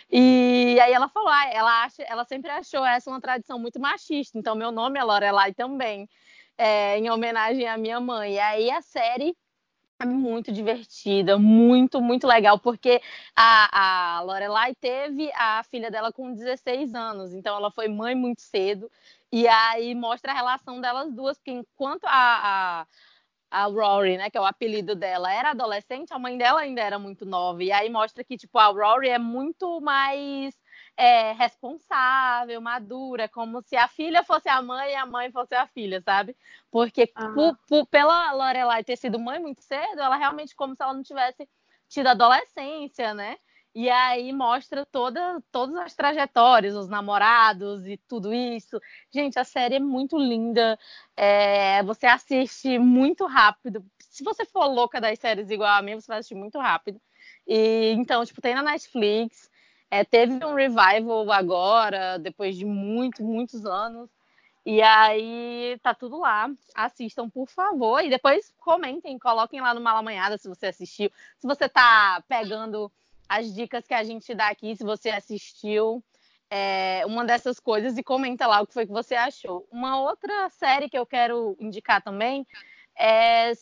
E 0.09 0.79
aí 0.81 0.93
ela 0.93 1.09
falou, 1.09 1.27
ah, 1.27 1.45
ela, 1.51 1.83
acha, 1.83 2.03
ela 2.03 2.23
sempre 2.23 2.49
achou 2.49 2.85
essa 2.85 3.09
uma 3.09 3.19
tradição 3.19 3.59
muito 3.59 3.79
machista. 3.81 4.37
Então, 4.39 4.55
meu 4.55 4.71
nome 4.71 4.97
é 4.97 5.03
Lorelai 5.03 5.53
também, 5.53 6.07
é, 6.57 6.97
em 6.97 7.09
homenagem 7.09 7.67
à 7.67 7.77
minha 7.77 7.99
mãe. 7.99 8.35
E 8.35 8.39
aí 8.39 8.71
a 8.71 8.81
série 8.81 9.35
é 9.99 10.05
muito 10.05 10.53
divertida, 10.53 11.37
muito, 11.37 12.01
muito 12.01 12.25
legal, 12.27 12.57
porque 12.59 13.01
a, 13.35 14.17
a 14.17 14.21
Lorelai 14.21 14.73
teve 14.75 15.29
a 15.35 15.63
filha 15.63 15.91
dela 15.91 16.13
com 16.13 16.33
16 16.33 16.93
anos, 16.95 17.33
então 17.33 17.57
ela 17.57 17.71
foi 17.71 17.87
mãe 17.87 18.13
muito 18.15 18.41
cedo, 18.41 18.89
e 19.31 19.47
aí 19.47 19.95
mostra 19.95 20.31
a 20.31 20.35
relação 20.35 20.81
delas 20.81 21.13
duas, 21.13 21.37
porque 21.37 21.51
enquanto 21.51 22.05
a, 22.05 22.81
a, 22.81 22.85
a 23.49 23.65
Rory, 23.65 24.17
né, 24.17 24.29
que 24.29 24.37
é 24.37 24.41
o 24.41 24.45
apelido 24.45 24.95
dela, 24.95 25.31
era 25.33 25.51
adolescente, 25.51 26.13
a 26.13 26.19
mãe 26.19 26.37
dela 26.37 26.61
ainda 26.61 26.81
era 26.81 26.99
muito 26.99 27.25
nova, 27.25 27.63
e 27.63 27.71
aí 27.71 27.89
mostra 27.89 28.23
que, 28.23 28.37
tipo, 28.37 28.57
a 28.57 28.65
Rory 28.67 29.09
é 29.09 29.19
muito 29.19 29.79
mais 29.81 30.53
é, 30.97 31.33
responsável, 31.33 32.61
madura, 32.61 33.27
como 33.27 33.61
se 33.61 33.75
a 33.75 33.87
filha 33.87 34.23
fosse 34.23 34.47
a 34.47 34.61
mãe 34.61 34.91
e 34.91 34.95
a 34.95 35.05
mãe 35.05 35.31
fosse 35.31 35.53
a 35.53 35.67
filha, 35.67 36.01
sabe? 36.01 36.35
Porque 36.71 37.11
Ah. 37.15 37.29
por- 37.33 37.57
por- 37.67 37.85
pela 37.87 38.31
Lorelai 38.31 38.83
ter 38.83 38.95
sido 38.97 39.19
mãe 39.19 39.39
muito 39.39 39.61
cedo, 39.61 39.99
ela 40.01 40.15
realmente 40.15 40.55
como 40.55 40.75
se 40.75 40.81
ela 40.81 40.93
não 40.93 41.03
tivesse 41.03 41.47
tido 41.89 42.07
adolescência, 42.07 43.13
né? 43.13 43.37
E 43.75 43.89
aí 43.89 44.31
mostra 44.31 44.85
toda, 44.85 45.41
todas 45.51 45.75
as 45.75 45.93
trajetórias, 45.93 46.75
os 46.75 46.87
namorados 46.87 47.85
e 47.85 47.97
tudo 48.07 48.33
isso. 48.33 48.79
Gente, 49.11 49.37
a 49.37 49.43
série 49.43 49.75
é 49.75 49.79
muito 49.79 50.17
linda. 50.17 50.79
é, 51.17 51.83
você 51.83 52.05
assiste 52.07 52.79
muito 52.79 53.25
rápido. 53.25 53.85
Se 53.99 54.23
você 54.23 54.45
for 54.45 54.65
louca 54.67 55.01
das 55.01 55.19
séries 55.19 55.49
igual 55.49 55.69
a 55.77 55.81
mim, 55.81 55.95
você 55.95 56.07
vai 56.07 56.19
assistir 56.19 56.35
muito 56.35 56.57
rápido. 56.57 57.01
E 57.47 57.91
então, 57.97 58.25
tipo, 58.25 58.41
tem 58.41 58.55
na 58.55 58.63
Netflix. 58.63 59.49
é, 59.91 60.03
teve 60.05 60.33
um 60.45 60.55
revival 60.55 61.31
agora, 61.31 62.17
depois 62.19 62.57
de 62.57 62.65
muito, 62.65 63.23
muitos 63.23 63.65
anos. 63.65 64.09
E 64.65 64.81
aí 64.81 65.77
tá 65.83 65.93
tudo 65.93 66.17
lá. 66.19 66.49
Assistam, 66.75 67.29
por 67.29 67.49
favor. 67.49 68.01
E 68.03 68.09
depois 68.09 68.53
comentem, 68.59 69.19
coloquem 69.19 69.61
lá 69.61 69.73
no 69.73 69.81
Malamanhada 69.81 70.37
se 70.37 70.47
você 70.49 70.67
assistiu. 70.67 71.11
Se 71.37 71.47
você 71.47 71.69
tá 71.69 72.23
pegando 72.27 72.91
as 73.27 73.53
dicas 73.53 73.85
que 73.87 73.93
a 73.93 74.03
gente 74.03 74.33
dá 74.33 74.47
aqui, 74.47 74.75
se 74.75 74.83
você 74.83 75.09
assistiu 75.09 76.03
é, 76.49 77.03
uma 77.05 77.25
dessas 77.25 77.59
coisas 77.59 77.97
e 77.97 78.03
comenta 78.03 78.47
lá 78.47 78.61
o 78.61 78.67
que 78.67 78.73
foi 78.73 78.85
que 78.85 78.91
você 78.91 79.15
achou. 79.15 79.67
Uma 79.71 79.99
outra 79.99 80.49
série 80.49 80.89
que 80.89 80.97
eu 80.97 81.05
quero 81.05 81.55
indicar 81.59 82.01
também 82.01 82.45
é 82.97 83.53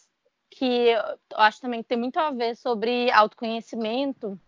que 0.49 0.89
eu 0.89 1.37
acho 1.37 1.59
também 1.61 1.81
que 1.81 1.89
tem 1.89 1.97
muito 1.97 2.17
a 2.17 2.29
ver 2.29 2.55
sobre 2.55 3.09
autoconhecimento, 3.11 4.39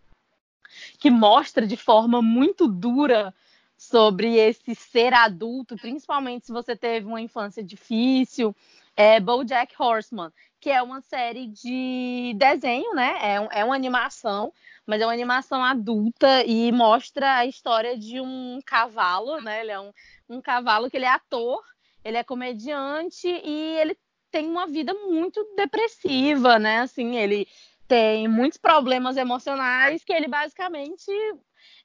que 0.98 1.10
mostra 1.10 1.66
de 1.66 1.76
forma 1.76 2.22
muito 2.22 2.68
dura 2.68 3.34
sobre 3.76 4.36
esse 4.36 4.74
ser 4.74 5.12
adulto, 5.12 5.76
principalmente 5.76 6.46
se 6.46 6.52
você 6.52 6.76
teve 6.76 7.06
uma 7.06 7.20
infância 7.20 7.62
difícil, 7.62 8.54
é 8.96 9.20
BoJack 9.20 9.74
Horseman, 9.78 10.32
que 10.60 10.70
é 10.70 10.82
uma 10.82 11.00
série 11.02 11.46
de 11.48 12.34
desenho, 12.36 12.94
né? 12.94 13.16
É, 13.22 13.40
um- 13.40 13.48
é 13.52 13.64
uma 13.64 13.74
animação, 13.74 14.52
mas 14.86 15.00
é 15.00 15.06
uma 15.06 15.12
animação 15.12 15.62
adulta 15.62 16.44
e 16.44 16.72
mostra 16.72 17.36
a 17.36 17.46
história 17.46 17.96
de 17.98 18.20
um 18.20 18.58
cavalo, 18.64 19.40
né? 19.40 19.60
Ele 19.60 19.70
é 19.72 19.80
um, 19.80 19.92
um 20.28 20.40
cavalo 20.40 20.90
que 20.90 20.96
ele 20.96 21.04
é 21.04 21.10
ator, 21.10 21.62
ele 22.04 22.16
é 22.16 22.24
comediante 22.24 23.26
e 23.28 23.76
ele 23.78 23.96
tem 24.30 24.48
uma 24.48 24.66
vida 24.66 24.92
muito 24.94 25.44
depressiva, 25.56 26.58
né? 26.58 26.80
Assim, 26.80 27.16
ele 27.16 27.46
tem 27.88 28.26
muitos 28.28 28.58
problemas 28.58 29.16
emocionais 29.16 30.02
que 30.04 30.12
ele 30.12 30.26
basicamente 30.28 31.06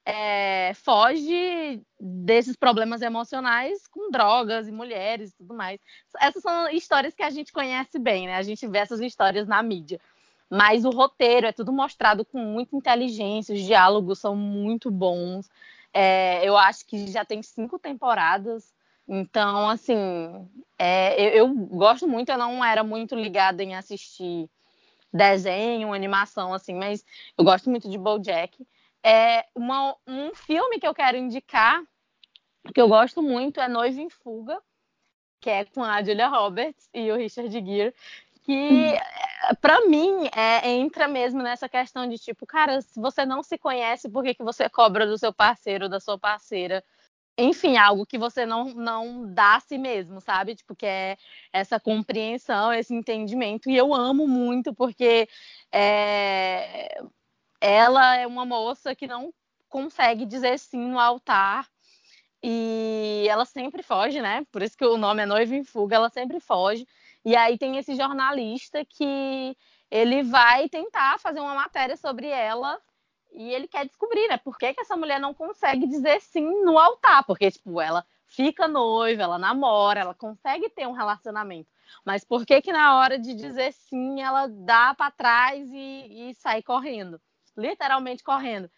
é, 0.04 0.72
foge 0.74 1.80
desses 1.98 2.56
problemas 2.56 3.02
emocionais 3.02 3.86
com 3.86 4.10
drogas 4.10 4.66
e 4.66 4.72
mulheres 4.72 5.30
e 5.30 5.36
tudo 5.36 5.54
mais. 5.54 5.80
Essas 6.20 6.42
são 6.42 6.68
histórias 6.70 7.14
que 7.14 7.22
a 7.22 7.30
gente 7.30 7.52
conhece 7.52 7.98
bem, 7.98 8.26
né? 8.26 8.36
A 8.36 8.42
gente 8.42 8.66
vê 8.66 8.78
essas 8.78 9.00
histórias 9.00 9.46
na 9.46 9.62
mídia. 9.62 10.00
Mas 10.50 10.84
o 10.84 10.90
roteiro 10.90 11.46
é 11.46 11.52
tudo 11.52 11.72
mostrado 11.72 12.24
com 12.24 12.38
muita 12.38 12.76
inteligência, 12.76 13.54
os 13.54 13.62
diálogos 13.62 14.18
são 14.18 14.36
muito 14.36 14.90
bons. 14.90 15.48
É, 15.94 16.46
eu 16.46 16.56
acho 16.56 16.84
que 16.86 17.06
já 17.10 17.24
tem 17.24 17.42
cinco 17.42 17.78
temporadas. 17.78 18.72
Então, 19.08 19.68
assim, 19.68 19.96
é, 20.78 21.20
eu, 21.22 21.46
eu 21.46 21.54
gosto 21.54 22.06
muito, 22.06 22.30
eu 22.30 22.38
não 22.38 22.64
era 22.64 22.84
muito 22.84 23.14
ligada 23.14 23.62
em 23.62 23.74
assistir 23.74 24.48
desenho, 25.12 25.92
animação, 25.92 26.54
assim, 26.54 26.74
mas 26.74 27.04
eu 27.36 27.44
gosto 27.44 27.68
muito 27.70 27.88
de 27.88 27.98
BoJack. 27.98 28.66
É 29.04 29.44
uma, 29.54 29.96
um 30.06 30.34
filme 30.34 30.78
que 30.78 30.86
eu 30.86 30.94
quero 30.94 31.16
indicar, 31.16 31.82
que 32.74 32.80
eu 32.80 32.88
gosto 32.88 33.22
muito, 33.22 33.60
é 33.60 33.68
Noiva 33.68 34.00
em 34.00 34.08
Fuga, 34.08 34.60
que 35.40 35.50
é 35.50 35.64
com 35.64 35.82
a 35.82 36.02
Julia 36.02 36.28
Roberts 36.28 36.88
e 36.94 37.10
o 37.10 37.16
Richard 37.16 37.52
Gere, 37.52 37.94
que 38.42 38.94
para 39.60 39.86
mim 39.86 40.28
é, 40.34 40.70
entra 40.70 41.08
mesmo 41.08 41.42
nessa 41.42 41.68
questão 41.68 42.08
de 42.08 42.18
tipo, 42.18 42.46
cara, 42.46 42.80
se 42.80 43.00
você 43.00 43.26
não 43.26 43.42
se 43.42 43.58
conhece, 43.58 44.08
por 44.08 44.22
que, 44.22 44.34
que 44.34 44.42
você 44.42 44.68
cobra 44.68 45.06
do 45.06 45.18
seu 45.18 45.32
parceiro, 45.32 45.88
da 45.88 45.98
sua 45.98 46.18
parceira? 46.18 46.84
Enfim, 47.36 47.76
algo 47.76 48.06
que 48.06 48.18
você 48.18 48.44
não, 48.44 48.66
não 48.66 49.32
dá 49.32 49.56
a 49.56 49.60
si 49.60 49.78
mesmo, 49.78 50.20
sabe? 50.20 50.54
Tipo, 50.54 50.76
que 50.76 50.86
é 50.86 51.16
essa 51.52 51.80
compreensão, 51.80 52.72
esse 52.72 52.94
entendimento. 52.94 53.70
E 53.70 53.76
eu 53.76 53.94
amo 53.94 54.28
muito, 54.28 54.74
porque 54.74 55.26
é, 55.72 57.02
ela 57.62 58.16
é 58.16 58.26
uma 58.26 58.44
moça 58.44 58.92
que 58.92 59.06
não 59.06 59.32
consegue 59.68 60.26
dizer 60.26 60.58
sim 60.58 60.80
no 60.80 60.98
altar. 60.98 61.68
E 62.42 63.24
ela 63.30 63.44
sempre 63.44 63.84
foge, 63.84 64.20
né? 64.20 64.44
Por 64.50 64.62
isso 64.62 64.76
que 64.76 64.84
o 64.84 64.96
nome 64.96 65.22
é 65.22 65.26
Noiva 65.26 65.54
em 65.54 65.62
Fuga, 65.62 65.94
ela 65.94 66.10
sempre 66.10 66.40
foge. 66.40 66.84
E 67.24 67.36
aí 67.36 67.56
tem 67.56 67.76
esse 67.76 67.94
jornalista 67.94 68.84
que 68.84 69.56
ele 69.88 70.24
vai 70.24 70.68
tentar 70.68 71.20
fazer 71.20 71.38
uma 71.38 71.54
matéria 71.54 71.96
sobre 71.96 72.26
ela 72.26 72.80
e 73.32 73.54
ele 73.54 73.68
quer 73.68 73.86
descobrir, 73.86 74.26
né? 74.26 74.38
Por 74.38 74.58
que, 74.58 74.74
que 74.74 74.80
essa 74.80 74.96
mulher 74.96 75.20
não 75.20 75.32
consegue 75.32 75.86
dizer 75.86 76.20
sim 76.20 76.64
no 76.64 76.76
altar? 76.76 77.24
Porque, 77.24 77.48
tipo, 77.48 77.80
ela 77.80 78.04
fica 78.26 78.66
noiva, 78.66 79.22
ela 79.22 79.38
namora, 79.38 80.00
ela 80.00 80.14
consegue 80.14 80.68
ter 80.68 80.88
um 80.88 80.92
relacionamento. 80.92 81.70
Mas 82.04 82.24
por 82.24 82.44
que 82.44 82.60
que 82.60 82.72
na 82.72 82.98
hora 82.98 83.20
de 83.20 83.34
dizer 83.34 83.72
sim, 83.72 84.20
ela 84.20 84.48
dá 84.48 84.94
para 84.94 85.12
trás 85.12 85.70
e, 85.70 86.30
e 86.30 86.34
sai 86.34 86.60
correndo? 86.60 87.20
Literalmente 87.56 88.22
correndo. 88.22 88.70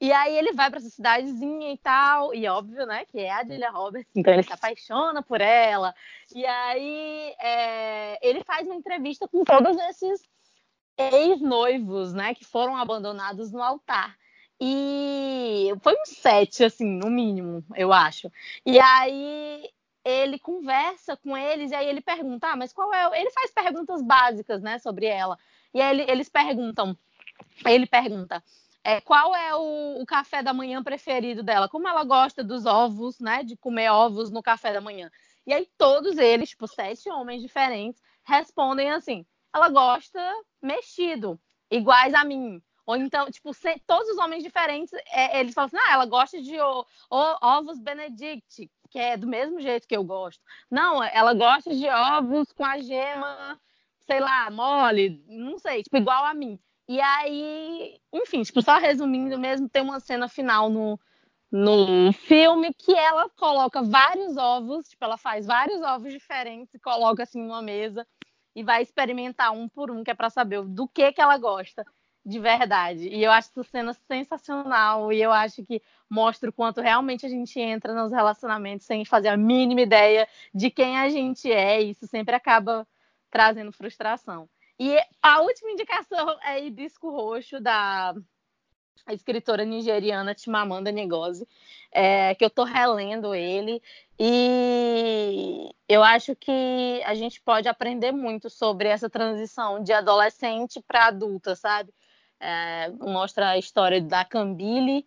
E 0.00 0.12
aí 0.12 0.36
ele 0.36 0.52
vai 0.52 0.68
para 0.68 0.78
essa 0.78 0.90
cidadezinha 0.90 1.72
e 1.72 1.78
tal, 1.78 2.34
e 2.34 2.46
óbvio, 2.48 2.84
né, 2.86 3.04
que 3.04 3.20
é 3.20 3.30
a 3.30 3.44
Julia 3.44 3.70
Roberts, 3.70 4.10
então 4.16 4.32
ele 4.32 4.42
se 4.42 4.52
apaixona 4.52 5.22
por 5.22 5.40
ela. 5.40 5.94
E 6.34 6.44
aí 6.44 7.34
é, 7.38 8.18
ele 8.26 8.42
faz 8.42 8.66
uma 8.66 8.74
entrevista 8.74 9.28
com 9.28 9.44
todos 9.44 9.76
esses 9.90 10.22
ex-noivos, 10.98 12.12
né, 12.12 12.34
que 12.34 12.44
foram 12.44 12.76
abandonados 12.76 13.52
no 13.52 13.62
altar. 13.62 14.16
E 14.60 15.72
foi 15.82 15.94
um 15.94 16.06
sete, 16.06 16.64
assim, 16.64 16.86
no 16.86 17.10
mínimo, 17.10 17.64
eu 17.74 17.92
acho. 17.92 18.30
E 18.64 18.78
aí 18.78 19.68
ele 20.04 20.38
conversa 20.38 21.16
com 21.16 21.36
eles 21.36 21.70
e 21.70 21.74
aí 21.74 21.88
ele 21.88 22.00
pergunta, 22.00 22.48
ah, 22.48 22.56
mas 22.56 22.72
qual 22.72 22.92
é? 22.92 23.08
o-" 23.08 23.14
Ele 23.14 23.30
faz 23.30 23.50
perguntas 23.52 24.02
básicas, 24.02 24.62
né, 24.62 24.78
sobre 24.78 25.06
ela. 25.06 25.38
E 25.74 25.80
aí 25.80 25.90
ele- 26.00 26.10
eles 26.10 26.28
perguntam, 26.28 26.96
ele 27.66 27.86
pergunta, 27.86 28.42
é, 28.84 29.00
qual 29.00 29.34
é 29.34 29.54
o, 29.54 30.00
o 30.02 30.06
café 30.06 30.42
da 30.42 30.52
manhã 30.52 30.82
preferido 30.82 31.42
dela? 31.42 31.68
Como 31.68 31.86
ela 31.88 32.04
gosta 32.04 32.42
dos 32.42 32.66
ovos, 32.66 33.20
né, 33.20 33.42
de 33.44 33.56
comer 33.56 33.90
ovos 33.90 34.30
no 34.30 34.42
café 34.42 34.72
da 34.72 34.80
manhã? 34.80 35.10
E 35.46 35.52
aí 35.52 35.68
todos 35.78 36.18
eles, 36.18 36.50
tipo, 36.50 36.66
sete 36.66 37.08
homens 37.10 37.42
diferentes, 37.42 38.00
respondem 38.24 38.90
assim: 38.90 39.24
ela 39.54 39.68
gosta 39.68 40.20
mexido, 40.60 41.38
iguais 41.70 42.14
a 42.14 42.24
mim. 42.24 42.62
Ou 42.84 42.96
então, 42.96 43.30
tipo, 43.30 43.54
se- 43.54 43.78
todos 43.86 44.08
os 44.08 44.18
homens 44.18 44.42
diferentes, 44.42 44.92
é, 45.10 45.38
eles 45.40 45.54
falam 45.54 45.66
assim: 45.66 45.76
ah, 45.78 45.92
ela 45.92 46.06
gosta 46.06 46.40
de 46.42 46.58
o- 46.60 46.84
o- 47.10 47.36
ovos 47.40 47.78
Benedict, 47.78 48.70
que 48.90 48.98
é 48.98 49.16
do 49.16 49.26
mesmo 49.26 49.60
jeito 49.60 49.86
que 49.86 49.96
eu 49.96 50.02
gosto. 50.04 50.42
Não, 50.70 51.02
ela 51.02 51.32
gosta 51.34 51.74
de 51.74 51.88
ovos 51.88 52.50
com 52.52 52.64
a 52.64 52.78
gema, 52.78 53.60
sei 54.00 54.20
lá, 54.20 54.50
mole, 54.50 55.22
não 55.28 55.58
sei, 55.58 55.82
tipo, 55.82 55.96
igual 55.96 56.24
a 56.24 56.34
mim. 56.34 56.58
E 56.88 57.00
aí, 57.00 57.98
enfim, 58.12 58.42
tipo, 58.42 58.60
só 58.60 58.76
resumindo 58.78 59.38
mesmo, 59.38 59.68
tem 59.68 59.82
uma 59.82 60.00
cena 60.00 60.28
final 60.28 60.68
no, 60.68 60.98
no 61.50 62.12
filme 62.12 62.72
que 62.74 62.92
ela 62.92 63.28
coloca 63.30 63.82
vários 63.82 64.36
ovos, 64.36 64.88
tipo, 64.88 65.04
ela 65.04 65.16
faz 65.16 65.46
vários 65.46 65.80
ovos 65.82 66.12
diferentes 66.12 66.80
coloca 66.82 67.22
assim 67.22 67.42
numa 67.42 67.62
mesa 67.62 68.06
e 68.54 68.62
vai 68.62 68.82
experimentar 68.82 69.52
um 69.52 69.68
por 69.68 69.90
um, 69.90 70.02
que 70.02 70.10
é 70.10 70.14
para 70.14 70.30
saber 70.30 70.62
do 70.62 70.88
que 70.88 71.12
que 71.12 71.20
ela 71.20 71.38
gosta 71.38 71.84
de 72.24 72.38
verdade. 72.38 73.08
E 73.08 73.22
eu 73.22 73.30
acho 73.30 73.50
essa 73.50 73.64
cena 73.64 73.92
sensacional 73.92 75.12
e 75.12 75.20
eu 75.20 75.32
acho 75.32 75.64
que 75.64 75.82
mostra 76.08 76.50
o 76.50 76.52
quanto 76.52 76.80
realmente 76.80 77.26
a 77.26 77.28
gente 77.28 77.58
entra 77.58 77.94
nos 77.94 78.12
relacionamentos 78.12 78.86
sem 78.86 79.04
fazer 79.04 79.28
a 79.28 79.36
mínima 79.36 79.80
ideia 79.80 80.28
de 80.54 80.70
quem 80.70 80.98
a 80.98 81.08
gente 81.08 81.50
é, 81.50 81.82
e 81.82 81.90
isso 81.90 82.06
sempre 82.06 82.34
acaba 82.34 82.86
trazendo 83.30 83.72
frustração. 83.72 84.48
E 84.78 84.98
a 85.22 85.40
última 85.40 85.70
indicação 85.70 86.36
é 86.44 86.64
Hibisco 86.64 87.10
Roxo, 87.10 87.60
da 87.60 88.14
escritora 89.10 89.64
nigeriana 89.64 90.34
Chimamanda 90.36 90.92
Ngozi, 90.92 91.46
é, 91.90 92.34
que 92.34 92.44
eu 92.44 92.50
tô 92.50 92.64
relendo 92.64 93.34
ele. 93.34 93.82
E 94.18 95.70
eu 95.88 96.02
acho 96.02 96.36
que 96.36 97.02
a 97.04 97.14
gente 97.14 97.40
pode 97.40 97.68
aprender 97.68 98.12
muito 98.12 98.48
sobre 98.48 98.88
essa 98.88 99.10
transição 99.10 99.82
de 99.82 99.92
adolescente 99.92 100.80
para 100.80 101.06
adulta, 101.06 101.56
sabe? 101.56 101.92
É, 102.38 102.90
mostra 103.00 103.50
a 103.50 103.58
história 103.58 104.00
da 104.00 104.24
Cambile, 104.24 105.06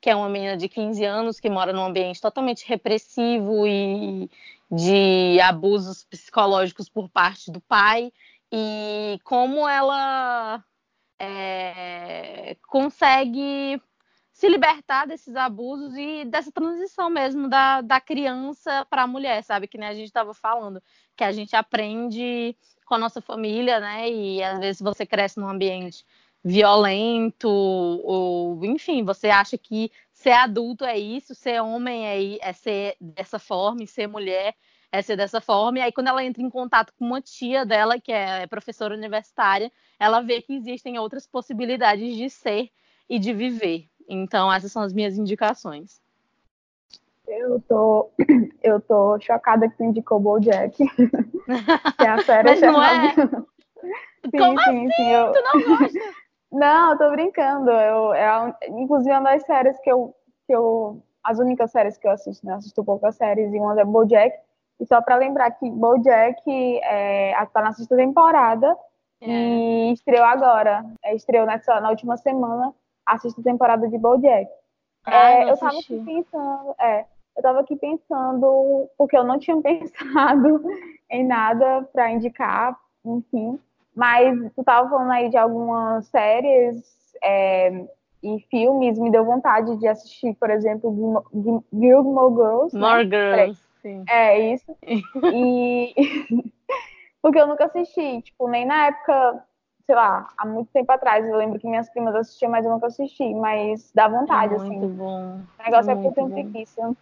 que 0.00 0.10
é 0.10 0.16
uma 0.16 0.28
menina 0.28 0.56
de 0.56 0.68
15 0.68 1.04
anos 1.04 1.40
que 1.40 1.48
mora 1.48 1.72
num 1.72 1.84
ambiente 1.84 2.20
totalmente 2.20 2.66
repressivo 2.66 3.66
e 3.66 4.28
de 4.70 5.38
abusos 5.40 6.04
psicológicos 6.04 6.88
por 6.88 7.08
parte 7.08 7.50
do 7.50 7.60
pai, 7.60 8.12
e 8.52 9.18
como 9.24 9.66
ela 9.66 10.62
é, 11.18 12.56
consegue 12.68 13.80
se 14.32 14.48
libertar 14.48 15.06
desses 15.06 15.36
abusos 15.36 15.96
e 15.96 16.24
dessa 16.24 16.52
transição 16.52 17.08
mesmo 17.08 17.48
da, 17.48 17.80
da 17.80 18.00
criança 18.00 18.84
para 18.90 19.02
a 19.02 19.06
mulher, 19.06 19.42
sabe? 19.42 19.66
Que 19.66 19.78
nem 19.78 19.88
a 19.88 19.94
gente 19.94 20.06
estava 20.06 20.34
falando, 20.34 20.82
que 21.16 21.24
a 21.24 21.32
gente 21.32 21.56
aprende 21.56 22.56
com 22.84 22.94
a 22.94 22.98
nossa 22.98 23.22
família, 23.22 23.80
né? 23.80 24.10
E 24.10 24.42
às 24.42 24.58
vezes 24.58 24.82
você 24.82 25.06
cresce 25.06 25.40
num 25.40 25.48
ambiente 25.48 26.04
violento, 26.44 27.48
ou 27.48 28.64
enfim, 28.64 29.04
você 29.04 29.30
acha 29.30 29.56
que 29.56 29.90
ser 30.12 30.32
adulto 30.32 30.84
é 30.84 30.98
isso, 30.98 31.34
ser 31.34 31.62
homem 31.62 32.06
é, 32.06 32.48
é 32.48 32.52
ser 32.52 32.96
dessa 33.00 33.38
forma, 33.38 33.82
e 33.84 33.86
ser 33.86 34.08
mulher 34.08 34.54
é 34.92 35.00
ser 35.00 35.16
dessa 35.16 35.40
forma. 35.40 35.78
E 35.78 35.82
aí, 35.82 35.90
quando 35.90 36.08
ela 36.08 36.22
entra 36.22 36.42
em 36.42 36.50
contato 36.50 36.92
com 36.98 37.06
uma 37.06 37.22
tia 37.22 37.64
dela, 37.64 37.98
que 37.98 38.12
é 38.12 38.46
professora 38.46 38.94
universitária, 38.94 39.72
ela 39.98 40.20
vê 40.20 40.42
que 40.42 40.54
existem 40.54 40.98
outras 40.98 41.26
possibilidades 41.26 42.14
de 42.14 42.28
ser 42.28 42.68
e 43.08 43.18
de 43.18 43.32
viver. 43.32 43.86
Então, 44.06 44.52
essas 44.52 44.70
são 44.70 44.82
as 44.82 44.92
minhas 44.92 45.16
indicações. 45.16 46.00
Eu 47.26 47.60
tô, 47.66 48.10
eu 48.62 48.80
tô 48.80 49.18
chocada 49.18 49.68
que 49.68 49.76
tu 49.78 49.84
indicou 49.84 50.20
Bojack. 50.20 50.76
que 50.86 52.04
é 52.04 52.08
a 52.08 52.22
série 52.22 52.50
Mas 52.50 52.60
não 52.60 52.82
é? 52.82 53.14
Sim, 53.14 54.30
Como 54.38 54.60
sim, 54.60 54.90
sim. 54.90 55.10
Eu... 55.10 55.32
Tu 55.32 55.42
não 55.42 55.78
gosta? 55.78 55.98
Não, 56.52 56.92
eu 56.92 56.98
tô 56.98 57.10
brincando. 57.12 57.70
Eu, 57.70 58.12
é, 58.12 58.54
inclusive, 58.68 59.10
uma 59.10 59.22
das 59.22 59.42
séries 59.46 59.80
que 59.80 59.90
eu, 59.90 60.14
que 60.46 60.54
eu. 60.54 61.02
As 61.24 61.38
únicas 61.38 61.70
séries 61.70 61.96
que 61.96 62.06
eu 62.06 62.10
assisto, 62.10 62.44
né? 62.44 62.52
Eu 62.52 62.56
assisto 62.58 62.84
poucas 62.84 63.16
séries, 63.16 63.54
e 63.54 63.58
uma 63.58 63.80
é 63.80 63.84
Bojack. 63.86 64.36
E 64.80 64.86
só 64.86 65.00
pra 65.00 65.16
lembrar 65.16 65.50
que 65.52 65.70
Bojack 65.70 66.42
é, 66.82 67.34
a- 67.34 67.46
tá 67.46 67.62
na 67.62 67.72
sexta 67.72 67.96
temporada 67.96 68.76
e 69.20 69.92
estreou 69.92 70.24
agora. 70.24 70.84
É, 71.04 71.14
estreou 71.14 71.46
nessa, 71.46 71.80
na 71.80 71.90
última 71.90 72.16
semana 72.16 72.72
a 73.06 73.18
sexta 73.18 73.42
temporada 73.42 73.88
de 73.88 73.96
Bojack. 73.98 74.50
Ah, 75.06 75.32
É, 75.32 75.50
eu 75.50 75.56
tava 75.56 75.72
assisti. 75.72 75.94
aqui 75.94 76.04
pensando, 76.04 76.74
é, 76.80 77.04
eu 77.36 77.42
tava 77.42 77.60
aqui 77.60 77.76
pensando, 77.76 78.88
porque 78.98 79.16
eu 79.16 79.24
não 79.24 79.38
tinha 79.38 79.56
pensado 79.62 80.62
em 81.10 81.24
nada 81.26 81.88
para 81.92 82.10
indicar, 82.10 82.76
enfim, 83.04 83.58
mas 83.94 84.38
tu 84.54 84.64
tava 84.64 84.88
falando 84.88 85.10
aí 85.12 85.28
de 85.28 85.36
algumas 85.36 86.06
séries 86.06 86.82
é, 87.22 87.84
e 88.22 88.38
filmes, 88.50 88.98
me 88.98 89.10
deu 89.10 89.24
vontade 89.24 89.76
de 89.76 89.86
assistir, 89.88 90.34
por 90.34 90.50
exemplo, 90.50 90.94
Gilmo- 90.94 91.24
Gil- 91.34 91.64
Gilmore 91.72 92.34
Girls, 92.34 92.76
né? 92.76 92.80
More 92.80 93.04
Girls. 93.04 93.62
Sim. 93.82 94.04
É 94.08 94.52
isso. 94.52 94.76
E 94.84 95.94
porque 97.20 97.38
eu 97.38 97.46
nunca 97.46 97.66
assisti, 97.66 98.22
tipo, 98.22 98.48
nem 98.48 98.64
na 98.64 98.86
época, 98.86 99.44
sei 99.84 99.94
lá, 99.94 100.28
há 100.38 100.46
muito 100.46 100.70
tempo 100.72 100.90
atrás. 100.90 101.26
Eu 101.26 101.36
lembro 101.36 101.58
que 101.58 101.68
minhas 101.68 101.90
primas 101.90 102.14
assistiam, 102.14 102.50
mas 102.50 102.64
eu 102.64 102.72
nunca 102.72 102.86
assisti. 102.86 103.34
Mas 103.34 103.90
dá 103.94 104.08
vontade, 104.08 104.54
é 104.54 104.56
assim. 104.56 104.76
muito 104.78 104.88
bom. 104.88 105.40
O 105.58 105.62
negócio 105.62 105.90
é, 105.90 105.94
é 105.94 105.96
por 105.96 106.14
ter 106.14 106.20
muito 106.22 106.34
bom. 106.34 106.50
preguiça. 106.50 106.96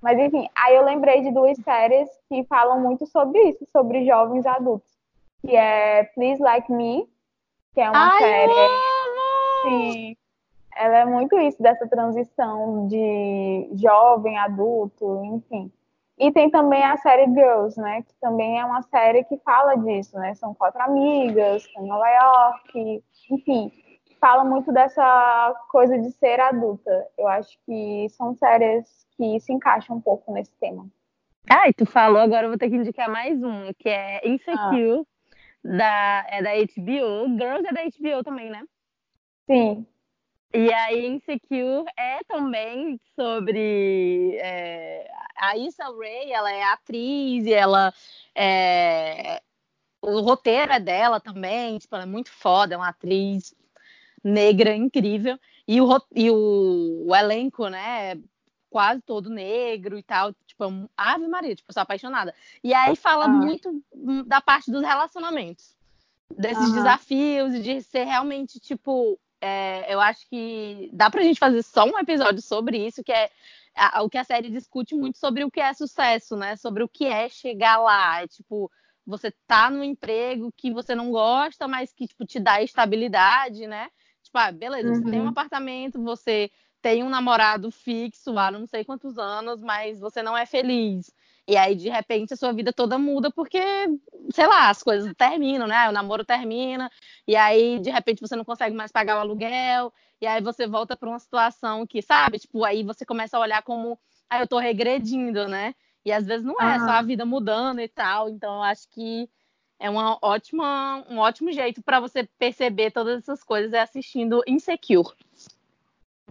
Mas 0.00 0.18
enfim, 0.18 0.48
aí 0.56 0.74
eu 0.74 0.84
lembrei 0.84 1.22
de 1.22 1.30
duas 1.30 1.56
séries 1.58 2.08
que 2.28 2.42
falam 2.44 2.80
muito 2.80 3.06
sobre 3.06 3.40
isso, 3.50 3.64
sobre 3.70 4.04
jovens 4.04 4.44
adultos. 4.44 4.90
Que 5.40 5.54
é 5.54 6.04
Please 6.14 6.42
Like 6.42 6.72
Me, 6.72 7.08
que 7.72 7.80
é 7.80 7.88
uma 7.88 8.12
Ai, 8.12 8.18
série. 8.18 8.52
eu! 8.52 9.02
Sim, 9.62 10.16
ela 10.74 10.98
é 10.98 11.04
muito 11.04 11.38
isso, 11.38 11.62
dessa 11.62 11.86
transição 11.86 12.88
de 12.88 13.70
jovem, 13.74 14.36
adulto, 14.38 15.22
enfim. 15.24 15.70
E 16.22 16.30
tem 16.30 16.48
também 16.48 16.84
a 16.84 16.96
série 16.98 17.26
Girls, 17.34 17.80
né? 17.80 18.02
Que 18.02 18.14
também 18.20 18.60
é 18.60 18.64
uma 18.64 18.80
série 18.82 19.24
que 19.24 19.36
fala 19.38 19.74
disso, 19.74 20.16
né? 20.16 20.32
São 20.36 20.54
quatro 20.54 20.80
amigas, 20.80 21.64
estão 21.64 21.84
em 21.84 21.88
Nova 21.88 22.08
York, 22.08 23.04
enfim. 23.28 23.72
Fala 24.20 24.44
muito 24.44 24.70
dessa 24.70 25.52
coisa 25.68 25.98
de 25.98 26.12
ser 26.12 26.38
adulta. 26.38 27.08
Eu 27.18 27.26
acho 27.26 27.58
que 27.66 28.06
são 28.10 28.36
séries 28.36 28.86
que 29.16 29.40
se 29.40 29.52
encaixam 29.52 29.96
um 29.96 30.00
pouco 30.00 30.32
nesse 30.32 30.54
tema. 30.60 30.86
Ai, 31.50 31.72
tu 31.72 31.84
falou, 31.84 32.20
agora 32.20 32.44
eu 32.44 32.50
vou 32.50 32.58
ter 32.58 32.70
que 32.70 32.76
indicar 32.76 33.10
mais 33.10 33.42
um, 33.42 33.72
que 33.76 33.88
é 33.88 34.20
Insecure, 34.24 35.04
da, 35.64 36.24
é 36.28 36.40
da 36.40 36.50
HBO. 36.50 37.36
Girls 37.36 37.66
é 37.66 37.72
da 37.72 37.82
HBO 37.82 38.22
também, 38.22 38.48
né? 38.48 38.62
Sim, 39.50 39.84
E 40.54 40.72
aí, 40.72 41.06
Insecure 41.06 41.84
é 41.96 42.22
também 42.24 43.00
sobre 43.16 44.36
é, 44.38 45.10
a 45.36 45.56
Issa 45.56 45.84
Rae, 45.84 46.30
ela 46.30 46.52
é 46.52 46.62
atriz, 46.64 47.46
e 47.46 47.52
ela 47.52 47.92
é, 48.34 49.40
o 50.02 50.20
roteiro 50.20 50.72
é 50.72 50.80
dela 50.80 51.20
também, 51.20 51.78
tipo, 51.78 51.94
ela 51.94 52.04
é 52.04 52.06
muito 52.06 52.30
foda, 52.30 52.74
é 52.74 52.76
uma 52.76 52.88
atriz 52.88 53.54
negra 54.22 54.74
incrível, 54.74 55.38
e 55.66 55.80
o, 55.80 55.88
e 56.14 56.30
o, 56.30 57.04
o 57.08 57.16
elenco, 57.16 57.68
né, 57.68 58.12
é 58.12 58.18
quase 58.68 59.00
todo 59.02 59.30
negro 59.30 59.98
e 59.98 60.02
tal, 60.02 60.34
tipo, 60.46 60.64
é 60.64 60.68
Ave 60.96 61.28
Maria, 61.28 61.54
tipo, 61.54 61.72
sou 61.72 61.82
apaixonada. 61.82 62.34
E 62.62 62.74
aí 62.74 62.94
fala 62.96 63.24
Ah. 63.24 63.28
muito 63.28 63.82
da 64.26 64.40
parte 64.40 64.70
dos 64.70 64.82
relacionamentos, 64.82 65.76
desses 66.36 66.72
desafios 66.72 67.62
de 67.62 67.82
ser 67.82 68.04
realmente, 68.04 68.58
tipo, 68.60 69.18
é, 69.42 69.92
eu 69.94 70.00
acho 70.00 70.28
que 70.28 70.90
dá 70.92 71.10
pra 71.10 71.22
gente 71.22 71.40
fazer 71.40 71.62
só 71.64 71.84
um 71.84 71.98
episódio 71.98 72.42
sobre 72.42 72.86
isso, 72.86 73.04
que 73.04 73.12
é 73.12 73.30
a- 73.74 74.02
o 74.02 74.10
que 74.10 74.18
a 74.18 74.24
série 74.24 74.50
discute 74.50 74.94
muito 74.94 75.18
sobre 75.18 75.44
o 75.44 75.50
que 75.50 75.60
é 75.60 75.72
sucesso, 75.74 76.36
né? 76.36 76.56
Sobre 76.56 76.82
o 76.84 76.88
que 76.88 77.06
é 77.06 77.28
chegar 77.28 77.78
lá. 77.78 78.22
É, 78.22 78.28
tipo, 78.28 78.70
você 79.06 79.30
tá 79.46 79.70
num 79.70 79.84
emprego 79.84 80.52
que 80.56 80.72
você 80.72 80.94
não 80.94 81.10
gosta, 81.10 81.66
mas 81.68 81.92
que 81.92 82.06
tipo, 82.06 82.24
te 82.26 82.38
dá 82.40 82.62
estabilidade, 82.62 83.66
né? 83.66 83.88
Tipo, 84.22 84.38
ah, 84.38 84.52
beleza, 84.52 84.94
você 84.94 85.04
tem 85.06 85.20
um 85.20 85.26
Uhum. 85.26 85.28
apartamento, 85.28 86.02
você 86.02 86.50
tem 86.80 87.02
um 87.02 87.08
namorado 87.08 87.70
fixo 87.70 88.38
há 88.38 88.50
não 88.50 88.66
sei 88.66 88.84
quantos 88.84 89.18
anos, 89.18 89.60
mas 89.62 90.00
você 90.00 90.22
não 90.22 90.36
é 90.36 90.46
feliz. 90.46 91.12
E 91.46 91.56
aí, 91.56 91.74
de 91.74 91.88
repente, 91.88 92.32
a 92.32 92.36
sua 92.36 92.52
vida 92.52 92.72
toda 92.72 92.98
muda 92.98 93.30
porque, 93.30 93.60
sei 94.32 94.46
lá, 94.46 94.70
as 94.70 94.82
coisas 94.82 95.12
terminam, 95.14 95.66
né? 95.66 95.88
O 95.88 95.92
namoro 95.92 96.24
termina, 96.24 96.90
e 97.26 97.34
aí, 97.34 97.80
de 97.80 97.90
repente, 97.90 98.20
você 98.20 98.36
não 98.36 98.44
consegue 98.44 98.74
mais 98.76 98.92
pagar 98.92 99.16
o 99.16 99.20
aluguel, 99.20 99.92
e 100.20 100.26
aí 100.26 100.40
você 100.40 100.66
volta 100.68 100.96
para 100.96 101.08
uma 101.08 101.18
situação 101.18 101.86
que, 101.86 102.00
sabe, 102.00 102.38
tipo, 102.38 102.64
aí 102.64 102.84
você 102.84 103.04
começa 103.04 103.36
a 103.36 103.40
olhar 103.40 103.62
como, 103.62 103.98
ah, 104.30 104.40
eu 104.40 104.46
tô 104.46 104.58
regredindo, 104.58 105.48
né? 105.48 105.74
E 106.04 106.12
às 106.12 106.26
vezes 106.26 106.44
não 106.44 106.60
é, 106.60 106.78
só 106.78 106.92
a 106.92 107.02
vida 107.02 107.24
mudando 107.24 107.80
e 107.80 107.88
tal. 107.88 108.28
Então, 108.28 108.56
eu 108.56 108.62
acho 108.62 108.88
que 108.90 109.28
é 109.80 109.90
uma 109.90 110.16
ótima, 110.22 111.04
um 111.08 111.18
ótimo 111.18 111.50
jeito 111.52 111.82
para 111.82 111.98
você 111.98 112.24
perceber 112.38 112.92
todas 112.92 113.18
essas 113.18 113.42
coisas 113.42 113.72
é 113.72 113.80
assistindo 113.80 114.42
Insecure. 114.46 115.12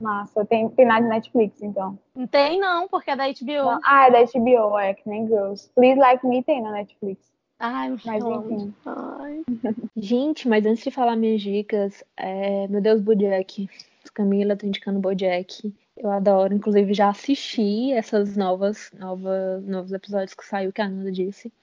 Massa. 0.01 0.45
Tem, 0.45 0.67
tem 0.69 0.85
na 0.85 0.99
Netflix, 0.99 1.61
então. 1.61 1.97
Não 2.15 2.27
tem, 2.27 2.59
não, 2.59 2.87
porque 2.87 3.11
é 3.11 3.15
da 3.15 3.25
HBO. 3.27 3.45
Não- 3.71 3.79
Ah, 3.83 4.07
é 4.07 4.11
da 4.11 4.19
HBO, 4.21 4.77
é 4.79 4.93
que 4.93 5.07
nem 5.07 5.27
Girls. 5.27 5.69
Please 5.75 5.99
Like 5.99 6.25
Me 6.27 6.43
tem 6.43 6.61
na 6.61 6.71
Netflix. 6.71 7.31
Ai, 7.59 7.95
Mas 8.05 8.23
enfim. 8.23 8.73
Ai. 8.85 9.43
Gente, 9.95 10.47
mas 10.47 10.65
antes 10.65 10.83
de 10.83 10.89
falar 10.91 11.15
minhas 11.15 11.41
dicas, 11.41 12.03
é, 12.17 12.67
meu 12.67 12.81
Deus, 12.81 13.01
Bojack. 13.01 13.69
Camila 14.13 14.57
tá 14.57 14.65
indicando 14.67 14.99
Bojack. 14.99 15.73
Eu 15.95 16.09
adoro, 16.11 16.53
inclusive 16.53 16.93
já 16.93 17.09
assisti 17.09 17.91
essas 17.93 18.35
novas, 18.35 18.91
novas, 18.97 19.63
novos 19.65 19.91
episódios 19.93 20.33
que 20.33 20.43
saiu, 20.45 20.73
que 20.73 20.81
a 20.81 20.89
Nanda 20.89 21.11
disse, 21.11 21.53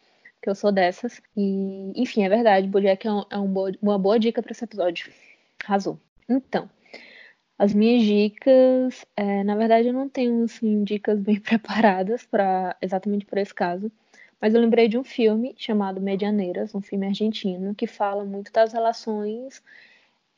que 0.41 0.49
eu 0.49 0.55
sou 0.55 0.71
dessas. 0.71 1.21
E, 1.37 1.93
enfim, 2.01 2.23
é 2.23 2.29
verdade, 2.29 2.69
Bojack 2.69 3.07
é, 3.07 3.13
um, 3.13 3.25
é 3.29 3.37
um 3.39 3.49
boa- 3.49 3.73
uma 3.83 3.99
boa 3.99 4.19
dica 4.21 4.41
para 4.41 4.53
esse 4.53 4.65
episódio. 4.65 5.11
Arrasou. 5.65 5.99
Então, 6.29 6.71
as 7.59 7.75
minhas 7.75 8.05
dicas, 8.05 9.05
é, 9.17 9.43
na 9.45 9.57
verdade 9.57 9.89
eu 9.89 9.93
não 9.93 10.09
tenho 10.09 10.45
assim, 10.45 10.85
dicas 10.85 11.19
bem 11.21 11.41
preparadas 11.41 12.25
para 12.25 12.77
exatamente 12.81 13.27
para 13.27 13.41
esse 13.41 13.55
caso. 13.55 13.91
Mas 14.41 14.55
eu 14.55 14.61
lembrei 14.61 14.89
de 14.89 14.97
um 14.99 15.05
filme 15.05 15.55
chamado 15.59 16.01
Medianeiras, 16.01 16.75
um 16.75 16.81
filme 16.81 17.07
argentino, 17.07 17.75
que 17.75 17.87
fala 17.89 18.25
muito 18.25 18.53
das 18.53 18.73
relações, 18.73 19.63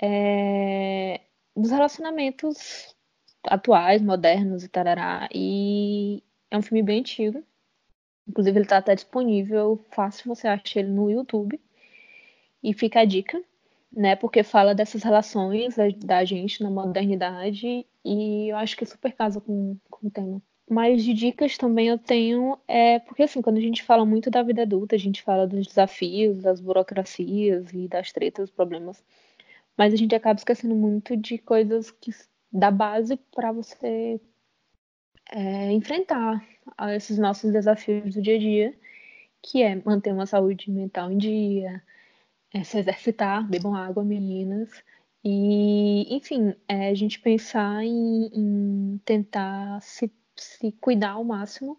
é, 0.03 1.21
dos 1.55 1.71
relacionamentos 1.71 2.97
atuais, 3.45 4.03
modernos 4.03 4.65
e 4.65 4.69
tarará. 4.69 5.29
E 5.35 6.23
é 6.51 6.57
um 6.59 6.63
filme 6.63 6.83
bem 6.83 7.01
antigo. 7.01 7.45
Inclusive, 8.29 8.59
ele 8.59 8.65
está 8.65 8.79
até 8.79 8.95
disponível, 8.95 9.85
fácil 9.91 10.35
você 10.35 10.49
acha 10.49 10.79
ele 10.79 10.89
no 10.91 11.11
YouTube. 11.11 11.61
E 12.63 12.73
fica 12.75 13.01
a 13.01 13.05
dica, 13.05 13.43
né? 13.93 14.17
Porque 14.17 14.43
fala 14.43 14.75
dessas 14.75 15.03
relações 15.03 15.77
da, 15.77 15.85
da 15.99 16.25
gente 16.25 16.63
na 16.63 16.71
modernidade 16.71 17.87
e 18.05 18.49
eu 18.51 18.57
acho 18.57 18.77
que 18.77 18.87
super 18.87 19.13
casa 19.13 19.41
com, 19.41 19.77
com 19.91 20.07
o 20.07 20.11
tema. 20.11 20.43
Mas 20.69 21.03
de 21.03 21.13
dicas 21.13 21.59
também 21.59 21.89
eu 21.89 21.99
tenho, 21.99 22.57
é 22.69 23.01
porque 23.01 23.25
assim, 23.25 23.43
quando 23.43 23.57
a 23.59 23.61
gente 23.61 23.83
fala 23.83 24.07
muito 24.07 24.31
da 24.31 24.43
vida 24.43 24.63
adulta, 24.63 24.95
a 24.95 24.99
gente 24.99 25.23
fala 25.23 25.47
dos 25.47 25.67
desafios, 25.67 26.43
das 26.43 26.61
burocracias 26.61 27.73
e 27.73 27.89
das 27.89 28.13
tretas, 28.13 28.49
dos 28.49 28.55
problemas. 28.55 29.03
Mas 29.77 29.93
a 29.93 29.97
gente 29.97 30.15
acaba 30.15 30.39
esquecendo 30.39 30.75
muito 30.77 31.17
de 31.17 31.39
coisas 31.39 31.91
que 31.91 32.13
da 32.53 32.71
base 32.71 33.17
para 33.35 33.53
você 33.53 34.21
é, 35.33 35.73
enfrentar 35.73 36.45
esses 36.95 37.19
nossos 37.19 37.53
desafios 37.53 38.15
do 38.15 38.23
dia 38.23 38.37
a 38.37 38.39
dia, 38.39 38.79
que 39.43 39.63
é 39.63 39.81
manter 39.85 40.13
uma 40.13 40.27
saúde 40.27 40.71
mental 40.71 41.11
em 41.11 41.19
dia, 41.19 41.83
é 42.53 42.65
se 42.65 42.79
exercitar, 42.79 43.49
bebam 43.49 43.75
água, 43.75 44.05
meninas, 44.05 44.83
e, 45.25 46.15
enfim, 46.15 46.55
é 46.67 46.89
a 46.89 46.95
gente 46.95 47.21
pensar 47.21 47.85
em, 47.85 48.31
em 48.35 48.99
tentar 49.05 49.81
se, 49.83 50.11
se 50.37 50.73
cuidar 50.73 51.11
ao 51.13 51.25
máximo, 51.25 51.79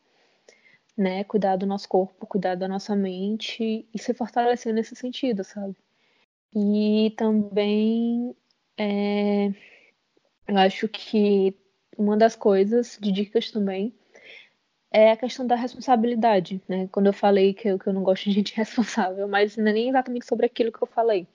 né? 0.98 1.23
Cuidar 1.23 1.56
do 1.56 1.65
nosso 1.65 1.89
corpo, 1.89 2.27
cuidar 2.27 2.56
da 2.56 2.68
nossa 2.68 2.95
mente 2.95 3.88
e 3.93 3.99
se 3.99 4.14
fortalecer 4.14 4.73
nesse 4.73 4.95
sentido, 4.95 5.43
sabe? 5.43 5.76
E 6.56 7.14
também 7.18 8.35
é, 8.77 9.48
eu 10.48 10.57
acho 10.57 10.88
que 10.88 11.56
uma 11.98 12.18
das 12.18 12.35
coisas, 12.35 12.98
de 13.02 13.11
dicas 13.11 13.52
também, 13.52 13.93
é 14.91 15.11
a 15.11 15.18
questão 15.18 15.47
da 15.47 15.55
responsabilidade, 15.55 16.61
né? 16.68 16.88
Quando 16.91 17.07
eu 17.07 17.13
falei 17.13 17.53
que 17.53 17.68
eu, 17.69 17.80
que 17.80 17.88
eu 17.88 17.93
não 17.93 18.03
gosto 18.03 18.26
de 18.26 18.31
gente 18.34 18.55
responsável, 18.57 19.27
mas 19.27 19.57
não 19.57 19.68
é 19.68 19.73
nem 19.73 19.89
exatamente 19.89 20.26
sobre 20.26 20.45
aquilo 20.45 20.72
que 20.72 20.81
eu 20.81 20.88
falei. 20.88 21.27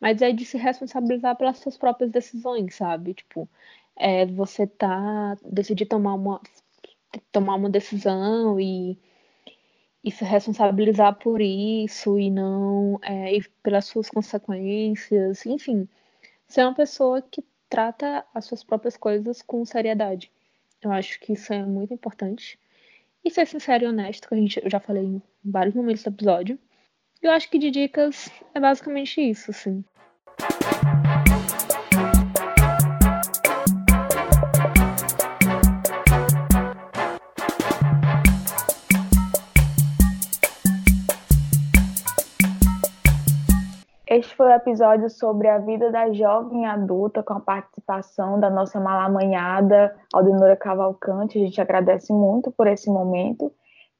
Mas 0.00 0.20
é 0.22 0.32
de 0.32 0.44
se 0.44 0.58
responsabilizar 0.58 1.36
pelas 1.36 1.58
suas 1.58 1.78
próprias 1.78 2.10
decisões, 2.10 2.74
sabe? 2.74 3.14
Tipo, 3.14 3.48
é 3.96 4.26
você 4.26 4.66
tá 4.66 5.36
decidir 5.44 5.86
tomar 5.86 6.14
uma 6.14 6.40
tomar 7.30 7.56
uma 7.56 7.70
decisão 7.70 8.58
e, 8.58 8.98
e 10.04 10.10
se 10.10 10.24
responsabilizar 10.24 11.14
por 11.18 11.40
isso 11.40 12.18
e 12.18 12.30
não 12.30 12.98
é, 13.02 13.36
e 13.36 13.42
pelas 13.62 13.86
suas 13.86 14.08
consequências, 14.10 15.46
enfim, 15.46 15.88
ser 16.48 16.62
uma 16.62 16.74
pessoa 16.74 17.22
que 17.22 17.44
trata 17.68 18.24
as 18.34 18.44
suas 18.46 18.64
próprias 18.64 18.96
coisas 18.96 19.42
com 19.42 19.64
seriedade. 19.64 20.30
Eu 20.82 20.90
acho 20.92 21.20
que 21.20 21.32
isso 21.34 21.52
é 21.52 21.64
muito 21.64 21.94
importante. 21.94 22.58
E 23.24 23.30
ser 23.30 23.46
sincero 23.46 23.84
e 23.84 23.88
honesto, 23.88 24.28
que 24.28 24.34
a 24.34 24.36
gente, 24.36 24.60
eu 24.62 24.70
já 24.70 24.80
falei 24.80 25.04
em 25.04 25.22
vários 25.44 25.74
momentos 25.74 26.02
do 26.02 26.10
episódio. 26.10 26.58
Eu 27.20 27.30
acho 27.30 27.48
que 27.48 27.58
de 27.58 27.70
dicas 27.70 28.30
é 28.52 28.58
basicamente 28.58 29.20
isso, 29.20 29.50
assim. 29.50 29.84
Este 44.22 44.36
foi 44.36 44.46
o 44.46 44.54
episódio 44.54 45.10
sobre 45.10 45.48
a 45.48 45.58
vida 45.58 45.90
da 45.90 46.12
jovem 46.12 46.64
adulta, 46.64 47.24
com 47.24 47.32
a 47.32 47.40
participação 47.40 48.38
da 48.38 48.48
nossa 48.48 48.78
malamanhada 48.78 49.96
Aldenora 50.14 50.54
Cavalcante. 50.54 51.38
A 51.38 51.40
gente 51.40 51.60
agradece 51.60 52.12
muito 52.12 52.52
por 52.52 52.68
esse 52.68 52.88
momento 52.88 53.52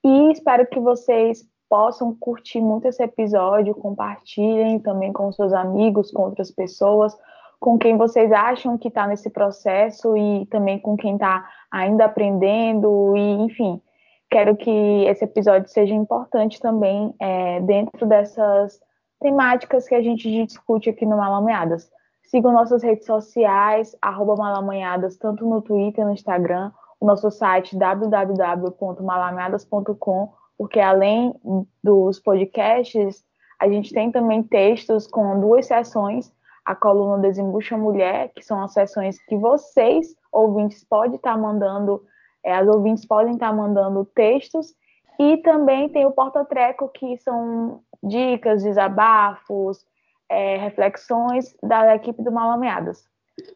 e 0.05 0.31
espero 0.31 0.65
que 0.69 0.79
vocês 0.79 1.45
possam 1.69 2.15
curtir 2.15 2.61
muito 2.61 2.87
esse 2.87 3.03
episódio, 3.03 3.75
compartilhem 3.75 4.79
também 4.79 5.13
com 5.13 5.33
seus 5.33 5.53
amigos, 5.53 6.13
com 6.13 6.23
outras 6.23 6.53
pessoas, 6.53 7.19
com 7.59 7.77
quem 7.77 7.97
vocês 7.97 8.31
acham 8.31 8.79
que 8.79 8.87
está 8.87 9.09
nesse 9.09 9.29
processo 9.29 10.17
e 10.17 10.47
também 10.47 10.79
com 10.79 10.97
quem 10.97 11.15
está 11.15 11.45
ainda 11.69 12.05
aprendendo 12.05 13.17
e, 13.17 13.33
enfim, 13.43 13.83
quero 14.31 14.55
que 14.55 14.71
esse 15.09 15.25
episódio 15.25 15.69
seja 15.69 15.95
importante 15.95 16.61
também 16.61 17.13
é, 17.19 17.61
dentro 17.63 18.07
dessas 18.07 18.81
temáticas 19.23 19.89
que 19.89 19.95
a 19.95 20.03
gente 20.03 20.29
discute 20.45 20.91
aqui 20.91 21.07
no 21.07 21.17
Malamanhadas. 21.17 21.91
Sigam 22.25 22.53
nossas 22.53 22.83
redes 22.83 23.07
sociais, 23.07 23.97
arroba 24.03 24.37
Malamanhadas, 24.37 25.17
tanto 25.17 25.49
no 25.49 25.63
Twitter, 25.63 26.05
no 26.05 26.13
Instagram, 26.13 26.71
o 27.01 27.07
nosso 27.07 27.31
site 27.31 27.75
www.malamanhadas.com, 27.77 30.33
porque 30.59 30.81
além 30.81 31.35
dos 31.83 32.21
podcasts, 32.21 33.25
a 33.59 33.67
gente 33.69 33.93
tem 33.93 34.11
também 34.11 34.43
textos 34.43 35.07
com 35.07 35.39
duas 35.41 35.67
sessões, 35.67 36.33
a 36.65 36.75
coluna 36.75 37.23
Desembucha 37.23 37.77
Mulher, 37.77 38.33
que 38.35 38.43
são 38.43 38.63
as 38.63 38.73
sessões 38.73 39.23
que 39.27 39.37
vocês, 39.37 40.15
ouvintes, 40.31 40.85
podem 40.85 41.17
estar 41.17 41.37
mandando, 41.37 42.03
é, 42.45 42.55
as 42.55 42.69
ouvintes 42.69 43.05
podem 43.05 43.35
estar 43.35 43.53
mandando 43.53 44.05
textos, 44.05 44.75
e 45.19 45.39
também 45.39 45.89
tem 45.89 46.07
o 46.07 46.13
Porta 46.13 46.45
Treco, 46.45 46.89
que 46.89 47.17
são 47.19 47.83
dicas, 48.03 48.63
desabafos, 48.63 49.87
é, 50.29 50.57
reflexões 50.57 51.55
da 51.63 51.95
equipe 51.95 52.23
do 52.23 52.33
Malameadas. 52.33 53.05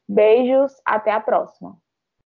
Beijos, 0.09 0.73
até 0.85 1.12
a 1.12 1.20
próxima. 1.20 1.77